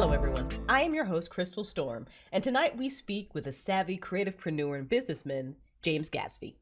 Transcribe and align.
Hello, 0.00 0.14
everyone. 0.14 0.48
I 0.66 0.80
am 0.80 0.94
your 0.94 1.04
host, 1.04 1.28
Crystal 1.28 1.62
Storm, 1.62 2.06
and 2.32 2.42
tonight 2.42 2.74
we 2.74 2.88
speak 2.88 3.34
with 3.34 3.46
a 3.46 3.52
savvy 3.52 3.98
creativepreneur 3.98 4.78
and 4.78 4.88
businessman, 4.88 5.56
James 5.82 6.08
Gatsby. 6.08 6.54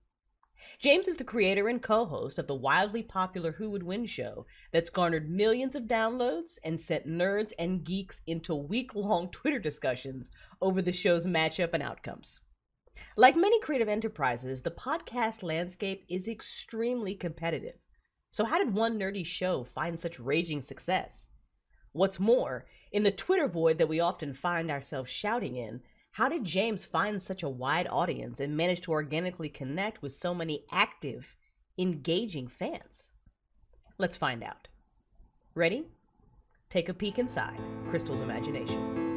James 0.81 1.07
is 1.07 1.19
the 1.19 1.23
creator 1.23 1.69
and 1.69 1.81
co 1.81 2.05
host 2.05 2.41
of 2.41 2.49
the 2.49 2.57
wildly 2.57 3.05
popular 3.05 3.53
Who 3.53 3.71
Would 3.71 3.85
Win 3.85 4.07
show 4.07 4.45
that's 4.73 4.91
garnered 4.91 5.31
millions 5.31 5.77
of 5.77 5.85
downloads 5.85 6.59
and 6.65 6.81
sent 6.81 7.07
nerds 7.07 7.53
and 7.61 7.85
geeks 7.85 8.21
into 8.27 8.57
week 8.57 8.97
long 8.97 9.29
Twitter 9.31 9.61
discussions 9.61 10.33
over 10.61 10.83
the 10.83 10.93
show's 10.93 11.25
matchup 11.25 11.75
and 11.75 11.83
outcomes. 11.85 12.41
Like 13.17 13.37
many 13.37 13.61
creative 13.61 13.89
enterprises, 13.89 14.63
the 14.63 14.73
podcast 14.73 15.45
landscape 15.45 16.05
is 16.09 16.27
extremely 16.27 17.15
competitive. 17.15 17.77
So, 18.33 18.45
how 18.45 18.59
did 18.59 18.75
one 18.75 18.99
nerdy 18.99 19.25
show 19.25 19.63
find 19.63 19.97
such 19.97 20.19
raging 20.19 20.61
success? 20.61 21.29
What's 21.99 22.21
more, 22.21 22.65
in 22.93 23.03
the 23.03 23.11
Twitter 23.11 23.49
void 23.49 23.79
that 23.79 23.89
we 23.89 23.99
often 23.99 24.33
find 24.33 24.71
ourselves 24.71 25.11
shouting 25.11 25.57
in, 25.57 25.81
how 26.13 26.29
did 26.29 26.45
James 26.45 26.85
find 26.85 27.21
such 27.21 27.43
a 27.43 27.49
wide 27.49 27.89
audience 27.91 28.39
and 28.39 28.57
manage 28.57 28.83
to 28.83 28.93
organically 28.93 29.49
connect 29.49 30.01
with 30.01 30.15
so 30.15 30.33
many 30.33 30.65
active, 30.71 31.35
engaging 31.77 32.47
fans? 32.47 33.09
Let's 33.99 34.17
find 34.17 34.45
out. 34.45 34.69
Ready? 35.57 35.87
Take 36.71 36.89
a 36.89 36.95
peek 36.95 37.19
inside 37.19 37.59
Crystal's 37.91 38.21
imagination. 38.21 39.09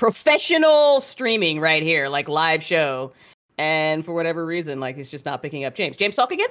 Professional 0.00 1.02
streaming 1.02 1.60
right 1.60 1.82
here, 1.82 2.08
like 2.08 2.26
live 2.26 2.62
show. 2.62 3.12
And 3.60 4.06
for 4.06 4.14
whatever 4.14 4.46
reason, 4.46 4.80
like 4.80 4.96
he's 4.96 5.10
just 5.10 5.26
not 5.26 5.42
picking 5.42 5.66
up 5.66 5.74
James. 5.74 5.98
James, 5.98 6.16
talk 6.16 6.32
again? 6.32 6.48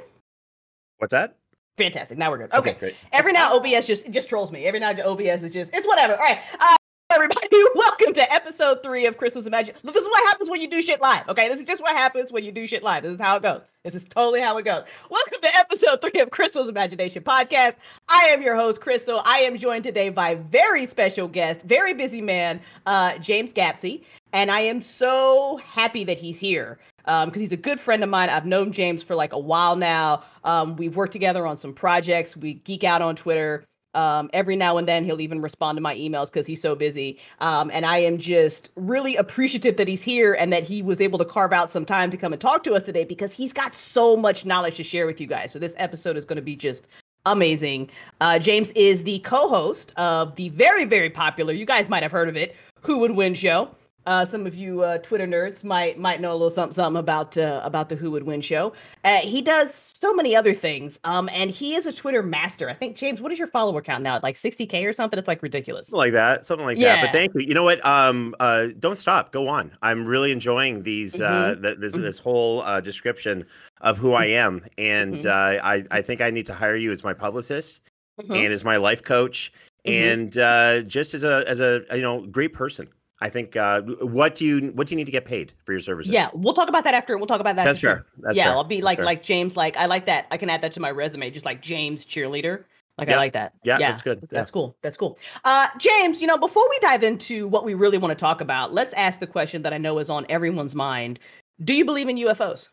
What's 1.00 1.10
that? 1.10 1.38
Fantastic. 1.76 2.20
Now 2.20 2.30
we're 2.30 2.38
good. 2.38 2.54
Okay. 2.54 2.70
Okay, 2.70 2.80
great. 2.80 2.96
Every 3.12 3.32
now 3.34 3.58
OBS 3.58 3.88
just 3.88 4.12
just 4.12 4.30
trolls 4.30 4.52
me. 4.52 4.66
Every 4.66 4.80
now 4.80 4.92
OBS 4.92 5.42
is 5.42 5.52
just 5.52 5.72
it's 5.74 5.88
whatever. 5.88 6.14
All 6.14 6.20
right. 6.20 6.40
Uh, 6.60 6.76
everybody, 7.12 7.48
welcome 7.76 8.14
to 8.14 8.32
episode 8.32 8.84
three 8.84 9.08
of 9.08 9.18
Crystal's 9.18 9.48
Imagine. 9.48 9.74
This 9.84 9.96
is 9.96 10.08
what 10.08 10.30
happens 10.30 10.52
when 10.52 10.62
you 10.62 10.70
do 10.70 10.84
shit 10.84 11.02
live. 11.02 11.28
Okay, 11.28 11.50
this 11.50 11.60
is 11.60 11.66
just 11.66 11.82
what 11.82 11.96
happens 11.96 12.32
when 12.32 12.44
you 12.44 12.52
do 12.52 12.68
shit 12.68 12.84
live. 12.84 13.02
This 13.02 13.14
is 13.14 13.20
how 13.20 13.38
it 13.38 13.42
goes. 13.42 13.64
This 13.84 13.96
is 13.96 14.04
totally 14.04 14.40
how 14.40 14.56
it 14.60 14.66
goes. 14.66 14.84
Welcome 15.10 15.42
to 15.42 15.58
episode 15.58 16.04
three 16.04 16.22
of 16.22 16.30
Crystal's 16.30 16.70
Imagination 16.70 17.24
podcast. 17.24 17.78
I 18.08 18.26
am 18.26 18.44
your 18.44 18.56
host, 18.56 18.82
Crystal. 18.82 19.24
I 19.26 19.40
am 19.40 19.58
joined 19.58 19.84
today 19.84 20.10
by 20.10 20.36
very 20.36 20.86
special 20.86 21.28
guest, 21.28 21.64
very 21.64 21.96
busy 21.96 22.22
man, 22.22 22.62
uh, 22.86 23.18
James 23.18 23.52
Gatsby. 23.52 24.04
And 24.32 24.52
I 24.52 24.60
am 24.60 24.84
so 24.84 25.58
happy 25.66 26.04
that 26.04 26.20
he's 26.20 26.40
here 26.40 26.78
because 27.10 27.24
um, 27.36 27.42
he's 27.42 27.52
a 27.52 27.58
good 27.58 27.80
friend 27.80 28.04
of 28.04 28.10
mine. 28.10 28.30
I've 28.30 28.46
known 28.46 28.72
James 28.72 29.02
for 29.02 29.16
like 29.16 29.34
a 29.34 29.40
while 29.40 29.76
now. 29.76 30.24
Um, 30.44 30.76
we've 30.76 30.96
worked 30.96 31.12
together 31.12 31.48
on 31.48 31.58
some 31.58 31.74
projects. 31.74 32.38
We 32.38 32.54
geek 32.54 32.84
out 32.84 33.02
on 33.02 33.16
Twitter. 33.16 33.66
Um, 33.96 34.30
every 34.32 34.56
now 34.56 34.78
and 34.78 34.88
then 34.88 35.04
he'll 35.04 35.20
even 35.20 35.42
respond 35.42 35.78
to 35.78 35.82
my 35.82 35.96
emails 35.96 36.28
because 36.28 36.46
he's 36.46 36.62
so 36.62 36.76
busy. 36.76 37.20
Um, 37.40 37.72
and 37.74 37.84
I 37.84 37.98
am 37.98 38.20
just 38.20 38.70
really 38.76 39.16
appreciative 39.16 39.78
that 39.78 39.88
he's 39.88 40.04
here 40.04 40.36
and 40.36 40.54
that 40.54 40.62
he 40.62 40.84
was 40.84 41.02
able 41.02 41.18
to 41.18 41.26
carve 41.26 41.52
out 41.52 41.72
some 41.72 41.84
time 41.84 42.12
to 42.12 42.18
come 42.18 42.32
and 42.32 42.40
talk 42.40 42.64
to 42.66 42.74
us 42.76 42.84
today 42.84 43.06
because 43.06 43.34
he's 43.34 43.54
got 43.54 43.76
so 43.76 44.16
much 44.16 44.46
knowledge 44.46 44.76
to 44.78 44.84
share 44.84 45.08
with 45.08 45.20
you 45.20 45.26
guys. 45.26 45.52
So 45.52 45.58
this 45.58 45.74
episode 45.78 46.16
is 46.16 46.26
going 46.26 46.36
to 46.36 46.44
be 46.44 46.56
just 46.56 46.86
amazing. 47.26 47.90
Uh, 48.22 48.38
James 48.38 48.70
is 48.72 49.02
the 49.02 49.18
co-host 49.20 49.94
of 49.98 50.36
the 50.36 50.50
very, 50.50 50.86
very 50.86 51.10
popular, 51.10 51.54
you 51.54 51.66
guys 51.66 51.90
might 51.90 52.04
have 52.04 52.12
heard 52.12 52.30
of 52.30 52.38
it, 52.38 52.56
Who 52.82 53.00
Would 53.00 53.12
Win 53.12 53.34
show. 53.34 53.72
Uh, 54.10 54.26
some 54.26 54.48
of 54.48 54.56
you 54.56 54.82
uh, 54.82 54.98
Twitter 54.98 55.28
nerds 55.28 55.64
might 55.64 56.00
might 56.00 56.20
know 56.20 56.32
a 56.32 56.34
little 56.34 56.50
something 56.50 56.74
something 56.74 57.00
about 57.00 57.38
uh, 57.38 57.62
about 57.64 57.90
the 57.90 57.96
Who 57.96 58.10
Would 58.10 58.24
Win 58.24 58.42
show. 58.42 58.74
Uh, 59.04 59.18
he 59.18 59.40
does 59.40 59.72
so 59.76 60.16
many 60.16 60.36
other 60.36 60.56
things, 60.56 61.00
um, 61.04 61.30
and 61.32 61.52
he 61.52 61.76
is 61.76 61.86
a 61.86 61.94
Twitter 61.94 62.24
master. 62.24 62.68
I 62.72 62.74
think 62.74 62.96
James, 62.98 63.22
what 63.22 63.32
is 63.32 63.38
your 63.38 63.48
follower 63.48 63.84
count 63.84 64.02
now? 64.02 64.20
Like 64.24 64.36
60k 64.36 64.84
or 64.84 64.94
something? 64.94 65.20
It's 65.20 65.28
like 65.28 65.44
ridiculous. 65.44 65.90
Something 65.90 66.00
like 66.00 66.14
that, 66.14 66.44
something 66.44 66.66
like 66.66 66.80
Yeah. 66.80 66.96
that. 66.96 67.02
But 67.04 67.12
thank 67.12 67.36
you. 67.36 67.42
You 67.42 67.54
know 67.54 67.64
what? 67.64 67.86
Um, 67.86 68.34
uh, 68.40 68.70
don't 68.80 68.98
stop. 68.98 69.32
Go 69.32 69.48
on. 69.48 69.72
I'm 69.84 70.06
really 70.08 70.32
enjoying 70.32 70.82
these. 70.82 71.22
Uh, 71.22 71.56
th- 71.62 71.78
this 71.78 71.96
Mhm. 71.96 72.02
this 72.02 72.18
whole 72.18 72.64
uh, 72.64 72.82
description 72.82 73.46
of 73.82 74.00
who 74.00 74.14
I 74.14 74.26
am, 74.26 74.66
and 74.80 75.18
Mhm. 75.18 75.26
uh, 75.28 75.62
I 75.64 75.86
I 75.92 76.02
think 76.02 76.20
I 76.22 76.32
need 76.32 76.48
to 76.48 76.54
hire 76.56 76.76
you 76.76 76.92
as 76.92 77.04
my 77.04 77.14
publicist 77.14 77.82
Mhm. 78.20 78.44
and 78.46 78.54
as 78.54 78.64
my 78.64 78.78
life 78.78 79.04
coach, 79.04 79.54
Mhm. 79.86 79.92
and 79.92 80.38
uh, 80.40 80.82
just 80.82 81.14
as 81.14 81.24
a 81.24 81.44
as 81.48 81.60
a 81.60 81.84
you 81.94 82.02
know 82.02 82.22
great 82.22 82.54
person. 82.54 82.88
I 83.22 83.30
think. 83.30 83.56
Uh, 83.56 83.82
what 83.82 84.36
do 84.36 84.46
you 84.46 84.72
what 84.76 84.88
do 84.88 84.94
you 84.94 84.98
need 84.98 85.06
to 85.06 85.12
get 85.12 85.26
paid 85.26 85.54
for 85.66 85.74
your 85.74 85.82
services? 85.82 86.14
Yeah, 86.14 86.30
we'll 86.34 86.54
talk 86.54 86.70
about 86.70 86.84
that 86.86 86.94
after. 86.94 87.18
We'll 87.18 87.28
talk 87.28 87.42
about 87.42 87.56
that. 87.58 87.66
that's 87.66 87.80
fair. 87.80 88.06
That's 88.20 88.36
yeah, 88.38 88.46
fair. 88.46 88.54
I'll 88.56 88.64
be 88.64 88.78
That's 88.78 88.86
like 88.86 88.98
fair. 89.00 89.06
like 89.06 89.24
James. 89.24 89.58
Like 89.58 89.76
I 89.78 89.86
like 89.88 90.06
that. 90.06 90.28
I 90.32 90.38
can 90.38 90.50
add 90.50 90.62
that 90.62 90.74
to 90.74 90.80
my 90.80 90.92
resume, 90.92 91.30
just 91.30 91.46
like 91.46 91.62
James 91.62 92.06
cheerleader. 92.06 92.64
Like 92.98 93.10
I 93.10 93.16
like 93.16 93.32
that. 93.34 93.54
Yeah, 93.64 93.78
that's 93.78 94.02
good. 94.02 94.28
That's 94.30 94.52
cool. 94.52 94.76
That's 94.82 94.98
cool. 94.98 95.18
Uh, 95.46 95.70
James, 95.78 96.20
you 96.20 96.28
know, 96.28 96.38
before 96.38 96.68
we 96.70 96.78
dive 96.80 97.02
into 97.02 97.48
what 97.48 97.64
we 97.64 97.74
really 97.74 97.98
want 97.98 98.12
to 98.12 98.16
talk 98.22 98.42
about, 98.42 98.74
let's 98.74 98.94
ask 98.94 99.22
the 99.22 99.28
question 99.28 99.62
that 99.62 99.74
I 99.74 99.78
know 99.78 100.00
is 100.00 100.10
on 100.10 100.26
everyone's 100.28 100.76
mind. 100.76 101.18
Do 101.64 101.74
you 101.74 101.86
believe 101.86 102.10
in 102.10 102.18
UFOs? 102.18 102.68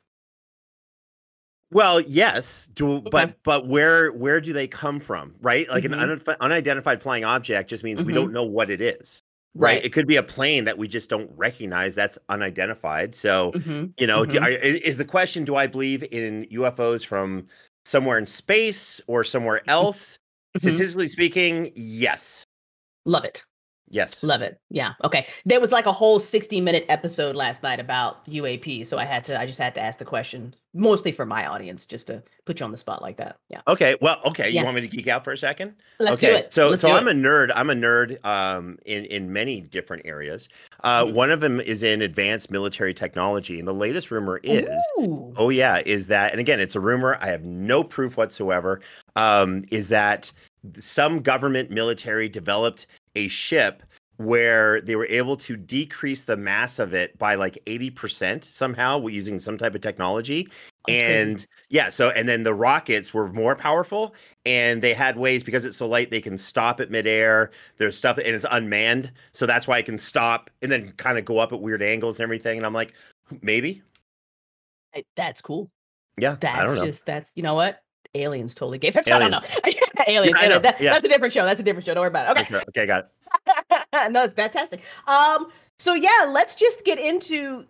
Well, 1.72 2.00
yes, 2.00 2.68
do, 2.74 2.96
Okay. 2.96 3.08
but 3.10 3.42
but 3.42 3.66
where 3.66 4.10
where 4.12 4.40
do 4.40 4.52
they 4.52 4.66
come 4.68 5.00
from? 5.00 5.34
Right, 5.40 5.68
like 5.68 5.82
Mhm. 5.84 5.86
an 5.86 5.94
unidentified, 5.94 6.36
unidentified 6.40 7.02
flying 7.02 7.24
object 7.24 7.70
just 7.70 7.82
means 7.84 8.02
we 8.02 8.12
Mhm. 8.12 8.16
don't 8.16 8.32
know 8.32 8.44
what 8.44 8.70
it 8.70 8.80
is. 8.80 9.22
Right. 9.58 9.84
It 9.84 9.92
could 9.92 10.06
be 10.06 10.16
a 10.16 10.22
plane 10.22 10.64
that 10.66 10.78
we 10.78 10.88
just 10.88 11.08
don't 11.10 11.30
recognize. 11.36 11.94
That's 11.94 12.18
unidentified. 12.28 13.14
So 13.14 13.52
Mhm. 13.52 13.92
you 13.98 14.06
know, 14.06 14.24
do, 14.26 14.38
Mhm. 14.38 14.42
are, 14.44 14.50
is 14.50 14.98
the 14.98 15.04
question: 15.04 15.44
Do 15.44 15.56
I 15.56 15.66
believe 15.66 16.04
in 16.10 16.46
UFOs 16.50 17.04
from 17.04 17.46
somewhere 17.84 18.18
in 18.18 18.26
space 18.26 19.00
or 19.06 19.24
somewhere 19.24 19.62
else? 19.68 20.18
Mhm. 20.56 20.60
Statistically 20.60 21.08
speaking, 21.08 21.72
yes, 21.76 22.44
Love 23.06 23.24
it. 23.24 23.44
Yes. 23.88 24.22
Love 24.22 24.42
it. 24.42 24.60
Yeah. 24.70 24.94
Okay. 25.04 25.26
There 25.44 25.60
was 25.60 25.72
like 25.72 25.86
a 25.86 25.92
whole 25.92 26.18
60 26.20 26.60
minute 26.60 26.84
episode 26.88 27.36
last 27.36 27.62
night 27.62 27.80
about 27.80 28.24
UAP. 28.26 28.86
So 28.86 28.98
I 28.98 29.04
had 29.04 29.24
to, 29.26 29.38
I 29.38 29.46
just 29.46 29.58
had 29.58 29.74
to 29.76 29.80
ask 29.80 29.98
the 29.98 30.04
question 30.04 30.54
mostly 30.74 31.12
for 31.12 31.24
my 31.24 31.46
audience, 31.46 31.86
just 31.86 32.06
to 32.08 32.22
put 32.44 32.60
you 32.60 32.64
on 32.64 32.70
the 32.72 32.76
spot 32.76 33.02
like 33.02 33.16
that. 33.16 33.38
Yeah. 33.48 33.60
Okay. 33.66 33.96
Well, 34.00 34.20
okay. 34.24 34.50
Yeah. 34.50 34.60
You 34.60 34.64
want 34.64 34.74
me 34.76 34.82
to 34.82 34.88
geek 34.88 35.08
out 35.08 35.24
for 35.24 35.32
a 35.32 35.38
second? 35.38 35.74
Let's 35.98 36.16
okay. 36.16 36.30
do 36.30 36.36
it. 36.36 36.52
So, 36.52 36.68
Let's 36.68 36.82
so 36.82 36.92
I'm 36.92 37.08
it. 37.08 37.16
a 37.16 37.18
nerd. 37.18 37.50
I'm 37.54 37.70
a 37.70 37.74
nerd 37.74 38.24
um, 38.24 38.78
in 38.84 39.04
in 39.06 39.32
many 39.32 39.60
different 39.60 40.04
areas. 40.04 40.48
Uh, 40.84 41.04
Mhm. 41.04 41.14
One 41.14 41.30
of 41.30 41.40
them 41.40 41.60
is 41.60 41.82
in 41.82 42.02
advanced 42.02 42.50
military 42.50 42.94
technology, 42.94 43.58
and 43.58 43.66
the 43.66 43.74
latest 43.74 44.10
rumor 44.10 44.38
is, 44.42 44.68
Ooh. 45.00 45.32
oh 45.36 45.48
yeah, 45.50 45.82
is 45.86 46.06
that, 46.08 46.32
and 46.32 46.40
again, 46.40 46.60
it's 46.60 46.74
a 46.74 46.80
rumor. 46.80 47.16
I 47.20 47.26
have 47.28 47.44
no 47.44 47.82
proof 47.84 48.16
whatsoever. 48.16 48.80
Um, 49.14 49.64
is 49.70 49.88
that 49.88 50.30
some 50.78 51.20
government 51.20 51.70
military 51.70 52.28
developed 52.28 52.86
a 53.16 53.28
ship 53.28 53.82
where 54.18 54.80
they 54.80 54.96
were 54.96 55.06
able 55.06 55.36
to 55.36 55.56
decrease 55.56 56.24
the 56.24 56.36
mass 56.36 56.78
of 56.78 56.94
it 56.94 57.18
by 57.18 57.34
like 57.34 57.58
80% 57.66 58.44
somehow 58.44 59.06
using 59.06 59.38
some 59.38 59.58
type 59.58 59.74
of 59.74 59.82
technology. 59.82 60.48
And 60.88 61.44
yeah 61.68 61.88
so 61.88 62.10
and 62.10 62.28
then 62.28 62.44
the 62.44 62.54
rockets 62.54 63.12
were 63.12 63.28
more 63.32 63.56
powerful 63.56 64.14
and 64.46 64.80
they 64.80 64.94
had 64.94 65.18
ways 65.18 65.42
because 65.42 65.64
it's 65.64 65.76
so 65.76 65.88
light 65.88 66.10
they 66.10 66.20
can 66.20 66.38
stop 66.38 66.80
at 66.80 66.90
midair. 66.90 67.50
There's 67.76 67.96
stuff 67.98 68.18
and 68.18 68.28
it's 68.28 68.46
unmanned 68.50 69.12
so 69.32 69.46
that's 69.46 69.66
why 69.66 69.78
it 69.78 69.84
can 69.84 69.98
stop 69.98 70.48
and 70.62 70.70
then 70.70 70.92
kind 70.92 71.18
of 71.18 71.24
go 71.24 71.38
up 71.38 71.52
at 71.52 71.60
weird 71.60 71.82
angles 71.82 72.18
and 72.18 72.22
everything. 72.22 72.56
And 72.56 72.64
i'm 72.64 72.72
like 72.72 72.94
maybe. 73.42 73.82
That's 75.16 75.42
cool. 75.42 75.68
yeah 76.16 76.36
That's 76.40 76.58
i 76.58 76.62
don't 76.62 76.76
know. 76.76 76.86
just, 76.86 77.04
that's, 77.04 77.32
you 77.34 77.42
know 77.42 77.54
what? 77.54 77.82
Aliens 78.22 78.54
totally 78.54 78.78
gave 78.78 78.96
it. 78.96 79.08
I 79.10 79.18
don't 79.18 79.30
know. 79.30 79.38
Aliens. 80.06 80.38
I 80.40 80.48
know. 80.48 80.58
That- 80.58 80.80
yeah. 80.80 80.92
That's 80.92 81.04
a 81.04 81.08
different 81.08 81.32
show. 81.32 81.44
That's 81.44 81.60
a 81.60 81.62
different 81.62 81.86
show. 81.86 81.94
Don't 81.94 82.02
worry 82.02 82.08
about 82.08 82.36
it. 82.36 82.40
Okay. 82.40 82.48
sure. 82.48 82.62
okay 82.68 82.86
got 82.86 83.04
it 83.04 84.12
no, 84.12 84.24
it's 84.24 84.34
fantastic. 84.34 84.82
Um, 85.06 85.50
so 85.78 85.94
yeah, 85.94 86.26
let's 86.28 86.54
just 86.54 86.84
get 86.84 86.98
into 86.98 87.66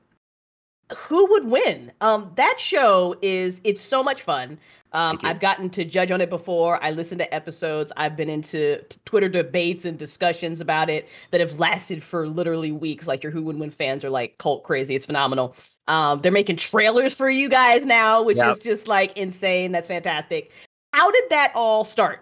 who 0.96 1.30
would 1.32 1.46
win. 1.46 1.92
Um, 2.00 2.30
that 2.36 2.58
show 2.58 3.16
is 3.22 3.60
it's 3.64 3.82
so 3.82 4.02
much 4.02 4.22
fun. 4.22 4.58
Um, 4.92 5.18
I've 5.22 5.40
gotten 5.40 5.68
to 5.70 5.84
judge 5.84 6.10
on 6.10 6.20
it 6.20 6.30
before. 6.30 6.82
I 6.82 6.90
listened 6.92 7.18
to 7.18 7.34
episodes. 7.34 7.92
I've 7.96 8.16
been 8.16 8.30
into 8.30 8.80
t- 8.88 8.98
Twitter 9.04 9.28
debates 9.28 9.84
and 9.84 9.98
discussions 9.98 10.60
about 10.60 10.88
it 10.88 11.08
that 11.32 11.40
have 11.40 11.58
lasted 11.58 12.02
for 12.02 12.26
literally 12.28 12.72
weeks. 12.72 13.06
Like 13.06 13.22
your 13.22 13.32
Who 13.32 13.42
Would 13.42 13.58
Win 13.58 13.70
fans 13.70 14.04
are 14.04 14.10
like 14.10 14.38
cult 14.38 14.62
crazy. 14.64 14.94
It's 14.94 15.04
phenomenal. 15.06 15.54
Um, 15.88 16.20
they're 16.22 16.32
making 16.32 16.56
trailers 16.56 17.12
for 17.12 17.28
you 17.28 17.48
guys 17.48 17.84
now, 17.84 18.22
which 18.22 18.38
Yep. 18.38 18.52
is 18.52 18.58
just 18.60 18.88
like 18.88 19.16
insane. 19.16 19.72
That's 19.72 19.88
fantastic. 19.88 20.50
How 20.92 21.10
did 21.10 21.24
that 21.30 21.52
all 21.54 21.84
start? 21.84 22.20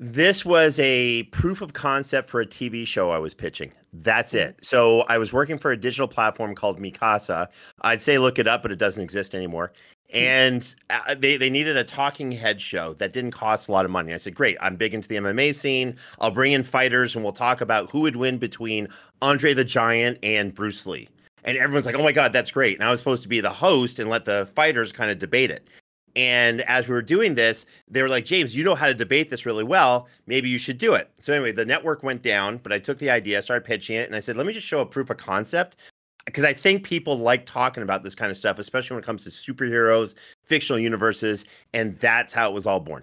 This 0.00 0.44
was 0.44 0.78
a 0.80 1.22
proof 1.24 1.60
of 1.62 1.72
concept 1.72 2.28
for 2.28 2.40
a 2.40 2.46
TV 2.46 2.84
show 2.84 3.10
I 3.12 3.18
was 3.18 3.32
pitching. 3.32 3.72
That's 3.92 4.32
Mm-hmm. 4.34 4.48
it. 4.50 4.56
So 4.66 5.02
I 5.02 5.18
was 5.18 5.32
working 5.32 5.56
for 5.56 5.70
a 5.70 5.76
digital 5.76 6.08
platform 6.08 6.54
called 6.56 6.80
Mikasa. 6.80 7.46
I'd 7.82 8.02
say 8.02 8.18
look 8.18 8.40
it 8.40 8.48
up, 8.48 8.60
but 8.62 8.72
it 8.72 8.76
doesn't 8.76 9.02
exist 9.02 9.34
anymore. 9.36 9.72
Mm-hmm. 10.12 10.16
And 10.16 10.74
uh, 10.90 11.14
they, 11.16 11.36
they 11.36 11.50
needed 11.50 11.76
a 11.76 11.84
talking 11.84 12.30
head 12.30 12.60
show 12.60 12.94
that 12.94 13.12
didn't 13.12 13.32
cost 13.32 13.68
a 13.68 13.72
lot 13.72 13.84
of 13.84 13.90
money. 13.90 14.12
I 14.12 14.16
said, 14.18 14.34
Great, 14.34 14.56
I'm 14.60 14.76
big 14.76 14.94
into 14.94 15.08
the 15.08 15.16
MMA 15.16 15.54
scene. 15.54 15.96
I'll 16.20 16.30
bring 16.30 16.52
in 16.52 16.62
fighters 16.62 17.14
and 17.14 17.24
we'll 17.24 17.32
talk 17.32 17.60
about 17.60 17.90
who 17.90 18.00
would 18.00 18.16
win 18.16 18.38
between 18.38 18.88
Andre 19.22 19.54
the 19.54 19.64
Giant 19.64 20.18
and 20.22 20.54
Bruce 20.54 20.86
Lee. 20.86 21.08
and 21.44 21.56
everyone's 21.56 21.86
like, 21.86 21.96
"Oh 21.96 22.02
my 22.02 22.12
god, 22.12 22.32
that's 22.32 22.50
great!" 22.50 22.78
And 22.78 22.86
I 22.86 22.90
was 22.90 23.00
supposed 23.00 23.22
to 23.22 23.28
be 23.28 23.40
the 23.40 23.50
host 23.50 23.98
and 23.98 24.08
let 24.08 24.24
the 24.24 24.48
fighters 24.54 24.92
kind 24.92 25.10
of 25.10 25.18
debate 25.18 25.50
it. 25.50 25.68
And 26.16 26.62
as 26.62 26.86
we 26.86 26.94
were 26.94 27.02
doing 27.02 27.34
this, 27.34 27.66
they 27.88 28.02
were 28.02 28.08
like, 28.08 28.24
James, 28.24 28.56
you 28.56 28.62
know 28.62 28.74
how 28.74 28.86
to 28.86 28.94
debate 28.94 29.28
this 29.28 29.46
really 29.46 29.64
well. 29.64 30.08
Maybe 30.26 30.48
you 30.48 30.58
should 30.58 30.78
do 30.78 30.94
it. 30.94 31.10
So, 31.18 31.32
anyway, 31.32 31.52
the 31.52 31.64
network 31.64 32.02
went 32.02 32.22
down, 32.22 32.58
but 32.58 32.72
I 32.72 32.78
took 32.78 32.98
the 32.98 33.10
idea, 33.10 33.42
started 33.42 33.64
pitching 33.64 33.96
it, 33.96 34.06
and 34.06 34.14
I 34.14 34.20
said, 34.20 34.36
let 34.36 34.46
me 34.46 34.52
just 34.52 34.66
show 34.66 34.80
a 34.80 34.86
proof 34.86 35.10
of 35.10 35.16
concept. 35.16 35.76
Because 36.26 36.44
I 36.44 36.52
think 36.52 36.84
people 36.84 37.18
like 37.18 37.44
talking 37.44 37.82
about 37.82 38.02
this 38.02 38.14
kind 38.14 38.30
of 38.30 38.36
stuff, 38.36 38.58
especially 38.58 38.94
when 38.94 39.02
it 39.02 39.06
comes 39.06 39.24
to 39.24 39.30
superheroes, 39.30 40.14
fictional 40.42 40.78
universes. 40.78 41.44
And 41.74 41.98
that's 41.98 42.32
how 42.32 42.48
it 42.48 42.54
was 42.54 42.66
all 42.66 42.80
born. 42.80 43.02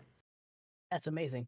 That's 0.90 1.08
amazing. 1.08 1.48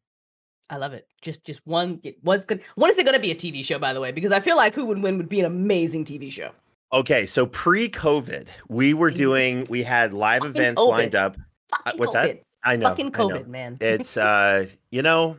I 0.69 0.77
love 0.77 0.93
it. 0.93 1.07
Just 1.21 1.43
just 1.43 1.65
one 1.67 2.01
what's 2.21 2.45
good 2.45 2.61
when 2.75 2.89
is 2.89 2.97
it 2.97 3.05
gonna 3.05 3.19
be 3.19 3.31
a 3.31 3.35
TV 3.35 3.63
show, 3.63 3.77
by 3.77 3.93
the 3.93 3.99
way? 3.99 4.11
Because 4.11 4.31
I 4.31 4.39
feel 4.39 4.55
like 4.55 4.73
Who 4.73 4.85
Would 4.85 5.03
Win 5.03 5.17
would 5.17 5.29
be 5.29 5.39
an 5.39 5.45
amazing 5.45 6.05
TV 6.05 6.31
show. 6.31 6.51
Okay, 6.91 7.25
so 7.25 7.45
pre-COVID, 7.47 8.47
we 8.69 8.93
were 8.93 9.11
doing 9.11 9.67
we 9.69 9.83
had 9.83 10.13
live 10.13 10.41
Fucking 10.41 10.55
events 10.55 10.81
COVID. 10.81 10.89
lined 10.89 11.15
up. 11.15 11.37
Uh, 11.85 11.91
what's 11.97 12.15
COVID. 12.15 12.23
that? 12.23 12.43
I 12.63 12.75
know. 12.75 12.89
Fucking 12.89 13.11
COVID, 13.11 13.45
know. 13.45 13.51
man. 13.51 13.77
It's 13.81 14.15
uh, 14.17 14.67
you 14.89 15.01
know, 15.01 15.37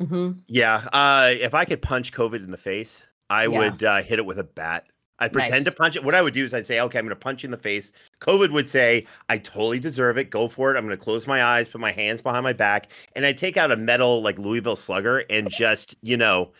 mm-hmm. 0.00 0.38
yeah. 0.46 0.88
Uh, 0.92 1.32
if 1.32 1.54
I 1.54 1.64
could 1.64 1.82
punch 1.82 2.12
COVID 2.12 2.44
in 2.44 2.50
the 2.50 2.58
face, 2.58 3.02
I 3.28 3.42
yeah. 3.42 3.58
would 3.58 3.82
uh, 3.82 4.02
hit 4.02 4.18
it 4.18 4.26
with 4.26 4.38
a 4.38 4.44
bat. 4.44 4.86
I'd 5.18 5.32
pretend 5.32 5.64
nice. 5.64 5.64
to 5.64 5.72
punch 5.72 5.96
it. 5.96 6.04
What 6.04 6.14
I 6.14 6.22
would 6.22 6.34
do 6.34 6.44
is 6.44 6.52
I'd 6.52 6.66
say, 6.66 6.80
okay, 6.80 6.98
I'm 6.98 7.04
going 7.04 7.10
to 7.10 7.16
punch 7.16 7.42
you 7.42 7.46
in 7.46 7.50
the 7.50 7.56
face. 7.56 7.92
COVID 8.20 8.50
would 8.52 8.68
say, 8.68 9.06
I 9.28 9.38
totally 9.38 9.78
deserve 9.78 10.18
it. 10.18 10.30
Go 10.30 10.48
for 10.48 10.74
it. 10.74 10.78
I'm 10.78 10.84
going 10.84 10.96
to 10.96 11.02
close 11.02 11.26
my 11.26 11.42
eyes, 11.42 11.68
put 11.68 11.80
my 11.80 11.92
hands 11.92 12.20
behind 12.20 12.44
my 12.44 12.52
back, 12.52 12.90
and 13.14 13.24
I'd 13.24 13.38
take 13.38 13.56
out 13.56 13.72
a 13.72 13.76
metal 13.76 14.22
like 14.22 14.38
Louisville 14.38 14.76
Slugger 14.76 15.24
and 15.30 15.48
just, 15.50 15.96
you 16.02 16.16
know, 16.16 16.52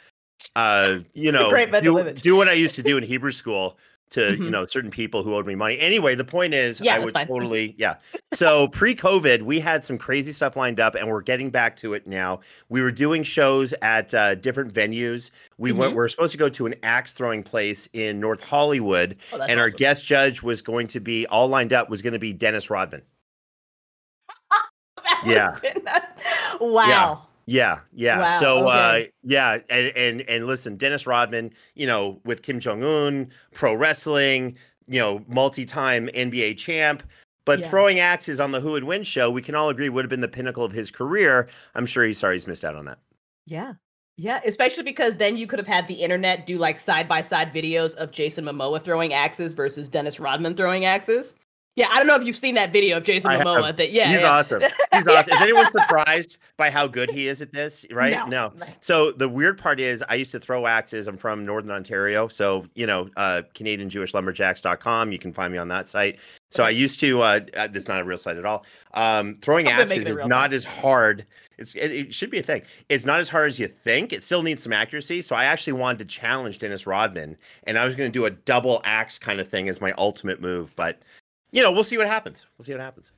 uh, 0.54 0.98
you 1.14 1.32
know, 1.32 1.50
do, 1.80 2.12
do 2.12 2.36
what 2.36 2.48
I 2.48 2.52
used 2.52 2.74
to 2.76 2.82
do 2.82 2.96
in 2.96 3.02
Hebrew 3.02 3.32
school 3.32 3.78
to 4.10 4.20
mm-hmm. 4.20 4.42
you 4.44 4.50
know 4.50 4.66
certain 4.66 4.90
people 4.90 5.22
who 5.22 5.34
owed 5.34 5.46
me 5.46 5.54
money. 5.54 5.78
Anyway, 5.78 6.14
the 6.14 6.24
point 6.24 6.54
is, 6.54 6.80
yeah, 6.80 6.94
I 6.94 6.98
would 6.98 7.12
fine. 7.12 7.26
totally 7.26 7.74
yeah. 7.78 7.96
So 8.34 8.68
pre-COVID, 8.68 9.42
we 9.42 9.60
had 9.60 9.84
some 9.84 9.96
crazy 9.96 10.32
stuff 10.32 10.56
lined 10.56 10.78
up, 10.78 10.94
and 10.94 11.08
we're 11.08 11.22
getting 11.22 11.48
back 11.48 11.74
to 11.76 11.94
it 11.94 12.06
now. 12.06 12.40
We 12.68 12.82
were 12.82 12.92
doing 12.92 13.22
shows 13.22 13.72
at 13.80 14.12
uh, 14.12 14.34
different 14.34 14.74
venues. 14.74 15.30
We 15.58 15.70
mm-hmm. 15.70 15.78
went. 15.78 15.96
We 15.96 16.02
are 16.02 16.08
supposed 16.08 16.32
to 16.32 16.38
go 16.38 16.48
to 16.50 16.66
an 16.66 16.74
axe 16.82 17.12
throwing 17.12 17.42
place 17.42 17.88
in 17.92 18.20
North 18.20 18.42
Hollywood, 18.42 19.16
oh, 19.32 19.36
and 19.36 19.42
awesome. 19.42 19.58
our 19.58 19.70
guest 19.70 20.04
judge 20.04 20.42
was 20.42 20.62
going 20.62 20.86
to 20.88 21.00
be 21.00 21.26
all 21.26 21.48
lined 21.48 21.72
up. 21.72 21.88
Was 21.88 22.02
going 22.02 22.12
to 22.12 22.18
be 22.18 22.32
Dennis 22.32 22.68
Rodman. 22.68 23.02
yeah. 25.24 25.58
wow. 26.60 26.86
Yeah. 26.88 27.16
Yeah, 27.46 27.80
yeah. 27.92 28.18
Wow, 28.18 28.40
so 28.40 28.68
okay. 28.68 29.04
uh 29.04 29.10
yeah, 29.22 29.58
and 29.70 29.96
and 29.96 30.20
and 30.22 30.46
listen, 30.46 30.76
Dennis 30.76 31.06
Rodman, 31.06 31.52
you 31.74 31.86
know, 31.86 32.20
with 32.24 32.42
Kim 32.42 32.58
Jong 32.58 32.82
Un, 32.82 33.30
pro 33.54 33.74
wrestling, 33.74 34.56
you 34.88 34.98
know, 34.98 35.24
multi-time 35.28 36.08
NBA 36.08 36.58
champ, 36.58 37.04
but 37.44 37.60
yeah. 37.60 37.70
throwing 37.70 38.00
axes 38.00 38.40
on 38.40 38.50
the 38.50 38.60
Who 38.60 38.72
Would 38.72 38.84
Win 38.84 39.04
show, 39.04 39.30
we 39.30 39.42
can 39.42 39.54
all 39.54 39.68
agree 39.68 39.88
would 39.88 40.04
have 40.04 40.10
been 40.10 40.20
the 40.20 40.28
pinnacle 40.28 40.64
of 40.64 40.72
his 40.72 40.90
career. 40.90 41.48
I'm 41.74 41.86
sure 41.86 42.04
he's 42.04 42.18
sorry 42.18 42.34
he's 42.34 42.46
missed 42.48 42.64
out 42.64 42.74
on 42.74 42.84
that. 42.86 42.98
Yeah. 43.46 43.74
Yeah, 44.18 44.40
especially 44.46 44.82
because 44.82 45.16
then 45.16 45.36
you 45.36 45.46
could 45.46 45.58
have 45.58 45.68
had 45.68 45.86
the 45.86 45.94
internet 45.94 46.46
do 46.46 46.56
like 46.56 46.78
side 46.78 47.06
by 47.06 47.20
side 47.20 47.52
videos 47.52 47.94
of 47.96 48.12
Jason 48.12 48.46
Momoa 48.46 48.82
throwing 48.82 49.12
axes 49.12 49.52
versus 49.52 49.90
Dennis 49.90 50.18
Rodman 50.18 50.56
throwing 50.56 50.86
axes. 50.86 51.34
Yeah, 51.76 51.88
I 51.90 51.98
don't 51.98 52.06
know 52.06 52.16
if 52.16 52.24
you've 52.24 52.36
seen 52.36 52.54
that 52.54 52.72
video 52.72 52.96
of 52.96 53.04
Jason 53.04 53.30
Momoa. 53.30 53.76
That 53.76 53.92
yeah, 53.92 54.10
he's 54.10 54.20
yeah. 54.20 54.30
awesome. 54.30 54.62
He's 54.94 55.06
awesome. 55.06 55.34
Is 55.34 55.40
anyone 55.42 55.70
surprised 55.70 56.38
by 56.56 56.70
how 56.70 56.86
good 56.86 57.10
he 57.10 57.28
is 57.28 57.42
at 57.42 57.52
this? 57.52 57.84
Right? 57.90 58.12
No. 58.28 58.50
no. 58.56 58.66
So 58.80 59.12
the 59.12 59.28
weird 59.28 59.58
part 59.58 59.78
is, 59.78 60.02
I 60.08 60.14
used 60.14 60.32
to 60.32 60.40
throw 60.40 60.66
axes. 60.66 61.06
I'm 61.06 61.18
from 61.18 61.44
Northern 61.44 61.70
Ontario, 61.70 62.28
so 62.28 62.64
you 62.74 62.86
know, 62.86 63.10
uh, 63.18 63.42
CanadianJewishLumberjacks.com. 63.54 65.12
You 65.12 65.18
can 65.18 65.34
find 65.34 65.52
me 65.52 65.58
on 65.58 65.68
that 65.68 65.86
site. 65.86 66.18
So 66.50 66.64
I 66.64 66.70
used 66.70 66.98
to. 67.00 67.20
Uh, 67.20 67.40
uh 67.54 67.66
that's 67.66 67.88
not 67.88 68.00
a 68.00 68.04
real 68.04 68.16
site 68.16 68.38
at 68.38 68.46
all. 68.46 68.64
Um, 68.94 69.36
throwing 69.42 69.68
axes 69.68 70.04
is 70.04 70.16
not 70.24 70.54
as 70.54 70.64
hard. 70.64 71.26
It's 71.58 71.74
it, 71.74 71.92
it, 71.92 72.14
should 72.14 72.30
be 72.30 72.38
a 72.38 72.42
thing. 72.42 72.62
It's 72.88 73.04
not 73.04 73.20
as 73.20 73.28
hard 73.28 73.48
as 73.48 73.58
you 73.58 73.68
think. 73.68 74.14
It 74.14 74.22
still 74.22 74.42
needs 74.42 74.62
some 74.62 74.72
accuracy. 74.72 75.20
So 75.20 75.36
I 75.36 75.44
actually 75.44 75.74
wanted 75.74 75.98
to 75.98 76.04
challenge 76.06 76.58
Dennis 76.58 76.86
Rodman, 76.86 77.36
and 77.64 77.78
I 77.78 77.84
was 77.84 77.94
going 77.94 78.10
to 78.10 78.18
do 78.18 78.24
a 78.24 78.30
double 78.30 78.80
axe 78.84 79.18
kind 79.18 79.40
of 79.40 79.48
thing 79.48 79.68
as 79.68 79.78
my 79.80 79.92
ultimate 79.98 80.40
move, 80.40 80.74
but 80.74 81.02
you 81.56 81.62
know, 81.62 81.72
we'll 81.72 81.84
see 81.84 81.96
what 81.96 82.06
happens. 82.06 82.44
We'll 82.56 82.66
see 82.66 82.72
what 82.72 82.82
happens. 82.82 83.12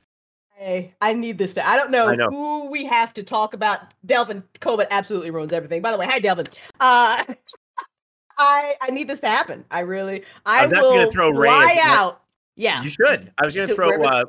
Hey, 0.55 0.93
I 1.01 1.13
need 1.13 1.37
this 1.37 1.53
to. 1.55 1.67
I 1.67 1.75
don't 1.75 1.91
know, 1.91 2.07
I 2.07 2.15
know, 2.15 2.29
who 2.29 2.69
we 2.69 2.85
have 2.85 3.13
to 3.15 3.23
talk 3.23 3.53
about. 3.53 3.93
Delvin 4.05 4.43
COVID 4.61 4.87
absolutely 4.89 5.29
ruins 5.29 5.51
everything. 5.51 5.81
By 5.81 5.91
the 5.91 5.97
way, 5.97 6.05
hi 6.05 6.19
Delvin. 6.19 6.45
Uh, 6.79 7.23
I 8.37 8.75
I 8.79 8.91
need 8.91 9.09
this 9.09 9.19
to 9.21 9.27
happen. 9.27 9.65
I 9.71 9.81
really. 9.81 10.23
I, 10.45 10.61
I 10.61 10.63
was 10.63 10.71
will 10.71 10.93
gonna 10.93 11.11
throw 11.11 11.29
Ray 11.31 11.49
fly 11.49 11.77
out. 11.81 12.21
Yeah, 12.55 12.81
you 12.81 12.89
should. 12.89 13.31
I 13.37 13.45
was 13.45 13.53
gonna 13.53 13.67
throw. 13.67 14.01
Uh, 14.01 14.23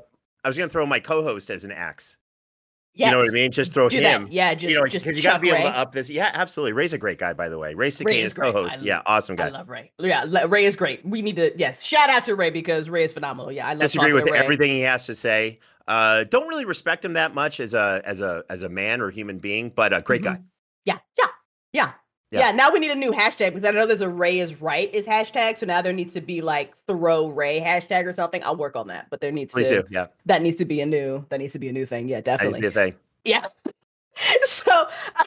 I 0.44 0.48
was 0.48 0.56
gonna 0.56 0.68
throw 0.68 0.86
my 0.86 0.98
co-host 0.98 1.48
as 1.48 1.62
an 1.62 1.70
axe. 1.70 2.16
Yes. 2.94 3.06
You 3.06 3.12
know 3.12 3.18
what 3.18 3.30
I 3.30 3.32
mean? 3.32 3.52
Just 3.52 3.72
throw 3.72 3.88
Do 3.88 3.98
him. 3.98 4.24
That. 4.24 4.32
Yeah, 4.32 4.52
just 4.54 4.70
you 4.70 4.78
know, 4.78 4.86
just 4.86 5.04
because 5.04 5.16
you 5.16 5.22
got 5.22 5.34
to 5.34 5.38
be 5.38 5.50
able 5.50 5.70
to 5.70 5.78
up 5.78 5.92
this. 5.92 6.10
Yeah, 6.10 6.30
absolutely. 6.34 6.72
Ray's 6.72 6.92
a 6.92 6.98
great 6.98 7.18
guy, 7.18 7.32
by 7.32 7.48
the 7.48 7.56
way. 7.56 7.74
Ray 7.74 7.88
is 7.88 8.34
co-host. 8.34 8.80
yeah, 8.80 9.02
awesome 9.06 9.36
guy. 9.36 9.46
I 9.46 9.50
love 9.50 9.68
Ray. 9.68 9.92
Yeah, 9.98 10.26
Ray 10.48 10.64
is 10.64 10.74
great. 10.74 11.04
We 11.06 11.22
need 11.22 11.36
to 11.36 11.52
yes, 11.56 11.82
shout 11.82 12.10
out 12.10 12.24
to 12.24 12.34
Ray 12.34 12.50
because 12.50 12.90
Ray 12.90 13.04
is 13.04 13.12
phenomenal. 13.12 13.52
Yeah, 13.52 13.68
I 13.68 13.74
love. 13.74 13.82
Disagree 13.82 14.12
with 14.12 14.28
everything 14.32 14.70
he 14.70 14.80
has 14.80 15.06
to 15.06 15.14
say. 15.14 15.60
Uh, 15.86 16.24
don't 16.24 16.48
really 16.48 16.64
respect 16.64 17.04
him 17.04 17.14
that 17.14 17.34
much 17.34 17.60
as 17.60 17.74
a 17.74 18.02
as 18.04 18.20
a 18.20 18.44
as 18.50 18.62
a 18.62 18.68
man 18.68 19.00
or 19.00 19.10
human 19.10 19.38
being, 19.38 19.70
but 19.70 19.92
a 19.92 20.00
great 20.00 20.22
mm-hmm. 20.22 20.34
guy. 20.34 20.40
Yeah, 20.84 20.98
yeah, 21.18 21.26
yeah. 22.30 22.40
Yeah. 22.40 22.52
now 22.52 22.72
we 22.72 22.78
need 22.78 22.90
a 22.90 22.96
new 22.96 23.10
hashtag 23.12 23.54
because 23.54 23.64
I 23.64 23.70
know 23.72 23.86
there's 23.86 24.00
a 24.00 24.08
Ray 24.08 24.38
is 24.38 24.60
right 24.60 24.92
is 24.94 25.04
hashtag. 25.04 25.58
So 25.58 25.66
now 25.66 25.82
there 25.82 25.92
needs 25.92 26.12
to 26.14 26.20
be 26.20 26.40
like 26.40 26.72
throw 26.86 27.28
Ray 27.28 27.60
hashtag 27.60 28.06
or 28.06 28.14
something. 28.14 28.42
I'll 28.44 28.56
work 28.56 28.76
on 28.76 28.86
that. 28.88 29.06
But 29.10 29.20
there 29.20 29.32
needs 29.32 29.52
Please 29.52 29.68
to 29.68 29.82
do. 29.82 29.88
yeah. 29.90 30.06
That 30.26 30.42
needs 30.42 30.56
to 30.58 30.64
be 30.64 30.80
a 30.80 30.86
new 30.86 31.24
that 31.28 31.38
needs 31.38 31.52
to 31.54 31.58
be 31.58 31.68
a 31.68 31.72
new 31.72 31.86
thing. 31.86 32.08
Yeah, 32.08 32.20
definitely. 32.20 32.60
That 32.60 32.66
needs 32.66 32.74
to 32.74 32.80
be 32.80 32.88
a 32.88 32.92
thing. 32.92 33.00
Yeah. 33.24 33.72
so 34.44 34.86
uh, 35.16 35.24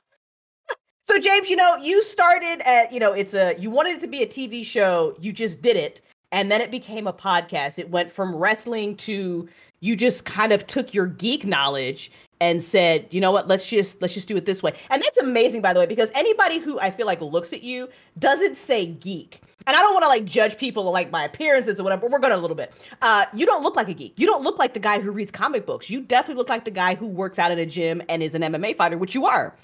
so 1.08 1.20
James, 1.20 1.50
you 1.50 1.56
know, 1.56 1.76
you 1.78 2.02
started 2.04 2.62
at, 2.66 2.94
you 2.94 3.00
know, 3.00 3.12
it's 3.12 3.34
a 3.34 3.56
you 3.60 3.70
wanted 3.70 3.98
it 3.98 4.00
to 4.02 4.08
be 4.08 4.24
a 4.24 4.28
TV 4.28 4.66
show, 4.66 5.16
you 5.20 5.34
just 5.34 5.62
did 5.62 5.76
it, 5.76 6.02
and 6.32 6.50
then 6.52 6.62
it 6.62 6.72
became 6.72 7.08
a 7.08 7.14
podcast. 7.14 7.80
It 7.80 7.90
went 7.90 8.12
from 8.12 8.36
wrestling 8.36 8.96
to 8.98 9.48
you 9.82 9.98
just 9.98 10.24
kind 10.24 10.54
of 10.54 10.66
took 10.68 10.94
your 10.94 11.08
geek 11.08 11.46
knowledge 11.46 12.12
and 12.44 12.62
said, 12.62 13.08
you 13.10 13.22
know 13.22 13.32
what, 13.32 13.48
let's 13.48 13.66
just 13.66 14.02
let's 14.02 14.14
just 14.14 14.28
do 14.28 14.36
it 14.36 14.46
this 14.46 14.62
way. 14.62 14.74
And 14.90 15.02
that's 15.02 15.18
amazing 15.18 15.62
by 15.62 15.72
the 15.72 15.80
way 15.80 15.86
because 15.86 16.10
anybody 16.14 16.60
who 16.60 16.78
I 16.78 16.92
feel 16.92 17.06
like 17.06 17.22
looks 17.22 17.54
at 17.54 17.64
you 17.64 17.88
doesn't 18.20 18.58
say 18.58 18.86
geek 18.86 19.40
and 19.66 19.78
I 19.78 19.80
don't 19.80 19.94
want 19.94 20.04
to 20.04 20.10
like 20.10 20.26
judge 20.26 20.58
people 20.58 20.92
like 20.92 21.10
my 21.10 21.24
appearances 21.24 21.80
or 21.80 21.84
whatever, 21.84 22.02
but 22.02 22.12
we're 22.12 22.20
gonna 22.20 22.36
a 22.36 22.44
little 22.44 22.58
bit. 22.58 22.74
Uh, 23.02 23.28
you 23.34 23.46
don't 23.46 23.64
look 23.64 23.78
like 23.78 23.88
a 23.88 23.94
geek. 23.94 24.20
You 24.20 24.26
don't 24.26 24.44
look 24.44 24.60
like 24.60 24.74
the 24.74 24.80
guy 24.82 25.00
who 25.00 25.10
reads 25.12 25.32
comic 25.32 25.66
books. 25.66 25.90
You 25.90 26.02
definitely 26.02 26.40
look 26.40 26.50
like 26.50 26.66
the 26.66 26.72
guy 26.72 26.96
who 26.96 27.08
works 27.08 27.40
out 27.40 27.50
at 27.50 27.58
a 27.58 27.66
gym 27.66 28.02
and 28.10 28.22
is 28.22 28.36
an 28.36 28.42
MMA 28.42 28.76
fighter, 28.76 28.98
which 28.98 29.16
you 29.16 29.26
are. 29.26 29.56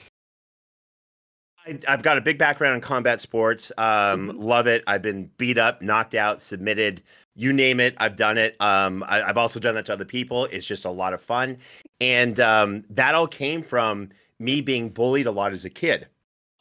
I, 1.87 1.91
have 1.91 2.03
got 2.03 2.17
a 2.17 2.21
big 2.21 2.37
background 2.37 2.75
in 2.75 2.81
combat 2.81 3.21
sports. 3.21 3.71
Um, 3.77 4.29
mm-hmm. 4.29 4.37
Love 4.37 4.67
it. 4.67 4.83
I've 4.87 5.01
been 5.01 5.29
beat 5.37 5.57
up, 5.57 5.81
knocked 5.81 6.15
out, 6.15 6.41
submitted. 6.41 7.03
You 7.35 7.53
name 7.53 7.79
it, 7.79 7.95
I've 7.99 8.17
done 8.17 8.37
it. 8.37 8.55
Um, 8.59 9.03
I, 9.07 9.19
have 9.19 9.37
also 9.37 9.59
done 9.59 9.75
that 9.75 9.85
to 9.85 9.93
other 9.93 10.05
people. 10.05 10.45
It's 10.45 10.65
just 10.65 10.83
a 10.83 10.89
lot 10.89 11.13
of 11.13 11.21
fun, 11.21 11.57
and 12.01 12.37
um, 12.39 12.83
that 12.89 13.15
all 13.15 13.27
came 13.27 13.63
from 13.63 14.09
me 14.39 14.59
being 14.59 14.89
bullied 14.89 15.25
a 15.25 15.31
lot 15.31 15.53
as 15.53 15.63
a 15.63 15.69
kid. 15.69 16.07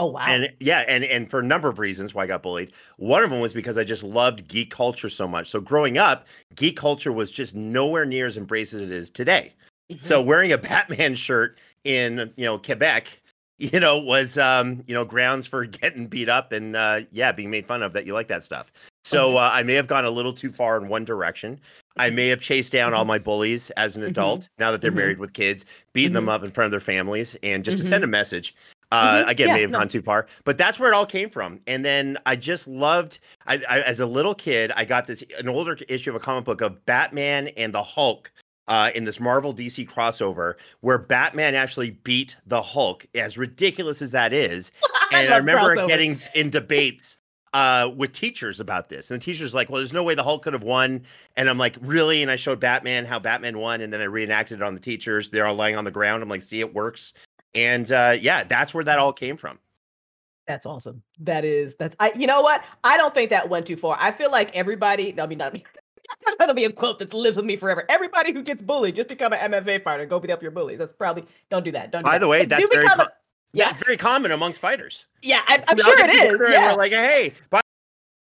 Oh 0.00 0.06
wow. 0.06 0.26
And 0.26 0.52
yeah, 0.60 0.84
and 0.86 1.02
and 1.02 1.28
for 1.28 1.40
a 1.40 1.42
number 1.42 1.68
of 1.68 1.80
reasons 1.80 2.14
why 2.14 2.22
I 2.22 2.26
got 2.26 2.42
bullied. 2.42 2.72
One 2.98 3.24
of 3.24 3.30
them 3.30 3.40
was 3.40 3.52
because 3.52 3.76
I 3.76 3.82
just 3.82 4.04
loved 4.04 4.46
geek 4.46 4.70
culture 4.70 5.08
so 5.08 5.26
much. 5.26 5.50
So 5.50 5.60
growing 5.60 5.98
up, 5.98 6.28
geek 6.54 6.76
culture 6.76 7.12
was 7.12 7.32
just 7.32 7.56
nowhere 7.56 8.06
near 8.06 8.26
as 8.26 8.36
embraced 8.36 8.74
as 8.74 8.82
it 8.82 8.92
is 8.92 9.10
today. 9.10 9.54
Mm-hmm. 9.90 10.02
So 10.02 10.22
wearing 10.22 10.52
a 10.52 10.58
Batman 10.58 11.16
shirt 11.16 11.58
in, 11.82 12.32
you 12.36 12.44
know, 12.44 12.58
Quebec, 12.58 13.20
you 13.72 13.80
know, 13.80 13.98
was 13.98 14.38
um, 14.38 14.82
you 14.86 14.94
know, 14.94 15.04
grounds 15.04 15.46
for 15.46 15.64
getting 15.66 16.06
beat 16.06 16.28
up 16.28 16.52
and 16.52 16.76
uh 16.76 17.00
yeah, 17.12 17.32
being 17.32 17.50
made 17.50 17.66
fun 17.66 17.82
of 17.82 17.92
that 17.92 18.06
you 18.06 18.14
like 18.14 18.28
that 18.28 18.44
stuff. 18.44 18.72
So 19.04 19.38
uh, 19.38 19.50
I 19.52 19.62
may 19.62 19.72
have 19.72 19.86
gone 19.86 20.04
a 20.04 20.10
little 20.10 20.34
too 20.34 20.52
far 20.52 20.76
in 20.76 20.88
one 20.88 21.04
direction. 21.04 21.58
I 21.96 22.10
may 22.10 22.28
have 22.28 22.42
chased 22.42 22.72
down 22.72 22.92
all 22.92 23.00
mm-hmm. 23.00 23.08
my 23.08 23.18
bullies 23.18 23.70
as 23.70 23.96
an 23.96 24.02
mm-hmm. 24.02 24.10
adult, 24.10 24.40
mm-hmm. 24.42 24.62
now 24.62 24.70
that 24.70 24.82
they're 24.82 24.90
mm-hmm. 24.90 24.98
married 24.98 25.18
with 25.18 25.32
kids, 25.32 25.64
beating 25.94 26.12
them 26.12 26.24
mm-hmm. 26.24 26.30
up 26.30 26.44
in 26.44 26.50
front 26.50 26.66
of 26.66 26.70
their 26.72 26.80
families, 26.80 27.34
and 27.42 27.64
just 27.64 27.78
to 27.78 27.84
send 27.84 28.04
a 28.04 28.06
message 28.06 28.54
uh, 28.90 29.20
mm-hmm. 29.20 29.28
Again, 29.28 29.48
yeah, 29.48 29.54
may 29.54 29.60
have 29.62 29.70
no. 29.70 29.78
gone 29.80 29.88
too 29.88 30.02
far, 30.02 30.26
but 30.44 30.56
that's 30.56 30.80
where 30.80 30.90
it 30.90 30.94
all 30.94 31.06
came 31.06 31.28
from. 31.28 31.60
And 31.66 31.84
then 31.84 32.16
I 32.24 32.36
just 32.36 32.66
loved. 32.66 33.18
I, 33.46 33.60
I, 33.68 33.80
as 33.80 34.00
a 34.00 34.06
little 34.06 34.34
kid, 34.34 34.72
I 34.76 34.84
got 34.84 35.06
this 35.06 35.22
an 35.38 35.48
older 35.48 35.78
issue 35.88 36.10
of 36.10 36.16
a 36.16 36.20
comic 36.20 36.44
book 36.44 36.62
of 36.62 36.84
Batman 36.86 37.48
and 37.48 37.74
the 37.74 37.82
Hulk 37.82 38.32
uh, 38.68 38.90
in 38.94 39.04
this 39.04 39.18
Marvel 39.18 39.54
DC 39.54 39.88
crossover 39.88 40.54
where 40.80 40.98
Batman 40.98 41.54
actually 41.54 41.90
beat 41.90 42.36
the 42.46 42.62
Hulk, 42.62 43.06
as 43.14 43.36
ridiculous 43.36 44.00
as 44.02 44.12
that 44.12 44.32
is. 44.32 44.70
And 45.10 45.32
I, 45.32 45.36
I 45.36 45.38
remember 45.38 45.86
getting 45.86 46.20
in 46.34 46.50
debates 46.50 47.16
uh, 47.54 47.90
with 47.96 48.12
teachers 48.12 48.60
about 48.60 48.90
this. 48.90 49.10
And 49.10 49.18
the 49.18 49.24
teacher's 49.24 49.54
like, 49.54 49.70
well, 49.70 49.78
there's 49.78 49.94
no 49.94 50.02
way 50.02 50.14
the 50.14 50.22
Hulk 50.22 50.42
could 50.42 50.52
have 50.52 50.62
won. 50.62 51.02
And 51.34 51.48
I'm 51.48 51.56
like, 51.56 51.76
really? 51.80 52.20
And 52.20 52.30
I 52.30 52.36
showed 52.36 52.60
Batman 52.60 53.06
how 53.06 53.18
Batman 53.18 53.56
won. 53.56 53.80
And 53.80 53.90
then 53.90 54.02
I 54.02 54.04
reenacted 54.04 54.60
it 54.60 54.62
on 54.62 54.74
the 54.74 54.80
teachers. 54.80 55.30
They're 55.30 55.46
all 55.46 55.54
lying 55.54 55.76
on 55.76 55.84
the 55.84 55.90
ground. 55.90 56.22
I'm 56.22 56.28
like, 56.28 56.42
see, 56.42 56.60
it 56.60 56.74
works. 56.74 57.14
And 57.54 57.90
uh, 57.90 58.16
yeah, 58.20 58.44
that's 58.44 58.74
where 58.74 58.84
that 58.84 58.98
all 58.98 59.14
came 59.14 59.38
from. 59.38 59.58
That's 60.46 60.66
awesome. 60.66 61.02
That 61.20 61.44
is 61.44 61.74
that's 61.74 61.94
I 62.00 62.12
you 62.16 62.26
know 62.26 62.40
what? 62.40 62.64
I 62.82 62.96
don't 62.96 63.14
think 63.14 63.28
that 63.30 63.48
went 63.48 63.66
too 63.66 63.76
far. 63.76 63.96
I 64.00 64.12
feel 64.12 64.30
like 64.30 64.54
everybody, 64.56 65.18
I 65.20 65.26
mean 65.26 65.38
not 65.38 65.52
me. 65.52 65.64
That'll 66.38 66.54
be 66.54 66.64
a 66.64 66.72
quote 66.72 66.98
that 67.00 67.12
lives 67.14 67.36
with 67.36 67.46
me 67.46 67.56
forever. 67.56 67.84
Everybody 67.88 68.32
who 68.32 68.42
gets 68.42 68.62
bullied, 68.62 68.96
just 68.96 69.08
become 69.08 69.32
an 69.32 69.52
MMA 69.52 69.82
fighter. 69.82 70.06
Go 70.06 70.18
beat 70.20 70.30
up 70.30 70.42
your 70.42 70.50
bullies. 70.50 70.78
That's 70.78 70.92
probably 70.92 71.24
don't 71.50 71.64
do 71.64 71.72
that. 71.72 71.90
Don't. 71.92 72.02
Do 72.02 72.06
By 72.06 72.12
that. 72.12 72.20
the 72.20 72.28
way, 72.28 72.40
But 72.40 72.48
that's 72.50 72.68
very 72.68 72.84
become 72.84 73.00
a- 73.00 73.08
yeah, 73.52 73.64
That's 73.66 73.78
very 73.82 73.96
common 73.96 74.30
amongst 74.32 74.60
fighters. 74.60 75.06
yeah. 75.22 75.40
I, 75.46 75.62
I'm 75.68 75.78
I'll 75.80 75.84
sure 75.84 76.04
it 76.04 76.10
is. 76.10 76.40
Yeah. 76.52 76.72
We're 76.72 76.78
like, 76.78 76.92
hey, 76.92 77.32
by, 77.50 77.60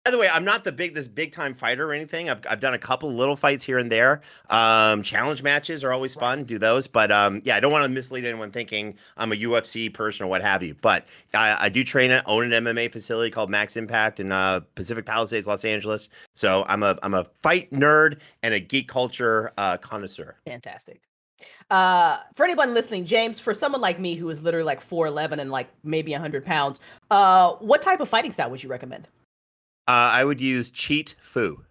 by 0.04 0.12
the 0.12 0.18
way, 0.18 0.28
I'm 0.28 0.44
not 0.44 0.66
the 0.66 0.72
big 0.74 0.96
this 0.96 1.08
big 1.08 1.32
time 1.32 1.54
fighter 1.54 1.90
or 1.90 1.94
anything. 1.94 2.30
I've 2.30 2.42
I've 2.50 2.60
done 2.60 2.74
a 2.74 2.80
couple 2.80 3.14
little 3.14 3.38
fights 3.38 3.64
here 3.64 3.78
and 3.78 3.90
there. 3.90 4.22
Um, 4.50 5.02
challenge 5.02 5.44
matches 5.44 5.82
are 5.82 5.94
always 5.94 6.14
fun. 6.14 6.44
Do 6.44 6.60
those, 6.60 6.88
but 6.88 7.10
um, 7.10 7.42
yeah, 7.46 7.56
I 7.56 7.62
don't 7.62 7.72
want 7.72 7.86
to 7.86 7.90
mislead 7.90 8.26
anyone 8.26 8.52
thinking 8.52 8.98
I'm 9.16 9.32
a 9.32 9.36
UFC 9.36 9.94
person 9.94 10.26
or 10.26 10.28
what 10.28 10.42
have 10.42 10.62
you. 10.62 10.76
But 10.82 11.08
I, 11.34 11.56
I 11.58 11.70
do 11.70 11.86
train 11.86 12.12
at 12.12 12.28
own 12.28 12.52
an 12.52 12.66
MMA 12.66 12.92
facility 12.92 13.32
called 13.32 13.50
Max 13.50 13.78
Impact 13.78 14.20
in 14.20 14.34
uh, 14.34 14.60
Pacific 14.76 15.06
Palisades, 15.06 15.48
Los 15.48 15.64
Angeles. 15.64 16.10
So 16.36 16.66
I'm 16.68 16.84
a 16.84 17.00
I'm 17.02 17.14
a 17.14 17.24
fight 17.42 17.72
nerd 17.72 18.20
and 18.42 18.54
a 18.54 18.60
geek 18.60 18.90
culture 18.90 19.54
uh, 19.58 19.78
connoisseur. 19.78 20.36
Fantastic. 20.46 21.00
Uh, 21.70 22.20
for 22.36 22.44
anyone 22.44 22.74
listening, 22.74 23.06
James, 23.06 23.40
for 23.40 23.54
someone 23.54 23.80
like 23.80 24.00
me 24.00 24.16
who 24.16 24.30
is 24.30 24.42
literally 24.42 24.66
like 24.66 24.88
4'11 24.88 25.40
and 25.40 25.50
like 25.50 25.70
maybe 25.84 26.12
100 26.12 26.46
pounds, 26.46 26.82
uh, 27.10 27.54
what 27.56 27.82
type 27.82 28.02
of 28.02 28.10
fighting 28.10 28.32
style 28.34 28.50
would 28.50 28.62
you 28.62 28.70
recommend? 28.70 29.08
Uh, 29.88 30.10
I 30.14 30.24
would 30.24 30.40
use 30.40 30.70
cheat 30.70 31.16
foo. 31.22 31.62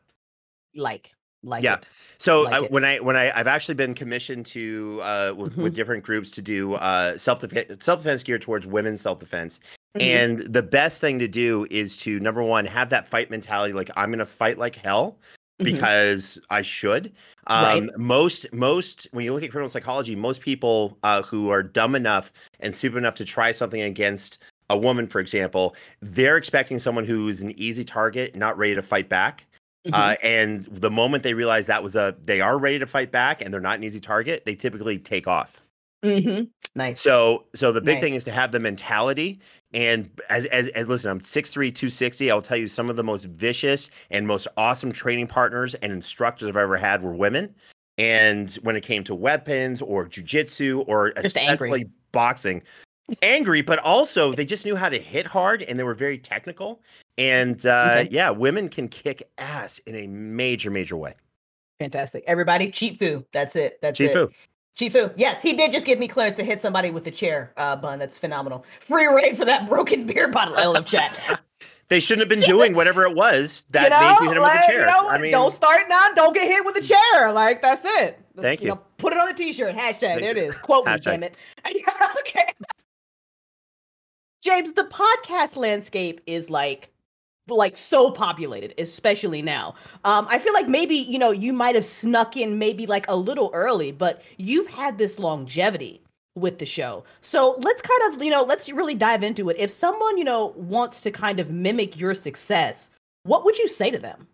Like, 0.74 1.14
like 1.42 1.62
Yeah. 1.62 1.74
it. 1.76 1.86
So 2.18 2.42
Like 2.42 2.64
it. 2.64 2.70
when 2.70 2.84
I 2.84 2.98
when 3.00 3.16
I 3.16 3.30
I've 3.38 3.46
actually 3.46 3.74
been 3.74 3.94
commissioned 3.94 4.46
to 4.46 5.00
uh 5.02 5.34
with, 5.36 5.56
with 5.56 5.74
different 5.74 6.04
groups 6.04 6.30
to 6.32 6.42
do 6.42 6.74
uh 6.74 7.16
self 7.18 7.40
defense 7.40 7.84
self 7.84 8.00
defense 8.02 8.22
geared 8.22 8.42
towards 8.42 8.66
women's 8.66 9.00
self 9.00 9.18
defense. 9.18 9.60
Mhm. 9.96 10.00
And 10.02 10.38
the 10.52 10.62
best 10.62 11.00
thing 11.00 11.18
to 11.18 11.28
do 11.28 11.66
is 11.70 11.96
to 11.98 12.20
number 12.20 12.42
one 12.42 12.64
have 12.66 12.90
that 12.90 13.06
fight 13.08 13.30
mentality 13.30 13.72
like 13.74 13.90
I'm 13.96 14.10
gonna 14.10 14.24
fight 14.26 14.56
like 14.58 14.76
hell 14.76 15.18
Mhm. 15.60 15.64
because 15.64 16.38
I 16.50 16.62
should. 16.62 17.12
Right. 17.50 17.78
Um, 17.82 17.90
Most 17.96 18.52
most 18.52 19.08
when 19.12 19.24
you 19.24 19.32
look 19.34 19.42
at 19.42 19.50
criminal 19.50 19.68
psychology, 19.68 20.14
most 20.14 20.40
people 20.42 20.96
uh, 21.02 21.22
who 21.22 21.50
are 21.50 21.62
dumb 21.62 21.94
enough 21.94 22.32
and 22.60 22.74
stupid 22.74 22.98
enough 22.98 23.14
to 23.16 23.24
try 23.24 23.52
something 23.52 23.82
against 23.82 24.38
a 24.70 24.76
woman, 24.76 25.06
for 25.06 25.20
example, 25.20 25.74
they're 26.00 26.36
expecting 26.36 26.78
someone 26.78 27.04
who's 27.04 27.40
an 27.40 27.52
easy 27.58 27.84
target, 27.84 28.34
not 28.36 28.56
ready 28.58 28.74
to 28.74 28.82
fight 28.82 29.08
back. 29.08 29.46
Mhm. 29.86 29.90
Uh, 29.94 30.16
and 30.22 30.64
the 30.66 30.90
moment 30.90 31.24
they 31.24 31.34
realize 31.34 31.66
that 31.66 31.82
was 31.82 31.96
a 31.96 32.14
they 32.22 32.40
are 32.40 32.56
ready 32.58 32.78
to 32.78 32.86
fight 32.86 33.10
back 33.10 33.42
and 33.42 33.52
they're 33.52 33.60
not 33.60 33.78
an 33.78 33.84
easy 33.84 34.00
target, 34.00 34.44
they 34.46 34.54
typically 34.54 34.96
take 34.98 35.26
off. 35.26 35.60
Mhm. 36.04 36.48
Nice. 36.74 37.00
So 37.00 37.46
so 37.54 37.70
the 37.72 37.80
big 37.80 38.00
thing 38.00 38.14
is 38.14 38.24
to 38.24 38.30
have 38.30 38.52
the 38.52 38.60
mentality. 38.60 39.40
And 39.74 40.08
as, 40.30 40.44
as, 40.46 40.68
as 40.68 40.88
listen, 40.88 41.10
I'm 41.10 41.20
6'3, 41.20 41.70
260. 41.72 42.30
I'll 42.30 42.42
tell 42.42 42.56
you 42.56 42.68
some 42.68 42.90
of 42.90 42.96
the 42.96 43.04
most 43.04 43.24
vicious 43.24 43.90
and 44.10 44.26
most 44.26 44.46
awesome 44.56 44.92
training 44.92 45.26
partners 45.28 45.74
and 45.76 45.92
instructors 45.92 46.48
I've 46.48 46.56
ever 46.56 46.76
had 46.76 47.02
were 47.02 47.12
women. 47.12 47.54
And 47.98 48.52
when 48.62 48.74
it 48.76 48.82
came 48.82 49.04
to 49.04 49.14
weapons 49.14 49.82
or 49.82 50.06
jujitsu 50.08 50.84
or 50.88 51.12
Just 51.12 51.36
angry. 51.36 51.70
especially 51.70 51.90
boxing, 52.12 52.62
angry, 53.22 53.62
but 53.62 53.78
also 53.80 54.32
they 54.32 54.44
just 54.44 54.64
knew 54.64 54.76
how 54.76 54.88
to 54.88 54.98
hit 54.98 55.26
hard 55.26 55.62
and 55.62 55.78
they 55.78 55.84
were 55.84 55.94
very 55.94 56.18
technical. 56.18 56.80
And 57.18 57.64
uh, 57.66 57.96
Okay. 58.00 58.08
yeah, 58.10 58.30
women 58.30 58.68
can 58.68 58.88
kick 58.88 59.28
ass 59.38 59.78
in 59.80 59.94
a 59.94 60.06
major, 60.06 60.70
major 60.70 60.96
way. 60.96 61.14
Fantastic. 61.78 62.24
Everybody, 62.26 62.70
cheat 62.70 62.98
foo. 62.98 63.24
That's 63.32 63.56
it. 63.56 63.78
That's 63.82 63.98
Chief 63.98 64.10
it. 64.10 64.14
Fu. 64.14 64.30
Chifu, 64.78 65.12
yes, 65.16 65.42
he 65.42 65.52
did 65.52 65.70
just 65.70 65.84
give 65.84 65.98
me 65.98 66.08
clearance 66.08 66.34
to 66.36 66.42
hit 66.44 66.58
somebody 66.58 66.90
with 66.90 67.06
a 67.06 67.10
chair, 67.10 67.52
uh, 67.58 67.76
bun. 67.76 67.98
That's 67.98 68.16
phenomenal. 68.16 68.64
Free 68.80 69.06
reign 69.06 69.34
for 69.34 69.44
that 69.44 69.68
broken 69.68 70.06
beer 70.06 70.28
bottle. 70.28 70.56
I 70.56 70.64
love 70.64 70.86
chat. 70.86 71.42
They 71.88 72.00
shouldn't 72.00 72.20
have 72.22 72.28
been 72.30 72.48
doing 72.48 72.74
whatever 72.74 73.02
it 73.04 73.14
was 73.14 73.66
that 73.70 73.84
you 73.84 73.90
know, 73.90 74.00
made 74.00 74.20
you 74.22 74.28
hit 74.28 74.36
him 74.38 74.42
like, 74.42 74.54
with 74.60 74.64
a 74.64 74.72
chair. 74.72 74.80
You 74.80 74.86
know, 74.86 75.08
I 75.10 75.18
mean, 75.18 75.30
don't 75.30 75.50
start 75.52 75.82
now. 75.90 76.08
Don't 76.14 76.32
get 76.32 76.46
hit 76.48 76.64
with 76.64 76.76
a 76.76 76.80
chair. 76.80 77.32
Like 77.32 77.60
that's 77.60 77.82
it. 77.84 78.18
Thank 78.40 78.62
you. 78.62 78.68
Know, 78.68 78.80
put 78.96 79.12
it 79.12 79.18
on 79.18 79.28
a 79.28 79.34
t-shirt. 79.34 79.74
Hashtag. 79.74 80.00
Thanks 80.00 80.22
there 80.22 80.36
it 80.38 80.54
for- 80.54 80.60
Quote 80.62 80.86
me, 80.86 80.96
damn 81.00 81.22
it. 81.22 81.34
okay. 81.66 82.46
James, 84.42 84.72
the 84.72 84.84
podcast 84.84 85.56
landscape 85.56 86.20
is 86.26 86.50
like 86.50 86.90
like 87.48 87.76
so 87.76 88.10
populated, 88.10 88.74
especially 88.78 89.42
now. 89.42 89.74
Um, 90.04 90.26
I 90.28 90.38
feel 90.38 90.52
like 90.52 90.68
maybe 90.68 90.96
you 90.96 91.18
know 91.18 91.30
you 91.30 91.52
might 91.52 91.76
have 91.76 91.84
snuck 91.84 92.36
in 92.36 92.58
maybe 92.58 92.86
like 92.86 93.06
a 93.08 93.16
little 93.16 93.50
early, 93.54 93.92
but 93.92 94.22
you've 94.38 94.66
had 94.66 94.98
this 94.98 95.18
longevity 95.18 96.02
with 96.34 96.58
the 96.58 96.66
show. 96.66 97.04
So 97.20 97.56
let's 97.58 97.82
kind 97.82 98.14
of 98.14 98.22
you 98.22 98.30
know 98.30 98.42
let's 98.42 98.68
really 98.68 98.96
dive 98.96 99.22
into 99.22 99.48
it. 99.48 99.56
If 99.60 99.70
someone 99.70 100.18
you 100.18 100.24
know 100.24 100.48
wants 100.56 101.00
to 101.02 101.12
kind 101.12 101.38
of 101.38 101.50
mimic 101.50 101.98
your 101.98 102.14
success, 102.14 102.90
what 103.22 103.44
would 103.44 103.58
you 103.58 103.68
say 103.68 103.92
to 103.92 103.98
them? 103.98 104.26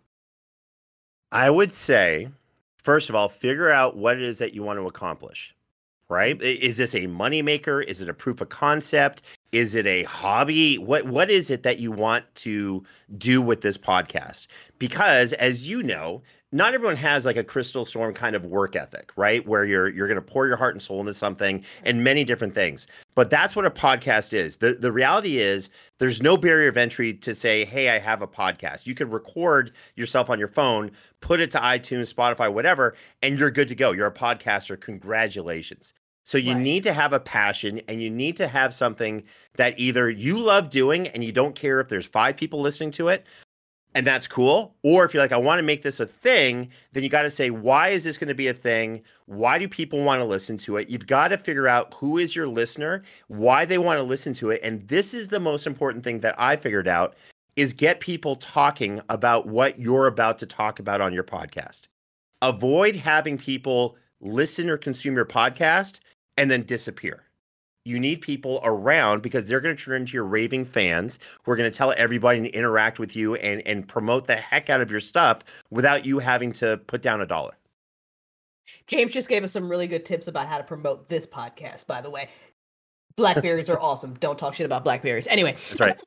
I 1.31 1.51
would 1.51 1.71
say, 1.71 2.29
first 2.77 3.09
of 3.09 3.15
all, 3.15 3.29
figure 3.29 3.69
out 3.69 3.95
what 3.95 4.17
it 4.17 4.23
is 4.23 4.39
that 4.39 4.55
you 4.55 4.63
want 4.63 4.79
to 4.79 4.87
accomplish. 4.87 5.53
Right? 6.09 6.41
Is 6.41 6.77
this 6.77 6.95
a 6.95 7.05
moneymaker? 7.05 7.83
Is 7.83 8.01
it 8.01 8.09
a 8.09 8.15
proof 8.15 8.41
of 8.41 8.49
concept? 8.49 9.21
Is 9.51 9.73
it 9.73 9.87
a 9.87 10.03
hobby? 10.03 10.77
What 10.77 11.05
what 11.05 11.31
is 11.31 11.49
it 11.49 11.63
that 11.63 11.79
you 11.79 11.91
want 11.91 12.25
to 12.35 12.83
do 13.17 13.41
with 13.41 13.61
this 13.61 13.77
podcast? 13.77 14.47
Because 14.77 15.33
as 15.33 15.67
you 15.67 15.81
know, 15.81 16.21
not 16.51 16.73
everyone 16.73 16.95
has 16.95 17.25
like 17.25 17.37
a 17.37 17.43
crystal 17.43 17.85
storm 17.85 18.13
kind 18.13 18.35
of 18.35 18.45
work 18.45 18.75
ethic, 18.75 19.11
right? 19.15 19.45
Where 19.47 19.65
you're 19.65 19.89
you're 19.89 20.07
going 20.07 20.15
to 20.15 20.21
pour 20.21 20.47
your 20.47 20.55
heart 20.55 20.75
and 20.75 20.81
soul 20.81 20.99
into 20.99 21.13
something 21.13 21.63
and 21.83 22.03
many 22.03 22.23
different 22.23 22.53
things. 22.53 22.87
But 23.15 23.29
that's 23.29 23.55
what 23.55 23.65
a 23.65 23.71
podcast 23.71 24.33
is. 24.33 24.57
The 24.57 24.73
the 24.73 24.91
reality 24.91 25.37
is 25.37 25.69
there's 25.97 26.21
no 26.21 26.37
barrier 26.37 26.69
of 26.69 26.77
entry 26.77 27.13
to 27.15 27.33
say, 27.33 27.65
"Hey, 27.65 27.89
I 27.89 27.99
have 27.99 28.21
a 28.21 28.27
podcast." 28.27 28.85
You 28.87 28.95
could 28.95 29.11
record 29.11 29.71
yourself 29.95 30.29
on 30.29 30.39
your 30.39 30.47
phone, 30.47 30.91
put 31.21 31.39
it 31.39 31.51
to 31.51 31.59
iTunes, 31.59 32.13
Spotify, 32.13 32.51
whatever, 32.51 32.95
and 33.21 33.37
you're 33.37 33.51
good 33.51 33.67
to 33.69 33.75
go. 33.75 33.91
You're 33.91 34.07
a 34.07 34.13
podcaster. 34.13 34.79
Congratulations. 34.79 35.93
So 36.25 36.37
you 36.37 36.53
Right. 36.53 36.61
need 36.61 36.83
to 36.83 36.93
have 36.93 37.13
a 37.13 37.19
passion 37.19 37.81
and 37.87 38.01
you 38.01 38.09
need 38.09 38.35
to 38.37 38.47
have 38.47 38.73
something 38.73 39.23
that 39.55 39.79
either 39.79 40.09
you 40.09 40.39
love 40.39 40.69
doing 40.69 41.07
and 41.07 41.23
you 41.23 41.31
don't 41.31 41.55
care 41.55 41.79
if 41.79 41.87
there's 41.89 42.05
5 42.05 42.37
people 42.37 42.61
listening 42.61 42.91
to 42.91 43.07
it, 43.07 43.25
and 43.95 44.05
that's 44.05 44.27
cool. 44.27 44.75
Or 44.83 45.03
if 45.03 45.13
you're 45.13 45.23
like, 45.23 45.31
I 45.31 45.37
want 45.37 45.57
to 45.57 45.63
make 45.63 45.81
this 45.81 45.99
a 45.99 46.05
thing, 46.05 46.69
then 46.91 47.01
you 47.01 47.09
got 47.09 47.23
to 47.23 47.31
say, 47.31 47.49
why 47.49 47.89
is 47.89 48.03
this 48.03 48.19
going 48.19 48.27
to 48.27 48.35
be 48.35 48.47
a 48.47 48.53
thing? 48.53 49.01
Why 49.25 49.57
do 49.57 49.67
people 49.67 50.03
want 50.03 50.19
to 50.19 50.25
listen 50.25 50.57
to 50.57 50.77
it? 50.77 50.89
You've 50.89 51.07
got 51.07 51.29
to 51.29 51.39
figure 51.39 51.67
out 51.67 51.95
who 51.95 52.19
is 52.19 52.35
your 52.35 52.47
listener, 52.47 53.01
why 53.29 53.65
they 53.65 53.79
want 53.79 53.97
to 53.97 54.03
listen 54.03 54.33
to 54.33 54.51
it. 54.51 54.61
And 54.63 54.87
this 54.87 55.15
is 55.15 55.29
the 55.29 55.39
most 55.39 55.65
important 55.65 56.03
thing 56.03 56.19
that 56.19 56.39
I 56.39 56.55
figured 56.55 56.87
out 56.87 57.15
is 57.55 57.73
get 57.73 57.99
people 57.99 58.35
talking 58.35 59.01
about 59.09 59.47
what 59.47 59.79
you're 59.79 60.05
about 60.05 60.37
to 60.39 60.45
talk 60.45 60.79
about 60.79 61.01
on 61.01 61.11
your 61.11 61.23
podcast. 61.23 61.87
Avoid 62.43 62.95
having 62.95 63.39
people 63.39 63.97
listen 64.21 64.69
or 64.69 64.77
consume 64.77 65.15
your 65.15 65.25
podcast 65.25 65.99
and 66.37 66.49
then 66.49 66.63
disappear. 66.63 67.23
You 67.85 67.99
need 67.99 68.21
people 68.21 68.59
around 68.63 69.21
because 69.21 69.47
they're 69.47 69.61
going 69.61 69.75
to 69.75 69.83
turn 69.83 70.01
into 70.01 70.13
your 70.13 70.25
raving 70.25 70.65
fans 70.65 71.17
who 71.43 71.51
are 71.51 71.55
going 71.55 71.71
to 71.71 71.75
tell 71.75 71.93
everybody 71.97 72.37
and 72.37 72.47
interact 72.47 72.99
with 72.99 73.15
you 73.15 73.35
and, 73.35 73.65
and 73.65 73.87
promote 73.87 74.27
the 74.27 74.35
heck 74.35 74.69
out 74.69 74.81
of 74.81 74.91
your 74.91 74.99
stuff 74.99 75.39
without 75.71 76.05
you 76.05 76.19
having 76.19 76.51
to 76.53 76.77
put 76.87 77.01
down 77.01 77.21
a 77.21 77.25
dollar. 77.25 77.53
James 78.87 79.13
just 79.13 79.29
gave 79.29 79.43
us 79.43 79.51
some 79.51 79.69
really 79.69 79.87
good 79.87 80.05
tips 80.05 80.27
about 80.27 80.47
how 80.47 80.57
to 80.57 80.63
promote 80.63 81.09
this 81.09 81.25
podcast, 81.25 81.87
by 81.87 82.01
the 82.01 82.09
way. 82.09 82.29
Blackberries 83.15 83.69
are 83.69 83.79
awesome. 83.81 84.13
Don't 84.19 84.37
talk 84.37 84.53
shit 84.53 84.65
about 84.65 84.83
blackberries. 84.83 85.27
Anyway, 85.27 85.55
That's 85.69 85.81
right. 85.81 85.97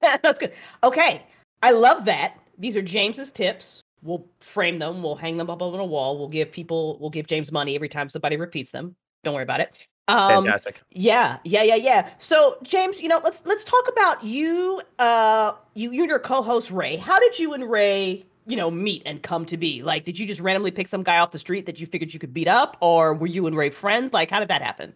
that's 0.22 0.38
good. 0.38 0.52
Okay. 0.82 1.22
I 1.62 1.70
love 1.70 2.04
that. 2.04 2.38
These 2.58 2.76
are 2.76 2.82
James's 2.82 3.32
tips. 3.32 3.82
We'll 4.02 4.26
frame 4.40 4.78
them. 4.78 5.02
We'll 5.02 5.16
hang 5.16 5.36
them 5.36 5.50
up 5.50 5.62
on 5.62 5.78
a 5.78 5.84
wall. 5.84 6.18
We'll 6.18 6.28
give 6.28 6.52
people, 6.52 6.98
we'll 7.00 7.10
give 7.10 7.26
James 7.26 7.50
money 7.50 7.74
every 7.74 7.88
time 7.88 8.08
somebody 8.08 8.36
repeats 8.36 8.70
them. 8.70 8.94
Don't 9.24 9.34
worry 9.34 9.42
about 9.42 9.60
it. 9.60 9.86
Um, 10.08 10.44
Fantastic. 10.44 10.80
yeah, 10.90 11.38
yeah, 11.44 11.62
yeah, 11.62 11.74
yeah. 11.74 12.10
So, 12.18 12.56
James, 12.62 13.00
you 13.00 13.08
know, 13.08 13.20
let's 13.22 13.42
let's 13.44 13.62
talk 13.62 13.86
about 13.88 14.24
you. 14.24 14.80
Uh, 14.98 15.52
you 15.74 15.92
you 15.92 16.02
and 16.02 16.08
your 16.08 16.18
co-host 16.18 16.70
Ray. 16.70 16.96
How 16.96 17.18
did 17.18 17.38
you 17.38 17.52
and 17.52 17.70
Ray, 17.70 18.24
you 18.46 18.56
know, 18.56 18.70
meet 18.70 19.02
and 19.04 19.22
come 19.22 19.44
to 19.44 19.58
be? 19.58 19.82
Like, 19.82 20.06
did 20.06 20.18
you 20.18 20.26
just 20.26 20.40
randomly 20.40 20.70
pick 20.70 20.88
some 20.88 21.02
guy 21.02 21.18
off 21.18 21.32
the 21.32 21.38
street 21.38 21.66
that 21.66 21.78
you 21.78 21.86
figured 21.86 22.14
you 22.14 22.18
could 22.18 22.32
beat 22.32 22.48
up, 22.48 22.78
or 22.80 23.12
were 23.12 23.26
you 23.26 23.46
and 23.46 23.54
Ray 23.54 23.68
friends? 23.68 24.14
Like, 24.14 24.30
how 24.30 24.38
did 24.38 24.48
that 24.48 24.62
happen? 24.62 24.94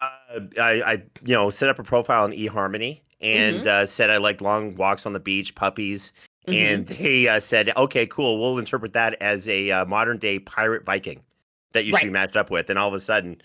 Uh, 0.00 0.40
I, 0.58 0.82
I, 0.82 0.92
you 1.24 1.34
know, 1.34 1.50
set 1.50 1.68
up 1.68 1.78
a 1.78 1.84
profile 1.84 2.24
on 2.24 2.32
eHarmony 2.32 3.02
and 3.20 3.66
uh, 3.66 3.86
said 3.86 4.10
I 4.10 4.16
liked 4.16 4.40
long 4.40 4.74
walks 4.74 5.06
on 5.06 5.12
the 5.12 5.20
beach, 5.20 5.54
puppies, 5.54 6.12
Mhm. 6.46 6.54
and 6.54 6.86
they 6.88 7.28
uh, 7.28 7.40
said, 7.40 7.72
"Okay, 7.76 8.06
cool. 8.06 8.40
We'll 8.40 8.58
interpret 8.58 8.92
that 8.94 9.16
as 9.20 9.48
a 9.48 9.70
uh, 9.70 9.84
modern 9.86 10.18
day 10.18 10.38
pirate 10.38 10.84
Viking 10.84 11.22
that 11.72 11.84
you 11.84 11.96
should 11.96 12.06
be 12.06 12.10
matched 12.10 12.36
up 12.36 12.50
with." 12.50 12.70
And 12.70 12.78
all 12.78 12.88
of 12.88 12.94
a 12.94 13.00
sudden, 13.00 13.40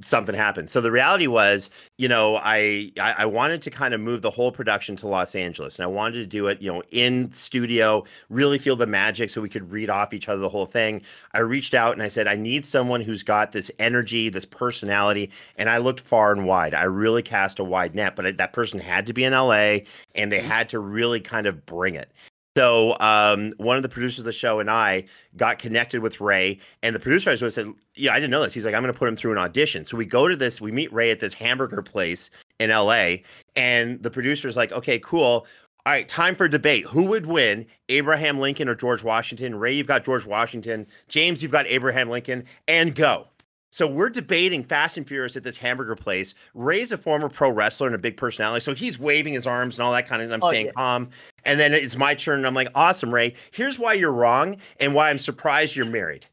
something 0.00 0.34
happened. 0.34 0.70
So 0.70 0.80
the 0.80 0.90
reality 0.90 1.26
was, 1.26 1.70
you 1.96 2.08
know, 2.08 2.36
I, 2.36 2.92
I, 3.00 3.14
I 3.18 3.26
wanted 3.26 3.62
to 3.62 3.70
kind 3.70 3.94
of 3.94 4.00
move 4.00 4.22
the 4.22 4.30
whole 4.30 4.52
production 4.52 4.96
to 4.96 5.08
Los 5.08 5.34
Angeles, 5.34 5.76
and 5.76 5.84
I 5.84 5.88
wanted 5.88 6.18
to 6.18 6.26
do 6.26 6.46
it, 6.46 6.60
you 6.62 6.72
know, 6.72 6.82
in 6.90 7.32
studio, 7.32 8.04
really 8.28 8.58
feel 8.58 8.76
the 8.76 8.86
magic, 8.86 9.30
so 9.30 9.40
we 9.40 9.48
could 9.48 9.70
read 9.70 9.90
off 9.90 10.14
each 10.14 10.28
other 10.28 10.40
the 10.40 10.48
whole 10.48 10.66
thing. 10.66 11.02
I 11.34 11.40
reached 11.40 11.74
out 11.74 11.92
and 11.92 12.02
I 12.02 12.08
said, 12.08 12.26
I 12.26 12.36
need 12.36 12.64
someone 12.64 13.00
who's 13.00 13.22
got 13.22 13.52
this 13.52 13.70
energy, 13.78 14.28
this 14.28 14.44
personality, 14.44 15.30
and 15.56 15.68
I 15.68 15.78
looked 15.78 16.00
far 16.00 16.32
and 16.32 16.46
wide. 16.46 16.74
I 16.74 16.84
really 16.84 17.22
cast 17.22 17.58
a 17.58 17.64
wide 17.64 17.94
net, 17.94 18.16
but 18.16 18.36
that 18.36 18.52
person 18.52 18.78
had 18.78 19.06
to 19.06 19.12
be 19.12 19.24
in 19.24 19.32
LA, 19.32 19.80
and 20.14 20.30
they 20.30 20.38
mm-hmm. 20.38 20.48
had 20.48 20.68
to 20.70 20.78
really 20.78 21.20
kind 21.20 21.46
of 21.46 21.66
bring 21.66 21.94
it. 21.94 22.12
So 22.58 22.96
um, 22.98 23.52
one 23.58 23.76
of 23.76 23.84
the 23.84 23.88
producers 23.88 24.18
of 24.18 24.24
the 24.24 24.32
show 24.32 24.58
and 24.58 24.68
I 24.68 25.04
got 25.36 25.60
connected 25.60 26.02
with 26.02 26.20
Ray, 26.20 26.58
and 26.82 26.92
the 26.92 26.98
producer 26.98 27.30
I 27.30 27.34
was 27.34 27.42
with 27.42 27.54
said, 27.54 27.72
"Yeah, 27.94 28.12
I 28.12 28.16
didn't 28.16 28.32
know 28.32 28.42
this." 28.42 28.52
He's 28.52 28.64
like, 28.66 28.74
"I'm 28.74 28.82
going 28.82 28.92
to 28.92 28.98
put 28.98 29.08
him 29.08 29.14
through 29.14 29.30
an 29.30 29.38
audition." 29.38 29.86
So 29.86 29.96
we 29.96 30.04
go 30.04 30.26
to 30.26 30.34
this, 30.34 30.60
we 30.60 30.72
meet 30.72 30.92
Ray 30.92 31.12
at 31.12 31.20
this 31.20 31.34
hamburger 31.34 31.82
place 31.82 32.30
in 32.58 32.72
L.A., 32.72 33.22
and 33.54 34.02
the 34.02 34.10
producer's 34.10 34.56
like, 34.56 34.72
"Okay, 34.72 34.98
cool." 34.98 35.46
All 35.86 35.92
right, 35.92 36.08
time 36.08 36.34
for 36.34 36.48
debate. 36.48 36.84
Who 36.86 37.04
would 37.04 37.26
win, 37.26 37.64
Abraham 37.90 38.40
Lincoln 38.40 38.68
or 38.68 38.74
George 38.74 39.04
Washington? 39.04 39.54
Ray, 39.54 39.74
you've 39.74 39.86
got 39.86 40.04
George 40.04 40.26
Washington. 40.26 40.84
James, 41.06 41.44
you've 41.44 41.52
got 41.52 41.64
Abraham 41.68 42.10
Lincoln, 42.10 42.44
and 42.66 42.92
go. 42.92 43.28
So 43.70 43.86
we're 43.86 44.08
debating 44.08 44.64
Fast 44.64 44.96
and 44.96 45.06
Furious 45.06 45.36
at 45.36 45.44
this 45.44 45.56
hamburger 45.56 45.94
place. 45.94 46.34
Ray's 46.54 46.90
a 46.90 46.98
former 46.98 47.28
pro 47.28 47.50
wrestler 47.50 47.86
and 47.86 47.94
a 47.94 47.98
big 47.98 48.16
personality, 48.16 48.64
so 48.64 48.74
he's 48.74 48.98
waving 48.98 49.34
his 49.34 49.46
arms 49.46 49.76
and 49.76 49.84
all 49.84 49.92
that 49.92 50.08
kind 50.08 50.22
of. 50.22 50.32
I'm 50.32 50.42
oh, 50.42 50.48
staying 50.48 50.66
yeah. 50.66 50.72
calm, 50.72 51.10
and 51.44 51.60
then 51.60 51.74
it's 51.74 51.96
my 51.96 52.14
turn, 52.14 52.38
and 52.38 52.46
I'm 52.46 52.54
like, 52.54 52.68
"Awesome, 52.74 53.12
Ray. 53.12 53.34
Here's 53.50 53.78
why 53.78 53.92
you're 53.92 54.12
wrong, 54.12 54.56
and 54.80 54.94
why 54.94 55.10
I'm 55.10 55.18
surprised 55.18 55.76
you're 55.76 55.86
married. 55.86 56.26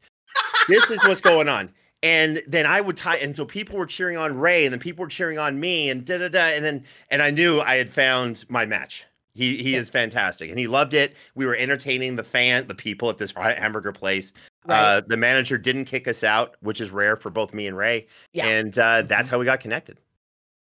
this 0.68 0.84
is 0.90 0.98
what's 1.06 1.20
going 1.20 1.48
on." 1.48 1.70
And 2.02 2.42
then 2.46 2.66
I 2.66 2.80
would 2.80 2.96
tie, 2.96 3.16
and 3.16 3.34
so 3.36 3.44
people 3.44 3.76
were 3.76 3.86
cheering 3.86 4.16
on 4.16 4.38
Ray, 4.38 4.64
and 4.64 4.72
then 4.72 4.80
people 4.80 5.02
were 5.02 5.08
cheering 5.08 5.38
on 5.38 5.60
me, 5.60 5.90
and 5.90 6.04
da 6.04 6.18
da 6.18 6.28
da, 6.28 6.54
and 6.54 6.64
then 6.64 6.84
and 7.10 7.22
I 7.22 7.30
knew 7.30 7.60
I 7.60 7.76
had 7.76 7.92
found 7.92 8.44
my 8.48 8.64
match. 8.64 9.04
He 9.34 9.58
he 9.58 9.74
is 9.74 9.90
fantastic, 9.90 10.48
and 10.48 10.58
he 10.58 10.66
loved 10.66 10.94
it. 10.94 11.14
We 11.34 11.44
were 11.44 11.56
entertaining 11.56 12.16
the 12.16 12.24
fan, 12.24 12.66
the 12.66 12.74
people 12.74 13.10
at 13.10 13.18
this 13.18 13.32
hamburger 13.32 13.92
place. 13.92 14.32
Right. 14.68 14.78
Uh, 14.78 15.02
the 15.06 15.16
manager 15.16 15.58
didn't 15.58 15.84
kick 15.84 16.08
us 16.08 16.24
out, 16.24 16.56
which 16.60 16.80
is 16.80 16.90
rare 16.90 17.16
for 17.16 17.30
both 17.30 17.54
me 17.54 17.66
and 17.66 17.76
Ray. 17.76 18.06
Yeah. 18.32 18.46
And 18.46 18.76
uh, 18.78 19.02
that's 19.02 19.28
mm-hmm. 19.28 19.34
how 19.34 19.38
we 19.38 19.44
got 19.44 19.60
connected. 19.60 19.98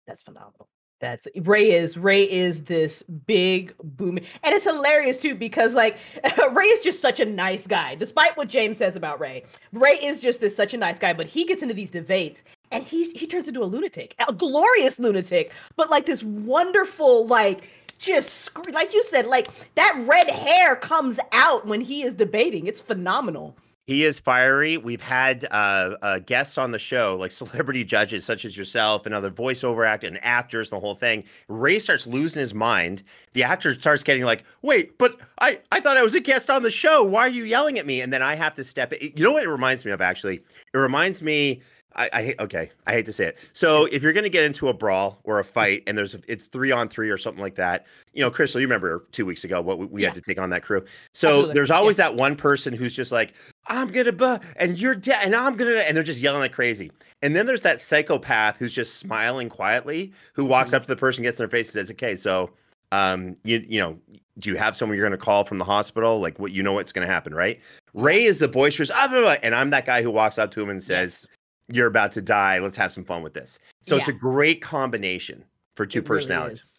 That's 0.08 0.22
phenomenal. 0.22 0.68
That's 1.02 1.28
Ray 1.42 1.72
is 1.72 1.98
Ray 1.98 2.30
is 2.30 2.66
this 2.66 3.02
big 3.02 3.74
booming, 3.84 4.24
and 4.44 4.54
it's 4.54 4.66
hilarious 4.66 5.20
too 5.20 5.34
because 5.34 5.74
like 5.74 5.98
Ray 6.52 6.66
is 6.66 6.84
just 6.84 7.02
such 7.02 7.20
a 7.20 7.26
nice 7.26 7.66
guy. 7.66 7.96
Despite 7.96 8.38
what 8.38 8.48
James 8.48 8.78
says 8.78 8.96
about 8.96 9.20
Ray, 9.20 9.44
Ray 9.74 9.94
is 9.94 10.20
just 10.20 10.42
this 10.42 10.56
such 10.56 10.76
a 10.76 10.78
nice 10.78 11.00
guy. 11.00 11.12
But 11.14 11.26
he 11.26 11.44
gets 11.44 11.64
into 11.64 11.74
these 11.74 11.90
debates 11.90 12.44
and 12.70 12.84
he 12.84 13.12
he 13.14 13.26
turns 13.26 13.48
into 13.48 13.64
a 13.64 13.66
lunatic, 13.66 14.14
a 14.28 14.32
glorious 14.32 15.00
lunatic, 15.00 15.52
but 15.76 15.90
like 15.90 16.06
this 16.06 16.22
wonderful 16.22 17.26
like 17.26 17.68
just 17.98 18.56
like 18.72 18.94
you 18.94 19.04
said, 19.04 19.26
like 19.26 19.48
that 19.76 20.06
red 20.08 20.30
hair 20.30 20.76
comes 20.76 21.20
out 21.32 21.66
when 21.66 21.82
he 21.82 22.04
is 22.04 22.14
debating. 22.14 22.68
It's 22.68 22.82
phenomenal. 22.82 23.56
He 23.92 24.06
is 24.06 24.20
fiery. 24.20 24.78
We've 24.78 25.02
had 25.02 25.46
uh, 25.52 25.98
uh, 26.02 26.20
guests 26.20 26.58
on 26.58 26.72
the 26.72 26.80
show, 26.80 27.18
like 27.20 27.32
celebrity 27.34 27.84
judges 27.84 28.24
such 28.24 28.46
as 28.46 28.56
yourself 28.56 29.06
and 29.06 29.14
other 29.14 29.30
voiceover 29.30 29.86
act 29.86 30.06
and 30.06 30.18
actors, 30.24 30.72
and 30.72 30.78
the 30.78 30.80
whole 30.80 30.96
thing. 30.96 31.26
Ray 31.50 31.78
starts 31.78 32.08
losing 32.08 32.40
his 32.40 32.54
mind. 32.54 33.04
The 33.34 33.44
actor 33.44 33.74
starts 33.74 34.02
getting 34.04 34.24
like, 34.24 34.46
"Wait, 34.62 34.98
but 34.98 35.20
I 35.42 35.60
I 35.74 35.82
thought 35.82 35.98
I 35.98 36.04
was 36.04 36.16
a 36.16 36.22
guest 36.22 36.50
on 36.50 36.64
the 36.64 36.72
show. 36.72 37.04
Why 37.04 37.24
are 37.24 37.28
you 37.28 37.44
yelling 37.44 37.78
at 37.80 37.86
me?" 37.86 38.00
And 38.00 38.14
then 38.14 38.22
I 38.22 38.36
have 38.36 38.56
to 38.56 38.64
step. 38.64 38.94
You 39.02 39.12
know 39.18 39.34
what 39.34 39.44
it 39.44 39.50
reminds 39.50 39.84
me 39.84 39.92
of? 39.92 40.00
Actually, 40.00 40.36
it 40.74 40.78
reminds 40.78 41.22
me 41.22 41.62
I, 41.96 42.10
I 42.14 42.24
hate 42.24 42.40
okay. 42.40 42.72
I 42.88 42.94
hate 42.94 43.06
to 43.06 43.14
say 43.14 43.26
it. 43.26 43.38
So 43.54 43.86
if 43.86 44.02
you're 44.04 44.14
going 44.14 44.24
to 44.24 44.30
get 44.30 44.44
into 44.44 44.70
a 44.70 44.74
brawl 44.74 45.20
or 45.24 45.40
a 45.40 45.44
fight, 45.44 45.84
and 45.88 45.98
there's 45.98 46.16
it's 46.28 46.48
three 46.48 46.72
on 46.72 46.88
three 46.88 47.10
or 47.10 47.18
something 47.18 47.42
like 47.42 47.56
that, 47.56 47.88
you 48.14 48.22
know, 48.22 48.32
Crystal, 48.32 48.62
you 48.62 48.68
remember 48.68 49.06
two 49.12 49.26
weeks 49.26 49.44
ago 49.44 49.62
what 49.62 49.78
we, 49.78 49.86
we 49.88 50.02
yeah. 50.02 50.10
had 50.10 50.16
to 50.16 50.22
take 50.22 50.40
on 50.40 50.50
that 50.52 50.64
crew. 50.64 50.84
So 51.14 51.30
Absolutely. 51.30 51.54
there's 51.56 51.72
always 51.72 51.98
yeah. 51.98 52.10
that 52.10 52.16
one 52.16 52.36
person 52.36 52.74
who's 52.74 52.94
just 52.94 53.12
like, 53.12 53.34
I'm 53.68 53.90
gonna, 53.90 54.12
buh, 54.12 54.40
and 54.56 54.78
you're 54.78 54.96
dead, 54.96 55.20
and 55.24 55.36
I'm 55.36 55.56
gonna, 55.56 55.78
and 55.78 55.96
they're 55.96 56.04
just 56.04 56.22
yelling 56.22 56.42
like 56.42 56.54
crazy. 56.54 56.92
And 57.22 57.36
then 57.36 57.46
there's 57.46 57.62
that 57.62 57.82
psychopath 57.82 58.58
who's 58.58 58.74
just 58.74 58.96
smiling 58.96 59.50
quietly, 59.50 60.12
who 60.34 60.46
walks 60.46 60.70
mm-hmm. 60.70 60.78
up 60.78 60.82
to 60.84 60.88
the 60.88 60.96
person, 60.96 61.24
gets 61.24 61.38
in 61.38 61.44
their 61.44 61.50
face, 61.50 61.68
and 61.68 61.74
says, 61.74 61.92
"Okay, 61.92 62.16
so, 62.16 62.52
um, 62.92 63.36
you 63.44 63.64
you 63.68 63.80
know, 63.80 64.00
do 64.40 64.50
you 64.50 64.56
have 64.56 64.76
someone 64.76 64.98
you're 64.98 65.08
going 65.08 65.18
to 65.18 65.24
call 65.24 65.44
from 65.44 65.58
the 65.58 65.66
hospital? 65.66 66.20
Like 66.20 66.40
what 66.40 66.52
you 66.52 66.64
know 66.64 66.74
what's 66.74 66.92
going 66.92 67.06
to 67.06 67.14
happen, 67.14 67.36
right? 67.36 67.60
Ray 67.94 68.24
is 68.24 68.40
the 68.40 68.48
boisterous, 68.48 68.90
ah, 68.94 69.38
and 69.44 69.54
I'm 69.54 69.70
that 69.72 69.86
guy 69.86 70.02
who 70.02 70.10
walks 70.10 70.38
up 70.38 70.52
to 70.52 70.62
him 70.62 70.70
and 70.70 70.82
says, 70.82 71.28
yes 71.30 71.38
you're 71.72 71.88
about 71.88 72.12
to 72.14 72.22
die. 72.22 72.60
Let's 72.60 72.78
have 72.78 72.92
some 72.92 73.04
fun 73.04 73.24
with 73.24 73.34
this. 73.34 73.60
So 73.82 73.96
yeah. 73.96 74.00
it's 74.00 74.10
a 74.10 74.14
great 74.14 74.62
combination 74.62 75.44
for 75.76 75.86
two 75.86 76.00
it 76.00 76.06
personalities. 76.06 76.60
Really 76.60 76.72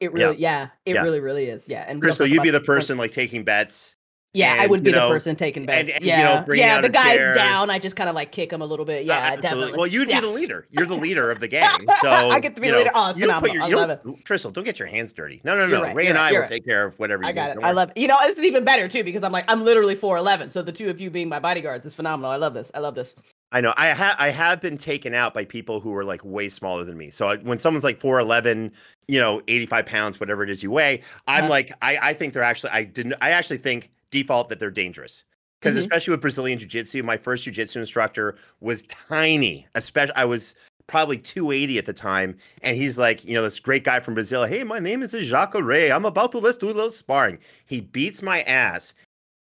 it 0.00 0.12
really, 0.12 0.36
yeah, 0.36 0.50
yeah 0.50 0.68
it 0.86 0.94
yeah. 0.94 1.02
really, 1.02 1.20
really 1.20 1.46
is. 1.46 1.68
Yeah. 1.68 1.84
And 1.88 2.14
so 2.14 2.24
you'd 2.24 2.42
be 2.42 2.50
the 2.50 2.60
person 2.60 2.98
like 2.98 3.10
taking 3.10 3.44
bets. 3.44 3.94
Yeah, 4.34 4.54
and, 4.54 4.62
I 4.62 4.66
would 4.66 4.82
be 4.82 4.90
know, 4.90 5.08
the 5.08 5.14
person 5.14 5.36
taking 5.36 5.64
bets. 5.64 5.78
And, 5.78 5.90
and, 5.90 6.04
yeah, 6.04 6.40
you 6.40 6.46
know, 6.46 6.54
yeah. 6.54 6.80
The 6.80 6.88
guy's 6.88 7.16
chair. 7.16 7.34
down. 7.34 7.70
I 7.70 7.78
just 7.78 7.94
kind 7.94 8.08
of 8.08 8.16
like 8.16 8.32
kick 8.32 8.52
him 8.52 8.62
a 8.62 8.66
little 8.66 8.84
bit. 8.84 9.04
Yeah, 9.04 9.34
uh, 9.34 9.36
definitely. 9.36 9.78
Well, 9.78 9.86
you'd 9.86 10.08
yeah. 10.08 10.20
be 10.20 10.26
the 10.26 10.32
leader. 10.32 10.66
You're 10.72 10.86
the 10.86 10.96
leader 10.98 11.30
of 11.30 11.38
the 11.40 11.48
gang. 11.48 11.64
So 12.00 12.10
I 12.10 12.40
get 12.40 12.54
to 12.56 12.60
be 12.60 12.70
the 12.70 12.78
leader. 12.78 12.90
Oh, 12.92 13.10
it's 13.10 13.18
you 13.18 13.26
phenomenal. 13.26 13.68
Your, 13.68 13.78
I 13.78 13.86
love 13.86 13.90
it. 13.90 14.24
Crystal, 14.24 14.50
don't 14.50 14.64
get 14.64 14.78
your 14.78 14.88
hands 14.88 15.12
dirty. 15.12 15.40
No, 15.44 15.56
no, 15.56 15.66
no. 15.66 15.82
Right, 15.82 15.94
Ray 15.94 16.06
and 16.08 16.16
right, 16.16 16.30
I 16.30 16.32
will 16.32 16.40
right. 16.40 16.48
take 16.48 16.66
care 16.66 16.84
of 16.84 16.98
whatever. 16.98 17.22
you 17.22 17.28
I 17.28 17.32
got 17.32 17.56
it. 17.56 17.62
I 17.62 17.70
love 17.70 17.90
it. 17.90 17.96
You 17.96 18.08
know, 18.08 18.18
this 18.24 18.36
is 18.36 18.44
even 18.44 18.64
better 18.64 18.88
too 18.88 19.04
because 19.04 19.22
I'm 19.22 19.32
like 19.32 19.44
I'm 19.48 19.64
literally 19.64 19.94
four 19.94 20.16
eleven. 20.18 20.50
So 20.50 20.60
the 20.60 20.72
two 20.72 20.90
of 20.90 21.00
you 21.00 21.08
being 21.08 21.28
my 21.28 21.38
bodyguards 21.38 21.86
is 21.86 21.94
phenomenal. 21.94 22.30
I 22.30 22.36
love 22.36 22.52
this. 22.52 22.70
I 22.74 22.80
love 22.80 22.94
this. 22.94 23.14
I 23.52 23.60
know. 23.60 23.72
I 23.76 23.86
have 23.86 24.16
I 24.18 24.30
have 24.30 24.60
been 24.60 24.76
taken 24.76 25.14
out 25.14 25.32
by 25.32 25.44
people 25.44 25.80
who 25.80 25.94
are 25.94 26.04
like 26.04 26.24
way 26.24 26.48
smaller 26.48 26.82
than 26.82 26.98
me. 26.98 27.10
So 27.10 27.28
I, 27.28 27.36
when 27.36 27.60
someone's 27.60 27.84
like 27.84 28.00
four 28.00 28.18
eleven, 28.18 28.72
you 29.06 29.20
know, 29.20 29.40
eighty 29.46 29.66
five 29.66 29.86
pounds, 29.86 30.18
whatever 30.18 30.42
it 30.42 30.50
is 30.50 30.62
you 30.62 30.72
weigh, 30.72 31.02
I'm 31.28 31.44
uh 31.44 31.48
like 31.48 31.72
I 31.80 31.98
I 32.02 32.14
think 32.14 32.34
they're 32.34 32.42
actually 32.42 32.70
I 32.70 32.82
didn't 32.82 33.14
I 33.22 33.30
actually 33.30 33.58
think 33.58 33.92
default 34.14 34.48
that 34.48 34.60
they're 34.60 34.70
dangerous 34.70 35.24
because 35.60 35.74
mm-hmm. 35.74 35.80
especially 35.80 36.12
with 36.12 36.20
Brazilian 36.20 36.58
Jiu 36.58 36.68
Jitsu, 36.68 37.02
my 37.02 37.16
first 37.16 37.44
Jiu 37.44 37.52
Jitsu 37.52 37.80
instructor 37.80 38.36
was 38.60 38.84
tiny. 38.84 39.66
Especially 39.74 40.14
I 40.14 40.24
was 40.24 40.54
probably 40.86 41.18
280 41.18 41.78
at 41.78 41.86
the 41.86 41.92
time. 41.92 42.36
And 42.62 42.76
he's 42.76 42.98
like, 42.98 43.24
you 43.24 43.34
know, 43.34 43.42
this 43.42 43.58
great 43.58 43.82
guy 43.82 44.00
from 44.00 44.14
Brazil. 44.14 44.44
Hey, 44.44 44.62
my 44.62 44.78
name 44.78 45.02
is 45.02 45.12
Jacques 45.12 45.54
Ray. 45.54 45.90
I'm 45.90 46.04
about 46.04 46.32
to 46.32 46.38
let's 46.38 46.58
do 46.58 46.66
a 46.66 46.68
little 46.68 46.90
sparring. 46.90 47.38
He 47.66 47.80
beats 47.80 48.22
my 48.22 48.42
ass 48.42 48.94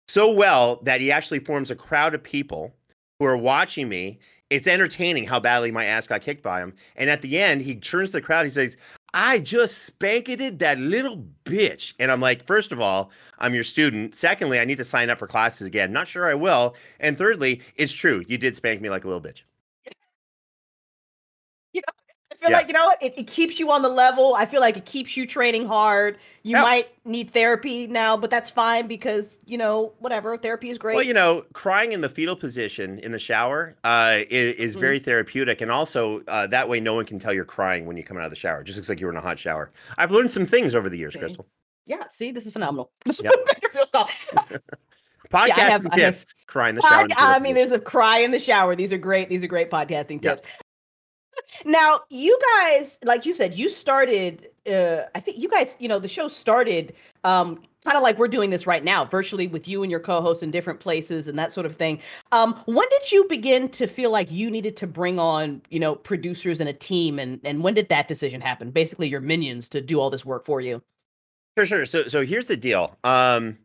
so 0.09 0.31
well 0.31 0.81
that 0.85 1.01
he 1.01 1.11
actually 1.11 1.41
forms 1.41 1.71
a 1.71 1.77
crowd 1.77 2.15
of 2.15 2.23
people 2.23 2.73
who 3.19 3.27
are 3.27 3.37
watching 3.37 3.89
me. 3.89 4.19
It's 4.51 4.67
entertaining 4.67 5.25
how 5.27 5.41
badly 5.41 5.71
my 5.71 5.85
ass 5.85 6.07
got 6.07 6.23
kicked 6.23 6.43
by 6.43 6.61
him. 6.61 6.75
And 6.97 7.11
at 7.11 7.23
the 7.23 7.39
end, 7.39 7.63
he 7.63 7.75
turns 7.75 8.11
to 8.11 8.19
the 8.19 8.23
crowd. 8.23 8.45
He 8.45 8.51
says, 8.51 8.77
I 9.15 9.41
just 9.41 9.99
spanketed 9.99 10.59
that 10.61 10.79
little 10.79 11.25
bitch. 11.45 11.93
And 11.99 12.11
I'm 12.11 12.21
like, 12.21 12.47
first 12.47 12.73
of 12.73 12.81
all, 12.81 13.11
I'm 13.39 13.55
your 13.55 13.65
student. 13.65 14.15
Secondly, 14.15 14.59
I 14.59 14.65
need 14.65 14.79
to 14.79 14.85
sign 14.85 15.11
up 15.11 15.19
for 15.19 15.27
classes 15.27 15.67
again. 15.67 15.93
Not 15.93 16.09
sure 16.09 16.27
I 16.29 16.35
will. 16.35 16.75
And 16.99 17.19
thirdly, 17.19 17.61
it's 17.77 17.93
true. 17.93 18.25
You 18.29 18.39
did 18.39 18.57
spank 18.57 18.81
me 18.81 18.89
like 18.91 19.05
a 19.05 19.09
little 19.09 19.23
bitch. 19.23 19.43
feel 22.43 22.51
yeah. 22.51 22.57
like 22.57 22.67
you 22.67 22.73
know 22.75 22.87
what 22.87 23.03
it, 23.03 23.15
it, 23.17 23.27
keeps 23.27 23.61
you 23.61 23.71
on 23.71 23.83
the 23.83 23.89
level. 23.89 24.35
I 24.35 24.47
feel 24.47 24.61
like 24.61 24.77
it 24.77 24.85
keeps 24.85 25.17
you 25.17 25.27
training 25.27 25.67
hard. 25.67 26.19
You 26.43 26.57
yeah. 26.57 26.63
might 26.63 26.89
need 27.05 27.33
therapy 27.33 27.87
now, 27.87 28.17
but 28.17 28.31
that's 28.31 28.51
fine 28.51 28.89
because 28.89 29.39
you 29.47 29.57
know 29.57 29.93
whatever 30.01 30.37
therapy 30.37 30.71
is 30.71 30.79
great. 30.79 30.97
Well, 30.97 31.05
you 31.05 31.15
know, 31.15 31.45
crying 31.53 31.93
in 31.93 32.01
the 32.01 32.09
fetal 32.09 32.35
position 32.35 32.99
in 32.99 33.13
the 33.13 33.19
shower 33.19 33.75
uh, 33.85 34.21
is, 34.29 34.55
is 34.55 34.73
mm-hmm. 34.73 34.81
very 34.81 34.99
therapeutic, 34.99 35.61
and 35.61 35.71
also 35.71 36.23
uh, 36.29 36.47
that 36.49 36.69
way 36.69 36.81
no 36.81 36.95
one 36.95 37.05
can 37.05 37.19
tell 37.19 37.33
you're 37.33 37.45
crying 37.45 37.87
when 37.87 37.97
you 37.97 38.03
come 38.03 38.17
out 38.17 38.25
of 38.25 38.31
the 38.31 38.37
shower. 38.37 38.61
It 38.61 38.65
just 38.65 38.77
looks 38.77 38.89
like 38.89 38.99
you 38.99 39.07
were 39.07 39.13
in 39.13 39.19
a 39.19 39.23
hot 39.23 39.39
shower. 39.39 39.71
I've 39.99 40.11
learned 40.11 40.33
some 40.33 40.47
things 40.47 40.75
over 40.75 40.89
the 40.89 40.99
years, 40.99 41.15
okay. 41.15 41.27
Crystal. 41.27 41.47
Yeah, 41.87 42.09
see, 42.11 42.33
this 42.33 42.47
is 42.47 42.53
phenomenal. 42.53 42.91
This 43.05 43.21
is 43.21 43.25
yep. 43.25 43.35
Podcasting 45.33 45.49
yeah, 45.49 45.71
have, 45.71 45.91
tips. 45.93 46.35
Have, 46.37 46.47
cry 46.47 46.69
in 46.69 46.75
the 46.75 46.83
shower. 46.83 47.07
I 47.17 47.39
mean, 47.39 47.55
there's 47.55 47.71
a 47.71 47.81
cry 47.81 48.19
in 48.19 48.33
the 48.33 48.39
shower. 48.39 48.77
These 48.77 48.93
are 48.93 48.99
great. 48.99 49.31
These 49.31 49.43
are 49.43 49.47
great 49.47 49.71
podcasting 49.71 50.21
tips. 50.21 50.43
Yep. 50.45 50.47
Now, 51.65 52.01
you 52.11 52.39
guys, 52.57 52.99
like 53.05 53.27
you 53.27 53.35
said, 53.35 53.55
you 53.55 53.69
started. 53.69 54.49
Uh, 54.67 55.03
I 55.15 55.21
think 55.21 55.39
you 55.39 55.49
guys, 55.49 55.77
you 55.79 55.89
know, 55.89 55.99
the 55.99 56.09
show 56.09 56.29
started 56.29 56.95
um, 57.25 57.61
kind 57.85 57.97
of 57.97 58.03
like 58.03 58.19
we're 58.19 58.29
doing 58.29 58.51
this 58.51 58.67
right 58.67 58.85
now, 58.85 59.05
virtually 59.05 59.47
with 59.47 59.67
you 59.67 59.83
and 59.83 59.91
your 59.91 60.01
co-host 60.01 60.43
in 60.43 60.51
different 60.51 60.81
places 60.81 61.29
and 61.29 61.39
that 61.39 61.53
sort 61.53 61.67
of 61.67 61.77
thing. 61.77 62.01
Um, 62.31 62.61
when 62.67 62.89
did 62.91 63.13
you 63.13 63.27
begin 63.29 63.69
to 63.71 63.87
feel 63.87 64.11
like 64.11 64.31
you 64.31 64.51
needed 64.51 64.77
to 64.79 64.87
bring 64.87 65.19
on, 65.19 65.63
you 65.71 65.81
know, 65.81 65.97
producers 65.97 66.61
and 66.61 66.69
a 66.69 66.73
team, 66.73 67.19
and 67.19 67.41
and 67.45 67.63
when 67.63 67.75
did 67.75 67.89
that 67.89 68.09
decision 68.09 68.41
happen? 68.41 68.71
Basically, 68.71 69.09
your 69.09 69.21
minions 69.21 69.69
to 69.71 69.81
do 69.81 70.01
all 70.01 70.11
this 70.11 70.25
work 70.25 70.45
for 70.45 70.61
you. 70.61 70.83
Sure, 71.59 71.67
sure. 71.67 71.87
So, 71.87 72.09
so 72.09 72.25
here's 72.25 72.47
the 72.47 72.57
deal. 72.57 72.97
Um, 73.05 73.59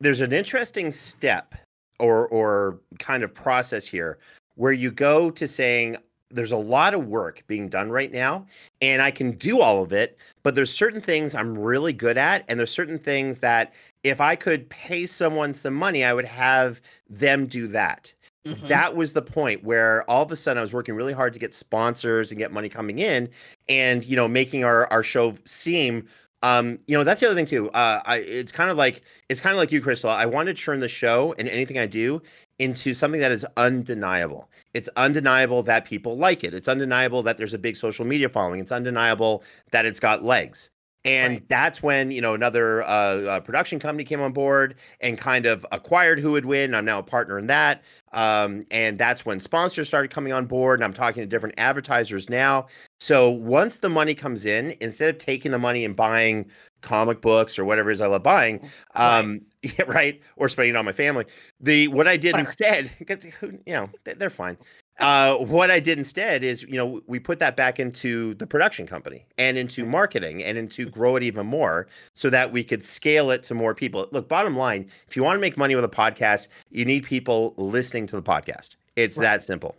there's 0.00 0.20
an 0.20 0.32
interesting 0.32 0.92
step 0.92 1.54
or 1.98 2.28
or 2.28 2.80
kind 2.98 3.22
of 3.22 3.32
process 3.32 3.86
here 3.86 4.18
where 4.56 4.72
you 4.72 4.90
go 4.90 5.30
to 5.30 5.48
saying 5.48 5.96
there's 6.32 6.52
a 6.52 6.56
lot 6.56 6.94
of 6.94 7.06
work 7.06 7.42
being 7.46 7.68
done 7.68 7.90
right 7.90 8.12
now 8.12 8.46
and 8.80 9.02
i 9.02 9.10
can 9.10 9.32
do 9.32 9.60
all 9.60 9.82
of 9.82 9.92
it 9.92 10.18
but 10.42 10.54
there's 10.54 10.72
certain 10.72 11.00
things 11.00 11.34
i'm 11.34 11.56
really 11.56 11.92
good 11.92 12.18
at 12.18 12.44
and 12.48 12.58
there's 12.58 12.70
certain 12.70 12.98
things 12.98 13.40
that 13.40 13.72
if 14.04 14.20
i 14.20 14.34
could 14.34 14.68
pay 14.70 15.06
someone 15.06 15.54
some 15.54 15.74
money 15.74 16.04
i 16.04 16.12
would 16.12 16.24
have 16.24 16.80
them 17.08 17.46
do 17.46 17.66
that 17.66 18.12
Mm-hmm. 18.46 18.66
That 18.66 18.96
was 18.96 19.12
the 19.12 19.22
point 19.22 19.62
where 19.62 20.02
all 20.10 20.24
of 20.24 20.32
a 20.32 20.34
sudden 20.34 20.58
I 20.58 20.62
was 20.62 20.72
working 20.72 20.96
really 20.96 21.12
hard 21.12 21.32
to 21.32 21.38
get 21.38 21.54
sponsors 21.54 22.32
and 22.32 22.38
get 22.38 22.50
money 22.50 22.68
coming 22.68 22.98
in, 22.98 23.28
and 23.68 24.04
you 24.04 24.16
know, 24.16 24.26
making 24.26 24.64
our 24.64 24.92
our 24.92 25.04
show 25.04 25.36
seem 25.44 26.08
um, 26.42 26.80
you 26.88 26.98
know, 26.98 27.04
that's 27.04 27.20
the 27.20 27.26
other 27.26 27.36
thing 27.36 27.46
too. 27.46 27.70
Uh, 27.70 28.00
I, 28.04 28.16
it's 28.18 28.50
kind 28.50 28.70
of 28.70 28.76
like 28.76 29.02
it's 29.28 29.40
kind 29.40 29.52
of 29.52 29.58
like 29.58 29.70
you, 29.70 29.80
Crystal. 29.80 30.10
I 30.10 30.26
want 30.26 30.48
to 30.48 30.54
turn 30.54 30.80
the 30.80 30.88
show 30.88 31.34
and 31.38 31.48
anything 31.48 31.78
I 31.78 31.86
do 31.86 32.20
into 32.62 32.94
something 32.94 33.20
that 33.20 33.32
is 33.32 33.44
undeniable. 33.56 34.48
It's 34.72 34.88
undeniable 34.96 35.62
that 35.64 35.84
people 35.84 36.16
like 36.16 36.44
it. 36.44 36.54
It's 36.54 36.68
undeniable 36.68 37.22
that 37.24 37.36
there's 37.36 37.54
a 37.54 37.58
big 37.58 37.76
social 37.76 38.04
media 38.04 38.28
following. 38.28 38.60
It's 38.60 38.72
undeniable 38.72 39.42
that 39.72 39.84
it's 39.84 40.00
got 40.00 40.22
legs. 40.22 40.70
And 41.04 41.34
right. 41.34 41.48
that's 41.48 41.82
when 41.82 42.10
you 42.12 42.20
know 42.20 42.34
another 42.34 42.82
uh, 42.84 42.86
uh, 42.86 43.40
production 43.40 43.80
company 43.80 44.04
came 44.04 44.20
on 44.20 44.32
board 44.32 44.76
and 45.00 45.18
kind 45.18 45.46
of 45.46 45.66
acquired 45.72 46.20
Who 46.20 46.32
Would 46.32 46.44
Win. 46.44 46.74
I'm 46.74 46.84
now 46.84 47.00
a 47.00 47.02
partner 47.02 47.38
in 47.38 47.46
that, 47.48 47.82
um, 48.12 48.64
and 48.70 48.98
that's 48.98 49.26
when 49.26 49.40
sponsors 49.40 49.88
started 49.88 50.12
coming 50.12 50.32
on 50.32 50.46
board. 50.46 50.78
And 50.78 50.84
I'm 50.84 50.92
talking 50.92 51.22
to 51.22 51.26
different 51.26 51.56
advertisers 51.58 52.30
now. 52.30 52.66
So 53.00 53.30
once 53.30 53.78
the 53.78 53.88
money 53.88 54.14
comes 54.14 54.46
in, 54.46 54.76
instead 54.80 55.08
of 55.14 55.18
taking 55.18 55.50
the 55.50 55.58
money 55.58 55.84
and 55.84 55.96
buying 55.96 56.48
comic 56.82 57.20
books 57.20 57.58
or 57.58 57.64
whatever 57.64 57.90
it 57.90 57.94
is 57.94 58.00
I 58.00 58.06
love 58.06 58.22
buying, 58.22 58.60
um, 58.94 59.32
right. 59.32 59.42
Yeah, 59.78 59.84
right, 59.86 60.20
or 60.34 60.48
spending 60.48 60.74
it 60.74 60.76
on 60.76 60.84
my 60.84 60.92
family, 60.92 61.24
the 61.60 61.86
what 61.86 62.08
I 62.08 62.16
did 62.16 62.32
whatever. 62.32 62.40
instead, 62.40 62.90
you 63.42 63.72
know, 63.72 63.90
they're 64.04 64.28
fine. 64.28 64.56
Uh, 64.98 65.36
what 65.36 65.70
I 65.70 65.80
did 65.80 65.98
instead 65.98 66.44
is, 66.44 66.62
you 66.62 66.76
know, 66.76 67.00
we 67.06 67.18
put 67.18 67.38
that 67.38 67.56
back 67.56 67.80
into 67.80 68.34
the 68.34 68.46
production 68.46 68.86
company 68.86 69.26
and 69.38 69.56
into 69.56 69.86
marketing 69.86 70.44
and 70.44 70.58
into 70.58 70.88
grow 70.88 71.16
it 71.16 71.22
even 71.22 71.46
more 71.46 71.88
so 72.14 72.30
that 72.30 72.52
we 72.52 72.62
could 72.62 72.84
scale 72.84 73.30
it 73.30 73.42
to 73.44 73.54
more 73.54 73.74
people. 73.74 74.06
Look, 74.12 74.28
bottom 74.28 74.56
line, 74.56 74.88
if 75.08 75.16
you 75.16 75.24
want 75.24 75.36
to 75.36 75.40
make 75.40 75.56
money 75.56 75.74
with 75.74 75.84
a 75.84 75.88
podcast, 75.88 76.48
you 76.70 76.84
need 76.84 77.04
people 77.04 77.54
listening 77.56 78.06
to 78.08 78.16
the 78.16 78.22
podcast. 78.22 78.76
It's 78.94 79.16
right. 79.16 79.24
that 79.24 79.42
simple. 79.42 79.74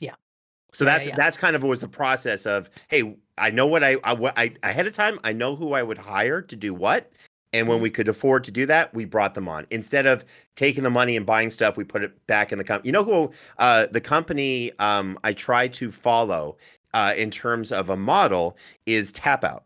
Yeah. 0.00 0.14
So 0.72 0.84
that's 0.84 1.04
yeah, 1.04 1.10
yeah. 1.10 1.16
that's 1.16 1.36
kind 1.36 1.54
of 1.54 1.62
was 1.62 1.82
the 1.82 1.88
process 1.88 2.46
of, 2.46 2.70
hey, 2.88 3.16
I 3.36 3.50
know 3.50 3.66
what 3.66 3.84
I, 3.84 3.98
I, 4.02 4.32
I 4.36 4.52
ahead 4.62 4.86
of 4.86 4.94
time, 4.94 5.20
I 5.24 5.32
know 5.32 5.56
who 5.56 5.74
I 5.74 5.82
would 5.82 5.98
hire 5.98 6.42
to 6.42 6.56
do 6.56 6.74
what, 6.74 7.12
and 7.52 7.66
when 7.66 7.76
mm-hmm. 7.76 7.84
we 7.84 7.90
could 7.90 8.08
afford 8.08 8.44
to 8.44 8.50
do 8.50 8.66
that, 8.66 8.92
we 8.94 9.04
brought 9.04 9.34
them 9.34 9.48
on. 9.48 9.66
Instead 9.70 10.06
of 10.06 10.24
taking 10.56 10.82
the 10.82 10.90
money 10.90 11.16
and 11.16 11.24
buying 11.24 11.50
stuff, 11.50 11.76
we 11.76 11.84
put 11.84 12.02
it 12.02 12.26
back 12.26 12.52
in 12.52 12.58
the 12.58 12.64
company. 12.64 12.88
You 12.88 12.92
know 12.92 13.04
who 13.04 13.32
uh, 13.58 13.86
the 13.90 14.00
company 14.00 14.72
um, 14.78 15.18
I 15.24 15.32
try 15.32 15.68
to 15.68 15.90
follow 15.90 16.56
uh, 16.94 17.14
in 17.16 17.30
terms 17.30 17.72
of 17.72 17.90
a 17.90 17.96
model 17.96 18.56
is 18.86 19.12
Tap 19.12 19.44
Out. 19.44 19.64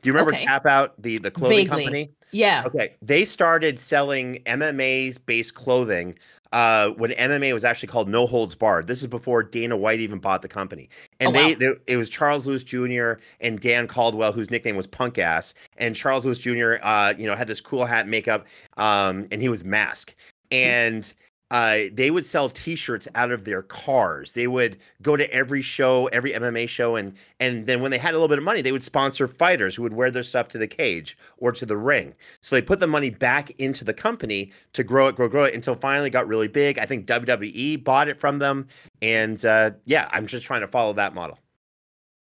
Do 0.00 0.08
you 0.08 0.12
remember 0.12 0.34
okay. 0.34 0.44
Tap 0.44 0.66
Out, 0.66 1.00
the 1.00 1.18
the 1.18 1.30
clothing 1.30 1.68
Vaguely. 1.68 1.84
company? 1.84 2.10
Yeah. 2.30 2.64
Okay. 2.66 2.94
They 3.02 3.24
started 3.24 3.78
selling 3.78 4.42
MMA 4.44 5.18
based 5.26 5.54
clothing 5.54 6.18
uh, 6.52 6.88
when 6.90 7.10
MMA 7.12 7.52
was 7.52 7.64
actually 7.64 7.88
called 7.88 8.08
No 8.08 8.26
Holds 8.26 8.54
Barred. 8.54 8.86
This 8.86 9.00
is 9.00 9.06
before 9.06 9.42
Dana 9.42 9.76
White 9.76 10.00
even 10.00 10.18
bought 10.18 10.42
the 10.42 10.48
company. 10.48 10.88
And 11.20 11.30
oh, 11.30 11.32
they, 11.32 11.52
wow. 11.52 11.58
they, 11.58 11.92
it 11.92 11.96
was 11.96 12.08
Charles 12.08 12.46
Lewis 12.46 12.64
Jr. 12.64 13.14
and 13.40 13.60
Dan 13.60 13.86
Caldwell, 13.86 14.32
whose 14.32 14.50
nickname 14.50 14.76
was 14.76 14.86
Punk 14.86 15.18
Ass. 15.18 15.54
And 15.76 15.94
Charles 15.94 16.24
Lewis 16.24 16.38
Jr. 16.38 16.74
Uh, 16.82 17.14
you 17.16 17.26
know, 17.26 17.36
had 17.36 17.48
this 17.48 17.60
cool 17.60 17.84
hat, 17.84 18.08
makeup, 18.08 18.46
um, 18.76 19.26
and 19.30 19.40
he 19.40 19.48
was 19.48 19.64
Mask. 19.64 20.14
And 20.50 21.12
uh, 21.50 21.78
they 21.92 22.10
would 22.10 22.26
sell 22.26 22.48
T-shirts 22.50 23.08
out 23.14 23.30
of 23.30 23.44
their 23.44 23.62
cars. 23.62 24.32
They 24.32 24.46
would 24.46 24.78
go 25.00 25.16
to 25.16 25.30
every 25.32 25.62
show, 25.62 26.06
every 26.08 26.32
MMA 26.32 26.68
show, 26.68 26.96
and 26.96 27.14
and 27.40 27.66
then 27.66 27.80
when 27.80 27.90
they 27.90 27.98
had 27.98 28.14
a 28.14 28.16
little 28.16 28.28
bit 28.28 28.38
of 28.38 28.44
money, 28.44 28.60
they 28.60 28.72
would 28.72 28.82
sponsor 28.82 29.26
fighters 29.26 29.74
who 29.74 29.82
would 29.82 29.94
wear 29.94 30.10
their 30.10 30.22
stuff 30.22 30.48
to 30.48 30.58
the 30.58 30.66
cage 30.66 31.16
or 31.38 31.52
to 31.52 31.64
the 31.64 31.76
ring. 31.76 32.14
So 32.40 32.54
they 32.54 32.62
put 32.62 32.80
the 32.80 32.86
money 32.86 33.10
back 33.10 33.50
into 33.58 33.84
the 33.84 33.94
company 33.94 34.52
to 34.74 34.84
grow 34.84 35.08
it, 35.08 35.16
grow, 35.16 35.28
grow 35.28 35.44
it 35.44 35.54
until 35.54 35.74
finally 35.74 36.10
got 36.10 36.28
really 36.28 36.48
big. 36.48 36.78
I 36.78 36.84
think 36.84 37.06
WWE 37.06 37.82
bought 37.82 38.08
it 38.08 38.20
from 38.20 38.38
them, 38.38 38.68
and 39.00 39.42
uh, 39.44 39.70
yeah, 39.84 40.08
I'm 40.12 40.26
just 40.26 40.46
trying 40.46 40.60
to 40.60 40.68
follow 40.68 40.92
that 40.94 41.14
model. 41.14 41.38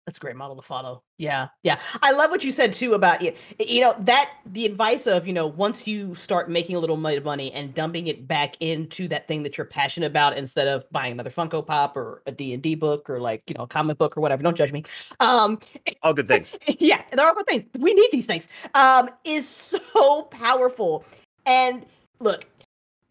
That's 0.07 0.15
a 0.15 0.21
great 0.21 0.37
model 0.37 0.55
to 0.55 0.61
follow. 0.61 1.03
Yeah, 1.17 1.49
yeah. 1.63 1.79
I 2.01 2.13
love 2.13 2.31
what 2.31 2.41
you 2.41 2.53
said 2.53 2.71
too 2.71 2.93
about 2.93 3.21
you. 3.21 3.33
You 3.59 3.81
know 3.81 3.95
that 3.99 4.31
the 4.45 4.65
advice 4.65 5.05
of 5.05 5.27
you 5.27 5.33
know 5.33 5.47
once 5.47 5.85
you 5.85 6.15
start 6.15 6.49
making 6.49 6.77
a 6.77 6.79
little 6.79 6.95
money 6.95 7.51
and 7.51 7.73
dumping 7.73 8.07
it 8.07 8.25
back 8.25 8.55
into 8.61 9.09
that 9.09 9.27
thing 9.27 9.43
that 9.43 9.57
you're 9.57 9.65
passionate 9.65 10.07
about 10.07 10.37
instead 10.37 10.69
of 10.69 10.89
buying 10.91 11.11
another 11.11 11.29
Funko 11.29 11.65
Pop 11.65 11.97
or 11.97 12.23
a 12.25 12.31
D 12.31 12.53
and 12.53 12.63
D 12.63 12.73
book 12.73 13.09
or 13.09 13.19
like 13.19 13.43
you 13.47 13.55
know 13.55 13.65
a 13.65 13.67
comic 13.67 13.97
book 13.97 14.15
or 14.15 14.21
whatever. 14.21 14.41
Don't 14.41 14.55
judge 14.55 14.71
me. 14.71 14.85
Um, 15.19 15.59
all 16.03 16.13
good 16.13 16.29
things. 16.29 16.55
Yeah, 16.79 17.01
they're 17.11 17.27
all 17.27 17.35
good 17.35 17.47
things. 17.47 17.65
We 17.77 17.93
need 17.93 18.09
these 18.13 18.25
things. 18.25 18.47
Um, 18.75 19.09
is 19.25 19.45
so 19.45 20.23
powerful. 20.31 21.03
And 21.45 21.85
look, 22.21 22.45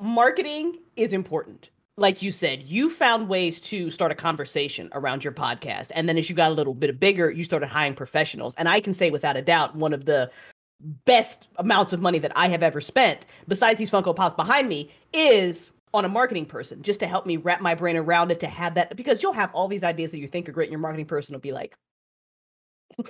marketing 0.00 0.78
is 0.96 1.12
important 1.12 1.68
like 1.98 2.20
you 2.20 2.30
said, 2.30 2.62
you 2.62 2.90
found 2.90 3.28
ways 3.28 3.60
to 3.60 3.90
start 3.90 4.12
a 4.12 4.14
conversation 4.14 4.90
around 4.92 5.24
your 5.24 5.32
podcast. 5.32 5.90
And 5.94 6.08
then 6.08 6.18
as 6.18 6.28
you 6.28 6.36
got 6.36 6.50
a 6.50 6.54
little 6.54 6.74
bit 6.74 7.00
bigger, 7.00 7.30
you 7.30 7.42
started 7.42 7.68
hiring 7.68 7.94
professionals. 7.94 8.54
And 8.58 8.68
I 8.68 8.80
can 8.80 8.92
say 8.92 9.10
without 9.10 9.36
a 9.36 9.42
doubt, 9.42 9.74
one 9.76 9.94
of 9.94 10.04
the 10.04 10.30
best 11.06 11.48
amounts 11.56 11.94
of 11.94 12.02
money 12.02 12.18
that 12.18 12.32
I 12.36 12.48
have 12.48 12.62
ever 12.62 12.80
spent, 12.82 13.24
besides 13.48 13.78
these 13.78 13.90
Funko 13.90 14.14
Pops 14.14 14.34
behind 14.34 14.68
me, 14.68 14.90
is 15.14 15.70
on 15.94 16.04
a 16.04 16.08
marketing 16.08 16.44
person 16.44 16.82
just 16.82 17.00
to 17.00 17.06
help 17.06 17.24
me 17.24 17.38
wrap 17.38 17.62
my 17.62 17.74
brain 17.74 17.96
around 17.96 18.30
it 18.30 18.40
to 18.40 18.46
have 18.46 18.74
that 18.74 18.94
because 18.96 19.22
you'll 19.22 19.32
have 19.32 19.50
all 19.54 19.66
these 19.66 19.82
ideas 19.82 20.10
that 20.10 20.18
you 20.18 20.28
think 20.28 20.46
are 20.48 20.52
great 20.52 20.66
and 20.66 20.72
your 20.72 20.80
marketing 20.80 21.06
person 21.06 21.32
will 21.32 21.40
be 21.40 21.52
like 21.52 21.74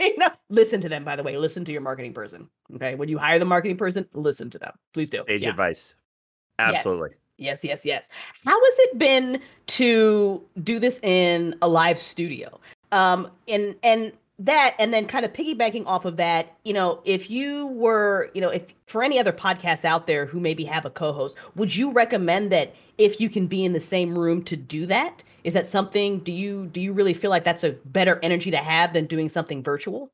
you 0.00 0.16
know, 0.16 0.28
listen 0.48 0.80
to 0.80 0.88
them 0.88 1.04
by 1.04 1.16
the 1.16 1.22
way 1.22 1.36
listen 1.36 1.64
to 1.64 1.72
your 1.72 1.82
marketing 1.82 2.14
person 2.14 2.48
okay 2.74 2.94
when 2.94 3.10
you 3.10 3.18
hire 3.18 3.38
the 3.38 3.44
marketing 3.44 3.76
person 3.76 4.06
listen 4.14 4.48
to 4.48 4.58
them 4.58 4.72
please 4.94 5.10
do 5.10 5.22
age 5.28 5.42
yeah. 5.42 5.50
advice 5.50 5.94
absolutely 6.58 7.10
yes. 7.10 7.19
Yes, 7.40 7.64
yes, 7.64 7.84
yes. 7.84 8.08
How 8.44 8.58
has 8.62 8.74
it 8.78 8.98
been 8.98 9.40
to 9.68 10.44
do 10.62 10.78
this 10.78 11.00
in 11.00 11.54
a 11.62 11.68
live 11.68 11.98
studio? 11.98 12.60
Um, 12.92 13.30
and 13.48 13.74
and 13.82 14.12
that, 14.40 14.74
and 14.78 14.92
then 14.92 15.06
kind 15.06 15.24
of 15.24 15.32
piggybacking 15.32 15.84
off 15.86 16.06
of 16.06 16.16
that, 16.16 16.56
you 16.64 16.72
know, 16.72 17.00
if 17.04 17.28
you 17.28 17.66
were, 17.68 18.30
you 18.32 18.40
know, 18.40 18.48
if 18.48 18.72
for 18.86 19.02
any 19.02 19.18
other 19.18 19.32
podcasts 19.32 19.84
out 19.84 20.06
there 20.06 20.24
who 20.24 20.40
maybe 20.40 20.64
have 20.64 20.86
a 20.86 20.90
co-host, 20.90 21.34
would 21.56 21.76
you 21.76 21.90
recommend 21.90 22.50
that 22.50 22.74
if 22.96 23.20
you 23.20 23.28
can 23.28 23.46
be 23.46 23.64
in 23.64 23.74
the 23.74 23.80
same 23.80 24.18
room 24.18 24.42
to 24.44 24.56
do 24.56 24.86
that? 24.86 25.22
Is 25.44 25.54
that 25.54 25.66
something? 25.66 26.18
Do 26.20 26.32
you 26.32 26.66
do 26.66 26.80
you 26.80 26.92
really 26.92 27.14
feel 27.14 27.30
like 27.30 27.44
that's 27.44 27.64
a 27.64 27.72
better 27.86 28.18
energy 28.22 28.50
to 28.50 28.58
have 28.58 28.92
than 28.92 29.06
doing 29.06 29.28
something 29.28 29.62
virtual? 29.62 30.10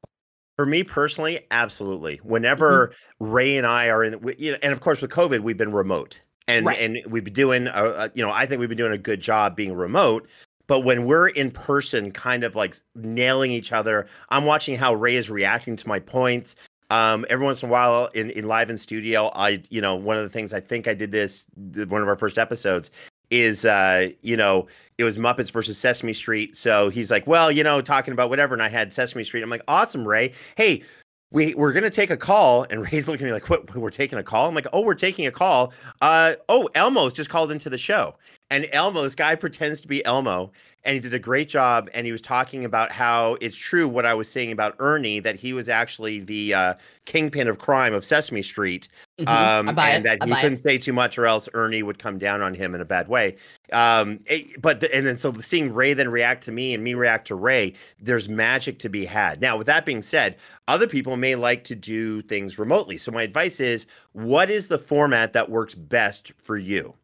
For 0.57 0.67
me 0.67 0.83
personally, 0.83 1.41
absolutely. 1.51 2.17
Whenever 2.23 2.89
mm-hmm. 2.89 3.33
Ray 3.33 3.57
and 3.57 3.67
I 3.67 3.91
are 3.91 4.03
in, 4.03 4.35
you 4.39 4.53
know, 4.53 4.59
and 4.63 4.73
of 4.73 4.81
course 4.81 5.03
with 5.03 5.11
COVID, 5.11 5.41
we've 5.41 5.59
been 5.59 5.73
remote 5.73 6.21
and 6.49 6.67
right. 6.67 6.81
and 6.81 6.99
we've 7.09 7.25
been 7.25 7.33
doing 7.33 7.67
a, 7.69 7.85
a, 7.85 8.11
you 8.15 8.23
know 8.23 8.31
i 8.31 8.47
think 8.47 8.61
we've 8.61 8.69
been 8.69 8.79
doing 8.79 8.93
a 8.93 8.99
good 8.99 9.21
job 9.21 9.57
being 9.57 9.73
remote 9.73 10.29
but 10.67 10.81
when 10.81 11.07
we're 11.07 11.29
in 11.29 11.51
person 11.51 12.11
kind 12.11 12.45
of 12.45 12.57
like 12.57 12.77
nailing 12.95 13.51
each 13.51 13.73
other 13.73 14.07
i'm 14.31 14.45
watching 14.45 14.77
how 14.77 14.95
ray 14.95 15.17
is 15.17 15.31
reacting 15.31 15.77
to 15.77 15.89
my 15.89 15.99
points. 15.99 16.57
Um, 16.89 17.27
every 17.29 17.45
once 17.45 17.65
in 17.65 17.69
a 17.69 17.73
while 17.73 18.07
in, 18.15 18.31
in 18.31 18.47
live 18.47 18.71
in 18.71 18.79
studio 18.79 19.31
i 19.35 19.61
you 19.71 19.81
know 19.81 19.97
one 19.97 20.17
of 20.17 20.23
the 20.23 20.29
things 20.29 20.53
i 20.53 20.61
think 20.61 20.87
i 20.87 20.95
did 20.95 21.11
this 21.11 21.47
one 21.89 22.01
of 22.01 22.07
our 22.07 22.17
first 22.17 22.39
episodes 22.39 22.93
is 23.31 23.65
uh 23.65 24.09
you 24.23 24.37
know 24.37 24.69
it 24.99 25.05
was 25.05 25.19
muppets 25.19 25.51
versus 25.51 25.77
sesame 25.77 26.15
street. 26.15 26.57
So 26.57 26.89
he's 26.89 27.11
like 27.11 27.27
well 27.27 27.51
you 27.51 27.65
know 27.65 27.81
talking 27.81 28.13
about 28.13 28.31
whatever 28.31 28.55
and 28.55 28.63
i 28.63 28.69
had 28.69 28.93
sesame 28.93 29.25
street. 29.25 29.43
I'm 29.43 29.51
like 29.51 29.63
awesome 29.69 30.07
ray. 30.07 30.33
Hey 30.57 30.83
we 31.31 31.55
we're 31.55 31.73
gonna 31.73 31.91
take 31.91 32.11
a 32.11 32.17
call 32.17 32.67
and 32.71 32.83
Ray's 32.93 33.09
looking 33.09 33.27
at 33.27 33.31
me 33.31 33.33
like 33.33 33.49
what 33.51 33.75
we're 33.75 33.91
taking 33.91 34.19
a 34.19 34.23
call? 34.23 34.49
I'm 34.49 34.55
like 34.55 34.67
oh 34.73 34.81
we're 34.81 34.95
taking 34.95 35.27
a 35.27 35.33
call. 35.33 35.73
Uh 36.01 36.35
oh 36.49 36.69
elmo's 36.75 37.13
just 37.13 37.31
called 37.31 37.51
into 37.51 37.69
the 37.71 37.79
show 37.79 38.15
and 38.51 38.67
elmo 38.73 39.03
this 39.03 39.15
guy 39.15 39.35
pretends 39.35 39.81
to 39.81 39.89
be 39.89 40.05
elmo 40.05 40.51
and 40.85 40.95
he 40.95 41.01
did 41.01 41.15
a 41.15 41.19
great 41.19 41.49
job 41.49 41.91
and 41.95 42.07
he 42.07 42.13
was 42.13 42.23
talking 42.23 42.65
about 42.65 42.93
how 42.93 43.37
it's 43.41 43.57
true 43.57 43.89
what 43.89 44.07
i 44.07 44.15
was 44.15 44.29
saying 44.29 44.53
about 44.53 44.75
ernie 44.79 45.21
that 45.21 45.37
he 45.37 45.53
was 45.53 45.69
actually 45.69 46.21
the 46.21 46.55
uh, 46.55 46.75
kingpin 47.05 47.49
of 47.49 47.59
crime 47.59 47.95
of 47.95 48.05
sesame 48.05 48.43
street 48.43 48.89
mm-hmm. 49.19 49.69
um, 49.69 49.79
and 49.79 50.05
that 50.05 50.23
he 50.25 50.35
couldn't 50.35 50.55
it. 50.55 50.63
say 50.63 50.79
too 50.79 50.93
much 50.93 51.19
or 51.19 51.27
else 51.27 51.49
ernie 51.55 51.83
would 51.83 51.99
come 51.99 52.19
down 52.19 52.43
on 52.43 52.55
him 52.55 52.75
in 52.75 52.81
a 52.81 52.85
bad 52.85 53.09
way. 53.09 53.37
Um, 53.73 54.21
it, 54.27 54.61
but 54.61 54.81
the, 54.81 54.95
and 54.95 55.07
then 55.07 55.19
so 55.19 55.33
seeing 55.35 55.73
ray 55.73 55.95
then 55.95 56.09
react 56.09 56.45
to 56.45 56.53
me 56.53 56.75
and 56.75 56.85
me 56.85 56.95
react 56.95 57.27
to 57.29 57.35
ray 57.35 57.75
there's 58.01 58.29
magic 58.29 58.79
to 58.81 58.89
be 58.89 59.05
had. 59.05 59.41
Now 59.41 59.57
with 59.57 59.67
that 59.67 59.85
being 59.85 60.03
said 60.03 60.37
other 60.69 60.87
people 60.87 61.17
may 61.17 61.35
like 61.35 61.65
to 61.65 61.77
do 61.77 62.23
things 62.23 62.59
remotely. 62.59 62.99
So 62.99 63.11
my 63.13 63.23
advice 63.23 63.61
is 63.61 63.87
what 64.13 64.51
is 64.51 64.69
the 64.69 64.79
format 64.79 65.33
that 65.33 65.51
works 65.51 65.75
best 65.75 66.33
for 66.39 66.57
you 66.57 66.95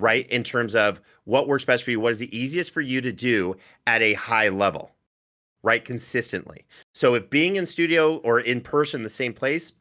right? 0.00 0.28
In 0.28 0.42
terms 0.42 0.74
of 0.74 1.00
what 1.24 1.48
works 1.48 1.64
best 1.64 1.84
for 1.84 1.90
you, 1.90 2.00
what 2.00 2.12
is 2.12 2.18
the 2.18 2.36
easiest 2.36 2.72
for 2.72 2.80
you 2.80 3.00
to 3.00 3.12
do 3.12 3.56
at 3.86 4.02
a 4.02 4.14
high 4.14 4.48
level, 4.48 4.92
right? 5.62 5.84
Consistently. 5.84 6.64
So 6.94 7.14
if 7.14 7.28
being 7.30 7.56
in 7.56 7.66
studio 7.66 8.16
or 8.18 8.40
in 8.40 8.60
person, 8.60 9.02
the 9.02 9.10
same 9.10 9.32
place, 9.32 9.72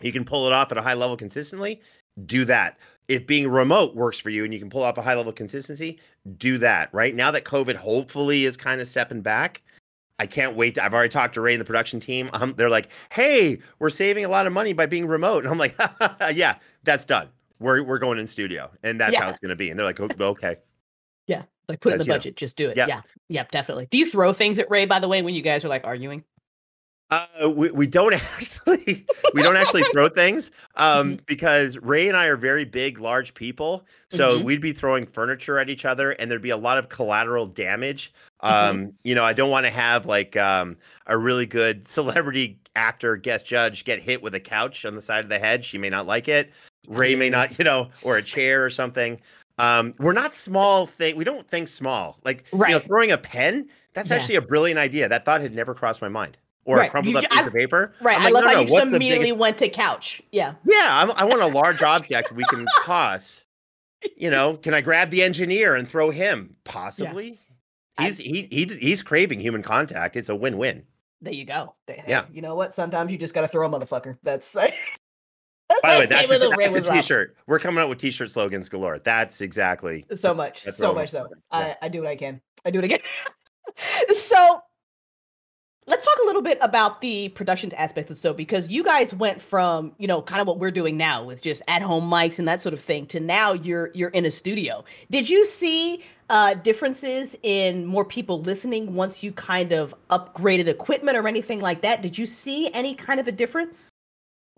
you 0.00 0.12
can 0.12 0.24
pull 0.24 0.46
it 0.46 0.52
off 0.52 0.72
at 0.72 0.78
a 0.78 0.82
high 0.82 0.94
level 0.94 1.16
consistently, 1.16 1.80
do 2.26 2.44
that. 2.46 2.78
If 3.08 3.26
being 3.26 3.48
remote 3.48 3.94
works 3.94 4.18
for 4.18 4.30
you 4.30 4.44
and 4.44 4.52
you 4.52 4.60
can 4.60 4.70
pull 4.70 4.82
off 4.82 4.96
a 4.96 5.02
high 5.02 5.14
level 5.14 5.32
consistency, 5.32 5.98
do 6.38 6.58
that, 6.58 6.92
right? 6.94 7.14
Now 7.14 7.30
that 7.32 7.44
COVID 7.44 7.74
hopefully 7.74 8.44
is 8.44 8.56
kind 8.56 8.80
of 8.80 8.86
stepping 8.86 9.20
back, 9.20 9.62
I 10.18 10.26
can't 10.26 10.54
wait. 10.54 10.74
To, 10.74 10.84
I've 10.84 10.94
already 10.94 11.08
talked 11.08 11.34
to 11.34 11.40
Ray 11.40 11.54
and 11.54 11.60
the 11.60 11.64
production 11.64 11.98
team. 11.98 12.30
Um, 12.40 12.54
they're 12.56 12.70
like, 12.70 12.90
"Hey, 13.10 13.58
we're 13.78 13.90
saving 13.90 14.24
a 14.24 14.28
lot 14.28 14.46
of 14.46 14.52
money 14.52 14.74
by 14.74 14.86
being 14.86 15.06
remote," 15.06 15.44
and 15.44 15.48
I'm 15.48 15.58
like, 15.58 15.74
"Yeah, 16.34 16.56
that's 16.84 17.06
done 17.06 17.30
we're 17.60 17.82
we're 17.84 17.98
going 17.98 18.18
in 18.18 18.26
studio, 18.26 18.70
and 18.82 19.00
that's 19.00 19.16
how 19.16 19.28
it's 19.30 19.38
going 19.38 19.50
to 19.50 19.56
be." 19.56 19.70
And 19.70 19.78
they're 19.78 19.86
like, 19.86 20.00
"Oh, 20.00 20.08
"Okay." 20.20 20.56
Yeah, 21.26 21.42
like 21.68 21.78
put 21.80 21.92
in 21.92 21.98
the 21.98 22.04
That's, 22.04 22.06
you 22.08 22.12
know, 22.12 22.16
budget, 22.18 22.36
just 22.36 22.56
do 22.56 22.68
it. 22.70 22.76
yeah. 22.76 22.86
Yeah, 22.88 23.02
yeah, 23.28 23.44
definitely. 23.52 23.86
Do 23.90 23.98
you 23.98 24.10
throw 24.10 24.32
things 24.32 24.58
at 24.58 24.68
Ray? 24.68 24.86
By 24.86 24.98
the 24.98 25.06
way, 25.06 25.22
when 25.22 25.34
you 25.34 25.42
guys 25.42 25.64
are 25.64 25.68
like 25.68 25.84
arguing, 25.84 26.24
Uh, 27.10 27.26
we, 27.54 27.70
we 27.70 27.86
don't 27.86 28.14
actually 28.34 29.04
we 29.34 29.42
don't 29.42 29.56
actually 29.56 29.82
throw 29.92 30.08
things 30.08 30.50
um, 30.76 31.12
Mm-hmm. 31.16 31.24
because 31.26 31.76
Ray 31.78 32.08
and 32.08 32.16
I 32.16 32.26
are 32.26 32.36
very 32.36 32.64
big, 32.64 32.98
large 33.00 33.34
people. 33.34 33.84
So 34.08 34.38
Mhm. 34.40 34.44
we'd 34.44 34.60
be 34.60 34.72
throwing 34.72 35.06
furniture 35.06 35.58
at 35.58 35.68
each 35.70 35.84
other, 35.84 36.12
and 36.12 36.30
there'd 36.30 36.42
be 36.42 36.50
a 36.50 36.56
lot 36.56 36.78
of 36.78 36.88
collateral 36.88 37.46
damage. 37.46 38.12
Mhm. 38.42 38.48
Um, 38.70 38.92
you 39.04 39.14
know, 39.14 39.24
I 39.24 39.32
don't 39.32 39.50
want 39.50 39.66
to 39.66 39.70
have 39.70 40.06
like 40.06 40.36
um, 40.36 40.76
a 41.06 41.16
really 41.18 41.46
good 41.46 41.86
celebrity 41.86 42.58
actor 42.76 43.16
guest 43.16 43.46
judge 43.46 43.84
get 43.84 44.00
hit 44.00 44.22
with 44.22 44.34
a 44.34 44.40
couch 44.40 44.84
on 44.84 44.94
the 44.94 45.00
side 45.02 45.22
of 45.24 45.28
the 45.28 45.38
head. 45.38 45.64
She 45.64 45.78
may 45.78 45.90
not 45.90 46.06
like 46.06 46.28
it. 46.28 46.52
Ray 46.88 47.14
may 47.14 47.30
not, 47.30 47.56
you 47.58 47.64
know, 47.64 47.88
or 48.02 48.16
a 48.16 48.22
chair 48.22 48.64
or 48.64 48.70
something. 48.70 49.20
Um, 49.58 49.92
we're 49.98 50.12
not 50.14 50.34
small 50.34 50.86
thing. 50.86 51.16
We 51.16 51.24
don't 51.24 51.46
think 51.48 51.68
small. 51.68 52.18
Like 52.24 52.44
you 52.52 52.58
know, 52.68 52.78
throwing 52.80 53.10
a 53.12 53.18
pen. 53.18 53.68
That's 53.92 54.10
Yeah. 54.10 54.16
actually 54.16 54.36
a 54.36 54.40
brilliant 54.42 54.78
idea. 54.78 55.08
That 55.08 55.24
thought 55.24 55.40
had 55.42 55.54
never 55.54 55.74
crossed 55.74 56.00
my 56.00 56.08
mind. 56.08 56.38
Or 56.64 56.76
Right. 56.76 56.88
a 56.88 56.90
crumpled 56.90 57.12
You 57.12 57.18
up 57.18 57.24
ju- 57.24 57.28
piece 57.30 57.44
I- 57.44 57.46
of 57.48 57.52
paper. 57.54 57.92
right? 58.00 58.16
I'm 58.16 58.20
I 58.22 58.24
like, 58.26 58.34
love 58.34 58.42
no, 58.44 58.48
how 58.48 58.54
no, 58.54 58.60
you 58.60 58.66
just 58.68 58.86
immediately 58.94 59.26
biggest- 59.26 59.38
went 59.38 59.58
to 59.58 59.68
couch. 59.68 60.22
Yeah, 60.30 60.54
Yeah, 60.64 60.88
I'm, 60.90 61.10
I 61.12 61.24
want 61.24 61.40
a 61.42 61.46
large 61.46 61.82
object 61.94 62.32
we 62.32 62.44
can 62.44 62.66
toss. 62.84 63.44
You 64.16 64.30
know, 64.30 64.56
can 64.56 64.72
I 64.74 64.80
grab 64.80 65.10
the 65.10 65.22
engineer 65.22 65.74
and 65.74 65.88
throw 65.88 66.10
him? 66.10 66.56
Possibly. 66.64 67.38
I- 67.98 68.04
He's 68.04 68.16
he, 68.18 68.46
he 68.50 68.64
he's 68.78 69.02
craving 69.02 69.40
human 69.40 69.62
contact. 69.62 70.16
It's 70.16 70.28
a 70.30 70.34
win-win. 70.36 70.84
there 71.22 71.32
you 71.34 71.44
go. 71.44 71.74
There- 71.86 72.02
Yeah. 72.08 72.24
You 72.32 72.40
know 72.40 72.54
what? 72.54 72.72
Sometimes 72.72 73.10
you 73.12 73.18
just 73.18 73.34
gotta 73.34 73.48
throw 73.48 73.66
a 73.66 73.70
motherfucker. 73.70 74.16
That's 74.22 74.56
that's 75.70 75.82
By 75.82 75.88
the 75.88 75.94
way, 75.94 76.00
like 76.00 76.10
that's, 76.10 76.22
name 76.22 76.32
of 76.32 76.40
the 76.40 76.48
a, 76.48 76.56
Ray 76.56 76.64
that's 76.64 76.76
a 76.76 76.80
was 76.80 76.88
up. 76.88 76.94
t-shirt. 76.96 77.36
We're 77.46 77.60
coming 77.60 77.80
out 77.80 77.88
with 77.88 77.98
t-shirt 77.98 78.30
slogans 78.30 78.68
galore. 78.68 78.98
That's 78.98 79.40
exactly 79.40 80.04
so 80.14 80.34
much, 80.34 80.62
so 80.62 80.92
much 80.92 81.10
so. 81.10 81.18
saying. 81.18 81.42
I, 81.52 81.60
Yeah. 81.60 81.74
I 81.82 81.88
do 81.88 82.00
what 82.00 82.08
I 82.08 82.16
can. 82.16 82.40
I 82.64 82.70
do 82.70 82.80
it 82.80 82.84
again. 82.84 82.98
so 84.16 84.62
let's 85.86 86.04
talk 86.04 86.16
a 86.22 86.26
little 86.26 86.42
bit 86.42 86.58
about 86.60 87.00
the 87.00 87.28
production 87.30 87.72
aspect 87.74 88.10
of 88.10 88.18
so 88.18 88.34
because 88.34 88.68
you 88.68 88.82
guys 88.82 89.14
went 89.14 89.40
from 89.40 89.92
you 89.98 90.08
know 90.08 90.20
kind 90.20 90.40
of 90.40 90.46
what 90.48 90.58
we're 90.58 90.72
doing 90.72 90.96
now 90.96 91.22
with 91.22 91.40
just 91.40 91.62
at 91.68 91.82
home 91.82 92.10
mics 92.10 92.40
and 92.40 92.48
that 92.48 92.60
sort 92.60 92.72
of 92.72 92.80
thing 92.80 93.06
to 93.06 93.20
now 93.20 93.52
you're 93.52 93.90
you're 93.94 94.10
in 94.10 94.26
a 94.26 94.30
studio. 94.30 94.84
Did 95.08 95.30
you 95.30 95.46
see 95.46 96.02
uh, 96.30 96.54
differences 96.54 97.36
in 97.44 97.86
more 97.86 98.04
people 98.04 98.40
listening 98.42 98.94
once 98.94 99.22
you 99.22 99.30
kind 99.30 99.70
of 99.70 99.94
upgraded 100.10 100.66
equipment 100.66 101.16
or 101.16 101.28
anything 101.28 101.60
like 101.60 101.80
that? 101.82 102.02
Did 102.02 102.18
you 102.18 102.26
see 102.26 102.72
any 102.72 102.94
kind 102.96 103.20
of 103.20 103.28
a 103.28 103.32
difference? 103.32 103.89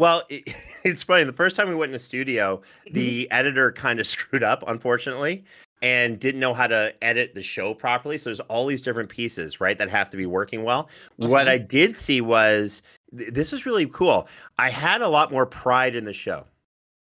Well, 0.02 0.22
it, 0.28 0.54
it's 0.84 1.02
funny. 1.04 1.24
The 1.24 1.32
first 1.32 1.54
time 1.56 1.68
we 1.68 1.74
went 1.76 1.90
in 1.90 1.92
the 1.94 1.98
studio, 1.98 2.60
Mm-hmm. 2.86 2.94
the 2.94 3.30
editor 3.30 3.70
kind 3.72 4.00
of 4.00 4.06
screwed 4.14 4.42
up, 4.42 4.64
unfortunately, 4.66 5.44
and 5.80 6.18
didn't 6.18 6.40
know 6.40 6.52
how 6.54 6.66
to 6.66 6.92
edit 7.02 7.34
the 7.34 7.42
show 7.42 7.72
properly. 7.74 8.18
So 8.18 8.30
there's 8.30 8.40
all 8.40 8.66
these 8.66 8.82
different 8.82 9.08
pieces, 9.08 9.60
right, 9.60 9.78
that 9.78 9.88
have 9.90 10.10
to 10.10 10.16
be 10.16 10.26
working 10.26 10.64
well. 10.64 10.88
What 11.16 11.46
Mhm. 11.46 11.50
I 11.50 11.58
did 11.58 11.96
see 11.96 12.20
was 12.20 12.82
th- 13.16 13.30
this 13.32 13.52
is 13.52 13.64
really 13.66 13.86
cool. 13.86 14.26
I 14.58 14.70
had 14.70 15.02
a 15.02 15.08
lot 15.08 15.30
more 15.30 15.46
pride 15.46 15.94
in 15.94 16.04
the 16.04 16.12
show. 16.12 16.44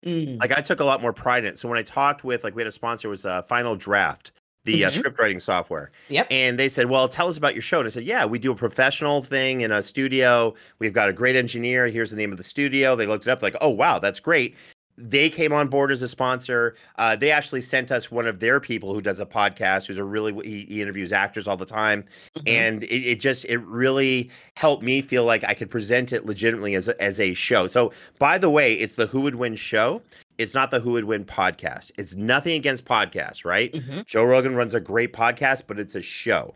Mm, 0.04 0.38
Like 0.40 0.52
I 0.52 0.60
took 0.60 0.80
a 0.80 0.84
lot 0.84 1.00
more 1.00 1.12
pride 1.12 1.44
in 1.44 1.52
it. 1.54 1.58
So 1.58 1.68
when 1.68 1.78
I 1.78 1.82
talked 1.82 2.24
with, 2.24 2.44
like, 2.44 2.54
we 2.56 2.60
had 2.62 2.66
a 2.68 2.72
sponsor 2.72 3.08
it 3.08 3.10
was 3.10 3.24
uh, 3.24 3.40
Final 3.42 3.76
Draft, 3.76 4.32
the 4.64 4.84
uh, 4.84 4.90
Mhm. 4.90 4.94
script 4.94 5.18
writing 5.18 5.40
software. 5.40 5.90
Yep. 6.08 6.26
And 6.30 6.58
they 6.58 6.68
said, 6.68 6.86
Well, 6.88 7.08
tell 7.08 7.28
us 7.28 7.36
about 7.38 7.54
your 7.54 7.62
show. 7.62 7.78
And 7.80 7.86
I 7.86 7.90
said, 7.90 8.04
Yeah, 8.04 8.24
we 8.24 8.38
do 8.38 8.52
a 8.52 8.56
professional 8.56 9.22
thing 9.22 9.62
in 9.62 9.72
a 9.72 9.82
studio. 9.82 10.54
We've 10.78 10.92
got 10.92 11.08
a 11.08 11.12
great 11.12 11.36
engineer. 11.36 11.86
Here's 11.88 12.10
the 12.10 12.16
name 12.16 12.32
of 12.32 12.38
the 12.38 12.44
studio. 12.44 12.94
They 12.96 13.06
looked 13.06 13.26
it 13.26 13.30
up, 13.30 13.42
like, 13.42 13.56
Oh, 13.60 13.70
wow, 13.70 13.98
that's 13.98 14.20
great. 14.20 14.54
They 14.98 15.30
came 15.30 15.54
on 15.54 15.68
board 15.68 15.90
as 15.90 16.02
a 16.02 16.06
sponsor. 16.06 16.76
Uh, 16.96 17.16
they 17.16 17.30
actually 17.30 17.62
sent 17.62 17.90
us 17.90 18.10
one 18.10 18.26
of 18.26 18.38
their 18.40 18.60
people 18.60 18.92
who 18.92 19.00
does 19.00 19.20
a 19.20 19.26
podcast, 19.26 19.86
who's 19.86 19.96
a 19.96 20.04
really, 20.04 20.34
he, 20.46 20.66
he 20.66 20.82
interviews 20.82 21.12
actors 21.12 21.48
all 21.48 21.56
the 21.56 21.64
time. 21.64 22.04
Mhm. 22.36 22.42
And 22.46 22.84
it, 22.84 22.88
it 23.12 23.18
just, 23.20 23.46
it 23.46 23.58
really 23.60 24.30
helped 24.54 24.82
me 24.84 25.00
feel 25.00 25.24
like 25.24 25.44
I 25.44 25.54
could 25.54 25.70
present 25.70 26.12
it 26.12 26.26
legitimately 26.26 26.74
as 26.74 26.88
a, 26.88 27.02
as 27.02 27.18
a 27.20 27.32
show. 27.32 27.66
So, 27.66 27.90
by 28.18 28.36
the 28.36 28.50
way, 28.50 28.74
it's 28.74 28.96
the 28.96 29.06
Who 29.06 29.22
Would 29.22 29.36
Win 29.36 29.56
show. 29.56 30.02
It's 30.42 30.54
not 30.54 30.70
the 30.70 30.80
Who 30.80 30.92
Would 30.92 31.04
Win 31.04 31.24
podcast. 31.24 31.92
It's 31.96 32.14
nothing 32.14 32.54
against 32.54 32.84
podcasts, 32.84 33.44
right? 33.44 33.72
Mhm. 33.72 34.06
Joe 34.06 34.24
Rogan 34.24 34.54
runs 34.54 34.74
a 34.74 34.80
great 34.80 35.12
podcast, 35.12 35.64
but 35.66 35.78
it's 35.78 35.94
a 35.94 36.02
show. 36.02 36.54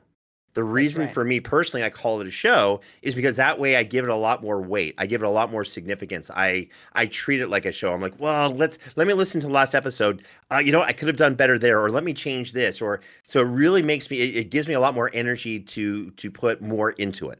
The 0.55 0.65
reason 0.65 1.05
right. 1.05 1.13
for 1.13 1.23
me 1.23 1.39
personally 1.39 1.85
I 1.85 1.91
call 1.91 2.23
it 2.23 2.27
a 2.27 2.31
show 2.31 2.81
is 3.03 3.15
because 3.15 3.37
that 3.37 3.61
way 3.61 3.77
I 3.77 3.83
give 3.83 4.07
it 4.07 4.11
a 4.11 4.17
lot 4.17 4.43
more 4.43 4.63
weight. 4.63 4.95
I 4.97 5.05
give 5.05 5.23
it 5.23 5.27
a 5.27 5.31
lot 5.31 5.53
more 5.53 5.65
significance. 5.65 6.31
I 6.35 6.69
I 6.95 7.07
treat 7.07 7.43
it 7.43 7.49
like 7.49 7.67
a 7.67 7.73
show. 7.73 7.93
I'm 7.93 8.01
like, 8.01 8.19
well, 8.19 8.51
let's 8.51 8.79
let 8.97 9.07
me 9.07 9.13
listen 9.13 9.39
to 9.43 9.49
the 9.49 9.53
last 9.53 9.75
episode. 9.75 10.25
Uh, 10.51 10.57
you 10.57 10.73
know, 10.73 10.81
I 10.81 10.95
could 10.95 11.09
have 11.09 11.19
done 11.19 11.35
better 11.35 11.59
there, 11.59 11.79
or 11.79 11.91
let 11.91 12.05
me 12.05 12.15
change 12.15 12.55
this, 12.55 12.81
or 12.81 13.03
so 13.27 13.41
it 13.41 13.49
really 13.49 13.83
makes 13.83 14.11
me. 14.11 14.19
It, 14.19 14.35
it 14.35 14.51
gives 14.51 14.67
me 14.67 14.73
a 14.73 14.81
lot 14.81 14.95
more 14.95 15.11
energy 15.13 15.61
to 15.61 16.11
to 16.13 16.31
put 16.31 16.63
more 16.63 16.93
into 16.93 17.29
it. 17.29 17.39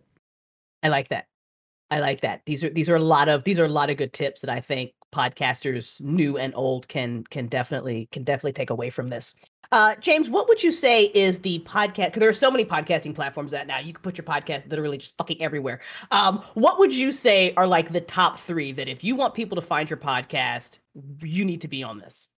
I 0.83 0.91
like 0.91 1.09
that. 1.09 1.27
I 1.91 2.01
like 2.01 2.21
that. 2.21 2.43
These 2.45 2.65
are 2.65 2.69
these 2.69 2.91
are 2.91 2.97
a 2.97 3.03
lot 3.03 3.31
of 3.31 3.45
these 3.45 3.59
are 3.59 3.65
a 3.65 3.71
lot 3.71 3.89
of 3.89 3.97
good 3.97 4.13
tips 4.13 4.43
that 4.43 4.51
I 4.51 4.61
think 4.61 4.93
podcasters 5.17 6.01
new 6.01 6.37
and 6.37 6.53
old 6.55 6.89
can 6.89 7.25
can 7.25 7.47
definitely 7.47 8.09
can 8.13 8.23
definitely 8.23 8.53
take 8.53 8.71
away 8.71 8.91
from 8.91 9.09
this. 9.09 9.35
Uh, 9.73 9.97
James, 9.97 10.29
what 10.31 10.47
would 10.49 10.63
you 10.63 10.71
say 10.71 11.05
is 11.07 11.41
the 11.41 11.59
podcast? 11.61 12.07
Because 12.07 12.21
there 12.21 12.29
are 12.29 12.35
so 12.35 12.51
many 12.51 12.65
podcasting 12.65 13.15
platforms 13.15 13.51
that 13.51 13.67
now 13.67 13.79
you 13.81 13.93
can 13.93 14.03
put 14.03 14.17
your 14.17 14.25
podcast 14.25 14.71
literally 14.71 14.99
just 14.99 15.17
fucking 15.17 15.43
everywhere. 15.43 15.81
Um, 16.13 16.43
what 16.55 16.79
would 16.79 16.95
you 16.95 17.11
say 17.11 17.53
are 17.57 17.67
like 17.67 17.93
the 17.93 18.01
top 18.01 18.39
three 18.39 18.71
that 18.73 18.89
if 18.89 19.03
you 19.03 19.17
want 19.17 19.35
people 19.35 19.57
to 19.57 19.63
find 19.63 19.91
your 19.91 19.97
podcast, 19.97 20.79
you 21.21 21.45
need 21.45 21.63
to 21.63 21.69
be 21.69 21.83
on 21.83 21.99
this? 21.99 22.29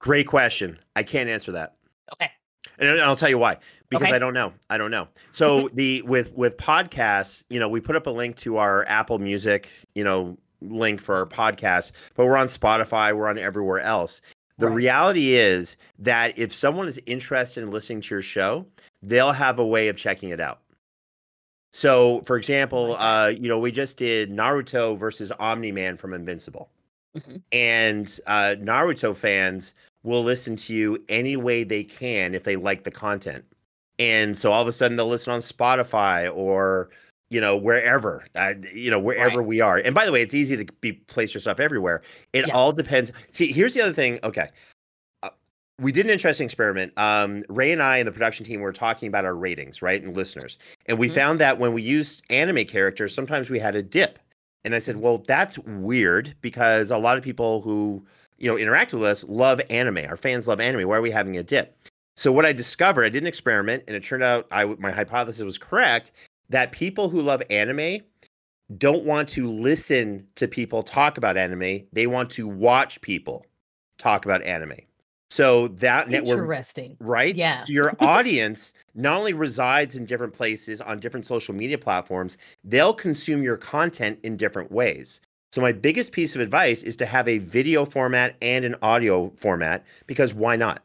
Great 0.00 0.26
question. 0.26 0.78
I 0.94 1.02
can't 1.02 1.28
answer 1.28 1.52
that. 1.52 1.76
Okay. 2.12 2.30
And 2.78 3.00
I'll 3.00 3.16
tell 3.16 3.28
you 3.30 3.38
why. 3.38 3.58
Because 3.88 4.06
Okay. 4.06 4.16
I 4.16 4.18
don't 4.18 4.34
know. 4.34 4.52
I 4.70 4.78
don't 4.78 4.90
know. 4.90 5.08
So 5.32 5.68
the 5.74 6.02
with 6.02 6.32
with 6.32 6.56
podcasts, 6.56 7.44
you 7.50 7.60
know, 7.60 7.68
we 7.68 7.80
put 7.80 7.96
up 7.96 8.06
a 8.06 8.10
link 8.10 8.36
to 8.36 8.56
our 8.56 8.84
Apple 8.88 9.18
Music, 9.18 9.68
you 9.94 10.04
know, 10.04 10.38
link 10.60 11.00
for 11.00 11.14
our 11.16 11.26
podcast, 11.26 11.92
but 12.14 12.26
we're 12.26 12.36
on 12.36 12.46
Spotify, 12.48 13.14
we're 13.16 13.28
on 13.28 13.38
everywhere 13.38 13.80
else. 13.80 14.20
The 14.58 14.68
Right. 14.68 14.74
reality 14.76 15.34
is 15.34 15.76
that 15.98 16.38
if 16.38 16.52
someone 16.52 16.88
is 16.88 16.98
interested 17.06 17.62
in 17.62 17.70
listening 17.70 18.00
to 18.02 18.14
your 18.14 18.22
show, 18.22 18.66
they'll 19.02 19.32
have 19.32 19.58
a 19.58 19.66
way 19.66 19.88
of 19.88 19.96
checking 19.96 20.30
it 20.30 20.40
out. 20.40 20.60
So, 21.72 22.22
for 22.22 22.36
example, 22.38 22.96
uh, 22.98 23.28
you 23.28 23.48
know, 23.48 23.58
we 23.58 23.70
just 23.70 23.98
did 23.98 24.30
Naruto 24.30 24.98
versus 24.98 25.30
Omni 25.38 25.72
Man 25.72 25.96
from 25.98 26.14
Invincible. 26.14 26.70
Mhm. 27.18 27.42
And 27.52 28.20
uh, 28.26 28.54
Naruto 28.58 29.14
fans 29.14 29.74
will 30.02 30.22
listen 30.22 30.56
to 30.56 30.72
you 30.74 31.04
any 31.08 31.36
way 31.36 31.64
they 31.64 31.84
can 31.84 32.34
if 32.34 32.44
they 32.44 32.56
like 32.56 32.84
the 32.84 32.90
content. 32.90 33.44
And 33.98 34.36
so 34.36 34.52
all 34.52 34.62
of 34.62 34.68
a 34.68 34.72
sudden 34.72 34.96
they'll 34.96 35.06
listen 35.08 35.32
on 35.32 35.40
Spotify 35.40 36.34
or 36.34 36.90
you 37.30 37.40
know 37.40 37.56
wherever 37.56 38.24
uh, 38.34 38.54
you 38.72 38.90
know 38.90 38.98
wherever 38.98 39.38
Right. 39.38 39.46
we 39.46 39.60
are. 39.60 39.78
And 39.78 39.94
by 39.94 40.06
the 40.06 40.12
way, 40.12 40.22
it's 40.22 40.34
easy 40.34 40.56
to 40.56 40.72
be 40.80 40.92
place 40.92 41.34
yourself 41.34 41.60
everywhere. 41.60 42.02
It 42.32 42.46
Yeah. 42.48 42.54
all 42.54 42.72
depends. 42.72 43.12
See, 43.32 43.52
here's 43.52 43.74
the 43.74 43.80
other 43.82 43.92
thing. 43.92 44.18
Okay. 44.22 44.48
Uh, 45.22 45.30
we 45.80 45.92
did 45.92 46.06
an 46.06 46.10
interesting 46.12 46.44
experiment. 46.44 46.92
Um, 46.96 47.44
Ray 47.48 47.72
and 47.72 47.82
I 47.82 47.98
and 47.98 48.06
the 48.06 48.12
production 48.12 48.46
team 48.46 48.60
were 48.60 48.72
talking 48.72 49.08
about 49.08 49.24
our 49.24 49.34
ratings, 49.34 49.82
right, 49.82 50.02
and 50.02 50.14
listeners, 50.14 50.58
and 50.86 50.98
we 50.98 51.08
Mhm. 51.10 51.14
found 51.14 51.40
that 51.40 51.58
when 51.58 51.72
we 51.72 51.82
used 51.82 52.22
anime 52.30 52.64
characters, 52.64 53.14
sometimes 53.14 53.50
we 53.50 53.58
had 53.58 53.74
a 53.74 53.82
dip. 53.82 54.18
And 54.64 54.74
I 54.74 54.78
said, 54.80 54.96
well, 54.96 55.18
that's 55.28 55.58
weird 55.58 56.34
because 56.40 56.90
a 56.90 56.98
lot 56.98 57.16
of 57.16 57.22
people 57.22 57.60
who 57.62 58.04
you 58.38 58.48
know 58.50 58.58
interact 58.58 58.92
with 58.92 59.02
us 59.04 59.24
love 59.24 59.60
anime. 59.70 59.98
Our 60.08 60.16
fans 60.16 60.46
love 60.46 60.60
anime. 60.60 60.86
Why 60.88 60.96
are 60.96 61.02
we 61.02 61.10
having 61.10 61.36
a 61.38 61.42
dip? 61.42 61.76
So 62.16 62.30
what 62.32 62.46
I 62.46 62.52
discovered, 62.52 63.04
I 63.04 63.08
did 63.10 63.22
an 63.22 63.26
experiment, 63.26 63.84
and 63.86 63.96
it 63.96 64.02
turned 64.04 64.22
out 64.22 64.46
I 64.50 64.64
my 64.78 64.90
hypothesis 64.92 65.42
was 65.42 65.58
correct 65.58 66.12
that 66.48 66.72
people 66.72 67.08
who 67.08 67.20
love 67.20 67.42
anime 67.50 68.00
don't 68.78 69.04
want 69.04 69.28
to 69.28 69.50
listen 69.50 70.26
to 70.34 70.48
people 70.48 70.82
talk 70.82 71.18
about 71.18 71.36
anime. 71.36 71.86
They 71.92 72.06
want 72.06 72.30
to 72.30 72.48
watch 72.48 73.00
people 73.00 73.46
talk 73.98 74.24
about 74.24 74.42
anime. 74.42 74.78
So 75.28 75.68
that 75.68 76.08
network 76.08 76.38
Interesting. 76.38 76.96
right? 77.00 77.34
Yeah. 77.34 77.64
So 77.64 77.72
your 77.72 77.92
audience 78.00 78.72
not 78.94 79.18
only 79.18 79.32
resides 79.32 79.96
in 79.96 80.06
different 80.06 80.32
places 80.32 80.80
on 80.80 81.00
different 81.00 81.26
social 81.26 81.54
media 81.54 81.78
platforms, 81.78 82.38
they'll 82.64 82.94
consume 82.94 83.42
your 83.42 83.56
content 83.56 84.18
in 84.22 84.36
different 84.36 84.70
ways. 84.70 85.20
So 85.52 85.60
my 85.60 85.72
biggest 85.72 86.12
piece 86.12 86.34
of 86.34 86.40
advice 86.40 86.82
is 86.82 86.96
to 86.98 87.06
have 87.06 87.26
a 87.28 87.38
video 87.38 87.84
format 87.84 88.36
and 88.42 88.64
an 88.64 88.76
audio 88.82 89.32
format 89.36 89.84
because 90.06 90.34
why 90.34 90.56
not? 90.56 90.82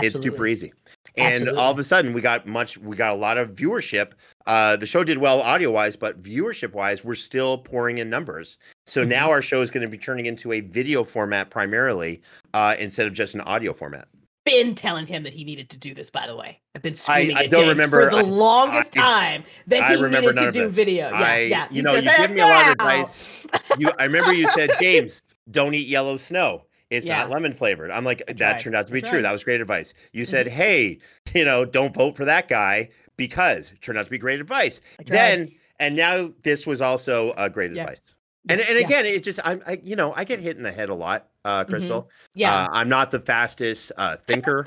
It's 0.00 0.20
super 0.22 0.46
easy. 0.46 0.72
And 1.16 1.48
all 1.50 1.70
of 1.72 1.78
a 1.78 1.84
sudden 1.84 2.12
we 2.12 2.20
got 2.20 2.46
much 2.46 2.78
we 2.78 2.96
got 2.96 3.12
a 3.12 3.16
lot 3.16 3.36
of 3.38 3.50
viewership. 3.50 4.12
Uh 4.46 4.76
the 4.76 4.86
show 4.86 5.04
did 5.04 5.18
well 5.18 5.40
audio 5.40 5.70
wise, 5.70 5.96
but 5.96 6.22
viewership 6.22 6.72
wise, 6.72 7.04
we're 7.04 7.14
still 7.14 7.58
pouring 7.58 7.98
in 7.98 8.08
numbers. 8.10 8.58
So 8.86 9.00
Mm-hmm. 9.02 9.10
now 9.10 9.30
our 9.30 9.42
show 9.42 9.62
is 9.62 9.70
going 9.70 9.82
to 9.82 9.88
be 9.88 9.98
turning 9.98 10.26
into 10.26 10.52
a 10.52 10.60
video 10.60 11.04
format 11.04 11.50
primarily, 11.50 12.22
uh, 12.54 12.74
instead 12.78 13.06
of 13.06 13.12
just 13.12 13.34
an 13.34 13.40
audio 13.42 13.72
format. 13.72 14.08
been 14.46 14.74
telling 14.74 15.06
him 15.06 15.22
that 15.22 15.32
he 15.34 15.44
needed 15.44 15.68
to 15.70 15.76
do 15.76 15.94
this. 15.94 16.10
By 16.10 16.26
the 16.26 16.34
way, 16.34 16.58
I've 16.74 16.82
been 16.82 16.94
screaming 16.94 17.36
I 17.36 17.44
at 17.44 17.50
don't 17.50 17.68
remember- 17.68 18.10
for 18.10 18.16
the 18.16 18.22
I- 18.24 18.28
longest 18.28 18.96
I- 18.96 19.00
time 19.00 19.44
that 19.68 19.82
I 19.82 19.96
he 19.96 20.02
needed 20.02 20.36
to 20.36 20.50
do 20.52 20.66
this. 20.66 20.74
video. 20.74 21.10
Yeah, 21.10 21.14
I, 21.22 21.38
yeah. 21.42 21.66
you 21.70 21.82
know, 21.82 21.94
you 21.94 22.10
give 22.16 22.30
me 22.30 22.40
a 22.40 22.46
lot 22.46 22.66
of 22.66 22.72
advice. 22.72 23.44
You, 23.78 23.90
I 24.00 24.04
remember 24.04 24.32
you 24.32 24.46
said, 24.48 24.70
James, 24.80 25.22
don't 25.50 25.74
eat 25.74 25.88
yellow 25.88 26.16
snow. 26.16 26.64
It's 26.90 27.06
Yeah. 27.06 27.18
not 27.18 27.30
lemon 27.30 27.52
flavored. 27.52 27.90
I'm 27.90 28.04
like, 28.04 28.22
that 28.36 28.60
turned 28.60 28.74
out 28.76 28.86
to 28.88 28.92
be 28.92 29.00
true. 29.00 29.22
That 29.22 29.32
was 29.32 29.44
great 29.44 29.60
advice. 29.60 29.94
You 30.12 30.24
said, 30.24 30.48
hey, 30.48 30.98
you 31.34 31.44
know, 31.44 31.64
don't 31.64 31.94
vote 31.94 32.16
for 32.16 32.24
that 32.24 32.48
guy 32.48 32.90
because 33.16 33.70
it 33.72 33.80
turned 33.80 33.98
out 33.98 34.04
to 34.06 34.10
be 34.10 34.18
great 34.18 34.40
advice. 34.40 34.80
Then 35.06 35.52
and 35.78 35.96
now 35.96 36.30
this 36.42 36.66
was 36.66 36.82
also 36.82 37.30
uh, 37.30 37.48
great 37.48 37.72
Yeah. 37.72 37.82
advice. 37.82 38.02
And 38.48 38.60
and 38.60 38.68
Yeah. 38.70 38.74
Mm-hmm. 38.76 38.84
again, 38.84 39.06
it 39.06 39.22
just 39.24 39.38
I'm 39.44 39.62
I, 39.66 39.80
you 39.84 39.96
know 39.96 40.12
I 40.14 40.24
get 40.24 40.40
hit 40.40 40.56
in 40.56 40.62
the 40.62 40.72
head 40.72 40.88
a 40.88 40.94
lot, 40.94 41.28
uh, 41.44 41.64
Crystal. 41.64 42.08
yeah. 42.34 42.64
Uh, 42.64 42.68
I'm 42.72 42.88
not 42.88 43.10
the 43.10 43.20
fastest 43.20 43.92
uh, 43.96 44.16
thinker. 44.16 44.66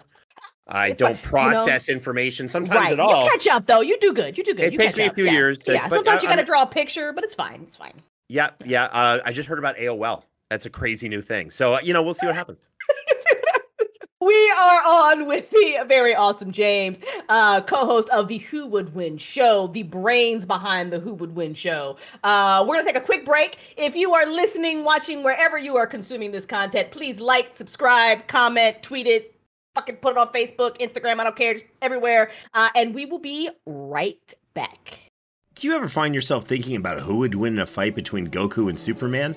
I 0.68 0.90
It's 0.90 1.00
don't 1.00 1.10
You 1.10 1.16
know- 1.16 1.22
process 1.24 1.90
information 1.90 2.48
sometimes 2.48 2.80
right. 2.80 2.94
at 2.94 3.00
all. 3.02 3.26
You 3.26 3.32
catch 3.32 3.48
up 3.48 3.66
though. 3.68 3.82
You 3.82 4.00
do 4.00 4.14
good. 4.14 4.38
You 4.38 4.44
do 4.46 4.54
good. 4.54 4.66
It 4.66 4.74
you 4.74 4.80
takes 4.80 4.96
me 4.96 5.04
a 5.06 5.14
few 5.14 5.26
yeah. 5.26 5.32
years 5.32 5.58
to- 5.60 5.74
yeah. 5.74 5.90
Sometimes 5.90 6.20
I- 6.20 6.24
you 6.24 6.30
got 6.30 6.38
to 6.40 6.46
draw 6.46 6.62
a 6.62 6.68
picture, 6.68 7.12
but 7.12 7.24
it's 7.26 7.34
fine. 7.36 7.64
It's 7.64 7.76
fine. 7.76 7.96
Yeah, 8.30 8.52
yeah. 8.64 8.86
Uh, 8.86 9.20
I 9.26 9.34
just 9.34 9.50
heard 9.50 9.60
about 9.60 9.76
AOL. 9.78 10.24
That's 10.50 10.66
a 10.66 10.70
crazy 10.70 11.10
new 11.10 11.22
thing. 11.22 11.50
So 11.50 11.76
uh, 11.76 11.80
you 11.84 11.94
know, 11.94 12.04
we'll 12.04 12.14
see 12.14 12.26
what 12.26 12.36
happens. 12.36 12.66
We 14.24 14.54
are 14.58 14.82
on 14.86 15.28
with 15.28 15.50
the 15.50 15.84
very 15.86 16.16
awesome 16.16 16.54
James, 16.54 16.98
uh, 17.28 17.60
co-host 17.60 18.08
of 18.08 18.30
the 18.30 18.38
Who 18.38 18.66
Would 18.68 18.96
Win 18.96 19.18
show, 19.18 19.68
the 19.68 19.84
brains 19.84 20.46
behind 20.46 20.94
the 20.94 21.00
Who 21.02 21.14
Would 21.16 21.36
Win 21.36 21.54
show. 21.54 21.98
Uh, 22.24 22.64
we're 22.66 22.76
gonna 22.78 22.88
take 22.88 22.96
a 22.96 23.06
quick 23.06 23.26
break. 23.26 23.58
If 23.76 23.98
you 23.98 24.14
are 24.14 24.26
listening, 24.26 24.86
watching, 24.86 25.24
wherever 25.24 25.58
you 25.58 25.76
are 25.76 25.86
consuming 25.86 26.32
this 26.32 26.46
content, 26.46 26.90
please 26.90 27.20
like, 27.20 27.54
subscribe, 27.54 28.26
comment, 28.28 28.82
tweet 28.82 29.08
it, 29.08 29.36
fucking 29.76 29.98
put 29.98 30.12
it 30.12 30.18
on 30.18 30.30
Facebook, 30.30 30.80
Instagram. 30.80 31.20
I 31.20 31.26
don't 31.26 31.36
care, 31.36 31.56
just 31.56 31.66
everywhere. 31.82 32.32
Uh, 32.54 32.70
and 32.76 32.96
we 32.96 33.06
will 33.06 33.20
be 33.20 33.50
right 33.66 34.34
back. 34.54 35.00
Do 35.56 35.68
you 35.68 35.76
ever 35.76 35.90
find 35.90 36.16
yourself 36.16 36.46
thinking 36.46 36.78
about 36.78 37.02
who 37.02 37.18
would 37.18 37.36
win 37.36 37.56
in 37.56 37.60
a 37.60 37.66
fight 37.66 37.94
between 37.94 38.30
Goku 38.30 38.70
and 38.70 38.80
Superman? 38.80 39.36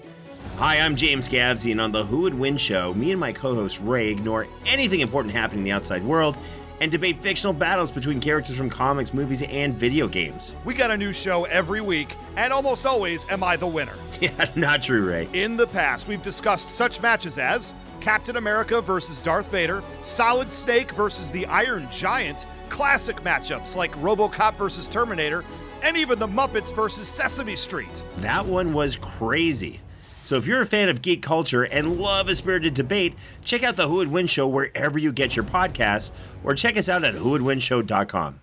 Hi, 0.56 0.78
I'm 0.78 0.96
James 0.96 1.28
Gavsie, 1.28 1.70
and 1.70 1.80
on 1.80 1.92
the 1.92 2.04
Who 2.04 2.20
Would 2.22 2.32
Win 2.32 2.56
show, 2.56 2.94
me 2.94 3.10
and 3.10 3.20
my 3.20 3.30
co 3.30 3.54
host 3.54 3.78
Ray 3.82 4.08
ignore 4.08 4.46
anything 4.64 5.00
important 5.00 5.34
happening 5.34 5.58
in 5.60 5.64
the 5.64 5.72
outside 5.72 6.02
world 6.02 6.38
and 6.80 6.90
debate 6.90 7.20
fictional 7.22 7.52
battles 7.52 7.92
between 7.92 8.20
characters 8.20 8.56
from 8.56 8.70
comics, 8.70 9.12
movies, 9.12 9.42
and 9.42 9.74
video 9.74 10.08
games. 10.08 10.54
We 10.64 10.72
got 10.74 10.90
a 10.90 10.96
new 10.96 11.12
show 11.12 11.44
every 11.44 11.82
week, 11.82 12.16
and 12.36 12.52
almost 12.52 12.86
always 12.86 13.26
am 13.30 13.44
I 13.44 13.56
the 13.56 13.66
winner. 13.66 13.94
Yeah, 14.18 14.50
not 14.56 14.82
true, 14.82 15.06
Ray. 15.06 15.28
In 15.34 15.58
the 15.58 15.66
past, 15.66 16.08
we've 16.08 16.22
discussed 16.22 16.70
such 16.70 17.02
matches 17.02 17.36
as 17.36 17.74
Captain 18.00 18.38
America 18.38 18.80
versus 18.80 19.20
Darth 19.20 19.50
Vader, 19.50 19.82
Solid 20.04 20.50
Snake 20.50 20.92
versus 20.92 21.30
the 21.30 21.44
Iron 21.46 21.86
Giant, 21.90 22.46
classic 22.70 23.16
matchups 23.16 23.76
like 23.76 23.94
Robocop 23.96 24.56
versus 24.56 24.88
Terminator, 24.88 25.44
and 25.82 25.98
even 25.98 26.18
the 26.18 26.26
Muppets 26.26 26.74
versus 26.74 27.08
Sesame 27.08 27.56
Street. 27.56 27.90
That 28.16 28.46
one 28.46 28.72
was 28.72 28.96
crazy. 28.96 29.80
So 30.26 30.34
if 30.34 30.44
you're 30.44 30.60
a 30.60 30.66
fan 30.66 30.88
of 30.88 31.02
geek 31.02 31.22
culture 31.22 31.62
and 31.62 32.00
love 32.00 32.26
a 32.26 32.34
spirited 32.34 32.74
debate, 32.74 33.14
check 33.44 33.62
out 33.62 33.76
the 33.76 33.86
Who 33.86 33.94
Would 33.98 34.10
Win 34.10 34.26
show 34.26 34.48
wherever 34.48 34.98
you 34.98 35.12
get 35.12 35.36
your 35.36 35.44
podcasts, 35.44 36.10
or 36.42 36.52
check 36.52 36.76
us 36.76 36.88
out 36.88 37.04
at 37.04 37.14
whowouldwinshow.com. 37.14 38.40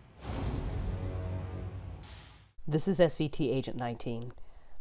This 2.65 2.87
is 2.87 3.01
SVT 3.01 3.53
Agent 3.53 3.75
19. 3.75 4.31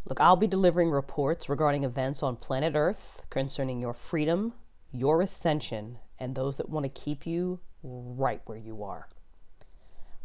Look, 0.08 0.20
I'll 0.20 0.36
be 0.36 0.46
delivering 0.46 0.90
reports 0.90 1.48
regarding 1.48 1.82
events 1.82 2.22
on 2.22 2.36
planet 2.36 2.76
Earth 2.76 3.26
concerning 3.30 3.80
your 3.80 3.94
freedom, 3.94 4.52
your 4.92 5.22
ascension, 5.22 5.98
and 6.20 6.36
those 6.36 6.56
that 6.56 6.70
want 6.70 6.84
to 6.84 6.88
keep 6.88 7.26
you 7.26 7.58
right 7.82 8.42
where 8.44 8.58
you 8.58 8.84
are. 8.84 9.08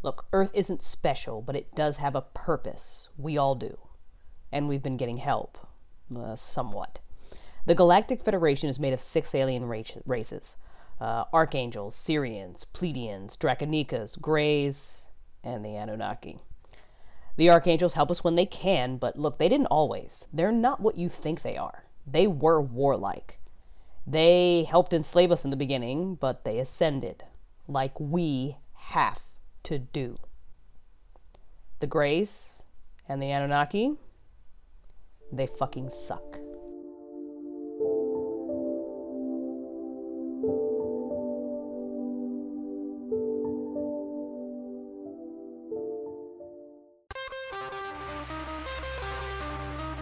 Look, 0.04 0.26
Earth 0.32 0.52
isn't 0.54 0.84
special, 0.84 1.42
but 1.42 1.56
it 1.56 1.74
does 1.74 1.96
have 1.96 2.14
a 2.14 2.22
purpose. 2.22 3.08
We 3.16 3.36
all 3.36 3.56
do. 3.56 3.78
And 4.52 4.68
we've 4.68 4.82
been 4.82 4.96
getting 4.96 5.16
help. 5.16 5.58
Uh, 6.14 6.34
somewhat. 6.34 7.00
The 7.66 7.74
Galactic 7.74 8.24
Federation 8.24 8.70
is 8.70 8.78
made 8.78 8.94
of 8.94 9.00
six 9.00 9.34
alien 9.34 9.66
ra- 9.66 9.82
races 10.06 10.56
uh, 11.00 11.24
Archangels, 11.32 11.94
Sirians, 11.94 12.64
Pleiadians, 12.72 13.36
Draconikas, 13.36 14.20
Greys, 14.20 15.06
and 15.44 15.64
the 15.64 15.76
Anunnaki. 15.76 16.40
The 17.36 17.50
Archangels 17.50 17.94
help 17.94 18.10
us 18.10 18.24
when 18.24 18.34
they 18.34 18.46
can, 18.46 18.96
but 18.96 19.18
look, 19.18 19.38
they 19.38 19.48
didn't 19.48 19.66
always. 19.66 20.26
They're 20.32 20.50
not 20.50 20.80
what 20.80 20.96
you 20.96 21.08
think 21.08 21.42
they 21.42 21.56
are. 21.56 21.84
They 22.06 22.26
were 22.26 22.60
warlike. 22.60 23.38
They 24.06 24.64
helped 24.64 24.92
enslave 24.92 25.30
us 25.30 25.44
in 25.44 25.50
the 25.50 25.56
beginning, 25.56 26.14
but 26.14 26.44
they 26.44 26.58
ascended, 26.58 27.24
like 27.68 27.98
we 28.00 28.56
have 28.74 29.22
to 29.64 29.78
do. 29.78 30.16
The 31.80 31.86
Greys 31.86 32.62
and 33.08 33.22
the 33.22 33.30
Anunnaki, 33.30 33.92
they 35.32 35.46
fucking 35.46 35.90
suck. 35.90 36.38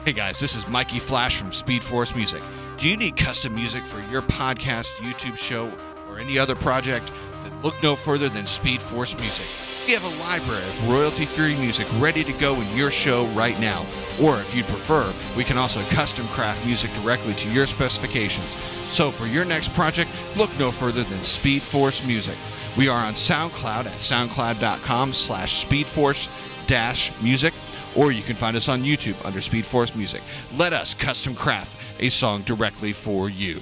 Hey 0.04 0.12
guys, 0.12 0.38
this 0.38 0.54
is 0.54 0.68
Mikey 0.68 1.00
Flash 1.00 1.36
from 1.36 1.50
Speed 1.50 1.82
Force 1.82 2.14
Music. 2.14 2.40
Do 2.76 2.88
you 2.88 2.96
need 2.96 3.16
custom 3.16 3.54
music 3.56 3.82
for 3.82 4.00
your 4.12 4.22
podcast, 4.22 4.92
YouTube 4.98 5.36
show, 5.36 5.68
or 6.08 6.20
any 6.20 6.38
other 6.38 6.54
project? 6.54 7.10
Then 7.42 7.62
look 7.62 7.74
no 7.82 7.96
further 7.96 8.28
than 8.28 8.46
Speed 8.46 8.80
Force 8.80 9.18
Music. 9.18 9.75
We 9.86 9.92
have 9.92 10.04
a 10.04 10.20
library 10.20 10.64
of 10.64 10.88
royalty 10.88 11.26
free 11.26 11.54
music 11.54 11.86
ready 12.00 12.24
to 12.24 12.32
go 12.32 12.60
in 12.60 12.76
your 12.76 12.90
show 12.90 13.26
right 13.28 13.58
now. 13.60 13.86
Or 14.20 14.40
if 14.40 14.52
you'd 14.52 14.66
prefer, 14.66 15.14
we 15.36 15.44
can 15.44 15.56
also 15.56 15.80
custom 15.82 16.26
craft 16.28 16.66
music 16.66 16.90
directly 16.94 17.34
to 17.34 17.50
your 17.50 17.68
specifications. 17.68 18.48
So 18.88 19.12
for 19.12 19.26
your 19.26 19.44
next 19.44 19.72
project, 19.74 20.10
look 20.36 20.50
no 20.58 20.72
further 20.72 21.04
than 21.04 21.22
Speed 21.22 21.62
Force 21.62 22.04
Music. 22.04 22.34
We 22.76 22.88
are 22.88 22.98
on 22.98 23.14
SoundCloud 23.14 23.86
at 23.86 24.00
soundcloud.com 24.00 25.12
slash 25.12 25.64
speedforce 25.64 26.28
dash 26.66 27.12
music 27.22 27.54
or 27.94 28.10
you 28.10 28.22
can 28.22 28.34
find 28.34 28.56
us 28.56 28.68
on 28.68 28.82
YouTube 28.82 29.24
under 29.24 29.40
Speed 29.40 29.64
Force 29.64 29.94
Music. 29.94 30.22
Let 30.56 30.72
us 30.72 30.94
custom 30.94 31.36
craft 31.36 31.76
a 32.00 32.08
song 32.08 32.42
directly 32.42 32.92
for 32.92 33.30
you. 33.30 33.60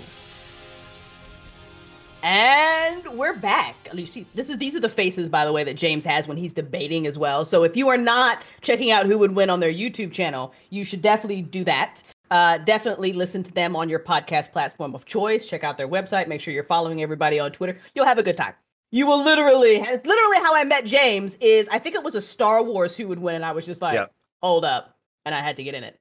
And 2.25 3.07
we're 3.19 3.35
back. 3.37 3.77
At 3.87 3.95
least 3.95 4.15
he- 4.15 4.25
this 4.35 4.49
is 4.49 4.57
these 4.57 4.75
are 4.75 4.81
the 4.81 4.89
faces, 4.89 5.29
by 5.29 5.45
the 5.45 5.53
way, 5.53 5.63
that 5.63 5.75
James 5.75 6.07
has 6.07 6.27
when 6.27 6.39
he's 6.39 6.55
debating 6.55 7.07
as 7.07 7.19
well. 7.19 7.45
So 7.45 7.65
if 7.65 7.77
you 7.77 7.89
are 7.89 7.99
not 7.99 8.43
checking 8.63 8.91
out 8.91 9.05
who 9.05 9.19
would 9.19 9.33
win 9.37 9.51
on 9.51 9.61
their 9.61 9.73
YouTube 9.73 10.11
channel, 10.11 10.55
you 10.71 10.87
should 10.87 11.03
definitely 11.03 11.43
do 11.43 11.65
that. 11.65 12.03
Uh, 12.31 12.57
definitely 12.59 13.13
listen 13.13 13.43
to 13.43 13.53
them 13.53 13.77
on 13.77 13.91
your 13.91 13.99
podcast 13.99 14.53
platform 14.53 14.95
of 14.95 15.05
choice. 15.05 15.45
Check 15.45 15.65
out 15.65 15.77
their 15.77 15.87
website. 15.87 16.27
Make 16.27 16.41
sure 16.41 16.55
you're 16.55 16.65
following 16.65 17.03
everybody 17.03 17.39
on 17.39 17.53
Twitter. 17.53 17.79
You'll 17.95 18.07
have 18.07 18.17
a 18.19 18.23
good 18.23 18.39
time. 18.39 18.55
You 18.91 19.07
will 19.07 19.23
literally, 19.23 19.81
literally, 19.81 20.37
how 20.39 20.55
I 20.55 20.65
met 20.65 20.87
James 20.87 21.37
is 21.43 21.69
I 21.69 21.79
think 21.79 21.95
it 21.95 22.03
was 22.03 22.15
a 22.15 22.23
Star 22.23 22.63
Wars 22.63 22.97
who 22.97 23.07
would 23.09 23.19
win, 23.19 23.35
and 23.35 23.45
I 23.45 23.53
was 23.53 23.67
just 23.67 23.83
like, 23.83 23.95
Yep. 23.97 24.15
hold 24.43 24.65
up, 24.65 24.97
and 25.27 25.35
I 25.35 25.41
had 25.41 25.57
to 25.59 25.63
get 25.63 25.75
in 25.75 25.85
it. 25.85 26.01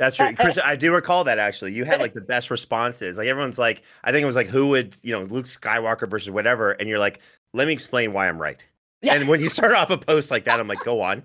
That's 0.00 0.16
true, 0.16 0.34
Chris. 0.34 0.58
I 0.64 0.76
do 0.76 0.92
recall 0.92 1.24
that 1.24 1.38
actually. 1.38 1.74
You 1.74 1.84
had 1.84 2.00
like 2.00 2.14
the 2.14 2.22
best 2.22 2.50
responses. 2.50 3.18
Like 3.18 3.28
everyone's 3.28 3.58
like, 3.58 3.82
I 4.02 4.10
think 4.10 4.22
it 4.22 4.26
was 4.26 4.34
like, 4.34 4.48
who 4.48 4.68
would 4.68 4.96
you 5.02 5.12
know, 5.12 5.22
Luke 5.24 5.44
Skywalker 5.44 6.08
versus 6.08 6.30
whatever, 6.30 6.72
and 6.72 6.88
you're 6.88 6.98
like, 6.98 7.20
let 7.52 7.66
me 7.66 7.74
explain 7.74 8.12
why 8.12 8.26
I'm 8.26 8.40
right. 8.40 8.64
Yeah. 9.02 9.14
And 9.14 9.28
when 9.28 9.40
you 9.40 9.50
start 9.50 9.72
off 9.74 9.90
a 9.90 9.98
post 9.98 10.30
like 10.30 10.44
that, 10.44 10.58
I'm 10.58 10.68
like, 10.68 10.82
go 10.84 11.02
on. 11.02 11.22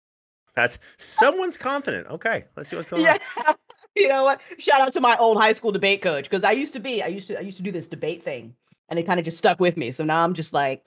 That's 0.54 0.78
someone's 0.98 1.56
confident. 1.56 2.06
Okay, 2.06 2.44
let's 2.56 2.68
see 2.68 2.76
what's 2.76 2.90
going 2.90 3.02
yeah 3.02 3.18
on. 3.46 3.54
you 3.96 4.08
know 4.08 4.22
what 4.24 4.40
shout 4.58 4.80
out 4.80 4.92
to 4.92 5.00
my 5.00 5.16
old 5.18 5.36
high 5.36 5.52
school 5.52 5.70
debate 5.70 6.00
coach 6.00 6.24
because 6.24 6.44
i 6.44 6.52
used 6.52 6.72
to 6.72 6.80
be 6.80 7.02
i 7.02 7.06
used 7.06 7.28
to 7.28 7.36
i 7.36 7.42
used 7.42 7.58
to 7.58 7.62
do 7.62 7.70
this 7.70 7.88
debate 7.88 8.24
thing 8.24 8.54
and 8.88 8.98
it 8.98 9.02
kind 9.02 9.20
of 9.20 9.24
just 9.24 9.36
stuck 9.36 9.60
with 9.60 9.76
me 9.76 9.90
so 9.90 10.02
now 10.02 10.24
i'm 10.24 10.32
just 10.32 10.54
like 10.54 10.82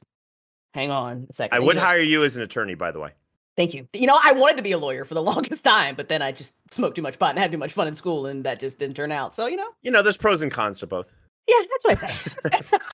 hang 0.73 0.89
on 0.89 1.27
a 1.29 1.33
second 1.33 1.55
I 1.55 1.59
would 1.59 1.77
hire 1.77 1.99
you 1.99 2.23
as 2.23 2.35
an 2.35 2.41
attorney, 2.41 2.73
by 2.73 2.91
the 2.91 2.99
way. 2.99 3.11
Thank 3.57 3.73
you 3.73 3.87
you 3.93 4.07
know 4.07 4.17
i 4.23 4.31
wanted 4.31 4.57
to 4.57 4.63
be 4.63 4.71
a 4.71 4.77
lawyer 4.77 5.05
for 5.05 5.13
the 5.13 5.21
longest 5.31 5.63
time 5.63 5.95
but 5.95 6.09
then 6.09 6.21
i 6.21 6.31
just 6.31 6.53
smoked 6.71 6.95
too 6.95 7.01
much 7.01 7.17
pot 7.19 7.31
and 7.31 7.39
had 7.39 7.51
too 7.51 7.57
much 7.57 7.73
fun 7.73 7.87
in 7.87 7.95
school 7.95 8.25
and 8.25 8.43
that 8.43 8.59
just 8.59 8.79
didn't 8.79 8.95
turn 8.95 9.11
out 9.11 9.33
so 9.33 9.45
you 9.47 9.55
know 9.57 9.69
You 9.83 9.91
know, 9.91 10.01
there's 10.01 10.17
pros 10.17 10.41
and 10.41 10.51
cons 10.51 10.79
to 10.79 10.87
both. 10.87 11.11
yeah 11.47 11.55
that's 11.69 11.83
what 11.83 11.91
i 11.91 12.69
say 12.71 12.77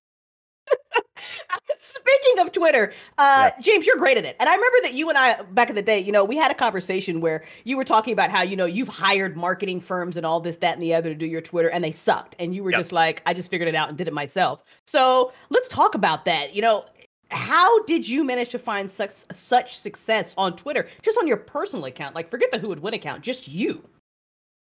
Speaking 1.78 2.40
of 2.40 2.52
Twitter, 2.52 2.94
uh, 3.18 3.50
James, 3.60 3.86
you're 3.88 3.98
great 3.98 4.18
at 4.18 4.26
it. 4.26 4.36
And 4.40 4.48
I 4.48 4.54
remember 4.54 4.78
that 4.84 4.94
you 4.94 5.10
and 5.10 5.18
I, 5.18 5.42
back 5.42 5.70
in 5.70 5.76
the 5.76 5.82
day, 5.82 6.00
you 6.00 6.12
know, 6.12 6.24
we 6.24 6.36
had 6.38 6.52
a 6.52 6.56
conversation 6.56 7.22
where 7.22 7.44
you 7.64 7.76
were 7.76 7.84
talking 7.84 8.14
about 8.14 8.30
how, 8.30 8.42
you 8.44 8.56
know, 8.56 8.66
you've 8.66 8.88
hired 8.88 9.36
marketing 9.36 9.80
firms 9.82 10.16
and 10.18 10.26
all 10.26 10.40
this, 10.40 10.58
that, 10.58 10.74
and 10.74 10.82
the 10.84 10.94
other 10.94 11.10
to 11.10 11.16
do 11.16 11.26
your 11.26 11.42
Twitter, 11.42 11.70
and 11.70 11.84
they 11.84 11.92
sucked. 11.92 12.36
And 12.40 12.54
you 12.54 12.64
were 12.64 12.72
Yep. 12.72 12.80
just 12.80 12.92
like, 12.92 13.22
I 13.26 13.34
just 13.34 13.50
figured 13.50 13.68
it 13.68 13.76
out 13.76 13.90
and 13.90 13.98
did 13.98 14.08
it 14.08 14.14
myself. 14.14 14.64
So 14.86 15.34
let's 15.50 15.68
talk 15.70 15.96
about 15.96 16.26
that. 16.26 16.54
You 16.56 16.62
know, 16.62 16.86
how 17.32 17.84
did 17.84 18.08
you 18.08 18.24
manage 18.24 18.50
to 18.50 18.60
find 18.60 18.90
such 18.90 19.12
such 19.34 19.78
success 19.78 20.34
on 20.38 20.56
Twitter, 20.56 20.88
just 21.02 21.18
on 21.18 21.28
your 21.28 21.38
personal 21.38 21.86
account? 21.86 22.16
Like, 22.16 22.30
forget 22.30 22.52
the 22.52 22.60
Who 22.60 22.70
Would 22.70 22.80
Win 22.80 22.94
account, 22.94 23.24
just 23.24 23.48
you. 23.48 23.84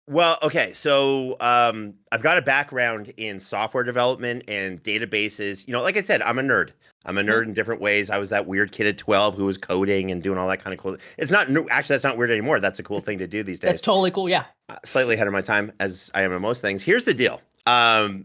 Well, 0.08 0.38
okay, 0.42 0.72
so 0.72 1.36
um, 1.40 1.92
I've 2.12 2.22
got 2.22 2.38
a 2.38 2.42
background 2.42 3.12
in 3.18 3.38
software 3.38 3.84
development 3.84 4.42
and 4.48 4.82
databases. 4.82 5.66
You 5.66 5.72
know, 5.72 5.82
like 5.82 5.98
I 5.98 6.00
said, 6.00 6.22
I'm 6.22 6.38
a 6.38 6.42
nerd. 6.42 6.70
I'm 7.04 7.18
a 7.18 7.22
nerd 7.22 7.44
in 7.44 7.52
different 7.52 7.80
ways. 7.80 8.08
I 8.08 8.16
was 8.16 8.30
that 8.30 8.46
weird 8.46 8.72
kid 8.72 8.86
at 8.86 8.96
12 8.96 9.34
who 9.34 9.44
was 9.44 9.58
coding 9.58 10.10
and 10.10 10.22
doing 10.22 10.38
all 10.38 10.48
that 10.48 10.62
kind 10.62 10.72
of 10.72 10.80
cool. 10.80 10.96
It's 11.18 11.30
not 11.30 11.50
new. 11.50 11.66
Actually, 11.68 11.94
that's 11.94 12.04
not 12.04 12.16
weird 12.16 12.30
anymore. 12.30 12.58
That's 12.58 12.78
a 12.78 12.82
cool 12.82 13.00
thing 13.00 13.18
to 13.18 13.26
do 13.26 13.42
these 13.42 13.60
days. 13.60 13.68
That's 13.68 13.82
totally 13.82 14.10
cool. 14.10 14.28
Yeah. 14.30 14.44
Uh, 14.70 14.76
slightly 14.84 15.14
ahead 15.14 15.26
of 15.26 15.32
my 15.32 15.42
time, 15.42 15.72
as 15.78 16.10
I 16.14 16.22
am 16.22 16.32
in 16.32 16.40
most 16.40 16.62
things. 16.62 16.82
Here's 16.82 17.04
the 17.04 17.14
deal. 17.14 17.42
Um, 17.66 18.24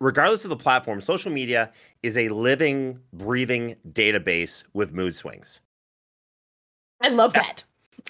regardless 0.00 0.44
of 0.44 0.50
the 0.50 0.56
platform, 0.56 1.00
social 1.00 1.30
media 1.30 1.72
is 2.02 2.16
a 2.16 2.28
living, 2.28 3.00
breathing 3.12 3.76
database 3.92 4.64
with 4.72 4.92
mood 4.92 5.14
swings. 5.14 5.60
I 7.00 7.08
love 7.08 7.32
that. 7.34 7.64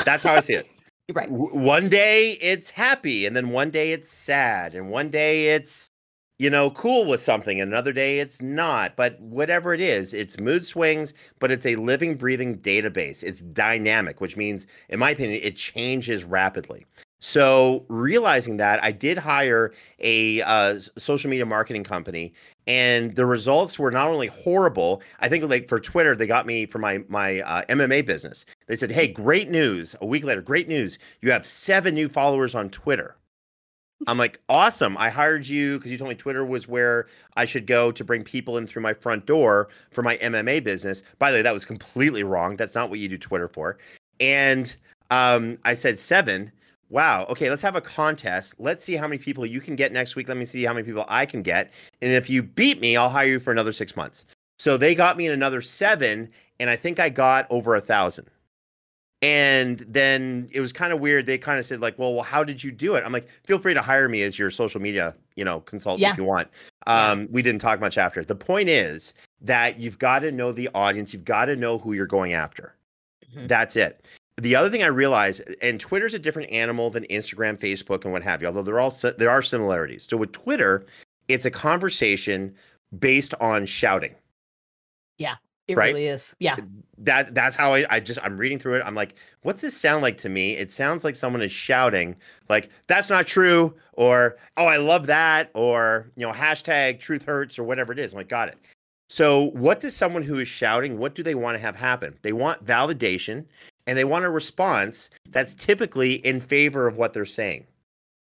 That's 0.04 0.24
how 0.24 0.34
I 0.34 0.40
see 0.40 0.54
it. 0.54 0.66
You're 1.08 1.14
right. 1.14 1.30
One 1.30 1.88
day 1.88 2.32
it's 2.32 2.70
happy, 2.70 3.24
and 3.24 3.34
then 3.34 3.48
one 3.50 3.70
day 3.70 3.92
it's 3.92 4.10
sad, 4.10 4.74
and 4.74 4.90
one 4.90 5.10
day 5.10 5.54
it's 5.54 5.90
you 6.38 6.50
know 6.50 6.70
cool 6.70 7.06
with 7.06 7.22
something, 7.22 7.58
and 7.60 7.72
another 7.72 7.92
day 7.92 8.20
it's 8.20 8.42
not. 8.42 8.94
But 8.94 9.18
whatever 9.18 9.72
it 9.72 9.80
is, 9.80 10.12
it's 10.12 10.38
mood 10.38 10.66
swings, 10.66 11.14
but 11.38 11.50
it's 11.50 11.64
a 11.64 11.76
living, 11.76 12.16
breathing 12.16 12.58
database. 12.58 13.22
It's 13.22 13.40
dynamic, 13.40 14.20
which 14.20 14.36
means, 14.36 14.66
in 14.90 14.98
my 14.98 15.10
opinion, 15.10 15.40
it 15.42 15.56
changes 15.56 16.24
rapidly. 16.24 16.84
So 17.20 17.84
realizing 17.88 18.58
that, 18.58 18.82
I 18.82 18.92
did 18.92 19.18
hire 19.18 19.72
a 19.98 20.40
uh, 20.42 20.78
social 20.96 21.28
media 21.28 21.46
marketing 21.46 21.82
company, 21.82 22.32
and 22.66 23.14
the 23.16 23.26
results 23.26 23.78
were 23.78 23.90
not 23.90 24.08
only 24.08 24.28
horrible. 24.28 25.02
I 25.18 25.28
think 25.28 25.44
like 25.44 25.68
for 25.68 25.80
Twitter, 25.80 26.14
they 26.14 26.26
got 26.26 26.46
me 26.46 26.66
for 26.66 26.78
my 26.78 27.02
my 27.08 27.40
uh, 27.40 27.62
MMA 27.68 28.06
business. 28.06 28.44
They 28.68 28.76
said, 28.76 28.92
"Hey, 28.92 29.08
great 29.08 29.50
news!" 29.50 29.96
A 30.00 30.06
week 30.06 30.24
later, 30.24 30.40
great 30.40 30.68
news. 30.68 30.98
You 31.20 31.32
have 31.32 31.44
seven 31.44 31.94
new 31.94 32.08
followers 32.08 32.54
on 32.54 32.70
Twitter. 32.70 33.16
I'm 34.06 34.18
like, 34.18 34.40
awesome. 34.48 34.96
I 34.96 35.10
hired 35.10 35.48
you 35.48 35.78
because 35.78 35.90
you 35.90 35.98
told 35.98 36.10
me 36.10 36.14
Twitter 36.14 36.44
was 36.44 36.68
where 36.68 37.08
I 37.36 37.44
should 37.44 37.66
go 37.66 37.90
to 37.90 38.04
bring 38.04 38.22
people 38.22 38.56
in 38.56 38.66
through 38.66 38.82
my 38.82 38.94
front 38.94 39.26
door 39.26 39.70
for 39.90 40.02
my 40.02 40.16
MMA 40.18 40.62
business. 40.62 41.02
By 41.18 41.32
the 41.32 41.38
way, 41.38 41.42
that 41.42 41.52
was 41.52 41.64
completely 41.64 42.22
wrong. 42.22 42.54
That's 42.54 42.76
not 42.76 42.90
what 42.90 43.00
you 43.00 43.08
do 43.08 43.18
Twitter 43.18 43.48
for. 43.48 43.78
And 44.20 44.74
um, 45.10 45.58
I 45.64 45.74
said 45.74 45.98
seven. 45.98 46.52
Wow. 46.90 47.26
Okay, 47.28 47.50
let's 47.50 47.62
have 47.62 47.76
a 47.76 47.80
contest. 47.80 48.54
Let's 48.58 48.84
see 48.84 48.96
how 48.96 49.06
many 49.06 49.18
people 49.18 49.44
you 49.44 49.60
can 49.60 49.76
get 49.76 49.92
next 49.92 50.16
week. 50.16 50.28
Let 50.28 50.36
me 50.36 50.44
see 50.46 50.64
how 50.64 50.72
many 50.72 50.86
people 50.86 51.04
I 51.08 51.26
can 51.26 51.42
get. 51.42 51.72
And 52.00 52.12
if 52.12 52.30
you 52.30 52.42
beat 52.42 52.80
me, 52.80 52.96
I'll 52.96 53.10
hire 53.10 53.26
you 53.28 53.40
for 53.40 53.52
another 53.52 53.72
six 53.72 53.94
months. 53.96 54.24
So 54.58 54.76
they 54.76 54.94
got 54.94 55.16
me 55.16 55.26
in 55.26 55.32
another 55.32 55.60
seven, 55.60 56.30
and 56.58 56.70
I 56.70 56.76
think 56.76 56.98
I 56.98 57.10
got 57.10 57.46
over 57.50 57.76
a 57.76 57.80
thousand. 57.80 58.26
And 59.20 59.80
then 59.80 60.48
it 60.52 60.60
was 60.60 60.72
kind 60.72 60.92
of 60.92 61.00
weird. 61.00 61.26
They 61.26 61.38
kind 61.38 61.58
of 61.58 61.66
said, 61.66 61.80
like, 61.80 61.98
well, 61.98 62.14
well, 62.14 62.22
how 62.22 62.44
did 62.44 62.62
you 62.62 62.70
do 62.70 62.94
it? 62.94 63.02
I'm 63.04 63.12
like, 63.12 63.28
feel 63.28 63.58
free 63.58 63.74
to 63.74 63.82
hire 63.82 64.08
me 64.08 64.22
as 64.22 64.38
your 64.38 64.50
social 64.50 64.80
media, 64.80 65.16
you 65.34 65.44
know, 65.44 65.60
consultant 65.60 66.02
Yeah. 66.02 66.12
if 66.12 66.18
you 66.18 66.24
want. 66.24 66.48
Um, 66.86 67.28
we 67.30 67.42
didn't 67.42 67.60
talk 67.60 67.80
much 67.80 67.98
after. 67.98 68.24
The 68.24 68.36
point 68.36 68.68
is 68.68 69.14
that 69.40 69.78
you've 69.80 69.98
got 69.98 70.20
to 70.20 70.30
know 70.32 70.52
the 70.52 70.70
audience, 70.74 71.12
you've 71.12 71.24
got 71.24 71.46
to 71.46 71.56
know 71.56 71.78
who 71.78 71.92
you're 71.94 72.06
going 72.06 72.32
after. 72.32 72.74
Mhm. 73.34 73.48
That's 73.48 73.74
it. 73.76 74.08
The 74.40 74.54
other 74.54 74.70
thing 74.70 74.82
I 74.82 74.86
realized, 74.86 75.42
and 75.60 75.80
Twitter's 75.80 76.14
a 76.14 76.18
different 76.18 76.50
animal 76.52 76.90
than 76.90 77.04
Instagram, 77.04 77.58
Facebook, 77.58 78.04
and 78.04 78.12
what 78.12 78.22
have 78.22 78.40
you. 78.40 78.46
Although 78.46 78.62
they're 78.62 78.80
all 78.80 78.94
there 79.18 79.30
are 79.30 79.42
similarities. 79.42 80.06
So 80.08 80.16
with 80.16 80.32
Twitter, 80.32 80.86
it's 81.26 81.44
a 81.44 81.50
conversation 81.50 82.54
based 83.00 83.34
on 83.40 83.66
shouting. 83.66 84.14
Yeah, 85.18 85.34
it 85.66 85.76
Right? 85.76 85.92
really 85.92 86.06
is. 86.06 86.36
Yeah. 86.38 86.56
That 86.98 87.34
that's 87.34 87.56
how 87.56 87.74
I, 87.74 87.84
I 87.90 88.00
just 88.00 88.20
I'm 88.22 88.36
reading 88.36 88.58
through 88.58 88.76
it. 88.76 88.82
I'm 88.84 88.94
like, 88.94 89.16
what's 89.42 89.60
this 89.62 89.76
sound 89.76 90.02
like 90.02 90.16
to 90.18 90.28
me? 90.28 90.56
It 90.56 90.70
sounds 90.70 91.04
like 91.04 91.16
someone 91.16 91.42
is 91.42 91.52
shouting, 91.52 92.16
like 92.48 92.70
that's 92.86 93.10
not 93.10 93.26
true, 93.26 93.74
or 93.92 94.36
oh 94.56 94.66
I 94.66 94.76
love 94.76 95.06
that, 95.06 95.50
or 95.54 96.10
you 96.16 96.26
know 96.26 96.32
hashtag 96.32 97.00
truth 97.00 97.24
hurts, 97.24 97.58
or 97.58 97.64
whatever 97.64 97.92
it 97.92 97.98
is. 97.98 98.12
I'm 98.12 98.18
like, 98.18 98.28
got 98.28 98.48
it. 98.48 98.58
So 99.08 99.50
what 99.50 99.80
does 99.80 99.96
someone 99.96 100.22
who 100.22 100.38
is 100.38 100.48
shouting? 100.48 100.98
What 100.98 101.14
do 101.14 101.22
they 101.22 101.34
want 101.34 101.56
to 101.56 101.60
have 101.60 101.74
happen? 101.76 102.16
They 102.22 102.32
want 102.32 102.64
validation, 102.64 103.44
and 103.88 103.96
they 103.96 104.04
want 104.04 104.26
a 104.26 104.30
response 104.30 105.08
that's 105.30 105.54
typically 105.54 106.24
in 106.26 106.40
favor 106.40 106.86
of 106.86 106.98
what 106.98 107.14
they're 107.14 107.24
saying. 107.24 107.66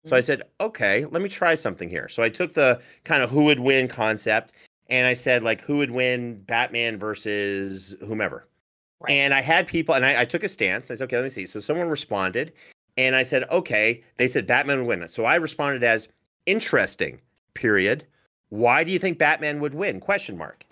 So 0.06 0.16
I 0.16 0.22
said, 0.22 0.42
okay, 0.60 1.06
let 1.06 1.22
me 1.22 1.30
try 1.30 1.54
something 1.54 1.88
here. 1.88 2.10
So 2.10 2.24
I 2.24 2.30
took 2.30 2.56
the 2.56 2.82
kind 3.04 3.22
of 3.22 3.30
who 3.30 3.44
would 3.44 3.60
win 3.60 3.88
concept 3.88 4.54
and 4.90 5.06
I 5.06 5.14
said, 5.14 5.44
like, 5.44 5.62
who 5.62 5.78
would 5.78 5.92
win 5.92 6.42
Batman 6.42 6.98
versus 6.98 7.96
whomever? 8.00 8.48
Right. 9.00 9.12
And 9.12 9.34
I 9.34 9.42
had 9.42 9.68
people, 9.68 9.96
and 9.96 10.06
I, 10.06 10.22
I 10.22 10.26
took 10.26 10.44
a 10.44 10.50
stance. 10.50 10.90
I 10.90 10.96
said, 10.96 11.06
okay, 11.06 11.18
let 11.18 11.24
me 11.24 11.30
see. 11.30 11.46
So 11.48 11.60
someone 11.60 11.88
responded, 11.88 12.52
and 12.98 13.16
I 13.16 13.24
said, 13.24 13.50
okay. 13.50 14.04
They 14.18 14.28
said 14.28 14.46
Batman 14.46 14.80
would 14.80 15.00
win. 15.00 15.08
So 15.08 15.26
I 15.26 15.36
responded 15.36 15.84
as 15.84 16.08
interesting. 16.46 17.22
Period. 17.54 18.06
Why 18.50 18.84
do 18.84 18.92
you 18.92 19.00
think 19.00 19.18
Batman 19.18 19.60
would 19.62 19.76
win? 19.76 20.00
Question 20.00 20.38
mark. 20.38 20.66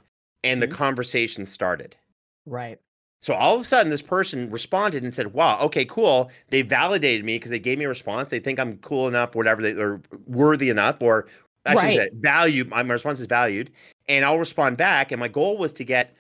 And 0.44 0.62
the 0.62 0.68
Mhm. 0.68 0.74
conversation 0.74 1.46
started. 1.46 1.96
Right. 2.46 2.80
So 3.22 3.34
all 3.34 3.56
of 3.56 3.62
a 3.62 3.64
sudden, 3.66 3.90
this 3.90 4.02
person 4.02 4.50
responded 4.50 5.04
and 5.04 5.14
said, 5.14 5.34
"Wow, 5.34 5.60
okay, 5.62 5.84
cool. 5.86 6.32
They 6.50 6.62
validated 6.62 7.26
me 7.26 7.36
because 7.36 7.52
they 7.52 7.60
gave 7.60 7.78
me 7.78 7.86
a 7.86 7.90
response. 7.90 8.30
They 8.30 8.40
think 8.40 8.60
I'm 8.60 8.78
cool 8.78 9.08
enough, 9.08 9.36
whatever, 9.36 9.62
they, 9.62 9.74
or 9.74 10.02
worthy 10.26 10.70
enough, 10.70 11.02
or 11.02 11.28
shouldn't 11.68 11.84
Right. 11.84 12.14
value. 12.14 12.64
My, 12.66 12.82
my 12.84 12.94
response 12.94 13.20
is 13.20 13.28
valued, 13.28 13.72
and 14.08 14.24
I'll 14.24 14.40
respond 14.40 14.78
back. 14.78 15.12
And 15.12 15.20
my 15.20 15.28
goal 15.28 15.58
was 15.58 15.74
to 15.74 15.84
get 15.84 16.16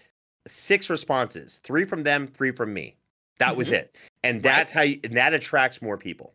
six 0.45 0.89
responses: 0.89 1.61
three 1.63 1.85
from 1.85 2.03
them, 2.03 2.27
three 2.27 2.51
from 2.51 2.73
me. 2.73 2.97
That 3.37 3.55
was 3.55 3.69
Mhm. 3.69 3.75
it, 3.75 3.95
and 4.25 4.43
that's 4.43 4.71
how 4.73 4.81
you, 4.81 4.99
and 5.05 5.15
that 5.15 5.33
attracts 5.33 5.81
more 5.81 5.97
people. 5.97 6.33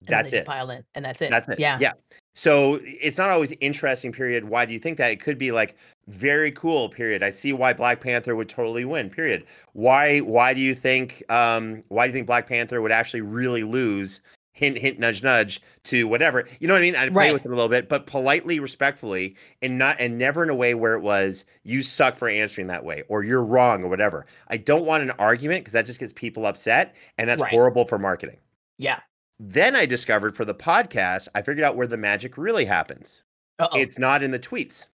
And 0.00 0.08
That's 0.08 0.32
it. 0.32 0.44
Pile 0.44 0.70
in, 0.70 0.82
and 0.96 1.04
that's 1.04 1.22
it. 1.22 1.30
That's 1.30 1.48
it. 1.48 1.60
Yeah. 1.60 1.78
Yeah. 1.80 1.92
So 2.34 2.78
it's 2.82 3.18
not 3.18 3.30
always 3.30 3.52
interesting, 3.60 4.10
period. 4.12 4.44
Why 4.48 4.64
do 4.64 4.72
you 4.72 4.78
think 4.78 4.96
that? 4.98 5.10
It 5.10 5.20
could 5.20 5.36
be 5.38 5.52
like 5.52 5.76
very 6.08 6.50
cool, 6.52 6.88
period. 6.88 7.22
I 7.22 7.30
see 7.30 7.52
why 7.52 7.72
Black 7.74 8.00
Panther 8.00 8.34
would 8.34 8.48
totally 8.48 8.84
win, 8.86 9.10
period. 9.10 9.44
Why 9.74 10.20
why 10.20 10.54
do 10.54 10.60
you 10.60 10.74
think 10.74 11.22
um 11.30 11.82
why 11.88 12.06
do 12.06 12.10
you 12.10 12.14
think 12.14 12.26
Black 12.26 12.46
Panther 12.48 12.80
would 12.80 12.92
actually 12.92 13.20
really 13.20 13.64
lose? 13.64 14.20
Hint, 14.54 14.76
hint, 14.76 14.98
nudge, 14.98 15.22
nudge 15.22 15.62
to 15.84 16.06
whatever. 16.06 16.46
You 16.60 16.68
know 16.68 16.74
what 16.74 16.80
I 16.80 16.82
mean? 16.82 16.94
I 16.96 17.08
play 17.08 17.30
Right. 17.30 17.32
with 17.32 17.44
it 17.46 17.48
a 17.48 17.54
little 17.54 17.70
bit, 17.70 17.88
but 17.88 18.06
politely, 18.06 18.60
respectfully, 18.60 19.34
and 19.62 19.78
not 19.78 19.96
and 19.98 20.18
never 20.18 20.42
in 20.42 20.50
a 20.50 20.54
way 20.54 20.74
where 20.74 20.94
it 20.94 21.00
was 21.00 21.44
you 21.64 21.82
suck 21.82 22.16
for 22.16 22.28
answering 22.28 22.66
that 22.68 22.84
way 22.84 23.02
or 23.08 23.24
you're 23.24 23.44
wrong 23.44 23.82
or 23.82 23.88
whatever. 23.88 24.26
I 24.48 24.58
don't 24.58 24.84
want 24.84 25.02
an 25.02 25.10
argument 25.12 25.62
because 25.64 25.72
that 25.72 25.86
just 25.86 26.00
gets 26.00 26.12
people 26.12 26.44
upset 26.46 26.94
and 27.18 27.28
that's 27.28 27.42
Right. 27.42 27.50
horrible 27.50 27.86
for 27.86 27.98
marketing. 27.98 28.38
Yeah. 28.78 29.00
Then 29.44 29.74
I 29.74 29.86
discovered 29.86 30.36
for 30.36 30.44
the 30.44 30.54
podcast, 30.54 31.26
I 31.34 31.42
figured 31.42 31.64
out 31.64 31.74
where 31.74 31.88
the 31.88 31.96
magic 31.96 32.38
really 32.38 32.64
happens. 32.64 33.24
Uh-oh. 33.58 33.76
It's 33.76 33.98
not 33.98 34.22
in 34.22 34.30
the 34.30 34.38
tweets, 34.38 34.86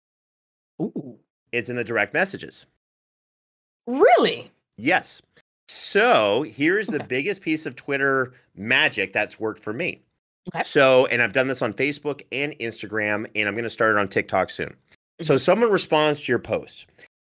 Ooh. 0.82 1.18
it's 1.52 1.68
in 1.70 1.76
the 1.76 1.84
direct 1.84 2.14
messages. 2.14 2.66
Really? 3.88 4.50
Yes. 4.78 5.22
So 5.68 6.44
here's 6.44 6.88
the 6.88 6.96
Okay. 6.98 7.08
biggest 7.08 7.42
piece 7.42 7.66
of 7.66 7.76
Twitter 7.76 8.34
magic 8.56 9.12
that's 9.14 9.38
worked 9.40 9.62
for 9.62 9.74
me. 9.74 10.02
Okay. 10.54 10.64
So, 10.64 11.08
and 11.08 11.22
I've 11.22 11.34
done 11.34 11.48
this 11.48 11.62
on 11.62 11.74
Facebook 11.74 12.22
and 12.32 12.54
Instagram, 12.60 13.30
and 13.36 13.48
I'm 13.50 13.54
going 13.54 13.66
to 13.66 13.70
start 13.70 13.92
it 13.96 14.00
on 14.00 14.08
TikTok 14.08 14.50
soon. 14.50 14.74
So, 15.22 15.34
Mm-hmm. 15.34 15.40
someone 15.40 15.72
responds 15.72 16.22
to 16.22 16.32
your 16.32 16.40
post 16.40 16.86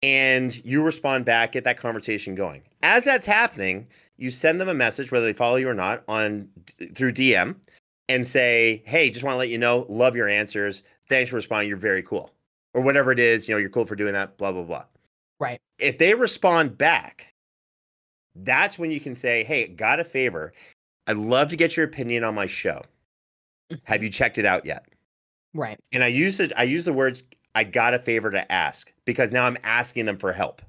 and 0.04 0.64
you 0.66 0.84
respond 0.84 1.24
back, 1.24 1.54
get 1.54 1.64
that 1.64 1.78
conversation 1.78 2.36
going. 2.36 2.64
As 2.84 3.06
that's 3.06 3.26
happening, 3.26 3.88
you 4.18 4.32
send 4.32 4.60
them 4.60 4.70
a 4.70 4.74
message, 4.74 5.12
whether 5.12 5.26
they 5.26 5.34
follow 5.34 5.56
you 5.58 5.68
or 5.68 5.74
not, 5.74 6.04
on 6.08 6.48
through 6.94 7.14
DM 7.14 7.56
and 8.10 8.26
say, 8.26 8.84
Hey, 8.86 9.10
just 9.10 9.24
want 9.24 9.34
to 9.34 9.38
let 9.38 9.50
you 9.50 9.58
know, 9.58 9.86
love 9.90 10.16
your 10.16 10.28
answers. 10.28 10.84
Thanks 11.10 11.30
for 11.30 11.36
responding. 11.36 11.70
You're 11.70 11.78
very 11.78 12.04
cool. 12.04 12.32
Or 12.74 12.82
whatever 12.82 13.12
it 13.12 13.20
is, 13.20 13.48
you 13.48 13.56
know, 13.56 13.60
you're 13.60 13.70
cool 13.70 13.86
for 13.86 13.96
doing 13.96 14.14
that, 14.14 14.38
blah, 14.38 14.52
blah, 14.52 14.64
blah. 14.64 14.86
Right. 15.40 15.60
If 15.80 15.98
they 15.98 16.14
respond 16.14 16.78
back, 16.78 17.34
that's 18.36 18.78
when 18.78 18.92
you 18.92 19.00
can 19.00 19.16
say, 19.16 19.44
Hey, 19.44 19.68
got 19.68 20.00
a 20.00 20.04
favor. 20.04 20.54
I'd 21.08 21.18
love 21.18 21.50
to 21.50 21.56
get 21.56 21.78
your 21.78 21.86
opinion 21.86 22.24
on 22.24 22.36
my 22.36 22.48
show. 22.48 22.84
Have 23.84 24.04
you 24.04 24.10
checked 24.10 24.38
it 24.38 24.46
out 24.46 24.66
yet? 24.66 24.86
Right. 25.54 25.80
And 25.92 26.04
I 26.04 26.08
use 26.08 26.40
it, 26.40 26.52
I 26.58 26.64
use 26.64 26.86
the 26.86 26.94
words, 26.94 27.24
I 27.56 27.64
got 27.64 27.94
a 27.94 28.00
favor 28.00 28.30
to 28.32 28.52
ask 28.52 28.92
because 29.06 29.32
now 29.32 29.46
I'm 29.46 29.58
asking 29.64 30.06
them 30.06 30.18
for 30.18 30.34
help. 30.34 30.62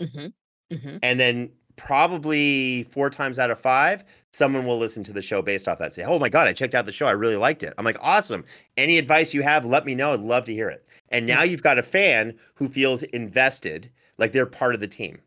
Mm-hmm. 0.00 0.74
Mm-hmm. 0.74 0.96
And 1.02 1.20
then 1.20 1.50
probably 1.80 2.82
four 2.84 3.08
times 3.08 3.38
out 3.38 3.50
of 3.50 3.58
five, 3.58 4.04
someone 4.32 4.66
will 4.66 4.78
listen 4.78 5.02
to 5.04 5.12
the 5.14 5.22
show 5.22 5.40
based 5.40 5.66
off 5.66 5.78
that. 5.78 5.94
Say, 5.94 6.04
oh 6.04 6.18
my 6.18 6.28
God, 6.28 6.46
I 6.46 6.52
checked 6.52 6.74
out 6.74 6.84
the 6.84 6.92
show. 6.92 7.06
I 7.06 7.12
really 7.12 7.36
liked 7.36 7.62
it. 7.62 7.72
I'm 7.78 7.84
like, 7.86 7.96
awesome. 8.00 8.44
Any 8.76 8.98
advice 8.98 9.32
you 9.32 9.42
have, 9.42 9.64
let 9.64 9.86
me 9.86 9.94
know. 9.94 10.12
I'd 10.12 10.20
love 10.20 10.44
to 10.44 10.52
hear 10.54 10.68
it. 10.68 10.86
And 11.08 11.26
now 11.26 11.42
you've 11.42 11.62
got 11.62 11.78
a 11.78 11.82
fan 11.82 12.34
who 12.54 12.68
feels 12.68 13.02
invested, 13.04 13.90
like 14.18 14.32
they're 14.32 14.44
part 14.46 14.74
of 14.74 14.80
the 14.80 14.86
team. 14.86 15.20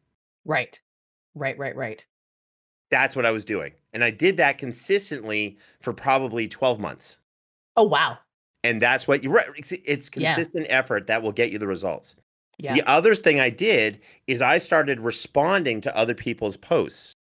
Right. 0.46 0.80
Right. 1.36 1.58
Right. 1.58 1.76
Right. 1.76 2.06
That's 2.92 3.16
what 3.16 3.26
I 3.26 3.32
was 3.32 3.44
doing. 3.44 3.74
And 3.94 4.04
I 4.04 4.12
did 4.12 4.38
that 4.38 4.60
consistently 4.60 5.58
for 5.82 5.92
probably 5.92 6.48
12 6.48 6.80
months. 6.80 7.18
Oh 7.76 7.84
wow. 7.84 8.20
And 8.64 8.80
that's 8.82 9.08
what 9.08 9.24
you 9.24 9.32
right. 9.32 9.48
It's, 9.58 9.72
it's 9.72 10.10
Yeah. 10.16 10.36
consistent 10.36 10.68
effort 10.70 11.08
that 11.08 11.24
will 11.24 11.32
get 11.32 11.52
you 11.52 11.58
the 11.58 11.68
results. 11.68 12.16
Yeah. 12.58 12.74
The 12.76 12.84
other 12.90 13.16
thing 13.16 13.40
I 13.40 13.50
did 13.50 14.00
is 14.28 14.42
I 14.42 14.58
started 14.60 15.00
responding 15.00 15.82
to 15.82 15.96
other 15.98 16.14
people's 16.14 16.56
posts. 16.58 17.16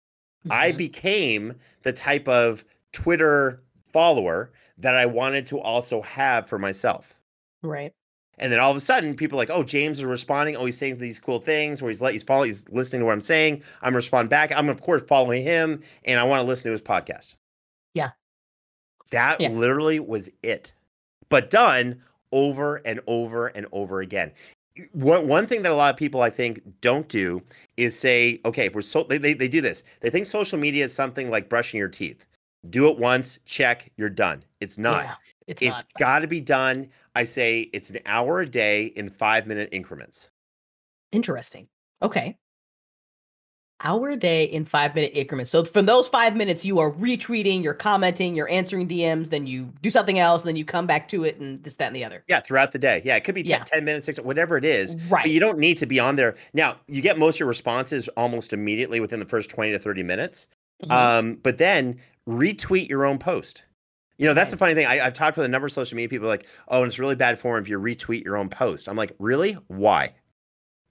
I 0.51 0.73
Mhm. 0.73 0.77
became 0.77 1.55
the 1.83 1.93
type 1.93 2.29
of 2.29 2.65
Twitter 2.93 3.63
follower 3.93 4.53
that 4.79 4.95
I 4.95 5.07
wanted 5.07 5.47
to 5.47 5.61
also 5.61 6.03
have 6.03 6.49
for 6.49 6.59
myself. 6.59 7.19
right. 7.63 7.93
And 8.39 8.51
then 8.51 8.59
all 8.59 8.71
of 8.71 8.77
a 8.77 8.81
sudden, 8.81 9.15
people 9.15 9.37
are 9.39 9.43
like, 9.43 9.51
"Oh, 9.51 9.63
James 9.63 9.99
is 9.99 10.05
responding. 10.05 10.57
Oh, 10.57 10.65
he's 10.65 10.77
saying 10.79 10.99
these 10.99 11.21
cool 11.21 11.39
things. 11.39 11.81
Where 11.83 11.91
he's 11.91 12.01
let 12.01 12.13
he's 12.15 12.23
following, 12.25 12.49
he's 12.49 12.67
listening 12.71 13.01
to 13.01 13.07
what 13.07 13.13
I'm 13.13 13.21
saying. 13.21 13.63
I'm 13.83 13.95
respond 13.95 14.31
back. 14.31 14.51
I'm 14.51 14.69
of 14.71 14.81
course 14.81 15.03
following 15.07 15.43
him, 15.43 15.83
and 16.05 16.19
I 16.19 16.25
want 16.25 16.41
to 16.41 16.47
listen 16.47 16.65
to 16.65 16.73
his 16.73 16.83
podcast." 16.83 17.37
Yeah. 17.95 18.13
that 19.11 19.41
Yeah. 19.41 19.51
literally 19.51 20.01
was 20.01 20.31
it. 20.43 20.73
but 21.29 21.51
done 21.51 22.03
over 22.33 22.77
and 22.87 23.01
over 23.07 23.47
and 23.49 23.67
over 23.73 24.01
again. 24.01 24.33
One, 24.93 25.29
one 25.29 25.47
thing 25.47 25.63
that 25.63 25.73
a 25.73 25.75
lot 25.75 25.93
of 25.93 25.99
people 25.99 26.23
I 26.23 26.31
think 26.31 26.63
don't 26.81 27.09
do 27.09 27.43
is 27.77 27.99
say, 27.99 28.41
okay, 28.45 28.67
if 28.67 28.75
we're 28.75 28.83
so 28.83 29.03
they, 29.05 29.19
they, 29.19 29.35
they 29.35 29.49
do 29.49 29.61
this. 29.61 29.85
They 30.01 30.11
think 30.11 30.27
social 30.27 30.59
media 30.59 30.85
is 30.85 30.95
something 30.95 31.31
like 31.31 31.49
brushing 31.49 31.79
your 31.79 31.89
teeth. 31.89 32.27
Do 32.71 32.89
it 32.89 32.99
once, 32.99 33.39
check, 33.45 33.91
you're 33.97 34.09
done. 34.09 34.45
It's 34.61 34.79
not. 34.79 35.05
Yeah, 35.05 35.15
it's 35.47 35.63
it's 35.63 35.85
got 35.99 36.21
to 36.21 36.27
be 36.27 36.41
done. 36.41 36.89
I 37.15 37.25
say 37.25 37.71
it's 37.73 37.91
an 37.91 37.99
hour 38.07 38.41
a 38.41 38.47
day 38.47 38.87
in 38.87 39.11
five 39.11 39.47
minute 39.47 39.69
increments. 39.73 40.31
Interesting. 41.11 41.69
Okay. 42.01 42.39
Hour 43.85 44.11
a 44.11 44.17
day 44.17 44.45
in 44.45 44.65
five 44.65 44.95
minute 44.95 45.11
increments. 45.15 45.51
So 45.51 45.65
from 45.65 45.87
those 45.87 46.07
five 46.07 46.37
minutes, 46.37 46.65
you 46.65 46.79
are 46.79 46.93
retweeting, 46.93 47.63
you're 47.63 47.75
commenting, 47.75 48.35
you're 48.37 48.49
answering 48.49 48.87
DMs, 48.89 49.31
then 49.31 49.47
you 49.47 49.73
do 49.83 49.91
something 49.91 50.19
else, 50.19 50.45
then 50.45 50.57
you 50.57 50.65
come 50.65 50.87
back 50.87 51.09
to 51.09 51.25
it 51.25 51.39
and 51.41 51.63
this, 51.65 51.77
that, 51.77 51.89
and 51.89 51.97
the 51.97 52.05
other. 52.05 52.23
Yeah, 52.29 52.41
throughout 52.41 52.73
the 52.73 52.79
day. 52.79 53.03
Yeah, 53.05 53.17
it 53.17 53.25
could 53.25 53.35
be 53.35 53.43
10, 53.43 53.51
Yeah. 53.51 53.65
10 53.65 53.85
minutes, 53.85 54.07
six, 54.07 54.21
whatever 54.21 54.57
it 54.57 54.65
is. 54.65 54.95
Right. 55.11 55.25
But 55.25 55.31
you 55.33 55.41
don't 55.41 55.59
need 55.59 55.79
to 55.79 55.87
be 55.87 55.99
on 55.99 56.17
there. 56.17 56.37
Now, 56.55 56.77
you 56.87 57.03
get 57.03 57.19
most 57.19 57.37
of 57.37 57.41
your 57.41 57.49
responses 57.49 58.09
almost 58.17 58.53
immediately 58.53 59.01
within 59.01 59.19
the 59.19 59.27
first 59.27 59.51
20 59.51 59.73
to 59.73 59.79
30 59.79 60.03
minutes. 60.03 60.47
Mhm. 60.85 60.93
Um, 60.93 61.35
but 61.43 61.59
then 61.59 61.99
retweet 62.29 62.89
your 62.89 63.05
own 63.05 63.19
post. 63.19 63.65
You 64.19 64.29
know, 64.29 64.35
that's 64.35 64.53
the 64.53 64.57
funny 64.57 64.75
thing. 64.75 64.87
I, 64.87 65.05
I've 65.07 65.15
talked 65.15 65.37
with 65.37 65.47
a 65.47 65.49
number 65.49 65.67
of 65.67 65.73
social 65.73 65.97
media 65.97 66.09
people 66.09 66.29
like, 66.29 66.47
oh, 66.69 66.83
and 66.83 66.89
it's 66.89 66.99
really 67.01 67.17
bad 67.17 67.41
form 67.41 67.61
if 67.61 67.69
you 67.69 67.79
retweet 67.81 68.23
your 68.25 68.37
own 68.37 68.49
post. 68.49 68.89
I'm 68.89 68.95
like, 68.97 69.13
really? 69.19 69.55
Why? 69.67 70.11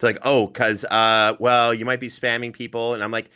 It's 0.02 0.04
like, 0.04 0.18
oh, 0.24 0.48
because, 0.48 0.84
uh, 0.86 1.34
well, 1.38 1.76
you 1.76 1.86
might 1.86 2.00
be 2.00 2.08
spamming 2.08 2.52
people. 2.52 2.96
And 2.96 3.04
I'm 3.04 3.12
like, 3.12 3.30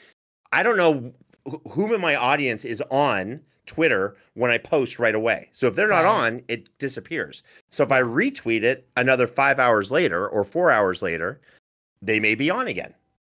I 0.51 0.63
don't 0.63 0.77
know 0.77 1.13
wh- 1.47 1.69
whom 1.69 1.93
in 1.93 2.01
my 2.01 2.15
audience 2.15 2.65
is 2.65 2.81
on 2.89 3.39
Twitter 3.67 4.17
when 4.33 4.49
I 4.49 4.57
post 4.57 4.97
right 4.97 5.13
away. 5.13 5.47
So 5.51 5.67
if 5.67 5.75
they're 5.75 5.87
not 5.89 6.05
Right. 6.05 6.25
on, 6.25 6.41
it 6.47 6.75
disappears. 6.79 7.43
So 7.69 7.83
if 7.83 7.91
I 7.91 8.01
retweet 8.01 8.63
it 8.63 8.89
another 8.97 9.27
five 9.27 9.59
hours 9.59 9.91
later 9.91 10.27
or 10.27 10.43
four 10.43 10.71
hours 10.71 11.03
later, 11.03 11.39
they 12.01 12.19
may 12.19 12.33
be 12.33 12.49
on 12.49 12.65
again. 12.67 12.95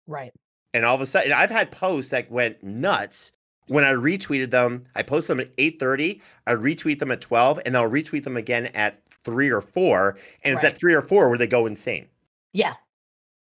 right. 0.07 0.32
And 0.73 0.86
all 0.86 0.95
of 0.95 1.01
a 1.01 1.05
sudden, 1.05 1.34
I've 1.34 1.51
had 1.51 1.69
posts 1.69 2.11
that 2.11 2.32
went 2.32 2.63
nuts 2.63 3.34
when 3.67 3.84
I 3.84 3.91
retweeted 3.91 4.51
them. 4.51 4.86
I 4.95 5.03
post 5.03 5.28
them 5.28 5.41
at 5.41 5.49
8:30, 5.57 6.21
I 6.45 6.53
retweet 6.53 6.99
them 6.99 7.11
at 7.11 7.19
12, 7.19 7.59
and 7.65 7.75
I'll 7.75 7.89
retweet 7.89 8.23
them 8.23 8.38
again 8.38 8.67
at 8.67 9.01
three 9.25 9.49
or 9.49 9.59
four. 9.59 10.17
And 10.43 10.55
it's 10.55 10.63
at 10.63 10.78
three 10.78 10.93
or 10.93 11.01
four 11.01 11.28
where 11.28 11.38
they 11.38 11.47
go 11.47 11.65
insane. 11.65 12.07
Yeah. 12.53 12.75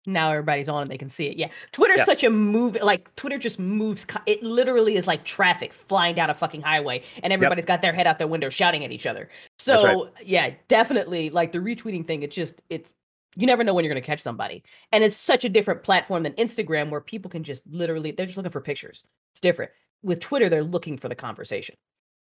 Now 0.05 0.31
everybody's 0.31 0.67
on 0.67 0.81
and 0.81 0.91
they 0.91 0.97
can 0.97 1.09
see 1.09 1.27
it. 1.27 1.37
Yeah. 1.37 1.47
Twitter's 1.71 1.99
Yeah. 1.99 2.05
such 2.05 2.23
a 2.23 2.29
move. 2.29 2.77
Like 2.81 3.13
Twitter 3.15 3.37
just 3.37 3.57
moves. 3.59 4.05
It 4.25 4.43
literally 4.43 4.95
is 4.95 5.07
like 5.07 5.23
traffic 5.23 5.71
flying 5.73 6.15
down 6.15 6.29
a 6.29 6.33
fucking 6.33 6.61
highway, 6.61 7.03
and 7.23 7.31
everybody's 7.31 7.65
got 7.65 7.81
their 7.81 7.93
head 7.93 8.05
out 8.07 8.17
their 8.17 8.27
window 8.27 8.49
shouting 8.49 8.83
at 8.83 8.91
each 8.91 9.05
other. 9.05 9.29
That's 9.65 9.83
right. 9.83 9.93
So 9.93 10.09
yeah, 10.23 10.51
definitely 10.67 11.29
like 11.29 11.51
the 11.51 11.59
retweeting 11.59 12.05
thing. 12.05 12.23
It's 12.23 12.35
just 12.35 12.61
it's 12.69 12.93
you 13.35 13.47
never 13.47 13.63
know 13.63 13.73
when 13.73 13.83
you're 13.85 13.93
gonna 13.93 14.05
catch 14.05 14.21
somebody, 14.21 14.63
and 14.91 15.03
it's 15.03 15.15
such 15.15 15.45
a 15.45 15.49
different 15.49 15.83
platform 15.83 16.23
than 16.23 16.33
Instagram 16.33 16.89
where 16.89 17.01
people 17.01 17.31
can 17.31 17.43
just 17.43 17.63
literally 17.69 18.11
they're 18.11 18.25
just 18.25 18.37
looking 18.37 18.51
for 18.51 18.61
pictures. 18.61 19.03
It's 19.33 19.39
different. 19.41 19.71
With 20.03 20.19
Twitter, 20.19 20.49
they're 20.49 20.63
looking 20.63 20.97
for 20.97 21.07
the 21.07 21.15
conversation. 21.15 21.75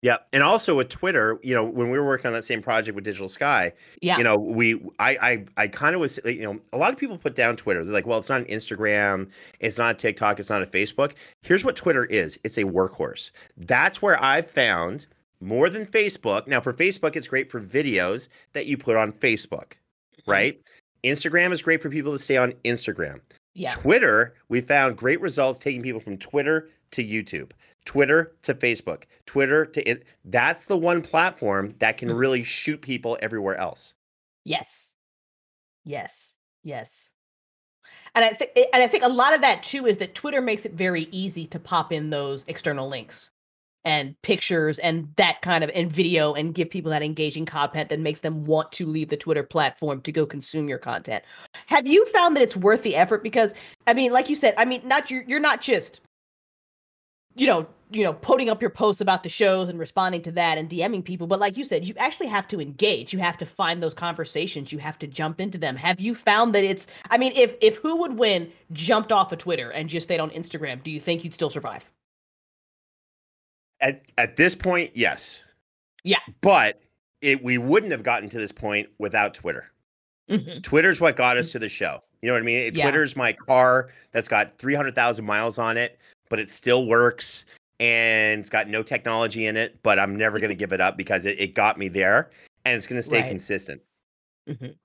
Yeah. 0.03 0.19
And 0.33 0.43
also 0.43 0.77
with 0.77 0.89
Twitter, 0.89 1.39
you 1.43 1.55
know, 1.55 1.65
when 1.65 1.91
we 1.91 1.99
were 1.99 2.05
working 2.07 2.27
on 2.27 2.33
that 2.35 2.45
same 2.45 2.63
project 2.63 2.95
with 2.95 3.05
Digital 3.05 3.29
Sky, 3.29 3.73
Yeah. 4.03 4.19
you 4.19 4.25
know, 4.25 4.37
we 4.37 4.75
I 4.99 5.17
I 5.21 5.45
I 5.57 5.69
kind 5.69 5.95
of 5.95 6.01
was 6.01 6.21
you 6.25 6.43
know, 6.43 6.61
a 6.73 6.79
lot 6.79 6.93
of 6.93 6.99
people 6.99 7.17
put 7.19 7.35
down 7.35 7.57
Twitter. 7.57 7.83
They're 7.83 7.93
like, 7.95 8.07
well, 8.07 8.19
it's 8.19 8.29
not 8.29 8.41
an 8.43 8.47
Instagram, 8.47 9.31
it's 9.59 9.79
not 9.79 9.93
a 9.93 9.99
TikTok, 9.99 10.39
it's 10.39 10.51
not 10.51 10.63
a 10.63 10.67
Facebook. 10.67 11.15
Here's 11.43 11.65
what 11.65 11.77
Twitter 11.77 12.05
is. 12.05 12.39
It's 12.45 12.59
a 12.59 12.65
workhorse. 12.65 13.31
That's 13.57 14.01
where 14.03 14.23
I've 14.23 14.49
found 14.49 15.07
more 15.41 15.69
than 15.71 15.87
Facebook. 15.87 16.47
Now 16.47 16.61
for 16.61 16.73
Facebook, 16.73 17.17
it's 17.17 17.29
great 17.29 17.51
for 17.51 17.61
videos 17.61 18.29
that 18.53 18.67
you 18.67 18.77
put 18.77 18.97
on 18.97 19.13
Facebook, 19.13 19.73
Mm-hmm. 20.21 20.31
right? 20.31 20.61
Instagram 21.05 21.53
is 21.53 21.63
great 21.63 21.81
for 21.83 21.89
people 21.91 22.13
to 22.13 22.19
stay 22.19 22.37
on 22.37 22.53
Instagram. 22.65 23.21
yeah. 23.55 23.71
Twitter, 23.71 24.35
we 24.49 24.61
found 24.61 24.97
great 24.97 25.21
results 25.21 25.59
taking 25.59 25.81
people 25.83 26.01
from 26.01 26.19
Twitter 26.19 26.69
to 26.93 27.05
YouTube, 27.05 27.51
Twitter 27.87 28.37
to 28.43 28.55
Facebook, 28.55 29.05
Twitter 29.26 29.66
to 29.66 29.89
it. 29.89 30.05
That's 30.24 30.66
the 30.66 30.76
one 30.78 31.03
platform 31.03 31.74
that 31.78 31.97
can 31.99 32.11
Mhm. 32.11 32.18
really 32.18 32.45
shoot 32.45 32.82
people 32.82 33.18
everywhere 33.22 33.57
else. 33.57 33.95
Yes. 34.45 34.95
Yes. 35.84 36.34
Yes. 36.64 37.11
And 38.14 38.24
I 38.24 38.30
think 38.30 38.53
and 38.57 38.82
I 38.82 38.89
think 38.89 39.05
a 39.05 39.09
lot 39.09 39.34
of 39.34 39.43
that 39.43 39.62
too 39.62 39.87
is 39.87 39.99
that 39.99 40.14
Twitter 40.14 40.41
makes 40.41 40.64
it 40.66 40.72
very 40.72 41.09
easy 41.12 41.47
to 41.49 41.59
pop 41.61 41.93
in 41.93 42.11
those 42.11 42.45
external 42.49 42.89
links 42.89 43.30
and 43.84 44.20
pictures 44.22 44.78
and 44.80 45.12
that 45.16 45.43
kind 45.43 45.62
of 45.62 45.70
and 45.74 45.93
video 45.93 46.34
and 46.34 46.55
give 46.55 46.70
people 46.70 46.91
that 46.91 47.03
engaging 47.03 47.47
content 47.47 47.89
that 47.91 48.01
makes 48.01 48.20
them 48.20 48.45
want 48.45 48.72
to 48.72 48.87
leave 48.87 49.11
the 49.11 49.16
Twitter 49.16 49.43
platform 49.45 50.01
to 50.03 50.12
go 50.12 50.26
consume 50.26 50.68
your 50.68 50.78
content. 50.78 51.24
Have 51.66 51.87
you 51.87 52.07
found 52.07 52.37
that 52.37 52.43
it's 52.43 52.57
worth 52.57 52.82
the 52.82 52.97
effort 52.97 53.22
because 53.22 53.55
I 53.87 53.95
mean 53.95 54.12
like 54.12 54.28
you 54.30 54.37
said, 54.37 54.55
I 54.57 54.64
mean 54.64 54.82
not 54.89 55.11
you're 55.11 55.22
you're 55.24 55.41
not 55.41 55.61
just 55.61 56.01
you 57.37 57.47
know, 57.47 57.66
you 57.91 58.03
know, 58.03 58.12
putting 58.12 58.51
up 58.51 58.61
your 58.61 58.70
posts 58.70 59.01
about 59.01 59.22
the 59.22 59.28
shows 59.28 59.68
and 59.68 59.78
responding 59.78 60.20
to 60.22 60.32
that 60.32 60.59
and 60.59 60.68
DMing 60.68 61.05
people, 61.05 61.26
but 61.26 61.39
like 61.39 61.57
you 61.57 61.64
said, 61.64 61.87
you 61.87 61.95
actually 61.99 62.26
have 62.26 62.49
to 62.49 62.61
engage. 62.61 63.12
You 63.12 63.20
have 63.20 63.39
to 63.39 63.47
find 63.47 63.82
those 63.82 63.95
conversations. 63.95 64.72
You 64.72 64.78
have 64.78 64.99
to 64.99 65.07
jump 65.07 65.41
into 65.41 65.57
them. 65.57 65.76
Have 65.76 66.01
you 66.01 66.14
found 66.14 66.55
that 66.55 66.64
it's 66.64 66.89
I 67.11 67.18
mean, 67.18 67.32
if 67.37 67.57
if 67.61 67.76
who 67.76 67.97
would 67.99 68.18
win 68.18 68.51
jumped 68.72 69.12
off 69.12 69.32
of 69.32 69.39
Twitter 69.39 69.70
and 69.70 69.89
just 69.89 70.05
stayed 70.05 70.20
on 70.20 70.30
Instagram, 70.30 70.82
do 70.82 70.91
you 70.91 71.01
think 71.01 71.22
you'd 71.22 71.34
still 71.34 71.51
survive? 71.51 71.89
At 73.80 74.03
at 74.18 74.37
this 74.37 74.55
point, 74.55 74.91
yes. 74.95 75.43
Yeah. 76.03 76.18
But 76.41 76.80
it 77.20 77.43
we 77.43 77.59
wouldn't 77.59 77.93
have 77.93 78.03
gotten 78.03 78.28
to 78.30 78.39
this 78.39 78.53
point 78.53 78.89
without 78.99 79.32
Twitter. 79.32 79.70
Mhm. 80.28 80.62
Twitter's 80.62 81.01
what 81.01 81.14
got 81.14 81.37
us 81.37 81.53
to 81.53 81.61
the 81.61 81.68
show. 81.68 82.03
You 82.20 82.28
know 82.28 82.32
what 82.32 82.43
I 82.43 82.47
mean? 82.47 82.74
Yeah. 82.74 82.84
Twitter's 82.84 83.14
my 83.14 83.32
car 83.32 83.91
that's 84.11 84.26
got 84.26 84.59
300,000 84.59 85.24
miles 85.24 85.59
on 85.59 85.76
it, 85.76 86.01
but 86.28 86.41
it 86.41 86.49
still 86.49 86.87
works 86.87 87.45
and 87.81 88.41
it's 88.41 88.51
got 88.51 88.68
no 88.68 88.83
technology 88.83 89.47
in 89.47 89.57
it, 89.57 89.83
but 89.83 89.99
I'm 89.99 90.16
never 90.16 90.39
going 90.39 90.51
to 90.57 90.57
give 90.57 90.72
it 90.72 90.81
up 90.81 90.97
because 90.97 91.27
it, 91.27 91.39
it 91.39 91.55
got 91.55 91.79
me 91.79 91.89
there 91.89 92.31
and 92.64 92.77
it's 92.77 92.87
going 92.87 92.99
to 92.99 93.03
stay 93.03 93.20
Right. 93.20 93.29
consistent. 93.29 93.83
Mhm. 94.49 94.77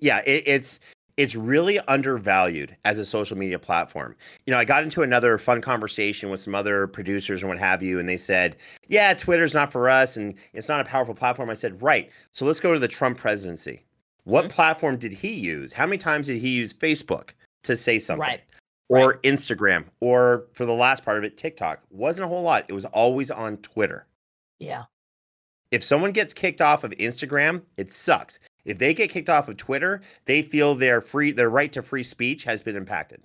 Yeah, 0.00 0.22
it, 0.26 0.44
it's 0.46 0.80
it's 1.18 1.34
really 1.34 1.80
undervalued 1.80 2.76
as 2.84 2.98
a 2.98 3.04
social 3.04 3.36
media 3.36 3.58
platform. 3.58 4.14
You 4.46 4.52
know, 4.52 4.58
I 4.58 4.64
got 4.64 4.84
into 4.84 5.02
another 5.02 5.36
fun 5.36 5.60
conversation 5.60 6.30
with 6.30 6.38
some 6.38 6.54
other 6.54 6.86
producers 6.86 7.42
and 7.42 7.48
what 7.48 7.58
have 7.58 7.82
you, 7.82 7.98
and 7.98 8.08
they 8.08 8.16
said, 8.16 8.56
"Yeah, 8.86 9.12
Twitter's 9.14 9.52
not 9.52 9.72
for 9.72 9.90
us, 9.90 10.16
and 10.16 10.34
it's 10.52 10.68
not 10.68 10.80
a 10.80 10.84
powerful 10.84 11.14
platform." 11.14 11.50
I 11.50 11.54
said, 11.54 11.82
"Right. 11.82 12.10
So 12.32 12.46
let's 12.46 12.60
go 12.60 12.72
to 12.72 12.78
the 12.78 12.86
Trump 12.88 13.18
presidency. 13.18 13.84
What 14.24 14.44
Mhm. 14.44 14.50
platform 14.50 14.96
did 14.96 15.12
he 15.12 15.32
use? 15.32 15.72
How 15.72 15.86
many 15.86 15.98
times 15.98 16.28
did 16.28 16.38
he 16.38 16.50
use 16.50 16.72
Facebook 16.72 17.30
to 17.64 17.76
say 17.76 17.98
something? 17.98 18.20
Right. 18.20 18.40
Or 18.88 19.18
Instagram, 19.18 19.84
or 20.00 20.46
for 20.52 20.64
the 20.64 20.72
last 20.72 21.04
part 21.04 21.18
of 21.18 21.24
it, 21.24 21.36
TikTok? 21.36 21.80
Wasn't 21.90 22.24
a 22.24 22.28
whole 22.28 22.42
lot. 22.42 22.64
It 22.68 22.72
was 22.72 22.86
always 22.86 23.30
on 23.30 23.58
Twitter. 23.58 24.06
Yeah. 24.58 24.84
If 25.70 25.84
someone 25.84 26.12
gets 26.12 26.32
kicked 26.32 26.62
off 26.62 26.84
of 26.84 26.92
Instagram, 26.92 27.62
it 27.76 27.92
sucks. 27.92 28.40
If 28.64 28.78
they 28.78 28.94
get 28.94 29.10
kicked 29.10 29.28
off 29.28 29.48
of 29.48 29.58
Twitter, 29.58 30.00
they 30.24 30.40
feel 30.42 30.74
their 30.74 31.00
free 31.02 31.30
their 31.32 31.50
right 31.50 31.70
to 31.72 31.82
free 31.82 32.02
speech 32.02 32.44
has 32.44 32.62
been 32.62 32.76
impacted. 32.76 33.20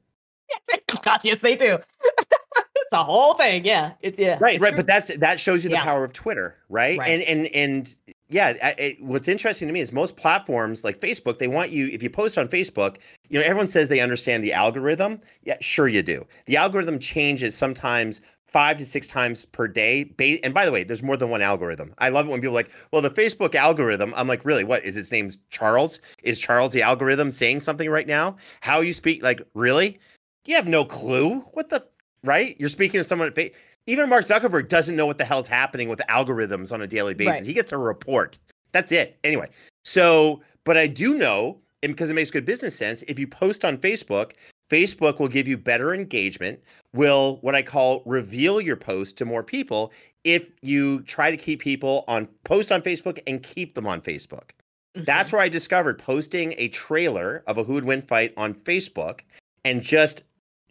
God, 1.04 1.22
yes, 1.24 1.40
they 1.40 1.56
do. 1.56 1.78
it's 2.18 2.92
a 2.92 3.04
whole 3.04 3.34
thing. 3.36 3.64
Yeah. 3.66 3.94
It's 4.02 4.20
yeah. 4.20 4.38
Right, 4.42 4.56
it's 4.56 4.62
right. 4.64 4.70
true. 4.70 4.78
But 4.78 4.88
that's 4.88 5.16
that 5.18 5.40
shows 5.40 5.64
you 5.64 5.70
the 5.70 5.78
Yeah. 5.78 5.84
power 5.84 6.04
of 6.04 6.12
Twitter, 6.14 6.58
right? 6.70 6.98
Right. 7.00 7.08
And 7.08 7.22
and 7.24 7.48
and 7.48 7.98
yeah, 8.30 8.74
it, 8.78 9.02
what's 9.02 9.28
interesting 9.28 9.68
to 9.68 9.74
me 9.74 9.80
is 9.80 9.92
most 9.92 10.16
platforms 10.18 10.84
like 10.84 11.00
Facebook, 11.00 11.40
they 11.40 11.48
want 11.48 11.72
you 11.72 11.88
if 11.88 12.02
you 12.02 12.10
post 12.10 12.38
on 12.38 12.48
Facebook, 12.48 12.98
you 13.30 13.40
know, 13.40 13.46
everyone 13.46 13.68
says 13.68 13.90
they 13.90 14.00
understand 14.00 14.44
the 14.44 14.54
algorithm. 14.54 15.20
Yeah, 15.44 15.58
sure 15.62 15.88
you 15.88 16.02
do. 16.02 16.26
The 16.46 16.58
algorithm 16.58 17.00
changes 17.00 17.56
sometimes 17.56 18.22
five 18.48 18.78
to 18.78 18.86
six 18.86 19.08
times 19.08 19.46
per 19.46 19.68
day. 19.68 20.10
And 20.44 20.54
by 20.54 20.66
the 20.66 20.72
way, 20.72 20.84
there's 20.84 21.04
more 21.04 21.18
than 21.18 21.30
one 21.30 21.42
algorithm. 21.42 21.94
I 21.98 22.10
love 22.10 22.28
it 22.28 22.30
when 22.30 22.40
people 22.40 22.54
like, 22.54 22.72
well, 22.92 23.02
the 23.02 23.10
Facebook 23.10 23.56
algorithm. 23.56 24.14
I'm 24.16 24.28
like, 24.28 24.46
really? 24.46 24.64
What 24.64 24.84
is 24.86 24.96
its 24.96 25.12
name's 25.12 25.40
Charles? 25.50 26.00
Is 26.22 26.40
Charles 26.40 26.72
the 26.72 26.84
algorithm 26.84 27.32
saying 27.32 27.62
something 27.62 27.90
right 27.90 28.08
now? 28.08 28.36
How 28.62 28.82
you 28.82 28.94
speak? 28.94 29.24
Like, 29.24 29.42
really? 29.56 30.00
You 30.46 30.56
have 30.56 30.68
no 30.68 30.86
clue. 30.86 31.40
What 31.54 31.70
the? 31.70 31.84
Right? 32.24 32.56
You're 32.58 32.70
speaking 32.70 33.00
to 33.00 33.04
someone 33.04 33.28
at 33.28 33.36
Facebook 33.36 33.54
even 33.88 34.10
Mark 34.10 34.26
Zuckerberg 34.26 34.70
doesn't 34.70 34.96
know 34.96 35.06
what 35.06 35.18
the 35.18 35.26
hell's 35.26 35.48
happening 35.48 35.90
with 35.90 36.00
algorithms 36.10 36.72
on 36.72 36.82
a 36.82 36.88
daily 36.88 37.14
basis. 37.14 37.36
Right. 37.36 37.46
He 37.46 37.54
gets 37.54 37.72
a 37.72 37.78
report. 37.78 38.40
That's 38.72 38.92
it. 38.92 39.18
Anyway, 39.24 39.50
so, 39.84 40.42
but 40.64 40.78
I 40.78 40.88
do 40.88 41.16
know, 41.16 41.60
and 41.82 41.94
because 41.94 42.10
it 42.10 42.14
makes 42.14 42.32
good 42.32 42.46
business 42.46 42.76
sense, 42.76 43.04
if 43.04 43.20
you 43.20 43.28
post 43.28 43.66
on 43.66 43.78
Facebook, 43.78 44.34
Facebook 44.70 45.20
will 45.20 45.28
give 45.28 45.48
you 45.48 45.58
better 45.58 45.94
engagement, 45.94 46.60
will 46.94 47.38
what 47.42 47.56
I 47.56 47.62
call 47.62 48.02
reveal 48.06 48.62
your 48.62 48.78
post 48.78 49.18
to 49.18 49.26
more 49.26 49.44
people 49.44 49.92
if 50.24 50.50
you 50.62 51.02
try 51.02 51.30
to 51.30 51.38
keep 51.38 51.62
people 51.62 52.06
on 52.08 52.28
post 52.46 52.72
on 52.72 52.82
Facebook 52.82 53.20
and 53.28 53.44
keep 53.44 53.76
them 53.76 53.86
on 53.86 54.02
Facebook. 54.02 54.52
Mhm. 54.96 55.06
That's 55.06 55.32
where 55.32 55.42
I 55.42 55.50
discovered 55.50 56.00
posting 56.00 56.56
a 56.58 56.70
trailer 56.70 57.44
of 57.46 57.58
a 57.58 57.64
who 57.64 57.74
would 57.74 57.86
win 57.86 58.02
fight 58.02 58.34
on 58.38 58.54
Facebook 58.54 59.22
and 59.66 59.82
just 59.82 60.24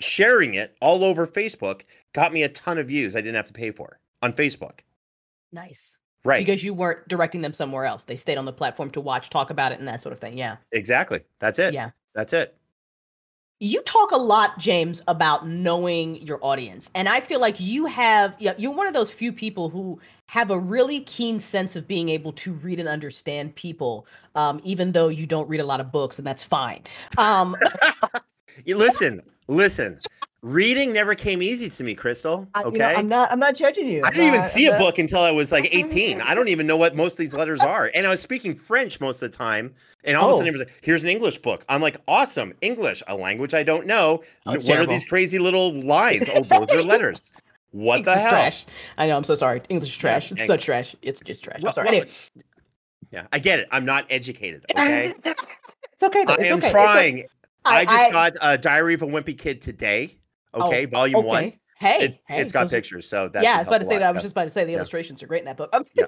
sharing 0.03 0.55
it 0.55 0.77
all 0.81 1.05
over 1.05 1.27
Facebook 1.27 1.83
got 2.13 2.33
me 2.33 2.43
a 2.43 2.49
ton 2.49 2.79
of 2.79 2.89
views 2.89 3.17
I 3.17 3.21
didn't 3.21 3.37
have 3.37 3.47
to 3.47 3.53
pay 3.53 3.71
for 3.71 3.99
on 4.23 4.33
Facebook. 4.33 4.81
nice. 5.53 5.99
Right. 6.25 6.47
Because 6.47 6.63
you 6.63 6.73
weren't 6.73 7.09
directing 7.09 7.41
them 7.41 7.53
somewhere 7.53 7.85
else. 7.85 8.05
They 8.05 8.15
stayed 8.15 8.37
on 8.39 8.45
the 8.45 8.53
platform 8.53 8.91
to 8.93 9.01
watch, 9.01 9.29
talk 9.29 9.51
about 9.51 9.73
it, 9.73 9.81
and 9.81 9.89
that 9.89 10.01
sort 10.01 10.13
of 10.13 10.21
thing. 10.21 10.39
Yeah. 10.39 10.57
Exactly. 10.71 11.21
That's 11.41 11.59
it. 11.59 11.75
Yeah. 11.75 11.91
That's 12.15 12.33
it. 12.33 12.57
You 13.59 13.83
talk 13.83 14.13
a 14.13 14.17
lot, 14.17 14.57
James, 14.57 15.03
about 15.09 15.49
knowing 15.49 16.25
your 16.25 16.39
audience. 16.41 16.91
And 16.95 17.09
I 17.09 17.19
feel 17.19 17.41
like 17.41 17.59
you 17.59 17.87
have, 17.87 18.37
yeah, 18.39 18.55
you're 18.57 18.71
one 18.71 18.87
of 18.87 18.95
those 18.95 19.11
few 19.11 19.33
people 19.33 19.69
who 19.69 20.01
have 20.27 20.53
a 20.53 20.59
really 20.59 21.01
keen 21.01 21.41
sense 21.41 21.75
of 21.75 21.89
being 21.89 22.09
able 22.09 22.33
to 22.35 22.53
read 22.53 22.79
and 22.79 22.89
understand 22.89 23.57
people, 23.57 24.07
um, 24.37 24.61
even 24.63 24.93
though 24.93 25.09
you 25.09 25.27
don't 25.27 25.49
read 25.49 25.61
a 25.61 25.67
lot 25.67 25.81
of 25.81 25.91
books, 25.91 26.19
and 26.19 26.27
that's 26.27 26.45
fine. 26.45 26.83
Um, 27.19 27.57
You 28.65 28.77
listen, 28.77 29.23
listen. 29.53 29.99
Reading 30.45 30.93
never 30.93 31.15
came 31.15 31.41
easy 31.41 31.69
to 31.69 31.85
me, 31.85 31.95
Crystal. 31.95 32.49
I- 32.53 32.63
you 32.63 32.67
Okay. 32.67 32.79
know, 32.79 32.87
I'm 32.87 33.07
not, 33.09 33.31
I'm 33.31 33.39
not 33.39 33.55
judging 33.55 33.87
you. 33.87 34.03
I 34.05 34.11
didn't 34.11 34.27
even 34.27 34.41
Uh, 34.41 34.45
see 34.45 34.67
a 34.67 34.77
book 34.77 34.99
until 34.99 35.21
I 35.21 35.31
was 35.31 35.53
like 35.53 35.69
18. 35.73 36.21
I 36.21 36.35
don't 36.35 36.49
even 36.49 36.67
know 36.67 36.77
what 36.77 36.97
most 36.97 37.13
of 37.13 37.19
these 37.19 37.33
letters 37.33 37.61
are. 37.61 37.93
And 37.95 38.05
I 38.05 38.11
was 38.11 38.21
speaking 38.21 38.57
French 38.57 39.01
most 39.01 39.23
of 39.23 39.31
the 39.31 39.37
time. 39.39 39.73
And 40.03 40.17
all 40.17 40.31
of 40.31 40.35
a 40.35 40.39
sudden 40.39 40.49
Oh. 40.49 40.57
it 40.57 40.59
was 40.59 40.67
like, 40.67 40.73
here's 40.83 41.05
an 41.05 41.11
English 41.11 41.39
book. 41.39 41.65
I'm 41.69 41.81
like, 41.81 41.97
awesome. 42.09 42.55
English, 42.61 43.05
a 43.07 43.15
language 43.15 43.55
I 43.55 43.63
don't 43.63 43.87
know. 43.87 44.23
Oh, 44.45 44.53
it's 44.55 44.65
what 44.65 44.79
are 44.81 44.87
these 44.87 45.05
crazy 45.05 45.39
little 45.39 45.73
lines? 45.81 46.29
Oh, 46.35 46.43
those 46.43 46.75
are 46.75 46.83
letters. 46.83 47.31
What 47.71 48.05
the 48.05 48.11
English 48.11 48.17
is 48.17 48.23
hell? 48.23 48.31
Trash. 48.33 48.67
I 48.99 49.07
know. 49.07 49.17
I'm 49.17 49.25
so 49.25 49.37
sorry. 49.37 49.63
English 49.69 49.91
is 49.91 49.97
trash. 49.97 50.33
It's 50.33 50.39
thanks. 50.41 50.47
such 50.49 50.65
trash. 50.65 50.97
It's 51.03 51.21
just 51.21 51.45
trash. 51.45 51.61
I'm 51.65 51.73
sorry. 51.73 51.85
well, 51.85 51.95
Anyway, 51.95 52.11
Yeah, 53.13 53.27
I 53.33 53.39
get 53.39 53.61
it. 53.61 53.69
I'm 53.71 53.85
not 53.85 54.07
educated. 54.11 54.65
Okay. 54.77 55.13
it's 55.25 56.03
okay. 56.03 56.25
Though. 56.25 56.33
I 56.33 56.37
It's 56.41 56.51
am 56.51 56.59
okay. 56.59 56.67
It's 56.67 56.73
trying. 56.73 57.25
Okay. 57.67 57.77
I, 57.77 57.85
just 57.85 58.13
got 58.13 58.33
a 58.41 58.59
Diary 58.59 58.95
of 58.95 59.03
a 59.03 59.07
Wimpy 59.07 59.37
Kid 59.39 59.61
today. 59.63 60.19
Oh, 60.55 60.67
Okay, 60.69 60.85
volume 60.85 61.25
one. 61.25 61.45
okay. 61.45 61.59
Hey, 61.79 61.99
It, 62.01 62.19
hey, 62.29 62.37
has 62.37 62.53
got 62.53 62.71
pictures, 62.71 63.09
so 63.09 63.29
that 63.29 63.43
yeah, 63.43 63.57
I 63.57 63.59
was 63.59 63.67
about 63.69 63.81
to 63.81 63.87
say 63.87 63.99
that. 63.99 64.03
I 64.09 64.13
was 64.13 64.23
just 64.23 64.33
about 64.33 64.45
to 64.45 64.51
say 64.51 64.65
the 64.65 64.71
Yeah. 64.71 64.77
illustrations 64.77 65.21
are 65.23 65.27
great 65.27 65.41
in 65.41 65.47
that 65.47 65.57
book. 65.57 65.71
Um, 65.75 65.85
Yeah. 65.95 66.07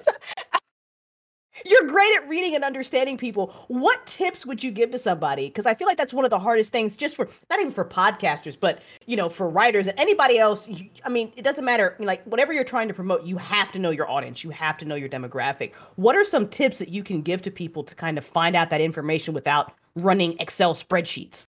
You're 1.63 1.87
great 1.87 2.13
at 2.17 2.27
reading 2.27 2.55
and 2.55 2.63
understanding 2.63 3.17
people. 3.17 3.53
What 3.69 4.05
tips 4.05 4.45
would 4.45 4.63
you 4.63 4.71
give 4.71 4.91
to 4.91 4.99
somebody? 4.99 5.47
Because 5.47 5.65
I 5.65 5.73
feel 5.73 5.87
like 5.87 5.97
that's 5.97 6.13
one 6.13 6.25
of 6.25 6.31
the 6.31 6.39
hardest 6.39 6.71
things, 6.71 6.95
just 6.97 7.15
for 7.15 7.29
not 7.49 7.59
even 7.59 7.71
for 7.71 7.85
podcasters, 7.85 8.59
but 8.59 8.81
you 9.05 9.15
know, 9.15 9.29
for 9.29 9.47
writers 9.47 9.87
and 9.87 9.97
anybody 9.99 10.37
else. 10.37 10.67
you- 10.67 10.89
I 11.05 11.09
mean, 11.09 11.31
it 11.37 11.43
doesn't 11.43 11.63
matter. 11.63 11.95
Like 11.99 12.23
whatever 12.25 12.51
you're 12.51 12.63
trying 12.65 12.87
to 12.89 12.93
promote, 12.93 13.23
you 13.23 13.37
have 13.37 13.71
to 13.71 13.79
know 13.79 13.91
your 13.91 14.09
audience. 14.09 14.43
You 14.43 14.49
have 14.49 14.77
to 14.79 14.85
know 14.85 14.95
your 14.95 15.09
demographic. 15.09 15.73
What 15.95 16.15
are 16.15 16.25
some 16.25 16.47
tips 16.49 16.77
that 16.79 16.89
you 16.89 17.03
can 17.03 17.21
give 17.21 17.41
to 17.43 17.51
people 17.51 17.83
to 17.83 17.95
kind 17.95 18.17
of 18.17 18.25
find 18.25 18.55
out 18.55 18.69
that 18.71 18.81
information 18.81 19.33
without 19.33 19.73
running 19.95 20.37
Excel 20.39 20.73
spreadsheets? 20.73 21.45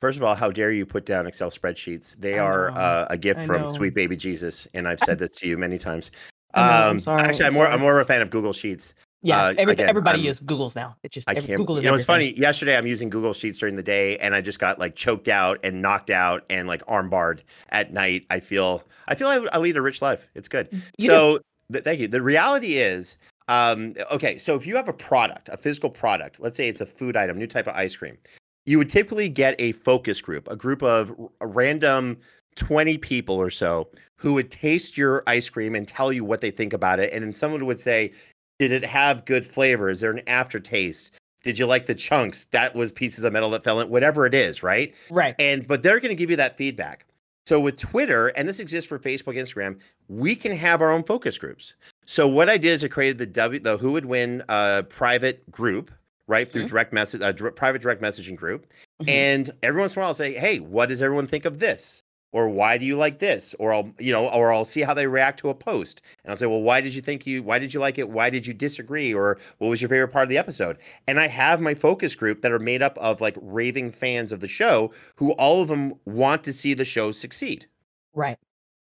First 0.00 0.18
of 0.18 0.22
all, 0.22 0.34
how 0.34 0.50
dare 0.50 0.70
you 0.70 0.84
put 0.84 1.06
down 1.06 1.26
Excel 1.26 1.50
spreadsheets? 1.50 2.14
They 2.16 2.38
I 2.38 2.44
are 2.44 2.70
uh, 2.72 3.06
a 3.08 3.16
gift 3.16 3.40
I 3.40 3.46
from 3.46 3.62
know. 3.62 3.68
sweet 3.70 3.94
baby 3.94 4.16
Jesus, 4.16 4.68
and 4.74 4.86
I've 4.86 5.00
said 5.00 5.18
this 5.18 5.30
to 5.36 5.48
you 5.48 5.56
many 5.56 5.78
times. 5.78 6.10
I 6.54 6.82
I'm 6.84 6.90
Um, 6.92 7.00
sorry, 7.00 7.22
actually, 7.22 7.44
I'm 7.46 7.48
I'm 7.50 7.54
more 7.54 7.64
sorry. 7.64 7.74
I'm 7.74 7.80
more 7.80 8.00
of 8.00 8.04
a 8.06 8.08
fan 8.12 8.22
of 8.22 8.30
Google 8.30 8.52
Sheets. 8.52 8.94
Yeah, 9.22 9.42
Uh, 9.42 9.54
every, 9.56 9.72
again, 9.72 9.88
everybody 9.88 10.18
I'm- 10.18 10.26
uses 10.26 10.40
Google's 10.44 10.76
now. 10.76 10.96
It 11.02 11.10
just 11.10 11.28
I 11.28 11.32
every, 11.32 11.46
can't. 11.46 11.58
Google 11.58 11.78
is 11.78 11.84
you 11.84 11.90
know, 11.90 11.96
it's 11.96 12.04
funny. 12.04 12.38
Yesterday, 12.38 12.76
I'm 12.76 12.86
using 12.86 13.08
Google 13.08 13.32
Sheets 13.32 13.58
during 13.58 13.74
the 13.76 13.82
day, 13.82 14.18
and 14.18 14.34
I 14.34 14.40
just 14.42 14.58
got 14.58 14.78
like 14.78 14.94
choked 14.96 15.28
out 15.28 15.58
and 15.64 15.80
knocked 15.80 16.10
out 16.10 16.44
and 16.50 16.68
like 16.68 16.84
armbarred 16.86 17.40
at 17.70 17.92
night. 17.92 18.26
I 18.30 18.40
feel 18.40 18.84
I 19.08 19.14
feel 19.14 19.28
I, 19.28 19.36
I 19.52 19.58
lead 19.58 19.76
a 19.76 19.82
rich 19.82 20.02
life. 20.02 20.28
It's 20.34 20.48
good. 20.48 20.68
You 20.98 21.06
so 21.06 21.40
th- 21.72 21.84
thank 21.84 22.00
you. 22.00 22.08
The 22.08 22.20
reality 22.20 22.76
is, 22.76 23.16
um, 23.48 23.94
okay. 24.12 24.36
So 24.36 24.54
if 24.56 24.66
you 24.66 24.76
have 24.76 24.88
a 24.88 24.92
product, 24.92 25.48
a 25.50 25.56
physical 25.56 25.88
product, 25.88 26.38
let's 26.38 26.56
say 26.58 26.68
it's 26.68 26.82
a 26.82 26.86
food 26.86 27.16
item, 27.16 27.38
new 27.38 27.46
type 27.46 27.66
of 27.66 27.74
ice 27.74 27.96
cream, 27.96 28.18
you 28.66 28.76
would 28.76 28.90
typically 28.90 29.30
get 29.30 29.54
a 29.58 29.72
focus 29.72 30.20
group, 30.20 30.48
a 30.50 30.56
group 30.56 30.82
of 30.82 31.14
random 31.40 32.18
20 32.56 32.98
people 32.98 33.36
or 33.36 33.48
so 33.50 33.88
who 34.24 34.34
would 34.34 34.50
taste 34.50 34.96
your 34.96 35.22
ice 35.26 35.50
cream 35.50 35.74
and 35.74 35.86
tell 35.86 36.12
you 36.12 36.24
what 36.24 36.40
they 36.40 36.50
think 36.50 36.72
about 36.72 36.98
it. 36.98 37.12
And 37.12 37.22
then 37.22 37.32
someone 37.32 37.64
would 37.66 37.78
say, 37.78 38.10
Did 38.58 38.72
it 38.72 38.84
have 38.84 39.24
good 39.26 39.46
flavor? 39.46 39.88
Is 39.90 40.00
there 40.00 40.10
an 40.10 40.22
aftertaste? 40.26 41.12
Did 41.42 41.58
you 41.58 41.66
like 41.66 41.84
the 41.84 41.94
chunks? 41.94 42.46
That 42.46 42.74
was 42.74 42.90
pieces 42.90 43.22
of 43.24 43.34
metal 43.34 43.50
that 43.50 43.62
fell 43.62 43.80
in, 43.80 43.90
whatever 43.90 44.24
it 44.24 44.34
is, 44.34 44.62
right? 44.62 44.94
right. 45.10 45.34
And 45.38 45.68
but 45.68 45.82
they're 45.82 46.00
going 46.00 46.08
to 46.08 46.14
give 46.16 46.30
you 46.30 46.36
that 46.36 46.56
feedback. 46.56 47.04
So 47.46 47.60
with 47.60 47.76
Twitter, 47.76 48.28
and 48.28 48.48
this 48.48 48.58
exists 48.60 48.88
for 48.88 48.98
Facebook, 48.98 49.36
Instagram, 49.36 49.78
we 50.08 50.34
can 50.34 50.52
have 50.52 50.80
our 50.80 50.90
own 50.90 51.04
focus 51.04 51.36
groups. 51.36 51.74
So 52.06 52.26
what 52.26 52.48
I 52.48 52.56
did 52.56 52.72
is 52.72 52.82
I 52.84 52.88
created 52.88 53.18
the 53.18 53.26
W, 53.26 53.60
the 53.60 53.76
Who 53.76 53.92
Would 53.92 54.06
Win 54.06 54.42
uh, 54.48 54.84
private 54.88 55.50
group, 55.50 55.90
right 56.26 56.50
through 56.50 56.64
Mhm. 56.64 56.68
direct 56.68 56.92
message, 56.94 57.20
uh, 57.20 57.34
private 57.50 57.82
direct 57.82 58.00
messaging 58.00 58.36
group, 58.36 58.66
Mhm. 59.02 59.10
and 59.10 59.50
every 59.62 59.78
once 59.82 59.94
in 59.94 59.98
a 59.98 60.00
while 60.00 60.08
I'll 60.08 60.14
say, 60.14 60.32
"Hey, 60.32 60.60
what 60.60 60.88
does 60.88 61.02
everyone 61.02 61.26
think 61.26 61.44
of 61.44 61.58
this?" 61.58 62.02
Or 62.34 62.48
why 62.48 62.78
do 62.78 62.84
you 62.84 62.96
like 62.96 63.20
this? 63.20 63.54
Or 63.60 63.72
I'll, 63.72 63.88
you 64.00 64.10
know, 64.10 64.28
or 64.28 64.52
I'll 64.52 64.64
see 64.64 64.80
how 64.80 64.92
they 64.92 65.06
react 65.06 65.38
to 65.38 65.50
a 65.50 65.54
post, 65.54 66.02
and 66.24 66.32
I'll 66.32 66.36
say, 66.36 66.46
"Well, 66.46 66.62
why 66.62 66.80
did 66.80 66.92
you 66.92 67.00
think 67.00 67.28
you? 67.28 67.44
Why 67.44 67.60
did 67.60 67.72
you 67.72 67.78
like 67.78 67.96
it? 67.96 68.10
Why 68.10 68.28
did 68.28 68.44
you 68.44 68.52
disagree? 68.52 69.14
Or 69.14 69.38
what 69.58 69.68
was 69.68 69.80
your 69.80 69.88
favorite 69.88 70.08
part 70.08 70.24
of 70.24 70.28
the 70.30 70.36
episode?" 70.38 70.78
And 71.06 71.20
I 71.20 71.28
have 71.28 71.60
my 71.60 71.74
focus 71.74 72.16
group 72.16 72.42
that 72.42 72.50
are 72.50 72.58
made 72.58 72.82
up 72.82 72.98
of 72.98 73.20
like 73.20 73.36
raving 73.40 73.92
fans 73.92 74.32
of 74.32 74.40
the 74.40 74.48
show, 74.48 74.90
who 75.14 75.30
all 75.34 75.62
of 75.62 75.68
them 75.68 75.94
want 76.06 76.42
to 76.44 76.52
see 76.52 76.74
the 76.74 76.84
show 76.84 77.12
succeed 77.12 77.68
Right. 78.12 78.36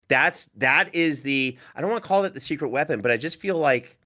that's 0.08 0.50
that 0.56 0.94
is 0.94 1.22
the 1.24 1.58
i 1.76 1.82
don't 1.82 1.90
want 1.92 2.04
to 2.04 2.08
call 2.08 2.24
it 2.24 2.34
the 2.34 2.42
secret 2.42 2.70
weapon 2.70 3.02
but 3.02 3.12
i 3.12 3.18
just 3.18 3.40
feel 3.40 3.58
like 3.58 3.98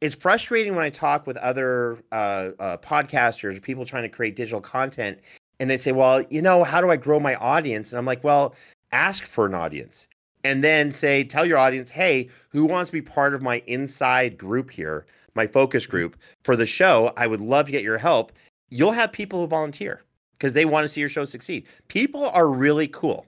it's 0.00 0.14
frustrating 0.14 0.74
when 0.76 0.84
i 0.84 0.90
talk 0.90 1.26
with 1.26 1.36
other 1.38 1.98
uh, 2.12 2.50
uh, 2.60 2.76
podcasters 2.78 3.60
people 3.62 3.84
trying 3.84 4.02
to 4.04 4.08
create 4.08 4.36
digital 4.36 4.60
content 4.60 5.18
and 5.62 5.70
they 5.70 5.78
say 5.78 5.92
well 5.92 6.22
you 6.28 6.42
know 6.42 6.64
how 6.64 6.80
do 6.80 6.90
i 6.90 6.96
grow 6.96 7.20
my 7.20 7.36
audience 7.36 7.92
and 7.92 7.98
i'm 7.98 8.04
like 8.04 8.22
well 8.24 8.54
ask 8.90 9.24
for 9.24 9.46
an 9.46 9.54
audience 9.54 10.08
and 10.42 10.62
then 10.64 10.90
say 10.90 11.22
tell 11.22 11.46
your 11.46 11.56
audience 11.56 11.88
hey 11.88 12.28
who 12.48 12.64
wants 12.64 12.90
to 12.90 12.92
be 12.92 13.00
part 13.00 13.32
of 13.32 13.40
my 13.40 13.62
inside 13.68 14.36
group 14.36 14.70
here 14.70 15.06
my 15.34 15.46
focus 15.46 15.84
mm-hmm. 15.84 15.92
group 15.92 16.16
for 16.42 16.56
the 16.56 16.66
show 16.66 17.12
i 17.16 17.26
would 17.28 17.40
love 17.40 17.66
to 17.66 17.72
get 17.72 17.84
your 17.84 17.96
help 17.96 18.32
you'll 18.70 18.92
have 18.92 19.12
people 19.12 19.40
who 19.40 19.46
volunteer 19.46 20.02
because 20.36 20.52
they 20.52 20.64
want 20.64 20.84
to 20.84 20.88
see 20.88 21.00
your 21.00 21.08
show 21.08 21.24
succeed 21.24 21.64
people 21.86 22.28
are 22.30 22.48
really 22.50 22.88
cool 22.88 23.24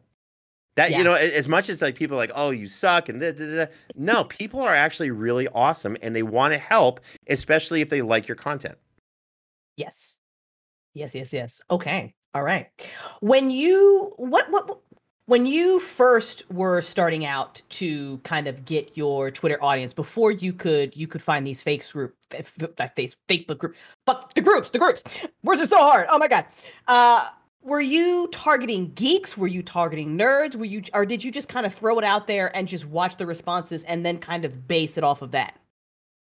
that 0.76 0.90
Yeah. 0.90 0.98
you 0.98 1.04
know, 1.04 1.14
as 1.14 1.46
much 1.46 1.68
as 1.68 1.80
like 1.80 1.94
people 1.94 2.16
are 2.16 2.18
like, 2.18 2.32
oh, 2.34 2.50
you 2.50 2.66
suck, 2.66 3.08
and 3.08 3.20
da, 3.20 3.30
da, 3.30 3.46
da, 3.46 3.56
da, 3.64 3.72
no, 3.94 4.24
people 4.24 4.60
are 4.60 4.74
actually 4.74 5.12
really 5.12 5.46
awesome, 5.54 5.96
and 6.02 6.16
they 6.16 6.24
want 6.24 6.52
to 6.52 6.58
help, 6.58 6.98
especially 7.28 7.80
if 7.80 7.90
they 7.90 8.02
like 8.02 8.26
your 8.26 8.34
content. 8.34 8.76
Yes. 9.76 10.16
Yes, 10.94 11.14
yes, 11.14 11.32
yes. 11.32 11.60
Okay. 11.70 12.14
All 12.34 12.42
right. 12.42 12.68
When 13.20 13.50
you 13.50 14.12
what 14.16 14.50
what 14.50 14.78
when 15.26 15.46
you 15.46 15.80
first 15.80 16.48
were 16.50 16.82
starting 16.82 17.24
out 17.24 17.62
to 17.70 18.18
kind 18.18 18.46
of 18.46 18.64
get 18.64 18.96
your 18.96 19.30
Twitter 19.30 19.62
audience 19.62 19.92
before 19.92 20.30
you 20.30 20.52
could 20.52 20.96
you 20.96 21.06
could 21.06 21.22
find 21.22 21.46
these 21.46 21.62
fake 21.62 21.88
group 21.90 22.14
f- 22.32 22.52
f- 22.60 22.70
not 22.78 22.94
face 22.94 23.16
Facebook 23.28 23.58
group 23.58 23.76
but 24.04 24.32
the 24.34 24.40
groups 24.40 24.70
the 24.70 24.78
groups 24.78 25.02
words 25.42 25.62
are 25.62 25.66
so 25.66 25.78
hard 25.78 26.06
oh 26.10 26.18
my 26.18 26.28
god 26.28 26.44
uh 26.88 27.28
were 27.62 27.80
you 27.80 28.28
targeting 28.32 28.92
geeks 28.94 29.38
were 29.38 29.46
you 29.46 29.62
targeting 29.62 30.18
nerds 30.18 30.56
were 30.56 30.66
you 30.66 30.82
or 30.92 31.06
did 31.06 31.24
you 31.24 31.30
just 31.30 31.48
kind 31.48 31.64
of 31.64 31.72
throw 31.72 31.98
it 31.98 32.04
out 32.04 32.26
there 32.26 32.54
and 32.54 32.68
just 32.68 32.84
watch 32.86 33.16
the 33.16 33.24
responses 33.24 33.82
and 33.84 34.04
then 34.04 34.18
kind 34.18 34.44
of 34.44 34.68
base 34.68 34.98
it 34.98 35.04
off 35.04 35.22
of 35.22 35.30
that 35.30 35.58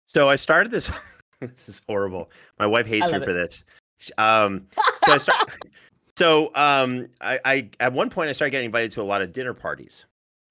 So 0.04 0.28
I 0.28 0.36
started 0.36 0.70
this. 0.70 0.90
this 1.40 1.68
is 1.68 1.80
horrible. 1.88 2.30
My 2.58 2.66
wife 2.66 2.86
hates 2.86 3.06
me 3.06 3.14
love 3.14 3.24
for 3.24 3.32
this. 3.32 3.64
Um, 4.18 4.66
so 5.06 5.12
I 5.12 5.18
start. 5.18 5.38
so 6.22 6.50
um, 6.54 7.08
I, 7.20 7.38
I 7.44 7.68
at 7.80 7.92
one 7.92 8.10
point 8.10 8.28
I 8.28 8.32
started 8.32 8.52
getting 8.52 8.66
invited 8.66 8.92
to 8.92 9.02
a 9.02 9.04
lot 9.04 9.22
of 9.22 9.32
dinner 9.32 9.54
parties, 9.54 10.04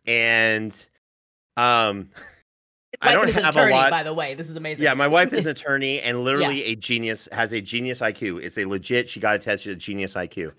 and 0.06 0.86
um, 1.58 2.10
I 3.02 3.14
don't 3.14 3.30
have 3.32 3.56
a 3.56 3.70
lot- 3.70 3.92
by 3.92 4.04
the 4.04 4.14
way 4.14 4.36
this 4.36 4.50
is 4.50 4.56
amazing 4.56 4.84
Yeah, 4.84 4.94
my 4.94 5.08
wife 5.08 5.34
is 5.34 5.46
an 5.46 5.52
attorney 5.58 6.02
and 6.02 6.24
literally 6.24 6.64
a 6.66 6.76
genius, 6.76 7.28
has 7.32 7.54
a 7.54 7.62
genius 7.62 8.02
IQ. 8.02 8.44
It's 8.44 8.58
a 8.58 8.66
legit, 8.66 9.10
she 9.10 9.20
got 9.20 9.36
a 9.36 9.40
test, 9.40 9.64
she's 9.64 9.74
a 9.74 9.78
genius 9.78 10.16
IQ. 10.16 10.52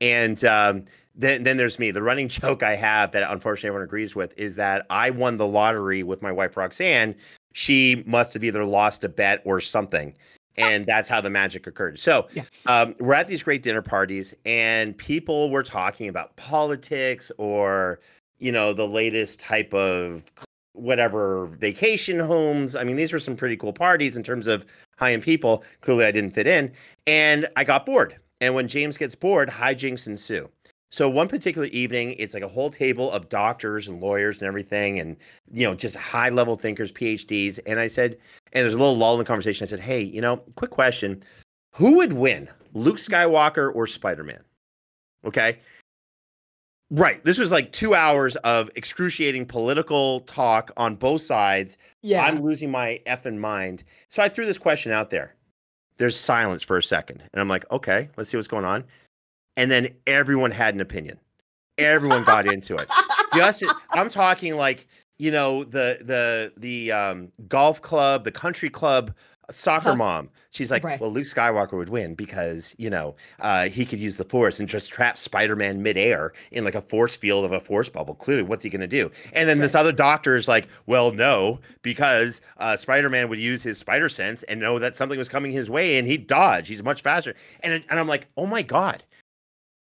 And 0.00 0.42
um, 0.44 0.84
then, 1.14 1.42
then 1.42 1.56
there's 1.56 1.78
me. 1.78 1.90
The 1.90 2.02
running 2.02 2.28
joke 2.28 2.62
I 2.62 2.76
have 2.76 3.12
that 3.12 3.30
unfortunately 3.30 3.68
everyone 3.68 3.84
agrees 3.84 4.14
with 4.14 4.38
is 4.38 4.56
that 4.56 4.86
I 4.88 5.10
won 5.10 5.36
the 5.36 5.46
lottery 5.46 6.02
with 6.02 6.22
my 6.22 6.32
wife 6.32 6.56
Roxanne. 6.56 7.14
She 7.52 8.04
must 8.06 8.32
have 8.34 8.44
either 8.44 8.64
lost 8.64 9.02
a 9.02 9.08
bet 9.08 9.42
or 9.44 9.60
something. 9.60 10.14
And 10.56 10.84
that's 10.86 11.08
how 11.08 11.20
the 11.20 11.30
magic 11.30 11.66
occurred. 11.66 11.98
So 11.98 12.28
Yeah. 12.34 12.42
um, 12.66 12.94
we're 12.98 13.14
at 13.14 13.28
these 13.28 13.42
great 13.42 13.62
dinner 13.62 13.82
parties, 13.82 14.34
and 14.44 14.96
people 14.98 15.50
were 15.50 15.62
talking 15.62 16.08
about 16.08 16.36
politics 16.36 17.30
or, 17.38 18.00
you 18.38 18.52
know, 18.52 18.72
the 18.72 18.86
latest 18.86 19.40
type 19.40 19.72
of 19.72 20.24
whatever 20.72 21.46
vacation 21.46 22.18
homes. 22.18 22.76
I 22.76 22.84
mean, 22.84 22.96
these 22.96 23.12
were 23.12 23.18
some 23.18 23.36
pretty 23.36 23.56
cool 23.56 23.72
parties 23.72 24.16
in 24.16 24.22
terms 24.22 24.46
of 24.46 24.64
high 24.98 25.12
end 25.12 25.22
people. 25.22 25.64
Clearly, 25.80 26.04
I 26.04 26.10
didn't 26.10 26.30
fit 26.30 26.46
in, 26.46 26.72
and 27.06 27.48
I 27.56 27.64
got 27.64 27.86
bored. 27.86 28.16
And 28.40 28.54
when 28.54 28.68
James 28.68 28.96
gets 28.96 29.14
bored, 29.14 29.48
hijinks 29.50 30.06
ensue. 30.06 30.48
So 30.90 31.08
one 31.08 31.28
particular 31.28 31.68
evening, 31.68 32.14
it's 32.18 32.34
like 32.34 32.42
a 32.42 32.48
whole 32.48 32.68
table 32.68 33.10
of 33.12 33.28
doctors 33.28 33.86
and 33.86 34.00
lawyers 34.00 34.38
and 34.38 34.48
everything, 34.48 34.98
and 34.98 35.16
you 35.52 35.64
know, 35.64 35.74
just 35.74 35.94
high 35.96 36.30
level 36.30 36.56
thinkers, 36.56 36.90
PhDs. 36.90 37.60
And 37.64 37.78
I 37.78 37.86
said, 37.86 38.18
and 38.52 38.64
there's 38.64 38.74
a 38.74 38.78
little 38.78 38.96
lull 38.96 39.14
in 39.14 39.20
the 39.20 39.24
conversation. 39.24 39.64
I 39.64 39.68
said, 39.68 39.80
hey, 39.80 40.02
you 40.02 40.20
know, 40.20 40.38
quick 40.56 40.72
question: 40.72 41.22
Who 41.74 41.96
would 41.98 42.12
win, 42.12 42.48
Luke 42.74 42.96
Skywalker 42.96 43.72
or 43.74 43.86
Spider 43.86 44.24
Man? 44.24 44.42
Okay. 45.24 45.58
Right. 46.92 47.24
This 47.24 47.38
was 47.38 47.52
like 47.52 47.70
two 47.70 47.94
hours 47.94 48.34
of 48.36 48.68
excruciating 48.74 49.46
political 49.46 50.20
talk 50.20 50.72
on 50.76 50.96
both 50.96 51.22
sides. 51.22 51.76
Yeah. 52.02 52.24
I'm 52.24 52.40
losing 52.40 52.68
my 52.68 53.00
effing 53.06 53.38
mind. 53.38 53.84
So 54.08 54.24
I 54.24 54.28
threw 54.28 54.44
this 54.44 54.58
question 54.58 54.90
out 54.90 55.08
there. 55.08 55.36
There's 55.98 56.18
silence 56.18 56.64
for 56.64 56.76
a 56.76 56.82
second. 56.82 57.22
And 57.32 57.40
I'm 57.40 57.46
like, 57.46 57.70
okay, 57.70 58.08
let's 58.16 58.30
see 58.30 58.36
what's 58.36 58.48
going 58.48 58.64
on. 58.64 58.82
And 59.56 59.70
then 59.70 59.94
everyone 60.06 60.50
had 60.50 60.74
an 60.74 60.80
opinion. 60.80 61.18
Everyone 61.78 62.24
got 62.24 62.46
into 62.46 62.76
it. 62.76 62.88
Just 63.34 63.64
I'm 63.92 64.08
talking 64.08 64.56
like, 64.56 64.86
you 65.18 65.30
know, 65.30 65.64
the 65.64 65.98
the 66.00 66.52
the 66.56 66.92
um, 66.92 67.32
golf 67.48 67.80
club, 67.80 68.24
the 68.24 68.32
country 68.32 68.70
club 68.70 69.14
soccer 69.50 69.90
Huh. 69.90 69.96
mom. 69.96 70.30
She's 70.50 70.70
like, 70.70 70.84
Right. 70.84 71.00
well, 71.00 71.10
Luke 71.10 71.24
Skywalker 71.24 71.72
would 71.72 71.88
win 71.88 72.14
because 72.14 72.74
you 72.78 72.88
know 72.90 73.16
uh, 73.40 73.68
he 73.68 73.84
could 73.84 73.98
use 73.98 74.16
the 74.16 74.24
Force 74.24 74.60
and 74.60 74.68
just 74.68 74.90
trap 74.92 75.18
Spider-Man 75.18 75.82
midair 75.82 76.32
in 76.52 76.64
like 76.64 76.74
a 76.74 76.82
force 76.82 77.16
field 77.16 77.44
of 77.44 77.52
a 77.52 77.60
force 77.60 77.88
bubble. 77.88 78.14
Clearly, 78.14 78.42
what's 78.42 78.62
he 78.62 78.70
going 78.70 78.80
to 78.80 78.86
do? 78.86 79.10
And 79.32 79.48
then 79.48 79.58
this 79.58 79.74
other 79.74 79.92
doctor 79.92 80.36
is 80.36 80.46
like, 80.48 80.68
well, 80.86 81.10
no, 81.12 81.58
because 81.82 82.40
uh, 82.58 82.76
Spider-Man 82.76 83.28
would 83.28 83.40
use 83.40 83.62
his 83.62 83.78
spider 83.78 84.08
sense 84.08 84.42
and 84.44 84.60
know 84.60 84.78
that 84.78 84.94
something 84.96 85.18
was 85.18 85.28
coming 85.28 85.50
his 85.50 85.68
way 85.68 85.98
and 85.98 86.06
he'd 86.06 86.26
dodge. 86.26 86.68
He's 86.68 86.82
much 86.82 87.02
faster. 87.02 87.34
And 87.62 87.82
and 87.88 87.98
I'm 87.98 88.08
like, 88.08 88.28
oh 88.36 88.46
my 88.46 88.62
god, 88.62 89.02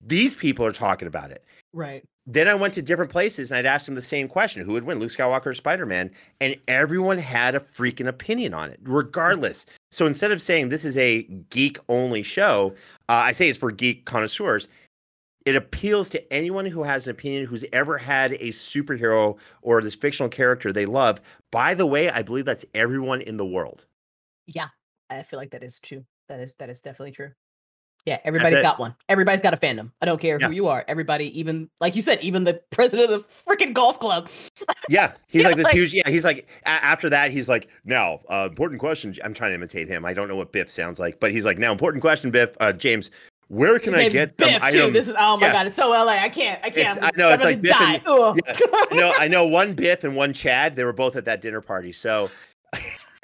these 0.01 0.35
people 0.35 0.65
are 0.65 0.73
talking 0.73 1.09
about 1.09 1.31
it. 1.31 1.45
right. 1.73 2.05
Then 2.27 2.47
I 2.47 2.55
went 2.55 2.75
to 2.75 2.83
different 2.83 3.11
places 3.11 3.51
and 3.51 3.59
I'd 3.59 3.67
ask 3.67 3.87
them 3.87 3.97
the 3.97 4.03
same 4.03 4.29
question 4.29 4.65
who 4.65 4.73
would 4.73 4.85
win, 4.85 5.01
Luke 5.01 5.11
Skywalker 5.11 5.47
or 5.47 5.55
Spider 5.55 5.85
Man? 5.85 6.11
And 6.41 6.55
everyone 6.69 7.19
had 7.19 7.57
a 7.57 7.61
freaking 7.61 8.07
opinion 8.07 8.55
on 8.55 8.71
it, 8.71 8.79
regardless. 8.85 9.67
So 9.91 10.07
instead 10.07 10.31
of 10.31 10.41
saying 10.41 10.69
this 10.69 10.85
is 10.85 10.97
a 10.97 11.23
geek 11.51 11.79
only 11.89 12.23
show, 12.23 12.75
uh, 13.09 13.15
I 13.25 13.33
say 13.33 13.49
it's 13.49 13.59
for 13.59 13.73
geek 13.73 14.05
connoisseurs. 14.05 14.69
It 15.45 15.57
appeals 15.57 16.09
to 16.11 16.33
anyone 16.33 16.67
who 16.67 16.85
has 16.85 17.07
an 17.07 17.13
opinion 17.13 17.47
who's 17.47 17.65
ever 17.73 17.99
had 17.99 18.35
a 18.35 18.49
superhero 18.49 19.37
or 19.63 19.83
this 19.83 19.97
fictional 19.97 20.29
character 20.29 20.73
they 20.73 20.87
love. 20.87 21.21
By 21.51 21.75
the 21.75 21.87
way, 21.87 22.11
I 22.11 22.23
believe 22.23 22.45
that's 22.45 22.67
everyone 22.75 23.23
in 23.23 23.39
the 23.39 23.47
world. 23.47 23.87
Yeah. 24.47 24.69
I 25.09 25.23
feel 25.25 25.39
like 25.39 25.51
that 25.51 25.65
is 25.65 25.81
true. 25.81 26.05
That 26.29 26.39
is 26.39 26.55
that 26.59 26.71
is 26.71 26.81
definitely 26.81 27.13
true. 27.13 27.33
Yeah, 28.07 28.19
everybody's 28.25 28.63
got 28.63 28.79
one. 28.79 28.95
Everybody's 29.09 29.43
got 29.43 29.53
a 29.53 29.57
fandom. 29.59 29.91
I 30.01 30.07
don't 30.07 30.21
care 30.21 30.39
Yeah. 30.41 30.49
who 30.49 30.55
you 30.55 30.69
are. 30.69 30.85
Everybody, 30.89 31.39
even 31.39 31.69
like 31.81 31.95
you 31.95 32.03
said, 32.03 32.19
even 32.23 32.45
the 32.45 32.55
president 32.71 33.11
of 33.11 33.21
the 33.23 33.29
freaking 33.29 33.75
golf 33.75 34.01
club. 34.01 34.29
Yeah, 34.89 35.13
he's 35.29 35.43
Yeah, 35.43 35.49
like 35.49 35.57
this 35.57 35.65
like- 35.65 35.75
huge. 35.75 35.93
Yeah, 35.95 36.09
he's 36.09 36.25
like 36.25 36.49
a- 36.65 36.69
after 36.69 37.11
that, 37.11 37.31
he's 37.31 37.49
like 37.49 37.69
now 37.85 38.21
uh, 38.31 38.49
important 38.51 38.81
question. 38.81 39.15
I'm 39.23 39.35
trying 39.35 39.51
to 39.51 39.55
imitate 39.57 39.89
him. 39.89 40.05
I 40.05 40.15
don't 40.15 40.29
know 40.29 40.37
what 40.37 40.51
Biff 40.53 40.71
sounds 40.71 40.99
like, 40.99 41.21
but 41.21 41.31
he's 41.31 41.45
like 41.45 41.59
now 41.59 41.73
important 41.73 42.01
question, 42.01 42.31
Biff. 42.31 42.57
Uh, 42.61 42.73
James, 42.73 43.11
where 43.49 43.79
can 43.79 43.95
I 43.95 44.09
get 44.09 44.31
some 44.39 44.49
Biff, 44.49 44.59
too. 44.61 44.65
items? 44.67 44.93
This 44.95 45.09
is 45.09 45.15
oh 45.19 45.37
my 45.37 45.49
Yeah. 45.49 45.53
god, 45.53 45.67
it's 45.67 45.77
so 45.77 45.91
LA. 45.91 46.13
I 46.13 46.29
can't. 46.31 46.59
I 46.65 46.71
can't. 46.71 46.97
It's- 46.97 47.11
I'm, 47.13 47.19
know, 47.19 47.31
it's 47.33 47.45
like 47.45 47.61
Biff 47.61 47.73
die. 47.73 47.95
and- 47.97 48.03
Ugh. 48.07 48.39
I 48.91 48.95
know, 48.95 49.13
I 49.19 49.29
know 49.29 49.47
one 49.47 49.75
Biff 49.75 50.05
and 50.05 50.17
one 50.17 50.33
Chad. 50.33 50.75
They 50.75 50.85
were 50.85 50.93
both 50.95 51.17
at 51.17 51.27
that 51.27 51.43
dinner 51.43 51.61
party. 51.61 51.93
So, 51.93 52.31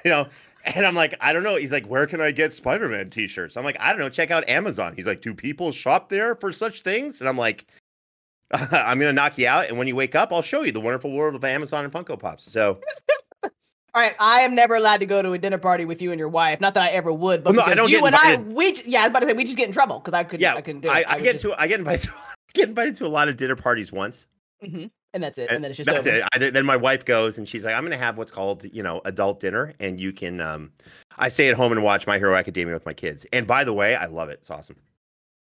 you 0.05 0.11
know, 0.11 0.27
and 0.75 0.85
I'm 0.87 0.95
like, 0.95 1.15
I 1.21 1.33
don't 1.33 1.43
know. 1.43 1.57
He's 1.57 1.73
like, 1.73 1.87
where 1.87 2.07
can 2.07 2.21
I 2.21 2.31
get 2.33 2.53
Spider-Man 2.53 3.11
t-shirts? 3.11 3.57
I'm 3.57 3.65
like, 3.65 3.79
I 3.81 3.91
don't 3.91 4.01
know. 4.01 4.09
Check 4.09 4.31
out 4.31 4.49
Amazon. 4.49 4.95
He's 4.97 5.07
like, 5.07 5.21
do 5.21 5.33
people 5.35 5.71
shop 5.73 6.09
there 6.09 6.35
for 6.35 6.53
such 6.53 6.83
things? 6.83 7.21
And 7.21 7.29
I'm 7.29 7.39
like, 7.39 7.67
I'm 8.53 8.99
gonna 8.99 9.13
knock 9.13 9.39
you 9.39 9.49
out, 9.49 9.69
and 9.69 9.77
when 9.77 9.89
you 9.89 9.97
wake 9.97 10.15
up, 10.15 10.33
I'll 10.33 10.41
show 10.43 10.63
you 10.63 10.71
the 10.71 10.81
wonderful 10.81 11.11
world 11.11 11.35
of 11.35 11.43
Amazon 11.45 11.85
and 11.85 11.93
Funko 11.93 12.17
Pops. 12.19 12.45
So, 12.51 12.81
All 13.43 14.03
right, 14.03 14.15
I 14.21 14.43
am 14.43 14.55
never 14.55 14.77
allowed 14.77 14.99
to 14.99 15.07
go 15.07 15.21
to 15.23 15.33
a 15.33 15.39
dinner 15.39 15.59
party 15.59 15.85
with 15.85 16.01
you 16.03 16.13
and 16.13 16.19
your 16.19 16.29
wife. 16.29 16.61
Not 16.61 16.75
that 16.75 16.83
I 16.85 16.89
ever 16.91 17.13
would, 17.13 17.43
but 17.43 17.57
Well, 17.57 17.67
no, 17.67 17.73
I 17.73 17.75
don't 17.75 17.89
you 17.91 18.05
and 18.05 18.15
I, 18.15 18.37
we 18.37 18.83
yeah, 18.87 19.01
I 19.01 19.03
was 19.05 19.11
about 19.11 19.21
to 19.21 19.27
say 19.29 19.33
we 19.33 19.45
just 19.45 19.57
get 19.57 19.67
in 19.67 19.73
trouble 19.73 19.99
because 19.99 20.15
I 20.15 20.23
couldn't. 20.23 20.43
yeah, 20.43 20.55
I 20.55 20.61
couldn't 20.61 20.83
do 20.83 20.89
it. 20.89 20.93
I, 20.93 21.05
I 21.09 21.15
would 21.17 21.25
get 21.25 21.33
just- 21.33 21.45
to 21.45 21.61
I 21.61 21.67
get 21.67 21.81
invited 21.81 22.03
to 22.05 22.13
get 22.53 22.69
invited 22.69 22.95
to 22.97 23.07
a 23.07 23.09
lot 23.09 23.29
of 23.29 23.37
dinner 23.37 23.57
parties 23.57 23.91
once. 23.91 24.27
Mhm, 24.65 24.91
and 25.17 25.25
that's 25.25 25.39
it. 25.39 25.51
And 25.51 25.65
then 25.65 25.71
it's 25.71 25.79
just 25.79 25.89
That's 25.91 26.07
over. 26.07 26.17
it. 26.19 26.25
I, 26.35 26.51
then 26.51 26.67
my 26.67 26.77
wife 26.77 27.05
goes 27.07 27.39
and 27.39 27.49
she's 27.49 27.65
like, 27.65 27.75
I'm 27.75 27.81
going 27.83 27.91
to 27.91 27.97
have 27.97 28.19
what's 28.19 28.31
called, 28.31 28.65
you 28.73 28.83
know, 28.83 29.01
adult 29.07 29.41
dinner. 29.41 29.73
And 29.81 29.99
you 29.99 30.13
can, 30.13 30.41
um, 30.43 30.71
I 31.17 31.31
stay 31.31 31.49
at 31.49 31.57
home 31.57 31.73
and 31.73 31.83
watch 31.83 32.07
My 32.07 32.19
Hero 32.19 32.37
Academia 32.37 32.75
with 32.75 32.85
my 32.85 32.93
kids. 32.93 33.25
And 33.33 33.47
by 33.47 33.65
the 33.65 33.73
way, 33.73 33.95
I 33.97 34.05
love 34.07 34.29
it. 34.29 34.35
It's 34.41 34.51
awesome. 34.51 34.77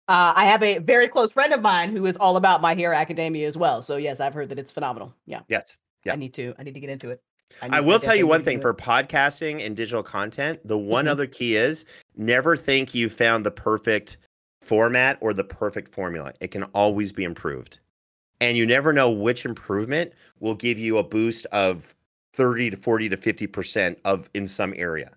Uh, 0.10 0.34
I 0.36 0.46
have 0.46 0.62
a 0.62 0.80
very 0.80 1.08
close 1.08 1.32
friend 1.32 1.54
of 1.54 1.62
mine 1.62 1.96
who 1.96 2.06
is 2.06 2.18
all 2.18 2.36
about 2.36 2.62
My 2.62 2.76
Hero 2.76 2.94
Academia 2.94 3.48
as 3.48 3.58
well. 3.58 3.82
So 3.82 3.96
yes, 3.96 4.20
I've 4.20 4.34
heard 4.34 4.50
that 4.50 4.60
it's 4.60 4.72
phenomenal. 4.72 5.14
Yeah, 5.26 5.40
Yes. 5.48 5.78
Yeah. 6.04 6.12
I 6.12 6.16
need 6.18 6.34
to. 6.34 6.54
I 6.60 6.64
need 6.64 6.74
to 6.74 6.82
get 6.82 6.90
into 6.90 7.10
it. 7.12 7.22
I 7.62 7.70
need- 7.70 7.88
will 7.88 8.00
tell 8.00 8.16
you 8.16 8.28
one 8.28 8.44
thing 8.44 8.60
for 8.60 8.74
podcasting 8.74 9.66
and 9.66 9.78
digital 9.78 10.04
content. 10.04 10.60
The 10.68 10.78
one 10.78 11.06
Mhm. 11.06 11.12
other 11.12 11.26
key 11.26 11.56
is 11.56 11.86
never 12.18 12.58
think 12.58 12.94
you 12.94 13.08
found 13.10 13.46
the 13.46 13.52
perfect 13.52 14.18
format 14.62 15.18
or 15.22 15.34
the 15.34 15.46
perfect 15.46 15.94
formula. 15.96 16.34
It 16.42 16.52
can 16.52 16.64
always 16.74 17.14
be 17.14 17.24
improved. 17.24 17.80
And 18.42 18.58
you 18.58 18.66
never 18.66 18.92
know 18.92 19.10
which 19.10 19.46
improvement 19.46 20.14
will 20.40 20.56
give 20.56 20.78
you 20.78 20.98
a 20.98 21.04
boost 21.04 21.46
of 21.48 21.96
30 22.34 22.72
to 22.72 22.78
40 22.78 23.10
to 23.10 23.18
50% 23.18 23.96
of 24.06 24.30
in 24.34 24.48
some 24.48 24.74
area. 24.76 25.12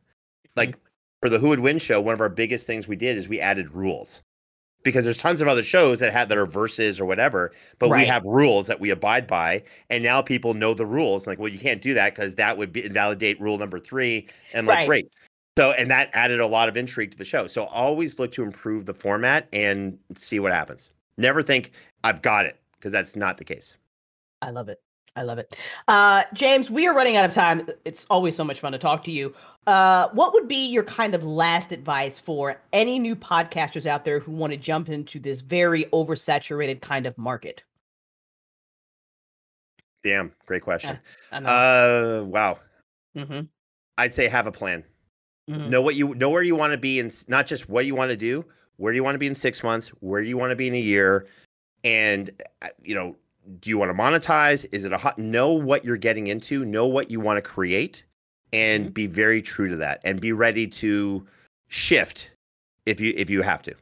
Like 0.54 0.70
mm-hmm. 0.70 0.78
for 1.20 1.28
the 1.28 1.38
Who 1.38 1.48
Would 1.48 1.60
Win 1.60 1.78
show, 1.78 2.00
one 2.00 2.14
of 2.14 2.20
our 2.20 2.28
biggest 2.28 2.66
things 2.66 2.86
we 2.86 2.96
did 2.96 3.16
is 3.16 3.28
we 3.28 3.40
added 3.40 3.70
rules. 3.70 4.22
Because 4.82 5.02
there's 5.02 5.18
tons 5.18 5.40
of 5.40 5.48
other 5.48 5.64
shows 5.64 5.98
that 5.98 6.12
have 6.12 6.28
that 6.28 6.38
are 6.38 6.46
verses 6.46 7.00
or 7.00 7.06
whatever, 7.06 7.50
but 7.80 7.90
we 7.90 8.04
have 8.04 8.22
rules 8.24 8.68
that 8.68 8.78
we 8.78 8.90
abide 8.90 9.26
by, 9.26 9.64
and 9.90 10.00
now 10.00 10.22
people 10.22 10.54
know 10.54 10.74
the 10.74 10.86
rules. 10.86 11.26
Like, 11.26 11.40
well, 11.40 11.50
you 11.50 11.58
can't 11.58 11.82
do 11.82 11.92
that 11.94 12.14
because 12.14 12.36
that 12.36 12.56
would 12.56 12.72
be, 12.72 12.84
invalidate 12.84 13.40
rule 13.40 13.58
number 13.58 13.80
three. 13.80 14.28
And 14.52 14.68
like, 14.68 14.76
Right. 14.76 14.86
great. 14.86 15.08
So, 15.58 15.72
and 15.72 15.90
that 15.90 16.10
added 16.12 16.38
a 16.38 16.46
lot 16.46 16.68
of 16.68 16.76
intrigue 16.76 17.10
to 17.10 17.18
the 17.18 17.24
show. 17.24 17.48
So, 17.48 17.64
always 17.64 18.20
look 18.20 18.30
to 18.32 18.44
improve 18.44 18.86
the 18.86 18.94
format 18.94 19.48
and 19.52 19.98
see 20.14 20.38
what 20.38 20.52
happens. 20.52 20.90
Never 21.18 21.42
think 21.42 21.72
I've 22.04 22.22
got 22.22 22.46
it 22.46 22.60
because 22.78 22.92
that's 22.92 23.16
not 23.16 23.38
the 23.38 23.44
case. 23.44 23.76
I 24.42 24.50
love 24.50 24.68
it. 24.68 24.80
I 25.16 25.22
love 25.22 25.38
it. 25.38 25.56
Uh, 25.88 26.24
James, 26.34 26.70
we 26.70 26.86
are 26.86 26.94
running 26.94 27.16
out 27.16 27.24
of 27.24 27.32
time. 27.32 27.66
It's 27.86 28.06
always 28.10 28.36
so 28.36 28.44
much 28.44 28.60
fun 28.60 28.72
to 28.72 28.78
talk 28.78 29.02
to 29.04 29.10
you. 29.10 29.34
Uh, 29.66 30.08
what 30.12 30.34
would 30.34 30.46
be 30.46 30.68
your 30.68 30.84
kind 30.84 31.14
of 31.14 31.24
last 31.24 31.72
advice 31.72 32.18
for 32.18 32.60
any 32.74 32.98
new 32.98 33.16
podcasters 33.16 33.86
out 33.86 34.04
there 34.04 34.20
who 34.20 34.32
want 34.32 34.52
to 34.52 34.58
jump 34.58 34.90
into 34.90 35.18
this 35.18 35.40
very 35.40 35.86
oversaturated 35.86 36.82
kind 36.82 37.06
of 37.06 37.16
market? 37.16 37.64
Damn, 40.04 40.32
great 40.44 40.62
question. 40.62 40.98
I. 41.32 41.38
Uh, 41.38 42.24
wow. 42.24 42.58
hmm 43.16 43.40
I'd 43.98 44.12
say 44.12 44.28
have 44.28 44.46
a 44.46 44.52
plan. 44.52 44.84
Mhm. 45.50 45.70
Know 45.70 45.80
what 45.80 45.94
you 45.94 46.14
know 46.14 46.28
where 46.28 46.42
you 46.42 46.54
want 46.54 46.72
to 46.72 46.76
be, 46.76 47.00
and 47.00 47.12
not 47.28 47.46
just 47.46 47.68
what 47.68 47.86
you 47.86 47.94
want 47.94 48.10
to 48.10 48.16
do. 48.16 48.44
Where 48.76 48.92
do 48.92 48.96
you 48.96 49.04
want 49.04 49.14
to 49.14 49.18
be 49.18 49.26
in 49.26 49.34
six 49.34 49.62
months? 49.62 49.88
Where 50.00 50.22
do 50.22 50.28
you 50.28 50.36
want 50.36 50.50
to 50.50 50.56
be 50.56 50.68
in 50.68 50.74
a 50.74 50.80
year? 50.80 51.26
And 51.86 52.30
uh, 52.62 52.68
you 52.82 52.94
know, 52.96 53.14
do 53.60 53.70
you 53.70 53.78
want 53.78 53.90
to 53.90 53.94
monetize? 53.94 54.66
Is 54.72 54.84
it 54.84 54.92
a 54.92 54.98
hot? 54.98 55.18
Know 55.18 55.52
what 55.52 55.84
you're 55.84 55.96
getting 55.96 56.26
into. 56.26 56.64
Know 56.64 56.86
what 56.86 57.10
you 57.10 57.20
want 57.20 57.36
to 57.36 57.42
create, 57.42 58.04
and 58.52 58.88
Mhm. 58.88 58.94
be 58.94 59.06
very 59.06 59.40
true 59.40 59.68
to 59.68 59.76
that. 59.76 60.00
And 60.04 60.20
be 60.20 60.32
ready 60.32 60.66
to 60.66 61.24
shift 61.68 62.30
if 62.86 63.00
you 63.00 63.14
if 63.16 63.30
you 63.30 63.42
have 63.42 63.62
to. 63.62 63.74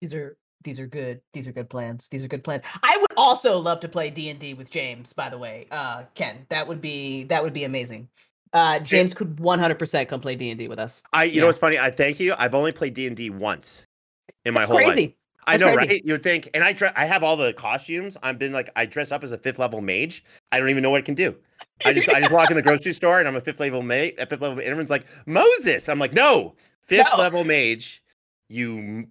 These 0.00 0.14
are 0.14 0.36
these 0.64 0.80
are 0.80 0.86
good. 0.86 1.20
These 1.34 1.46
are 1.46 1.52
good 1.52 1.68
plans. 1.68 2.08
These 2.10 2.24
are 2.24 2.28
good 2.28 2.42
plans. 2.42 2.62
I 2.82 2.96
would 2.96 3.12
also 3.18 3.58
love 3.58 3.80
to 3.80 3.88
play 3.88 4.08
D 4.08 4.30
and 4.30 4.40
D 4.40 4.54
with 4.54 4.70
James. 4.70 5.12
By 5.12 5.28
the 5.28 5.38
way, 5.38 5.66
uh, 5.70 6.04
Ken, 6.14 6.46
that 6.48 6.66
would 6.66 6.80
be 6.80 7.24
that 7.24 7.42
would 7.42 7.52
be 7.52 7.64
amazing. 7.64 8.08
Uh, 8.54 8.78
James 8.78 9.12
could 9.12 9.36
100% 9.36 10.08
come 10.08 10.20
play 10.22 10.36
D 10.36 10.48
and 10.48 10.58
D 10.58 10.68
with 10.68 10.78
us. 10.78 11.02
I 11.12 11.24
you 11.24 11.34
Yeah. 11.34 11.40
know 11.42 11.46
what's 11.48 11.58
funny? 11.58 11.78
I 11.78 11.90
thank 11.90 12.18
you. 12.18 12.34
I've 12.38 12.54
only 12.54 12.72
played 12.72 12.94
D 12.94 13.06
and 13.06 13.14
D 13.16 13.28
once 13.28 13.84
in 14.46 14.54
my 14.54 14.60
That's 14.60 14.70
whole 14.70 14.82
life. 14.82 15.12
I 15.46 15.56
know, 15.56 15.74
crazy. 15.74 15.88
right? 15.88 16.04
You 16.04 16.12
would 16.14 16.22
think, 16.22 16.50
and 16.54 16.64
I 16.64 16.72
dre- 16.72 16.92
I 16.96 17.04
have 17.04 17.22
all 17.22 17.36
the 17.36 17.52
costumes. 17.52 18.16
I've 18.22 18.38
been 18.38 18.52
like, 18.52 18.70
I 18.76 18.84
dress 18.86 19.12
up 19.12 19.22
as 19.22 19.32
a 19.32 19.38
fifth 19.38 19.58
level 19.58 19.80
mage. 19.80 20.24
I 20.50 20.58
don't 20.58 20.70
even 20.70 20.82
know 20.82 20.90
what 20.90 21.00
it 21.00 21.04
can 21.04 21.14
do. 21.14 21.36
I 21.84 21.92
just 21.92 22.08
I 22.08 22.20
just 22.20 22.32
walk 22.32 22.50
in 22.50 22.56
the 22.56 22.62
grocery 22.62 22.92
store 22.92 23.18
and 23.18 23.28
I'm 23.28 23.36
a 23.36 23.40
fifth 23.40 23.60
level 23.60 23.82
mage. 23.82 24.14
A 24.18 24.26
fifth 24.26 24.40
level, 24.40 24.58
everyone's 24.60 24.90
like 24.90 25.06
Moses. 25.26 25.88
I'm 25.88 25.98
like, 25.98 26.12
no, 26.12 26.54
fifth 26.86 27.06
No. 27.12 27.18
level 27.18 27.44
mage. 27.44 28.02
You 28.48 29.06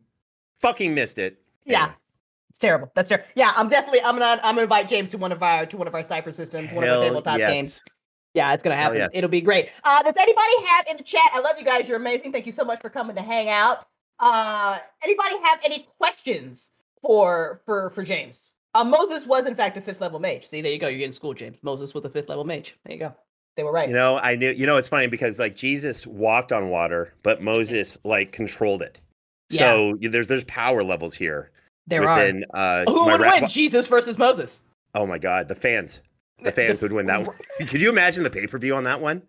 fucking 0.61 0.93
missed 0.93 1.17
it. 1.17 1.41
Yeah. 1.65 1.83
Anyway, 1.83 1.95
It's 2.49 2.59
terrible. 2.59 2.91
That's 2.95 3.09
terrible. 3.09 3.27
Yeah, 3.36 3.53
I'm 3.55 3.69
definitely. 3.69 4.01
I'm 4.01 4.17
gonna. 4.17 4.41
I'm 4.43 4.55
gonna 4.55 4.63
invite 4.63 4.88
James 4.88 5.09
to 5.11 5.17
one 5.17 5.31
of 5.31 5.41
our 5.43 5.65
to 5.65 5.77
one 5.77 5.88
of 5.88 5.95
our 5.95 6.03
Cypher 6.03 6.31
Systems, 6.31 6.71
one 6.71 6.83
of 6.83 6.89
our 6.89 7.03
tabletop 7.03 7.39
yes. 7.39 7.51
games. 7.53 7.83
Yeah, 8.33 8.53
it's 8.53 8.61
gonna 8.61 8.75
happen. 8.75 9.09
It'll 9.13 9.29
be 9.29 9.39
great. 9.41 9.69
Uh, 9.86 10.03
does 10.03 10.13
anybody 10.19 10.65
have 10.67 10.86
in 10.89 10.97
the 10.97 11.03
chat? 11.03 11.29
I 11.33 11.39
love 11.39 11.55
you 11.57 11.63
guys. 11.63 11.88
You're 11.88 11.97
amazing. 11.97 12.33
Thank 12.33 12.45
you 12.45 12.51
so 12.51 12.65
much 12.65 12.81
for 12.81 12.89
coming 12.89 13.15
to 13.15 13.21
hang 13.21 13.47
out. 13.47 13.88
Uh, 14.20 14.80
anybody 15.03 15.36
have 15.43 15.59
any 15.63 15.88
questions 15.97 16.70
for 17.01 17.61
for 17.66 17.89
for 17.91 18.03
James? 18.03 18.53
Uh, 18.74 18.84
Moses 18.84 19.26
was 19.26 19.45
in 19.45 19.55
fact 19.55 19.78
a 19.78 19.82
fifth 19.82 20.01
level 20.01 20.20
mage. 20.20 20.45
See, 20.45 20.61
there 20.61 20.72
you 20.72 20.80
go. 20.80 20.88
You're 20.88 20.99
getting 20.99 21.13
school, 21.13 21.34
James. 21.34 21.57
Moses 21.61 21.93
was 21.93 22.03
a 22.05 22.09
fifth 22.09 22.30
level 22.30 22.43
mage. 22.43 22.78
There 22.86 22.93
you 22.93 22.99
go. 22.99 23.16
They 23.55 23.63
were 23.63 23.72
right. 23.72 23.88
You 23.88 23.95
know, 23.95 24.18
I 24.18 24.36
knew. 24.36 24.51
You 24.51 24.66
know, 24.66 24.78
it's 24.78 24.88
funny 24.88 25.07
because 25.07 25.39
like 25.39 25.55
Jesus 25.55 26.05
walked 26.05 26.51
on 26.51 26.70
water, 26.70 27.13
but 27.24 27.41
Moses 27.41 27.97
like 28.03 28.32
controlled 28.32 28.82
it. 28.82 28.99
So 29.49 29.95
y- 30.01 30.09
there's 30.09 30.28
there's 30.28 30.43
power 30.45 30.84
levels 30.84 31.13
here 31.13 31.51
there 31.88 32.01
within. 32.01 32.43
Uh, 32.53 32.84
are. 32.88 32.91
Who 32.91 33.05
would 33.05 33.22
win, 33.22 33.47
Jesus 33.47 33.88
versus 33.88 34.18
Moses? 34.18 34.61
Oh 34.93 35.05
my 35.05 35.18
god, 35.18 35.47
the 35.47 35.55
fans. 35.55 36.01
The 36.43 36.51
fans 36.51 36.82
would 36.82 36.91
win 36.91 37.05
that 37.05 37.22
one. 37.28 37.36
Could 37.68 37.80
you 37.80 37.89
imagine 37.89 38.24
the 38.24 38.30
pay 38.30 38.45
per 38.45 38.57
view 38.57 38.76
on 38.76 38.84
that 38.84 38.99
one? 38.99 39.22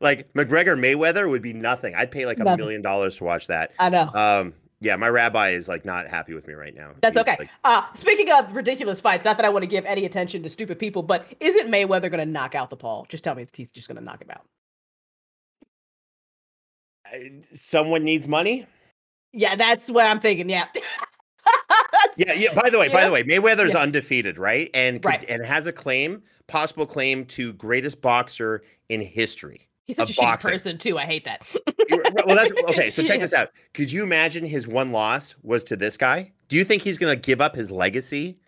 Like 0.00 0.32
McGregor 0.32 0.78
Mayweather 0.78 1.28
would 1.28 1.42
be 1.42 1.52
nothing. 1.52 1.94
I'd 1.94 2.10
pay 2.10 2.24
like 2.26 2.38
a 2.38 2.44
Nothing. 2.44 2.58
million 2.58 2.82
dollars 2.82 3.16
to 3.16 3.24
watch 3.24 3.46
that. 3.48 3.72
I 3.78 3.88
know. 3.90 4.10
Um, 4.14 4.54
Yeah, 4.82 4.96
my 4.96 5.08
rabbi 5.10 5.50
is 5.50 5.68
like 5.68 5.84
not 5.84 6.08
happy 6.08 6.32
with 6.32 6.46
me 6.48 6.54
right 6.54 6.74
now. 6.74 6.92
That's 7.02 7.14
He's 7.14 7.20
okay. 7.28 7.36
like, 7.38 7.50
uh, 7.64 7.82
speaking 7.92 8.30
of 8.30 8.54
ridiculous 8.56 8.98
fights, 8.98 9.26
not 9.26 9.36
that 9.36 9.44
I 9.44 9.50
want 9.50 9.62
to 9.62 9.66
give 9.66 9.84
any 9.84 10.06
attention 10.06 10.42
to 10.42 10.48
stupid 10.48 10.78
people, 10.78 11.02
but 11.02 11.26
isn't 11.38 11.68
Mayweather 11.70 12.10
going 12.10 12.18
to 12.18 12.24
knock 12.24 12.54
out 12.54 12.70
the 12.70 12.76
Paul? 12.76 13.04
Just 13.10 13.22
tell 13.22 13.34
me 13.34 13.46
he's 13.52 13.70
just 13.70 13.88
going 13.88 13.98
to 13.98 14.02
knock 14.04 14.22
him 14.22 14.30
out. 14.30 14.46
"Uh, 17.12 17.18
someone 17.54 18.04
needs 18.04 18.26
money. 18.26 18.66
Yeah, 19.34 19.54
that's 19.54 19.90
what 19.90 20.06
I'm 20.06 20.18
thinking. 20.20 20.48
Yeah. 20.48 20.66
Yeah, 22.16 22.32
yeah. 22.34 22.52
By 22.54 22.68
the 22.70 22.78
way, 22.78 22.88
by 22.88 23.04
the 23.04 23.10
way, 23.12 23.22
Mayweather's 23.22 23.72
Yeah. 23.74 23.80
undefeated, 23.80 24.36
right? 24.38 24.68
And 24.74 25.02
Right. 25.04 25.24
and 25.28 25.44
has 25.46 25.66
a 25.66 25.72
claim, 25.72 26.22
possible 26.48 26.84
claim 26.86 27.24
to 27.26 27.52
greatest 27.54 28.00
boxer 28.02 28.62
in 28.88 29.00
history. 29.00 29.68
He's 29.90 29.96
such 29.96 30.10
a 30.10 30.12
shitty 30.20 30.40
person 30.40 30.78
too. 30.78 30.98
I 30.98 31.04
hate 31.04 31.24
that. 31.24 31.46
Well, 32.26 32.36
that's 32.36 32.52
okay. 32.70 32.90
So 32.94 33.02
check 33.02 33.16
Yeah. 33.16 33.16
this 33.18 33.32
out. 33.32 33.50
Could 33.74 33.90
you 33.90 34.02
imagine 34.02 34.44
his 34.44 34.66
one 34.68 34.92
loss 34.92 35.34
was 35.42 35.64
to 35.64 35.76
this 35.76 35.96
guy? 35.96 36.32
Do 36.48 36.56
you 36.56 36.64
think 36.64 36.82
he's 36.82 36.98
going 36.98 37.14
to 37.14 37.20
give 37.20 37.40
up 37.40 37.54
his 37.54 37.70
legacy? 37.70 38.38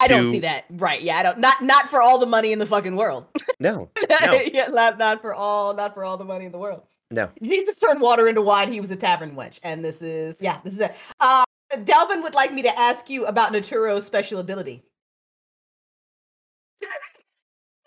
I 0.00 0.08
don't 0.08 0.30
see 0.32 0.40
that. 0.40 0.64
Right? 0.70 1.00
Yeah, 1.00 1.18
I 1.18 1.22
don't. 1.22 1.38
Not 1.38 1.62
not 1.62 1.88
for 1.88 2.02
all 2.02 2.18
the 2.18 2.26
money 2.26 2.52
in 2.52 2.58
the 2.58 2.66
fucking 2.66 2.96
world. 2.96 3.26
No, 3.60 3.88
No. 4.10 4.32
yeah, 4.52 4.66
not 4.66 4.98
not 4.98 5.22
for 5.22 5.32
all 5.32 5.72
not 5.74 5.94
for 5.94 6.04
all 6.04 6.16
the 6.18 6.24
money 6.24 6.44
in 6.44 6.52
the 6.52 6.58
world. 6.58 6.82
no. 7.10 7.30
He 7.40 7.64
just 7.64 7.80
turned 7.80 8.00
water 8.00 8.28
into 8.28 8.42
wine. 8.42 8.72
He 8.72 8.80
was 8.80 8.90
a 8.90 8.96
tavern 8.96 9.34
wench, 9.36 9.58
and 9.62 9.82
this 9.84 10.02
is 10.02 10.36
yeah, 10.40 10.58
this 10.64 10.74
is 10.74 10.80
it. 10.80 10.94
Uh, 11.20 11.44
Delvin 11.84 12.22
would 12.22 12.34
like 12.34 12.52
me 12.52 12.62
to 12.62 12.78
ask 12.78 13.08
you 13.08 13.24
about 13.26 13.52
Naruto's 13.52 14.04
special 14.04 14.40
ability. 14.40 14.82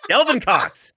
Delvin 0.10 0.39
Cox, 0.39 0.93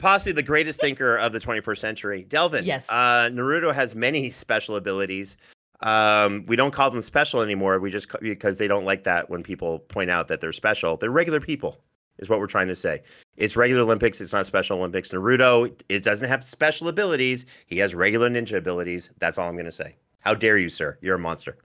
possibly 0.00 0.32
the 0.32 0.42
greatest 0.42 0.80
thinker 0.80 1.16
of 1.16 1.32
the 1.32 1.38
21st 1.40 1.78
century. 1.78 2.24
Delvin, 2.28 2.64
Yes. 2.64 2.88
Uh, 2.88 3.28
Naruto 3.32 3.72
has 3.72 3.94
many 3.94 4.30
special 4.44 4.76
abilities. 4.76 5.36
Um, 5.80 6.44
we 6.46 6.56
don't 6.56 6.72
call 6.72 6.90
them 6.90 7.00
special 7.02 7.40
anymore. 7.40 7.78
We 7.78 7.90
just 7.90 8.08
because 8.20 8.58
they 8.58 8.68
don't 8.68 8.84
like 8.84 9.04
that 9.04 9.30
when 9.30 9.42
people 9.42 9.78
point 9.78 10.10
out 10.10 10.28
that 10.28 10.40
they're 10.40 10.52
special. 10.52 10.96
They're 10.96 11.10
regular 11.10 11.40
people, 11.40 11.78
is 12.18 12.28
what 12.28 12.38
we're 12.38 12.46
trying 12.46 12.68
to 12.68 12.74
say. 12.74 13.02
It's 13.36 13.56
regular 13.56 13.82
Olympics. 13.82 14.20
It's 14.20 14.32
not 14.34 14.44
Special 14.44 14.76
Olympics. 14.78 15.10
Naruto, 15.10 15.72
it 15.88 16.02
doesn't 16.02 16.28
have 16.28 16.44
special 16.44 16.88
abilities. 16.88 17.46
He 17.66 17.78
has 17.78 17.94
regular 17.94 18.28
ninja 18.28 18.58
abilities. 18.58 19.10
That's 19.20 19.38
all 19.38 19.48
I'm 19.48 19.54
going 19.54 19.64
to 19.64 19.72
say. 19.72 19.96
How 20.18 20.34
dare 20.34 20.58
you, 20.58 20.68
sir? 20.68 20.98
You're 21.00 21.16
a 21.16 21.18
monster. 21.18 21.56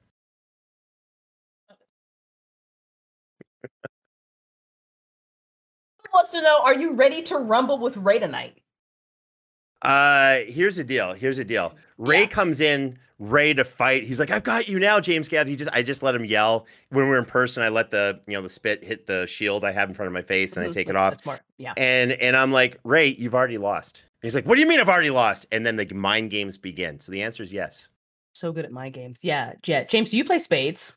Wants 6.16 6.32
to 6.32 6.41
know: 6.41 6.61
Are 6.63 6.74
you 6.74 6.93
ready 6.93 7.22
to 7.24 7.38
rumble 7.38 7.78
with 7.78 7.97
Ray 7.97 8.20
tonight? 8.20 8.57
Uh, 9.82 10.38
here's 10.47 10.78
the 10.78 10.84
deal. 10.84 11.11
Here's 11.13 11.36
the 11.38 11.43
deal. 11.43 11.76
Ray 11.97 12.22
Yeah. 12.22 12.28
comes 12.28 12.61
in 12.61 12.97
ready 13.20 13.53
to 13.53 13.66
fight. 13.66 14.03
He's 14.05 14.18
like, 14.18 14.32
"I've 14.32 14.43
got 14.45 14.70
you 14.70 14.80
now, 14.80 15.01
James 15.01 15.28
Gabb." 15.28 15.45
He 15.47 15.57
just, 15.57 15.70
I 15.74 15.84
just 15.84 16.03
let 16.03 16.16
him 16.16 16.24
yell 16.24 16.68
when 16.89 17.09
we're 17.09 17.18
in 17.20 17.26
person. 17.26 17.63
I 17.63 17.68
let 17.68 17.91
the, 17.91 18.22
you 18.28 18.34
know, 18.34 18.41
the 18.41 18.47
spit 18.49 18.82
hit 18.82 19.05
the 19.07 19.28
shield 19.28 19.66
I 19.66 19.72
have 19.74 19.89
in 19.89 19.95
front 19.95 20.07
of 20.07 20.13
my 20.13 20.22
face, 20.22 20.55
and 20.55 20.66
I 20.66 20.70
Mhm, 20.70 20.74
take 20.74 20.88
it 20.88 20.95
off. 20.95 21.18
Yeah. 21.57 21.74
And 21.76 22.13
and 22.13 22.38
I'm 22.38 22.53
like, 22.53 22.80
Ray, 22.86 23.07
you've 23.07 23.36
already 23.36 23.57
lost. 23.57 24.05
He's 24.22 24.36
like, 24.36 24.45
What 24.45 24.55
do 24.55 24.61
you 24.61 24.68
mean 24.68 24.80
I've 24.80 24.88
already 24.89 25.09
lost? 25.09 25.45
And 25.51 25.66
then 25.66 25.76
the 25.76 25.86
mind 25.93 26.32
games 26.32 26.57
begin. 26.57 27.01
So 27.01 27.11
the 27.11 27.22
answer 27.22 27.43
is 27.43 27.51
yes. 27.51 27.89
So 28.32 28.53
good 28.53 28.63
at 28.63 28.72
my 28.72 28.89
games. 28.89 29.20
Yeah, 29.22 29.53
Jet. 29.61 29.89
James, 29.89 30.11
do 30.11 30.18
you 30.18 30.24
play 30.24 30.39
spades? 30.39 30.93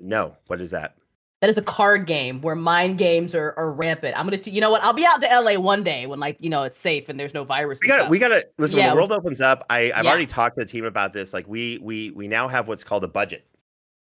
No. 0.00 0.34
What 0.46 0.60
is 0.62 0.70
that? 0.70 0.96
That 1.40 1.48
is 1.50 1.56
a 1.56 1.62
card 1.62 2.06
game 2.08 2.40
where 2.40 2.56
mind 2.56 2.98
games 2.98 3.32
are, 3.32 3.54
are 3.56 3.70
rampant. 3.70 4.18
I'm 4.18 4.26
gonna, 4.26 4.38
t- 4.38 4.50
you 4.50 4.60
know 4.60 4.70
what? 4.70 4.82
I'll 4.82 4.92
be 4.92 5.06
out 5.06 5.20
to 5.20 5.28
LA 5.40 5.54
one 5.58 5.84
day 5.84 6.06
when 6.06 6.18
like 6.18 6.36
you 6.40 6.50
know 6.50 6.64
it's 6.64 6.76
safe 6.76 7.08
and 7.08 7.18
there's 7.18 7.32
no 7.32 7.44
virus. 7.44 7.78
We 7.80 7.86
got 7.86 8.10
we 8.10 8.18
got 8.18 8.28
to 8.28 8.44
listen. 8.58 8.76
When 8.76 8.84
Yeah, 8.86 8.90
the 8.90 8.96
we- 8.96 8.98
world 9.00 9.12
opens 9.12 9.40
up, 9.40 9.64
I 9.70 9.92
I've 9.94 10.04
Yeah. 10.04 10.10
already 10.10 10.26
talked 10.26 10.58
to 10.58 10.64
the 10.64 10.68
team 10.70 10.84
about 10.84 11.12
this. 11.12 11.32
Like 11.32 11.46
we 11.46 11.78
we 11.78 12.10
we 12.10 12.26
now 12.26 12.48
have 12.48 12.66
what's 12.66 12.82
called 12.82 13.04
a 13.04 13.08
budget. 13.08 13.46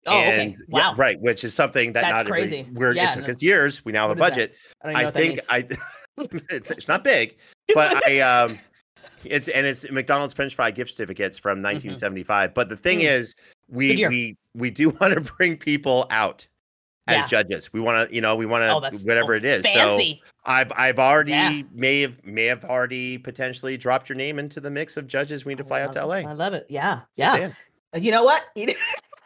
Oh, 0.07 0.17
okay. 0.17 0.41
And- 0.45 0.53
yeah, 0.53 0.91
Wow. 0.91 0.95
right, 0.97 1.21
which 1.21 1.43
is 1.43 1.53
something 1.53 1.93
that 1.95 2.03
That's 2.03 2.13
not 2.13 2.27
every- 2.27 2.31
crazy. 2.49 2.67
We're, 2.75 2.93
Yeah, 2.93 3.11
it 3.11 3.15
took 3.15 3.25
no. 3.27 3.31
us 3.35 3.43
years. 3.43 3.85
We 3.85 3.91
now 3.91 4.09
have 4.09 4.17
a 4.17 4.21
What 4.21 4.35
that? 4.35 4.53
budget. 4.53 4.57
I 4.85 4.93
don't 4.93 4.93
even 4.93 5.03
know 5.03 5.09
I 5.09 5.11
think. 5.11 5.41
I 6.31 6.49
it's, 6.55 6.71
it's 6.71 6.87
not 6.89 7.03
big, 7.03 7.37
but 7.75 8.07
I 8.09 8.21
um 8.21 8.59
it's 9.25 9.49
and 9.49 9.67
it's 9.67 9.91
McDonald's 9.91 10.33
French 10.33 10.55
fry 10.55 10.71
gift 10.71 10.93
certificates 10.93 11.39
from 11.39 11.59
1975. 11.59 12.55
But 12.55 12.69
the 12.69 12.77
thing 12.77 13.01
Mm-hmm. 13.01 13.09
Mm. 13.09 13.19
is, 13.19 13.35
we 13.69 14.07
we 14.07 14.37
we 14.55 14.71
do 14.71 14.91
want 15.01 15.13
to 15.15 15.21
bring 15.21 15.57
people 15.57 16.07
out 16.11 16.47
as 17.07 17.17
Yeah. 17.17 17.27
judges. 17.27 17.73
We 17.73 17.81
want 17.81 18.09
to, 18.09 18.15
you 18.15 18.21
know, 18.21 18.35
we 18.37 18.47
want 18.47 18.63
to 18.63 18.71
oh, 18.71 18.99
whatever 19.07 19.35
it 19.35 19.45
is. 19.45 19.63
Fancy. 19.63 20.23
So 20.25 20.33
I've 20.45 20.73
I've 20.77 20.99
already 20.99 21.33
Yeah. 21.33 21.63
may 21.73 22.01
have 22.03 22.25
may 22.25 22.47
have 22.47 22.65
already 22.65 23.19
potentially 23.19 23.77
dropped 23.77 24.09
your 24.09 24.17
name 24.17 24.39
into 24.39 24.61
the 24.61 24.71
mix 24.71 24.97
of 24.97 25.07
judges 25.07 25.45
we 25.45 25.53
need 25.55 25.59
to 25.59 25.65
fly 25.65 25.83
out 25.83 25.93
to 25.95 26.05
LA. 26.05 26.17
it. 26.19 26.27
I 26.27 26.33
love 26.33 26.53
it. 26.55 26.67
Yeah, 26.69 27.01
yeah. 27.17 27.51
Uh, 27.95 27.99
You 27.99 28.11
know 28.11 28.25
what? 28.25 28.45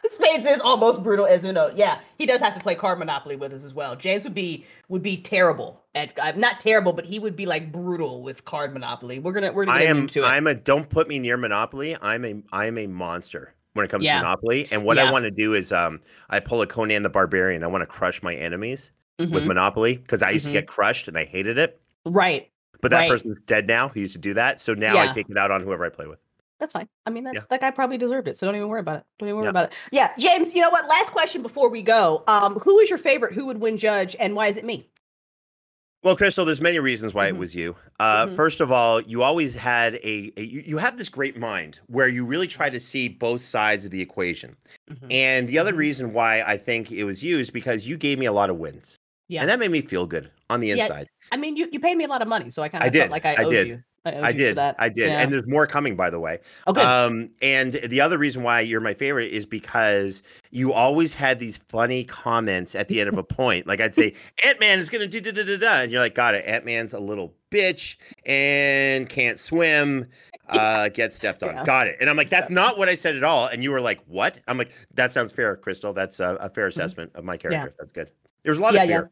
Spades 0.07 0.45
is 0.45 0.59
almost 0.61 1.03
brutal 1.03 1.25
as 1.25 1.45
Uno. 1.45 1.71
Yeah, 1.75 1.99
he 2.17 2.25
does 2.25 2.41
have 2.41 2.53
to 2.55 2.59
play 2.59 2.75
card 2.75 2.99
monopoly 2.99 3.35
with 3.35 3.53
us 3.53 3.63
as 3.63 3.73
well. 3.73 3.95
James 3.95 4.23
would 4.23 4.33
be 4.33 4.65
would 4.89 5.03
be 5.03 5.15
terrible 5.15 5.81
at 5.95 6.17
uh, 6.19 6.33
not 6.35 6.59
terrible, 6.59 6.91
but 6.91 7.05
he 7.05 7.19
would 7.19 7.35
be 7.35 7.45
like 7.45 7.71
brutal 7.71 8.21
with 8.23 8.43
card 8.43 8.73
monopoly. 8.73 9.19
We're 9.19 9.31
gonna 9.31 9.51
we're 9.53 9.65
gonna 9.65 9.77
I 9.77 9.81
get 9.81 9.89
am 9.91 9.97
into 9.99 10.23
it. 10.23 10.25
I'm 10.25 10.47
a 10.47 10.55
don't 10.55 10.89
put 10.89 11.07
me 11.07 11.19
near 11.19 11.37
Monopoly. 11.37 11.95
I'm 12.01 12.25
a 12.25 12.41
I'm 12.51 12.77
a 12.79 12.87
monster 12.87 13.53
when 13.73 13.85
it 13.85 13.89
comes 13.89 14.05
Yeah. 14.05 14.17
to 14.17 14.23
Monopoly. 14.23 14.67
And 14.71 14.83
what 14.85 14.97
Yeah. 14.97 15.09
I 15.09 15.11
want 15.11 15.23
to 15.23 15.31
do 15.31 15.53
is 15.53 15.71
um 15.71 15.99
I 16.29 16.39
pull 16.39 16.61
a 16.61 16.67
Conan 16.67 17.03
the 17.03 17.09
Barbarian. 17.09 17.63
I 17.63 17.67
want 17.67 17.81
to 17.81 17.85
crush 17.85 18.21
my 18.21 18.35
enemies 18.35 18.91
with 19.19 19.43
Mhm. 19.43 19.47
Monopoly 19.47 19.97
because 19.97 20.23
I 20.23 20.31
used 20.31 20.45
Mhm. 20.45 20.49
to 20.49 20.53
get 20.53 20.67
crushed 20.67 21.07
and 21.07 21.17
I 21.17 21.25
hated 21.25 21.57
it. 21.57 21.79
right. 22.05 22.47
But 22.81 22.89
that 22.89 23.01
Right. 23.01 23.09
person's 23.11 23.39
dead 23.41 23.67
now. 23.67 23.89
He 23.89 23.99
used 23.99 24.13
to 24.13 24.19
do 24.19 24.33
that. 24.33 24.59
So 24.59 24.73
now 24.73 24.97
I 24.97 25.05
take 25.05 25.29
it 25.29 25.37
out 25.37 25.51
on 25.51 25.61
whoever 25.61 25.85
I 25.85 25.89
play 25.89 26.07
with. 26.07 26.17
That's 26.59 26.73
fine. 26.73 26.87
I 27.05 27.11
mean, 27.11 27.23
that's 27.23 27.35
Yeah. 27.37 27.43
that 27.51 27.61
guy 27.61 27.69
probably 27.69 27.99
deserved 27.99 28.27
it. 28.27 28.37
So 28.39 28.47
don't 28.47 28.55
even 28.55 28.69
worry 28.69 28.79
about 28.79 28.97
it. 28.97 29.03
Don't 29.19 29.29
even 29.29 29.35
worry 29.35 29.45
Yeah. 29.45 29.49
about 29.51 29.63
it. 29.65 29.73
Yeah, 29.91 30.09
James. 30.17 30.55
You 30.55 30.61
know 30.61 30.71
what? 30.71 30.87
Last 30.87 31.11
question 31.11 31.43
before 31.43 31.69
we 31.69 31.83
go. 31.83 32.23
Um, 32.27 32.55
who 32.55 32.79
is 32.79 32.89
your 32.89 32.97
favorite? 32.97 33.33
Who 33.35 33.45
would 33.45 33.59
win 33.59 33.77
judge, 33.77 34.15
and 34.19 34.35
why 34.35 34.47
is 34.47 34.57
it 34.57 34.65
me? 34.65 34.89
Well, 36.03 36.15
Crystal, 36.15 36.45
there's 36.45 36.61
many 36.61 36.79
reasons 36.79 37.13
why 37.13 37.25
Mhm. 37.27 37.29
it 37.29 37.37
was 37.37 37.55
you. 37.55 37.75
Uh, 37.99 38.25
Mhm. 38.25 38.35
First 38.35 38.59
of 38.59 38.71
all, 38.71 39.01
you 39.01 39.21
always 39.21 39.53
had 39.53 39.95
a, 39.95 40.33
a 40.35 40.41
you, 40.41 40.77
have 40.79 40.97
this 40.97 41.09
great 41.09 41.37
mind 41.37 41.79
where 41.87 42.07
you 42.07 42.25
really 42.25 42.47
try 42.47 42.71
to 42.71 42.79
see 42.79 43.07
both 43.07 43.41
sides 43.41 43.85
of 43.85 43.91
the 43.91 44.01
equation. 44.01 44.55
Mhm. 44.89 45.11
And 45.11 45.47
the 45.47 45.59
other 45.59 45.73
Mhm. 45.73 45.77
reason 45.77 46.13
why 46.13 46.41
I 46.41 46.57
think 46.57 46.91
it 46.91 47.03
was 47.03 47.21
you 47.23 47.37
is 47.37 47.51
because 47.51 47.87
you 47.87 47.97
gave 47.97 48.17
me 48.17 48.25
a 48.25 48.31
lot 48.31 48.49
of 48.49 48.57
wins. 48.57 48.97
Yeah. 49.27 49.41
And 49.41 49.49
that 49.49 49.59
made 49.59 49.69
me 49.71 49.81
feel 49.81 50.07
good 50.07 50.31
on 50.49 50.59
the 50.59 50.69
Yeah, 50.69 50.75
inside. 50.83 51.07
I 51.31 51.37
mean, 51.37 51.55
you, 51.55 51.69
you 51.71 51.79
paid 51.79 51.95
me 51.97 52.03
a 52.03 52.07
lot 52.07 52.23
of 52.23 52.27
money, 52.27 52.49
so 52.49 52.63
I 52.63 52.69
kind 52.69 52.83
of 52.83 52.91
felt 52.91 53.11
like 53.11 53.25
I, 53.25 53.35
I 53.35 53.43
owed 53.43 53.51
did. 53.51 53.67
you. 53.67 53.83
I, 54.03 54.29
I 54.29 54.31
did. 54.31 54.57
that. 54.57 54.75
I 54.79 54.89
did. 54.89 55.09
Yeah. 55.09 55.21
And 55.21 55.31
there's 55.31 55.45
more 55.47 55.67
coming, 55.67 55.95
by 55.95 56.09
the 56.09 56.19
way. 56.19 56.39
okay. 56.67 56.81
Um, 56.81 57.29
and 57.41 57.73
the 57.73 58.01
other 58.01 58.17
reason 58.17 58.41
why 58.41 58.61
you're 58.61 58.81
my 58.81 58.93
favorite 58.95 59.31
is 59.31 59.45
because 59.45 60.23
you 60.49 60.73
always 60.73 61.13
had 61.13 61.39
these 61.39 61.57
funny 61.69 62.03
comments 62.03 62.73
at 62.73 62.87
the 62.87 62.99
end 62.99 63.09
of 63.09 63.17
a 63.17 63.23
point. 63.23 63.67
Like 63.67 63.79
I'd 63.79 63.93
say, 63.93 64.13
Ant 64.45 64.59
Man 64.59 64.79
is 64.79 64.89
gonna 64.89 65.07
do 65.07 65.21
da 65.21 65.31
da 65.31 65.43
da 65.43 65.57
da, 65.57 65.81
and 65.81 65.91
you're 65.91 66.01
like, 66.01 66.15
got 66.15 66.33
it. 66.33 66.45
Ant 66.47 66.65
Man's 66.65 66.93
a 66.93 66.99
little 66.99 67.33
bitch 67.51 67.97
and 68.25 69.07
can't 69.09 69.39
swim. 69.39 70.07
Uh, 70.49 70.89
get 70.93 71.13
stepped 71.13 71.43
on. 71.43 71.53
Yeah. 71.55 71.63
Got 71.63 71.87
it. 71.87 71.97
And 72.01 72.09
I'm 72.09 72.17
like, 72.17 72.29
that's 72.29 72.49
not 72.49 72.77
what 72.77 72.89
I 72.89 72.95
said 72.95 73.15
at 73.15 73.23
all. 73.23 73.47
And 73.47 73.63
you 73.63 73.71
were 73.71 73.81
like, 73.81 74.01
what? 74.07 74.39
I'm 74.47 74.57
like, 74.57 74.71
that 74.95 75.13
sounds 75.13 75.31
fair, 75.31 75.55
Crystal. 75.55 75.93
That's 75.93 76.19
a, 76.19 76.35
a 76.41 76.49
fair 76.49 76.67
assessment 76.67 77.11
of 77.15 77.23
my 77.23 77.37
character. 77.37 77.73
That's 77.77 77.91
good. 77.91 78.09
There's 78.43 78.57
a 78.57 78.61
lot 78.61 78.73
Mm-hmm. 78.73 78.77
Yeah, 78.77 78.83
of 78.83 78.89
yeah. 78.89 78.99
fear. 79.01 79.11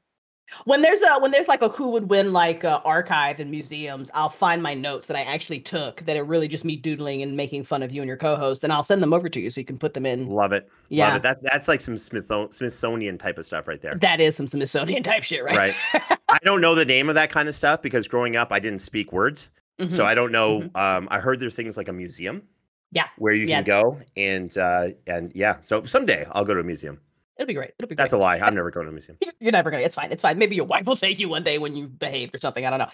When 0.65 0.81
there's 0.81 1.01
a 1.01 1.19
when 1.19 1.31
there's 1.31 1.47
like 1.47 1.61
a 1.61 1.69
who 1.69 1.91
would 1.91 2.09
win 2.09 2.33
like 2.33 2.63
uh, 2.63 2.81
archive 2.85 3.39
and 3.39 3.49
museums, 3.51 4.09
I'll 4.13 4.29
find 4.29 4.61
my 4.61 4.73
notes 4.73 5.07
that 5.07 5.17
I 5.17 5.21
actually 5.21 5.59
took 5.59 6.01
that 6.05 6.17
are 6.17 6.23
really 6.23 6.47
just 6.47 6.65
me 6.65 6.75
doodling 6.75 7.21
and 7.21 7.35
making 7.35 7.63
fun 7.63 7.83
of 7.83 7.91
you 7.91 8.01
and 8.01 8.07
your 8.07 8.17
co-host, 8.17 8.63
and 8.63 8.71
I'll 8.73 8.83
send 8.83 9.01
them 9.03 9.13
over 9.13 9.29
to 9.29 9.39
you 9.39 9.49
so 9.49 9.59
you 9.61 9.65
can 9.65 9.77
put 9.77 9.93
them 9.93 10.05
in. 10.05 10.27
Love 10.27 10.51
it. 10.51 10.69
Yeah. 10.89 11.07
Love 11.07 11.17
it. 11.17 11.23
That 11.23 11.43
that's 11.43 11.67
like 11.67 11.81
some 11.81 11.97
Smithsonian 11.97 13.17
type 13.17 13.37
of 13.37 13.45
stuff 13.45 13.67
right 13.67 13.81
there. 13.81 13.95
That 13.95 14.19
is 14.19 14.35
some 14.35 14.47
Smithsonian 14.47 15.03
type 15.03 15.23
shit, 15.23 15.43
right? 15.43 15.55
Right. 15.57 15.75
I 16.29 16.37
don't 16.43 16.61
know 16.61 16.75
the 16.75 16.85
name 16.85 17.09
of 17.09 17.15
that 17.15 17.29
kind 17.29 17.47
of 17.47 17.55
stuff 17.55 17.81
because 17.81 18.07
growing 18.07 18.35
up 18.35 18.51
I 18.51 18.59
didn't 18.59 18.81
speak 18.81 19.11
words. 19.11 19.49
So 19.87 20.03
Mhm. 20.03 20.05
I 20.05 20.13
don't 20.13 20.31
know. 20.33 20.69
Um, 20.75 21.07
I 21.09 21.19
heard 21.19 21.39
there's 21.39 21.55
things 21.55 21.77
like 21.77 21.87
a 21.87 21.93
museum. 21.93 22.43
Yeah, 22.91 23.05
Where 23.17 23.33
you 23.33 23.45
yeah. 23.45 23.57
can 23.57 23.65
go 23.65 23.99
and 24.17 24.57
uh, 24.57 24.89
and 25.07 25.31
yeah. 25.35 25.57
So 25.61 25.83
someday 25.83 26.25
I'll 26.31 26.43
go 26.43 26.53
to 26.55 26.59
a 26.59 26.63
museum. 26.63 26.99
It'll 27.39 27.47
be 27.47 27.53
great. 27.55 27.71
It'll 27.79 27.87
be 27.89 27.95
That's 27.95 28.11
great. 28.11 28.19
a 28.19 28.21
lie. 28.21 28.37
I'm 28.39 28.53
never 28.53 28.69
going 28.69 28.85
to 28.85 28.89
a 28.89 28.93
museum. 28.93 29.17
You're 29.39 29.51
never 29.51 29.71
gonna. 29.71 29.81
It's 29.83 29.95
fine. 29.95 30.11
It's 30.11 30.21
fine. 30.21 30.37
Maybe 30.37 30.55
your 30.55 30.65
wife 30.65 30.85
will 30.85 30.95
take 30.95 31.17
you 31.17 31.29
one 31.29 31.43
day 31.43 31.57
when 31.57 31.75
you've 31.75 31.97
behaved 31.97 32.35
or 32.35 32.37
something. 32.37 32.65
I 32.65 32.69
don't 32.69 32.79
know. 32.79 32.89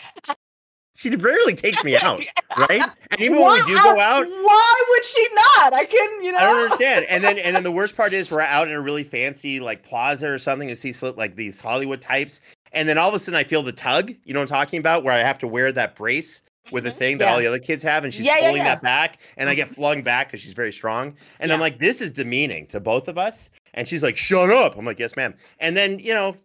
She 0.97 1.09
rarely 1.09 1.55
takes 1.55 1.83
me 1.83 1.97
out, 1.97 2.21
right? 2.57 2.81
And 3.11 3.19
even 3.21 3.37
when 3.41 3.51
we 3.51 3.65
do 3.67 3.73
go 3.83 3.99
out, 3.99 4.25
why 4.25 4.85
would 4.91 5.03
she 5.03 5.27
not? 5.35 5.73
I 5.73 5.83
can, 5.83 6.23
you 6.23 6.31
know. 6.31 6.37
I 6.37 6.43
don't 6.43 6.63
understand. 6.63 7.05
And 7.09 7.21
then 7.21 7.37
and 7.37 7.53
then 7.53 7.63
the 7.63 7.71
worst 7.71 7.97
part 7.97 8.13
is 8.13 8.31
we're 8.31 8.39
out 8.39 8.69
in 8.69 8.73
a 8.73 8.79
really 8.81 9.03
fancy 9.03 9.59
like 9.59 9.83
plaza 9.83 10.29
or 10.29 10.39
something 10.39 10.69
and 10.69 10.77
see 10.77 10.93
like 11.17 11.35
these 11.35 11.59
Hollywood 11.59 11.99
types. 11.99 12.39
And 12.71 12.87
then 12.87 12.97
all 12.97 13.09
of 13.09 13.15
a 13.15 13.19
sudden 13.19 13.37
I 13.37 13.43
feel 13.43 13.61
the 13.61 13.73
tug, 13.73 14.13
you 14.23 14.33
know 14.33 14.39
what 14.39 14.51
I'm 14.51 14.55
talking 14.57 14.79
about, 14.79 15.03
where 15.03 15.13
I 15.13 15.17
have 15.19 15.37
to 15.39 15.47
wear 15.47 15.73
that 15.73 15.95
brace 15.97 16.41
with 16.71 16.87
a 16.87 16.91
Mhm. 16.91 16.95
thing 16.95 17.17
that 17.19 17.27
all 17.27 17.37
the 17.39 17.45
other 17.45 17.59
kids 17.59 17.83
have, 17.83 18.03
and 18.05 18.11
she's 18.13 18.25
Yeah, 18.25 18.35
yeah, 18.39 18.47
pulling 18.47 18.57
yeah. 18.57 18.63
that 18.73 18.81
back, 18.81 19.19
and 19.37 19.47
I 19.49 19.53
get 19.53 19.69
flung 19.69 20.01
back 20.01 20.27
because 20.29 20.41
she's 20.41 20.53
very 20.53 20.73
strong. 20.73 21.15
And 21.39 21.53
I'm 21.53 21.59
like, 21.59 21.77
this 21.77 22.01
is 22.01 22.11
demeaning 22.11 22.65
to 22.67 22.79
both 22.79 23.07
of 23.07 23.19
us. 23.19 23.51
And 23.75 23.87
she's 23.87 24.01
like, 24.01 24.17
shut 24.17 24.49
up. 24.49 24.77
I'm 24.77 24.85
like, 24.85 24.99
yes, 24.99 25.15
ma'am. 25.15 25.35
And 25.59 25.77
then, 25.77 25.99
you 25.99 26.13
know, 26.13 26.35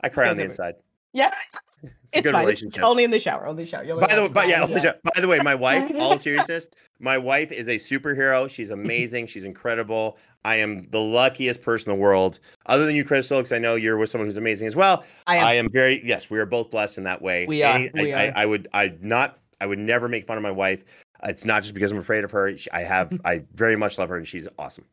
I 0.00 0.08
cry 0.08 0.30
on 0.30 0.36
the 0.36 0.44
inside. 0.44 0.76
Yeah. 1.12 1.34
It's 1.80 2.16
a 2.16 2.22
good 2.22 2.32
fine. 2.32 2.44
relationship. 2.44 2.82
Only 2.82 3.04
in 3.04 3.12
the 3.12 3.20
shower. 3.20 3.46
Only 3.46 3.62
in 3.62 3.66
the 3.66 3.70
shower. 3.70 4.00
By 4.00 4.12
the 4.12 4.22
way, 4.22 4.28
but 4.28 4.48
yeah, 4.48 4.66
by 4.66 5.20
the 5.20 5.28
way, 5.28 5.38
my 5.38 5.54
wife, 5.54 5.92
all 6.00 6.18
seriousness, 6.18 6.66
my 6.98 7.16
wife 7.16 7.52
is 7.52 7.68
a 7.68 7.76
superhero. 7.76 8.50
She's 8.50 8.70
amazing. 8.70 9.28
She's 9.28 9.44
incredible. 9.44 10.18
I 10.44 10.56
am 10.56 10.88
the 10.90 10.98
luckiest 10.98 11.62
person 11.62 11.92
in 11.92 11.98
the 11.98 12.02
world, 12.02 12.40
other 12.66 12.84
than 12.84 12.96
you, 12.96 13.04
Crystal, 13.04 13.38
because 13.38 13.52
I 13.52 13.58
know 13.58 13.76
you're 13.76 13.96
with 13.96 14.10
someone 14.10 14.26
who's 14.26 14.38
amazing 14.38 14.66
as 14.66 14.74
well. 14.74 15.04
I 15.28 15.36
am. 15.36 15.44
I 15.44 15.52
am 15.54 15.68
very 15.70 16.04
yes. 16.04 16.30
We 16.30 16.40
are 16.40 16.46
both 16.46 16.70
blessed 16.72 16.98
in 16.98 17.04
that 17.04 17.22
way. 17.22 17.46
We 17.46 17.62
are, 17.62 17.76
Any- 17.76 17.90
we 17.94 18.12
I, 18.12 18.28
are. 18.28 18.32
I, 18.36 18.42
I 18.42 18.46
would. 18.46 18.68
I 18.72 18.94
not. 19.00 19.38
I 19.60 19.66
would 19.66 19.78
never 19.78 20.08
make 20.08 20.26
fun 20.26 20.36
of 20.36 20.42
my 20.42 20.50
wife. 20.50 21.04
It's 21.22 21.44
not 21.44 21.62
just 21.62 21.74
because 21.74 21.92
I'm 21.92 21.98
afraid 21.98 22.24
of 22.24 22.32
her. 22.32 22.52
I 22.72 22.80
have. 22.80 23.20
I 23.24 23.44
very 23.54 23.76
much 23.76 23.98
love 23.98 24.08
her, 24.08 24.16
and 24.16 24.26
she's 24.26 24.48
awesome. 24.58 24.86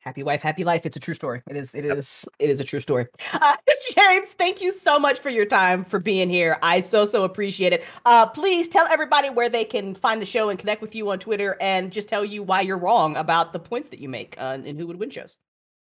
Happy 0.00 0.22
wife, 0.22 0.40
happy 0.40 0.64
life. 0.64 0.86
It's 0.86 0.96
a 0.96 1.00
true 1.00 1.12
story. 1.12 1.42
It 1.50 1.56
is. 1.56 1.74
It 1.74 1.84
is. 1.84 2.26
It 2.38 2.48
is 2.48 2.58
a 2.58 2.64
true 2.64 2.80
story. 2.80 3.06
Uh, 3.34 3.56
James, 3.94 4.28
thank 4.28 4.62
you 4.62 4.72
so 4.72 4.98
much 4.98 5.18
for 5.18 5.28
your 5.28 5.44
time 5.44 5.84
for 5.84 5.98
being 5.98 6.30
here. 6.30 6.56
I 6.62 6.80
so 6.80 7.04
so 7.04 7.24
appreciate 7.24 7.74
it. 7.74 7.84
Uh, 8.06 8.26
please 8.26 8.66
tell 8.66 8.86
everybody 8.86 9.28
where 9.28 9.50
they 9.50 9.64
can 9.64 9.94
find 9.94 10.20
the 10.20 10.26
show 10.26 10.48
and 10.48 10.58
connect 10.58 10.80
with 10.80 10.94
you 10.94 11.10
on 11.10 11.18
Twitter, 11.18 11.58
and 11.60 11.92
just 11.92 12.08
tell 12.08 12.24
you 12.24 12.42
why 12.42 12.62
you're 12.62 12.78
wrong 12.78 13.14
about 13.16 13.52
the 13.52 13.58
points 13.58 13.90
that 13.90 14.00
you 14.00 14.08
make 14.08 14.36
uh, 14.38 14.56
in 14.64 14.78
Who 14.78 14.86
Would 14.86 14.98
Win 14.98 15.10
shows. 15.10 15.36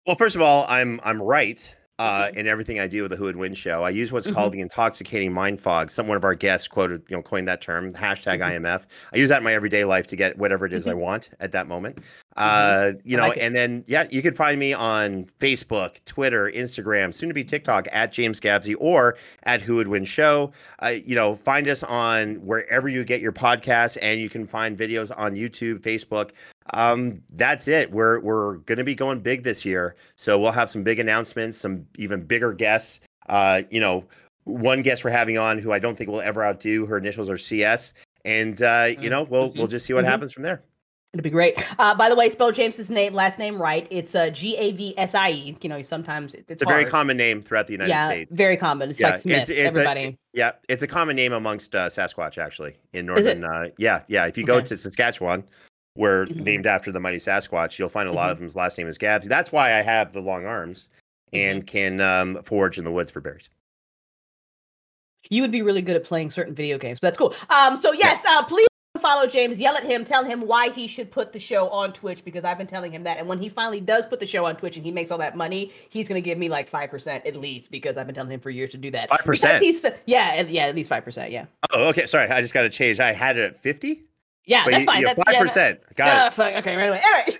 Well, 0.07 0.15
first 0.15 0.35
of 0.35 0.41
all, 0.41 0.65
I'm 0.67 0.99
I'm 1.03 1.21
right 1.21 1.75
uh, 1.99 2.29
Mhm. 2.29 2.37
in 2.37 2.47
everything 2.47 2.79
I 2.79 2.87
do 2.87 3.01
with 3.03 3.11
the 3.11 3.17
Who 3.17 3.25
Would 3.25 3.35
Win 3.35 3.53
show. 3.53 3.83
I 3.83 3.89
use 3.91 4.11
what's 4.11 4.25
Mhm. 4.25 4.33
called 4.33 4.53
the 4.53 4.61
intoxicating 4.61 5.31
mind 5.33 5.59
fog. 5.59 5.91
Some 5.91 6.07
one 6.07 6.17
of 6.17 6.23
our 6.23 6.33
guests 6.33 6.67
quoted, 6.67 7.03
you 7.09 7.15
know, 7.15 7.21
coined 7.21 7.47
that 7.49 7.61
term. 7.61 7.91
Hashtag 7.93 8.39
Mhm. 8.39 8.45
IMF. 8.65 8.87
I 9.13 9.17
use 9.17 9.29
that 9.29 9.39
in 9.39 9.43
my 9.43 9.53
everyday 9.53 9.83
life 9.83 10.07
to 10.07 10.15
get 10.15 10.37
whatever 10.37 10.65
it 10.65 10.73
is 10.73 10.87
I 10.87 10.93
want 10.93 11.29
at 11.39 11.51
that 11.51 11.67
moment. 11.67 11.99
Uh, 12.37 12.93
you 13.03 13.17
Mm-hmm. 13.17 13.21
Know, 13.23 13.27
like 13.29 13.37
and 13.41 13.53
then 13.55 13.83
yeah, 13.87 14.05
you 14.09 14.21
can 14.21 14.33
find 14.33 14.57
me 14.59 14.71
on 14.73 15.25
Facebook, 15.39 16.03
Twitter, 16.05 16.49
Instagram, 16.55 17.13
soon 17.13 17.27
to 17.29 17.35
be 17.35 17.43
TikTok 17.43 17.87
at 17.91 18.13
James 18.13 18.39
Gavsie 18.39 18.75
or 18.79 19.17
at 19.43 19.61
Who 19.61 19.75
Would 19.75 19.89
Win 19.89 20.05
Show. 20.05 20.51
Uh, 20.81 20.93
you 21.05 21.15
know, 21.15 21.35
find 21.35 21.67
us 21.67 21.83
on 21.83 22.35
wherever 22.35 22.87
you 22.87 23.03
get 23.03 23.19
your 23.19 23.33
podcasts, 23.33 23.97
and 24.01 24.21
you 24.21 24.29
can 24.29 24.47
find 24.47 24.77
videos 24.77 25.11
on 25.17 25.35
YouTube, 25.35 25.79
Facebook. 25.81 26.29
Um, 26.73 27.21
that's 27.33 27.67
it. 27.67 27.91
We're 27.91 28.19
we're 28.19 28.57
gonna 28.59 28.83
be 28.83 28.95
going 28.95 29.19
big 29.19 29.43
this 29.43 29.65
year, 29.65 29.95
so 30.15 30.37
we'll 30.39 30.51
have 30.51 30.69
some 30.69 30.83
big 30.83 30.99
announcements, 30.99 31.57
some 31.57 31.85
even 31.97 32.21
bigger 32.23 32.53
guests. 32.53 33.01
Uh, 33.27 33.61
you 33.69 33.79
know, 33.79 34.05
one 34.45 34.81
guest 34.81 35.03
we're 35.03 35.09
having 35.11 35.37
on 35.37 35.59
who 35.59 35.71
I 35.71 35.79
don't 35.79 35.97
think 35.97 36.09
we'll 36.09 36.21
ever 36.21 36.43
outdo. 36.43 36.85
Her 36.85 36.97
initials 36.97 37.29
are 37.29 37.37
CS, 37.37 37.93
and 38.25 38.61
uh, 38.61 38.89
you 38.99 39.09
know, 39.09 39.23
we'll 39.23 39.51
we'll 39.53 39.67
just 39.67 39.85
see 39.85 39.93
what 39.93 40.05
Mhm. 40.05 40.09
happens 40.09 40.31
from 40.33 40.43
there. 40.43 40.61
It'll 41.13 41.23
be 41.23 41.31
great. 41.31 41.57
Uh, 41.79 41.95
by 41.95 42.07
the 42.07 42.15
way, 42.15 42.29
spell 42.29 42.51
James's 42.51 42.91
name, 42.91 43.15
last 43.15 43.39
name 43.39 43.59
right. 43.59 43.87
It's 43.89 44.13
uh, 44.13 44.29
G 44.29 44.55
A 44.57 44.71
V 44.73 44.93
S 44.95 45.15
I 45.15 45.31
E. 45.31 45.57
You 45.59 45.67
know, 45.69 45.81
sometimes 45.81 46.35
it's, 46.35 46.45
It's 46.51 46.61
a 46.61 46.65
very 46.67 46.85
common 46.85 47.17
name 47.17 47.41
throughout 47.41 47.65
the 47.65 47.73
United 47.73 47.89
yeah, 47.89 48.05
States. 48.05 48.31
very 48.37 48.55
common. 48.55 48.91
It's 48.91 48.99
Yeah, 48.99 49.11
like 49.13 49.21
Smith. 49.21 49.37
it's- 49.37 49.49
it's 49.49 49.75
a- 49.75 49.79
everybody. 49.79 50.17
Yeah, 50.33 50.51
it's 50.67 50.83
a 50.83 50.87
common 50.87 51.15
name 51.15 51.33
amongst 51.33 51.73
uh, 51.73 51.89
Sasquatch 51.89 52.37
actually 52.37 52.77
in 52.93 53.07
northern. 53.07 53.43
Uh, 53.43 53.69
yeah, 53.79 54.01
yeah. 54.07 54.27
If 54.27 54.37
you 54.37 54.45
go 54.45 54.57
Okay. 54.57 54.65
to 54.65 54.77
Saskatchewan, 54.77 55.43
we're 55.99 56.25
Mhm. 56.27 56.37
named 56.37 56.65
after 56.65 56.91
the 56.91 56.99
mighty 56.99 57.17
Sasquatch. 57.17 57.77
You'll 57.77 57.89
find 57.89 58.07
a 58.07 58.13
lot 58.13 58.29
Mhm. 58.29 58.31
of 58.31 58.39
them's 58.39 58.55
last 58.55 58.77
name 58.77 58.87
is 58.87 58.97
Gabs. 58.97 59.27
That's 59.27 59.51
why 59.51 59.73
I 59.77 59.81
have 59.81 60.13
the 60.13 60.21
long 60.21 60.45
arms 60.45 60.87
Mm-hmm. 61.33 61.37
and 61.37 61.67
can 61.67 62.01
um, 62.01 62.41
forage 62.43 62.77
in 62.79 62.85
the 62.85 62.91
woods 62.91 63.11
for 63.11 63.19
berries. 63.21 63.49
you 65.29 65.41
would 65.43 65.51
be 65.51 65.61
really 65.61 65.81
good 65.81 65.95
at 65.95 66.03
playing 66.03 66.31
certain 66.31 66.55
video 66.55 66.77
games. 66.79 66.97
But 66.99 67.07
that's 67.09 67.17
cool. 67.17 67.35
Um, 67.51 67.77
so 67.77 67.91
yes, 67.91 68.23
uh, 68.27 68.41
please 68.45 68.65
follow 68.99 69.27
James. 69.27 69.59
Yell 69.59 69.75
at 69.77 69.83
him. 69.83 70.03
Tell 70.03 70.23
him 70.23 70.41
why 70.41 70.69
he 70.69 70.87
should 70.87 71.11
put 71.11 71.31
the 71.33 71.39
show 71.39 71.69
on 71.69 71.93
Twitch 71.93 72.23
because 72.25 72.43
I've 72.43 72.57
been 72.57 72.65
telling 72.65 72.91
him 72.91 73.03
that. 73.03 73.17
And 73.19 73.27
when 73.27 73.37
he 73.37 73.47
finally 73.47 73.79
does 73.81 74.05
put 74.07 74.19
the 74.19 74.25
show 74.25 74.45
on 74.45 74.55
Twitch 74.55 74.75
and 74.77 74.85
he 74.85 74.91
makes 74.91 75.11
all 75.11 75.19
that 75.19 75.35
money, 75.37 75.71
he's 75.89 76.07
gonna 76.07 76.21
give 76.21 76.37
me 76.39 76.49
like 76.49 76.67
five 76.67 76.89
percent 76.89 77.25
at 77.27 77.35
least 77.35 77.69
because 77.69 77.95
I've 77.97 78.07
been 78.07 78.15
telling 78.15 78.31
him 78.31 78.39
for 78.39 78.49
years 78.49 78.71
to 78.71 78.77
do 78.77 78.89
that. 78.91 79.09
5%? 79.09 79.59
He's 79.59 79.85
yeah, 80.07 80.41
yeah, 80.41 80.65
at 80.65 80.73
least 80.75 80.89
five 80.89 81.03
percent. 81.03 81.31
Yeah, 81.31 81.45
Oh, 81.71 81.89
okay. 81.89 82.07
Sorry, 82.07 82.27
I 82.29 82.41
just 82.41 82.53
got 82.55 82.63
to 82.63 82.69
change. 82.69 82.99
I 82.99 83.11
had 83.11 83.37
it 83.37 83.43
at 83.43 83.57
fifty. 83.57 84.05
Yeah, 84.49 84.63
But 84.63 84.71
that's 84.71 84.81
you, 84.81 85.07
fine. 85.07 85.15
five 85.15 85.33
yeah, 85.33 85.41
percent. 85.41 85.79
Uh, 85.79 85.93
Got 85.95 86.27
it. 86.27 86.33
fuck, 86.33 86.53
okay, 86.55 86.75
right 86.75 86.87
away. 86.87 87.01
All 87.05 87.11
right. 87.11 87.35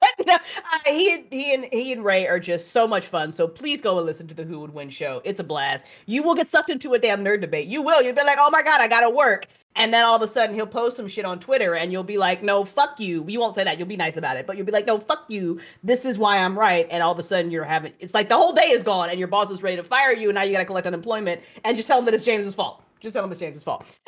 no, 0.26 0.34
uh, 0.34 0.38
he 0.86 1.14
and 1.14 1.24
he 1.30 1.54
and 1.54 1.64
he 1.72 1.92
and 1.92 2.04
Ray 2.04 2.26
are 2.26 2.38
just 2.38 2.70
so 2.70 2.86
much 2.86 3.06
fun. 3.06 3.32
So 3.32 3.48
please 3.48 3.80
go 3.80 3.96
and 3.98 4.06
listen 4.06 4.28
to 4.28 4.34
the 4.34 4.44
Who 4.44 4.60
Would 4.60 4.72
Win 4.72 4.88
show. 4.88 5.20
It's 5.24 5.40
a 5.40 5.44
blast. 5.44 5.84
You 6.06 6.22
will 6.22 6.34
get 6.34 6.46
sucked 6.46 6.70
into 6.70 6.94
a 6.94 6.98
damn 6.98 7.24
nerd 7.24 7.40
debate. 7.40 7.66
You 7.66 7.82
will. 7.82 8.00
You'll 8.00 8.14
be 8.14 8.22
like, 8.22 8.38
oh 8.40 8.50
my 8.50 8.62
god, 8.62 8.80
I 8.80 8.86
gotta 8.86 9.10
work. 9.10 9.46
And 9.74 9.92
then 9.92 10.04
all 10.04 10.14
of 10.14 10.22
a 10.22 10.28
sudden 10.28 10.54
he'll 10.54 10.66
post 10.66 10.96
some 10.96 11.08
shit 11.08 11.24
on 11.24 11.38
Twitter 11.38 11.74
and 11.74 11.92
you'll 11.92 12.04
be 12.04 12.16
like, 12.16 12.42
no, 12.42 12.64
fuck 12.64 12.98
you. 12.98 13.24
You 13.28 13.40
won't 13.40 13.54
say 13.54 13.62
that. 13.64 13.76
You'll 13.78 13.88
be 13.88 13.96
nice 13.96 14.16
about 14.16 14.36
it. 14.36 14.46
But 14.46 14.56
you'll 14.56 14.64
be 14.66 14.72
like, 14.72 14.86
no, 14.86 14.98
fuck 14.98 15.24
you. 15.28 15.60
This 15.82 16.04
is 16.04 16.16
why 16.16 16.38
I'm 16.38 16.58
right. 16.58 16.86
And 16.90 17.02
all 17.02 17.12
of 17.12 17.18
a 17.18 17.22
sudden 17.22 17.50
you're 17.50 17.64
having 17.64 17.92
it's 17.98 18.14
like 18.14 18.28
the 18.28 18.36
whole 18.36 18.52
day 18.52 18.68
is 18.68 18.82
gone 18.84 19.10
and 19.10 19.18
your 19.18 19.28
boss 19.28 19.50
is 19.50 19.62
ready 19.62 19.76
to 19.76 19.82
fire 19.82 20.12
you 20.12 20.28
and 20.28 20.36
now 20.36 20.42
you 20.44 20.52
gotta 20.52 20.64
collect 20.64 20.86
unemployment 20.86 21.42
and 21.64 21.76
just 21.76 21.88
tell 21.88 21.98
him 21.98 22.04
that 22.04 22.14
it's 22.14 22.24
James's 22.24 22.54
fault. 22.54 22.82
Just 23.00 23.14
tell 23.14 23.24
him 23.24 23.30
it's 23.32 23.40
James's 23.40 23.62
fault. 23.62 23.98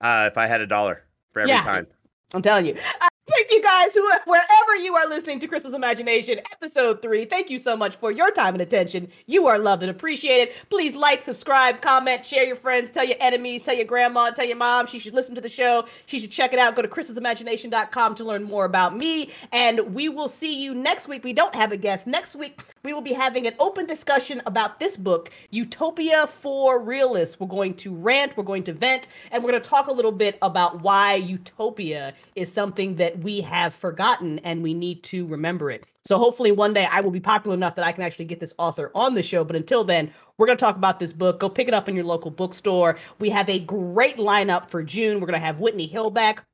Uh, 0.00 0.28
if 0.30 0.36
I 0.36 0.46
had 0.46 0.60
a 0.60 0.66
dollar 0.66 1.04
for 1.36 1.40
every 1.40 1.52
Yeah. 1.52 1.60
time. 1.60 1.86
I'm 2.32 2.40
telling 2.42 2.64
you. 2.64 2.74
Uh, 3.00 3.08
thank 3.30 3.50
you 3.50 3.62
guys, 3.62 3.92
who 3.94 4.02
wherever 4.24 4.76
you 4.80 4.96
are 4.96 5.06
listening 5.06 5.38
to 5.40 5.46
Crystal's 5.46 5.74
Imagination, 5.74 6.40
episode 6.50 7.02
three. 7.02 7.24
Thank 7.26 7.50
you 7.50 7.58
so 7.58 7.76
much 7.76 7.96
for 7.96 8.10
your 8.10 8.30
time 8.30 8.54
and 8.54 8.62
attention. 8.62 9.08
You 9.26 9.46
are 9.46 9.58
loved 9.58 9.82
and 9.82 9.90
appreciated. 9.90 10.54
Please 10.70 10.96
like, 10.96 11.22
subscribe, 11.22 11.82
comment, 11.82 12.24
share 12.24 12.44
your 12.46 12.56
friends, 12.56 12.90
tell 12.90 13.04
your 13.04 13.18
enemies, 13.20 13.62
tell 13.62 13.76
your 13.76 13.84
grandma, 13.84 14.30
tell 14.30 14.46
your 14.46 14.56
mom. 14.56 14.86
She 14.86 14.98
should 14.98 15.12
listen 15.14 15.34
to 15.34 15.40
the 15.40 15.48
show. 15.48 15.84
She 16.06 16.18
should 16.18 16.32
check 16.32 16.52
it 16.54 16.58
out. 16.58 16.74
Go 16.74 16.82
to 16.82 16.88
crystalsimagination.com 16.88 18.14
to 18.14 18.24
learn 18.24 18.42
more 18.42 18.64
about 18.64 18.96
me. 18.96 19.30
And 19.52 19.94
we 19.94 20.08
will 20.08 20.28
see 20.28 20.54
you 20.60 20.74
next 20.74 21.06
week. 21.06 21.22
We 21.22 21.34
don't 21.34 21.54
have 21.54 21.70
a 21.70 21.76
guest. 21.76 22.06
Next 22.06 22.34
week, 22.34 22.60
we 22.86 22.92
will 22.92 23.00
be 23.00 23.12
having 23.12 23.48
an 23.48 23.54
open 23.58 23.84
discussion 23.84 24.40
about 24.46 24.78
this 24.78 24.96
book, 24.96 25.32
Utopia 25.50 26.28
for 26.28 26.78
Realists. 26.78 27.40
We're 27.40 27.48
going 27.48 27.74
to 27.78 27.92
rant, 27.92 28.36
we're 28.36 28.44
going 28.44 28.62
to 28.62 28.72
vent, 28.72 29.08
and 29.32 29.42
we're 29.42 29.50
going 29.50 29.60
to 29.60 29.68
talk 29.68 29.88
a 29.88 29.92
little 29.92 30.12
bit 30.12 30.38
about 30.40 30.82
why 30.82 31.16
utopia 31.16 32.14
is 32.36 32.52
something 32.52 32.94
that 32.94 33.18
we 33.18 33.40
have 33.40 33.74
forgotten 33.74 34.38
and 34.44 34.62
we 34.62 34.72
need 34.72 35.02
to 35.02 35.26
remember 35.26 35.68
it. 35.68 35.84
So 36.04 36.16
hopefully 36.16 36.52
one 36.52 36.74
day 36.74 36.86
I 36.88 37.00
will 37.00 37.10
be 37.10 37.18
popular 37.18 37.56
enough 37.56 37.74
that 37.74 37.84
I 37.84 37.90
can 37.90 38.04
actually 38.04 38.26
get 38.26 38.38
this 38.38 38.54
author 38.56 38.92
on 38.94 39.14
the 39.14 39.22
show. 39.24 39.42
But 39.42 39.56
until 39.56 39.82
then, 39.82 40.12
we're 40.38 40.46
going 40.46 40.56
to 40.56 40.64
talk 40.64 40.76
about 40.76 41.00
this 41.00 41.12
book. 41.12 41.40
Go 41.40 41.48
pick 41.48 41.66
it 41.66 41.74
up 41.74 41.88
in 41.88 41.96
your 41.96 42.04
local 42.04 42.30
bookstore. 42.30 42.98
We 43.18 43.30
have 43.30 43.50
a 43.50 43.58
great 43.58 44.16
lineup 44.16 44.70
for 44.70 44.84
June. 44.84 45.18
We're 45.18 45.26
going 45.26 45.40
to 45.40 45.44
have 45.44 45.58
Whitney 45.58 45.88
Hill 45.88 46.10
back. 46.10 46.44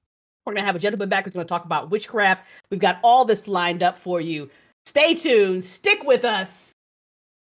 We're 0.47 0.55
going 0.55 0.63
to 0.63 0.67
have 0.67 0.77
a 0.77 0.81
gentleman 0.81 1.09
back 1.09 1.25
who's 1.25 1.35
going 1.35 1.47
to 1.47 1.49
talk 1.49 1.67
about 1.67 1.91
witchcraft. 1.91 2.45
We've 2.71 2.81
got 2.81 2.99
all 3.05 3.25
this 3.25 3.47
lined 3.47 3.83
up 3.83 3.97
for 3.97 4.21
you. 4.21 4.51
Stay 4.87 5.15
tuned. 5.15 5.65
Stick 5.65 6.05
with 6.05 6.25
us. 6.25 6.73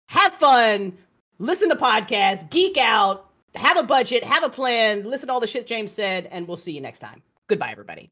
Have 0.08 0.34
fun. 0.34 0.96
Listen 1.38 1.68
to 1.68 1.76
podcasts. 1.76 2.48
Geek 2.50 2.76
out. 2.76 3.30
Have 3.54 3.76
a 3.76 3.82
budget. 3.82 4.24
Have 4.24 4.44
a 4.44 4.48
plan. 4.48 5.04
Listen 5.04 5.26
to 5.26 5.32
all 5.32 5.40
the 5.40 5.46
shit 5.46 5.66
James 5.66 5.92
said. 5.92 6.28
And 6.30 6.46
we'll 6.46 6.56
see 6.56 6.72
you 6.72 6.80
next 6.80 7.00
time. 7.00 7.22
Goodbye, 7.48 7.72
everybody. 7.72 8.10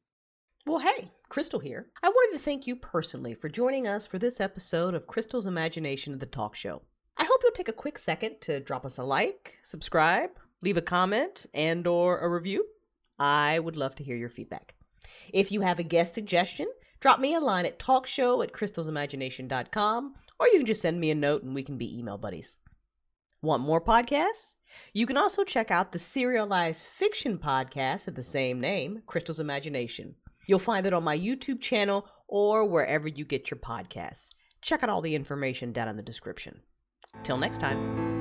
Well, 0.66 0.78
hey, 0.78 1.10
Crystal 1.28 1.58
here. 1.58 1.86
I 2.02 2.08
wanted 2.08 2.36
to 2.36 2.44
thank 2.44 2.66
you 2.66 2.76
personally 2.76 3.34
for 3.34 3.48
joining 3.48 3.86
us 3.86 4.06
for 4.06 4.18
this 4.18 4.40
episode 4.40 4.94
of 4.94 5.06
Crystal's 5.06 5.46
Imagination 5.46 6.12
of 6.12 6.20
the 6.20 6.26
Talk 6.26 6.54
Show. 6.54 6.82
I 7.16 7.24
hope 7.24 7.40
you'll 7.42 7.52
take 7.52 7.68
a 7.68 7.72
quick 7.72 7.98
second 7.98 8.36
to 8.42 8.60
drop 8.60 8.84
us 8.84 8.98
a 8.98 9.02
like, 9.02 9.54
subscribe, 9.62 10.30
leave 10.62 10.76
a 10.76 10.82
comment, 10.82 11.46
and 11.54 11.86
or 11.86 12.18
a 12.18 12.28
review. 12.28 12.66
I 13.18 13.58
would 13.58 13.76
love 13.76 13.94
to 13.96 14.04
hear 14.04 14.16
your 14.16 14.28
feedback. 14.28 14.74
If 15.32 15.50
you 15.52 15.60
have 15.60 15.78
a 15.78 15.82
guest 15.82 16.14
suggestion, 16.14 16.66
drop 17.00 17.20
me 17.20 17.34
a 17.34 17.40
line 17.40 17.66
at 17.66 17.78
talkshow 17.78 18.44
at 18.44 18.52
crystalsimagination.com, 18.52 20.14
or 20.38 20.46
you 20.48 20.58
can 20.58 20.66
just 20.66 20.82
send 20.82 21.00
me 21.00 21.10
a 21.10 21.14
note 21.14 21.42
and 21.42 21.54
we 21.54 21.62
can 21.62 21.76
be 21.76 21.98
email 21.98 22.18
buddies. 22.18 22.56
Want 23.42 23.62
more 23.62 23.80
podcasts? 23.80 24.54
You 24.92 25.06
can 25.06 25.16
also 25.16 25.44
check 25.44 25.70
out 25.70 25.92
the 25.92 25.98
serialized 25.98 26.82
fiction 26.84 27.38
podcast 27.38 28.06
of 28.06 28.14
the 28.14 28.22
same 28.22 28.60
name, 28.60 29.02
Crystal's 29.06 29.40
Imagination. 29.40 30.14
You'll 30.46 30.58
find 30.58 30.86
it 30.86 30.92
on 30.92 31.04
my 31.04 31.18
YouTube 31.18 31.60
channel 31.60 32.06
or 32.28 32.66
wherever 32.66 33.08
you 33.08 33.24
get 33.24 33.50
your 33.50 33.58
podcasts. 33.58 34.28
Check 34.62 34.82
out 34.82 34.90
all 34.90 35.00
the 35.00 35.14
information 35.14 35.72
down 35.72 35.88
in 35.88 35.96
the 35.96 36.02
description. 36.02 36.60
Till 37.24 37.38
next 37.38 37.58
time. 37.58 38.19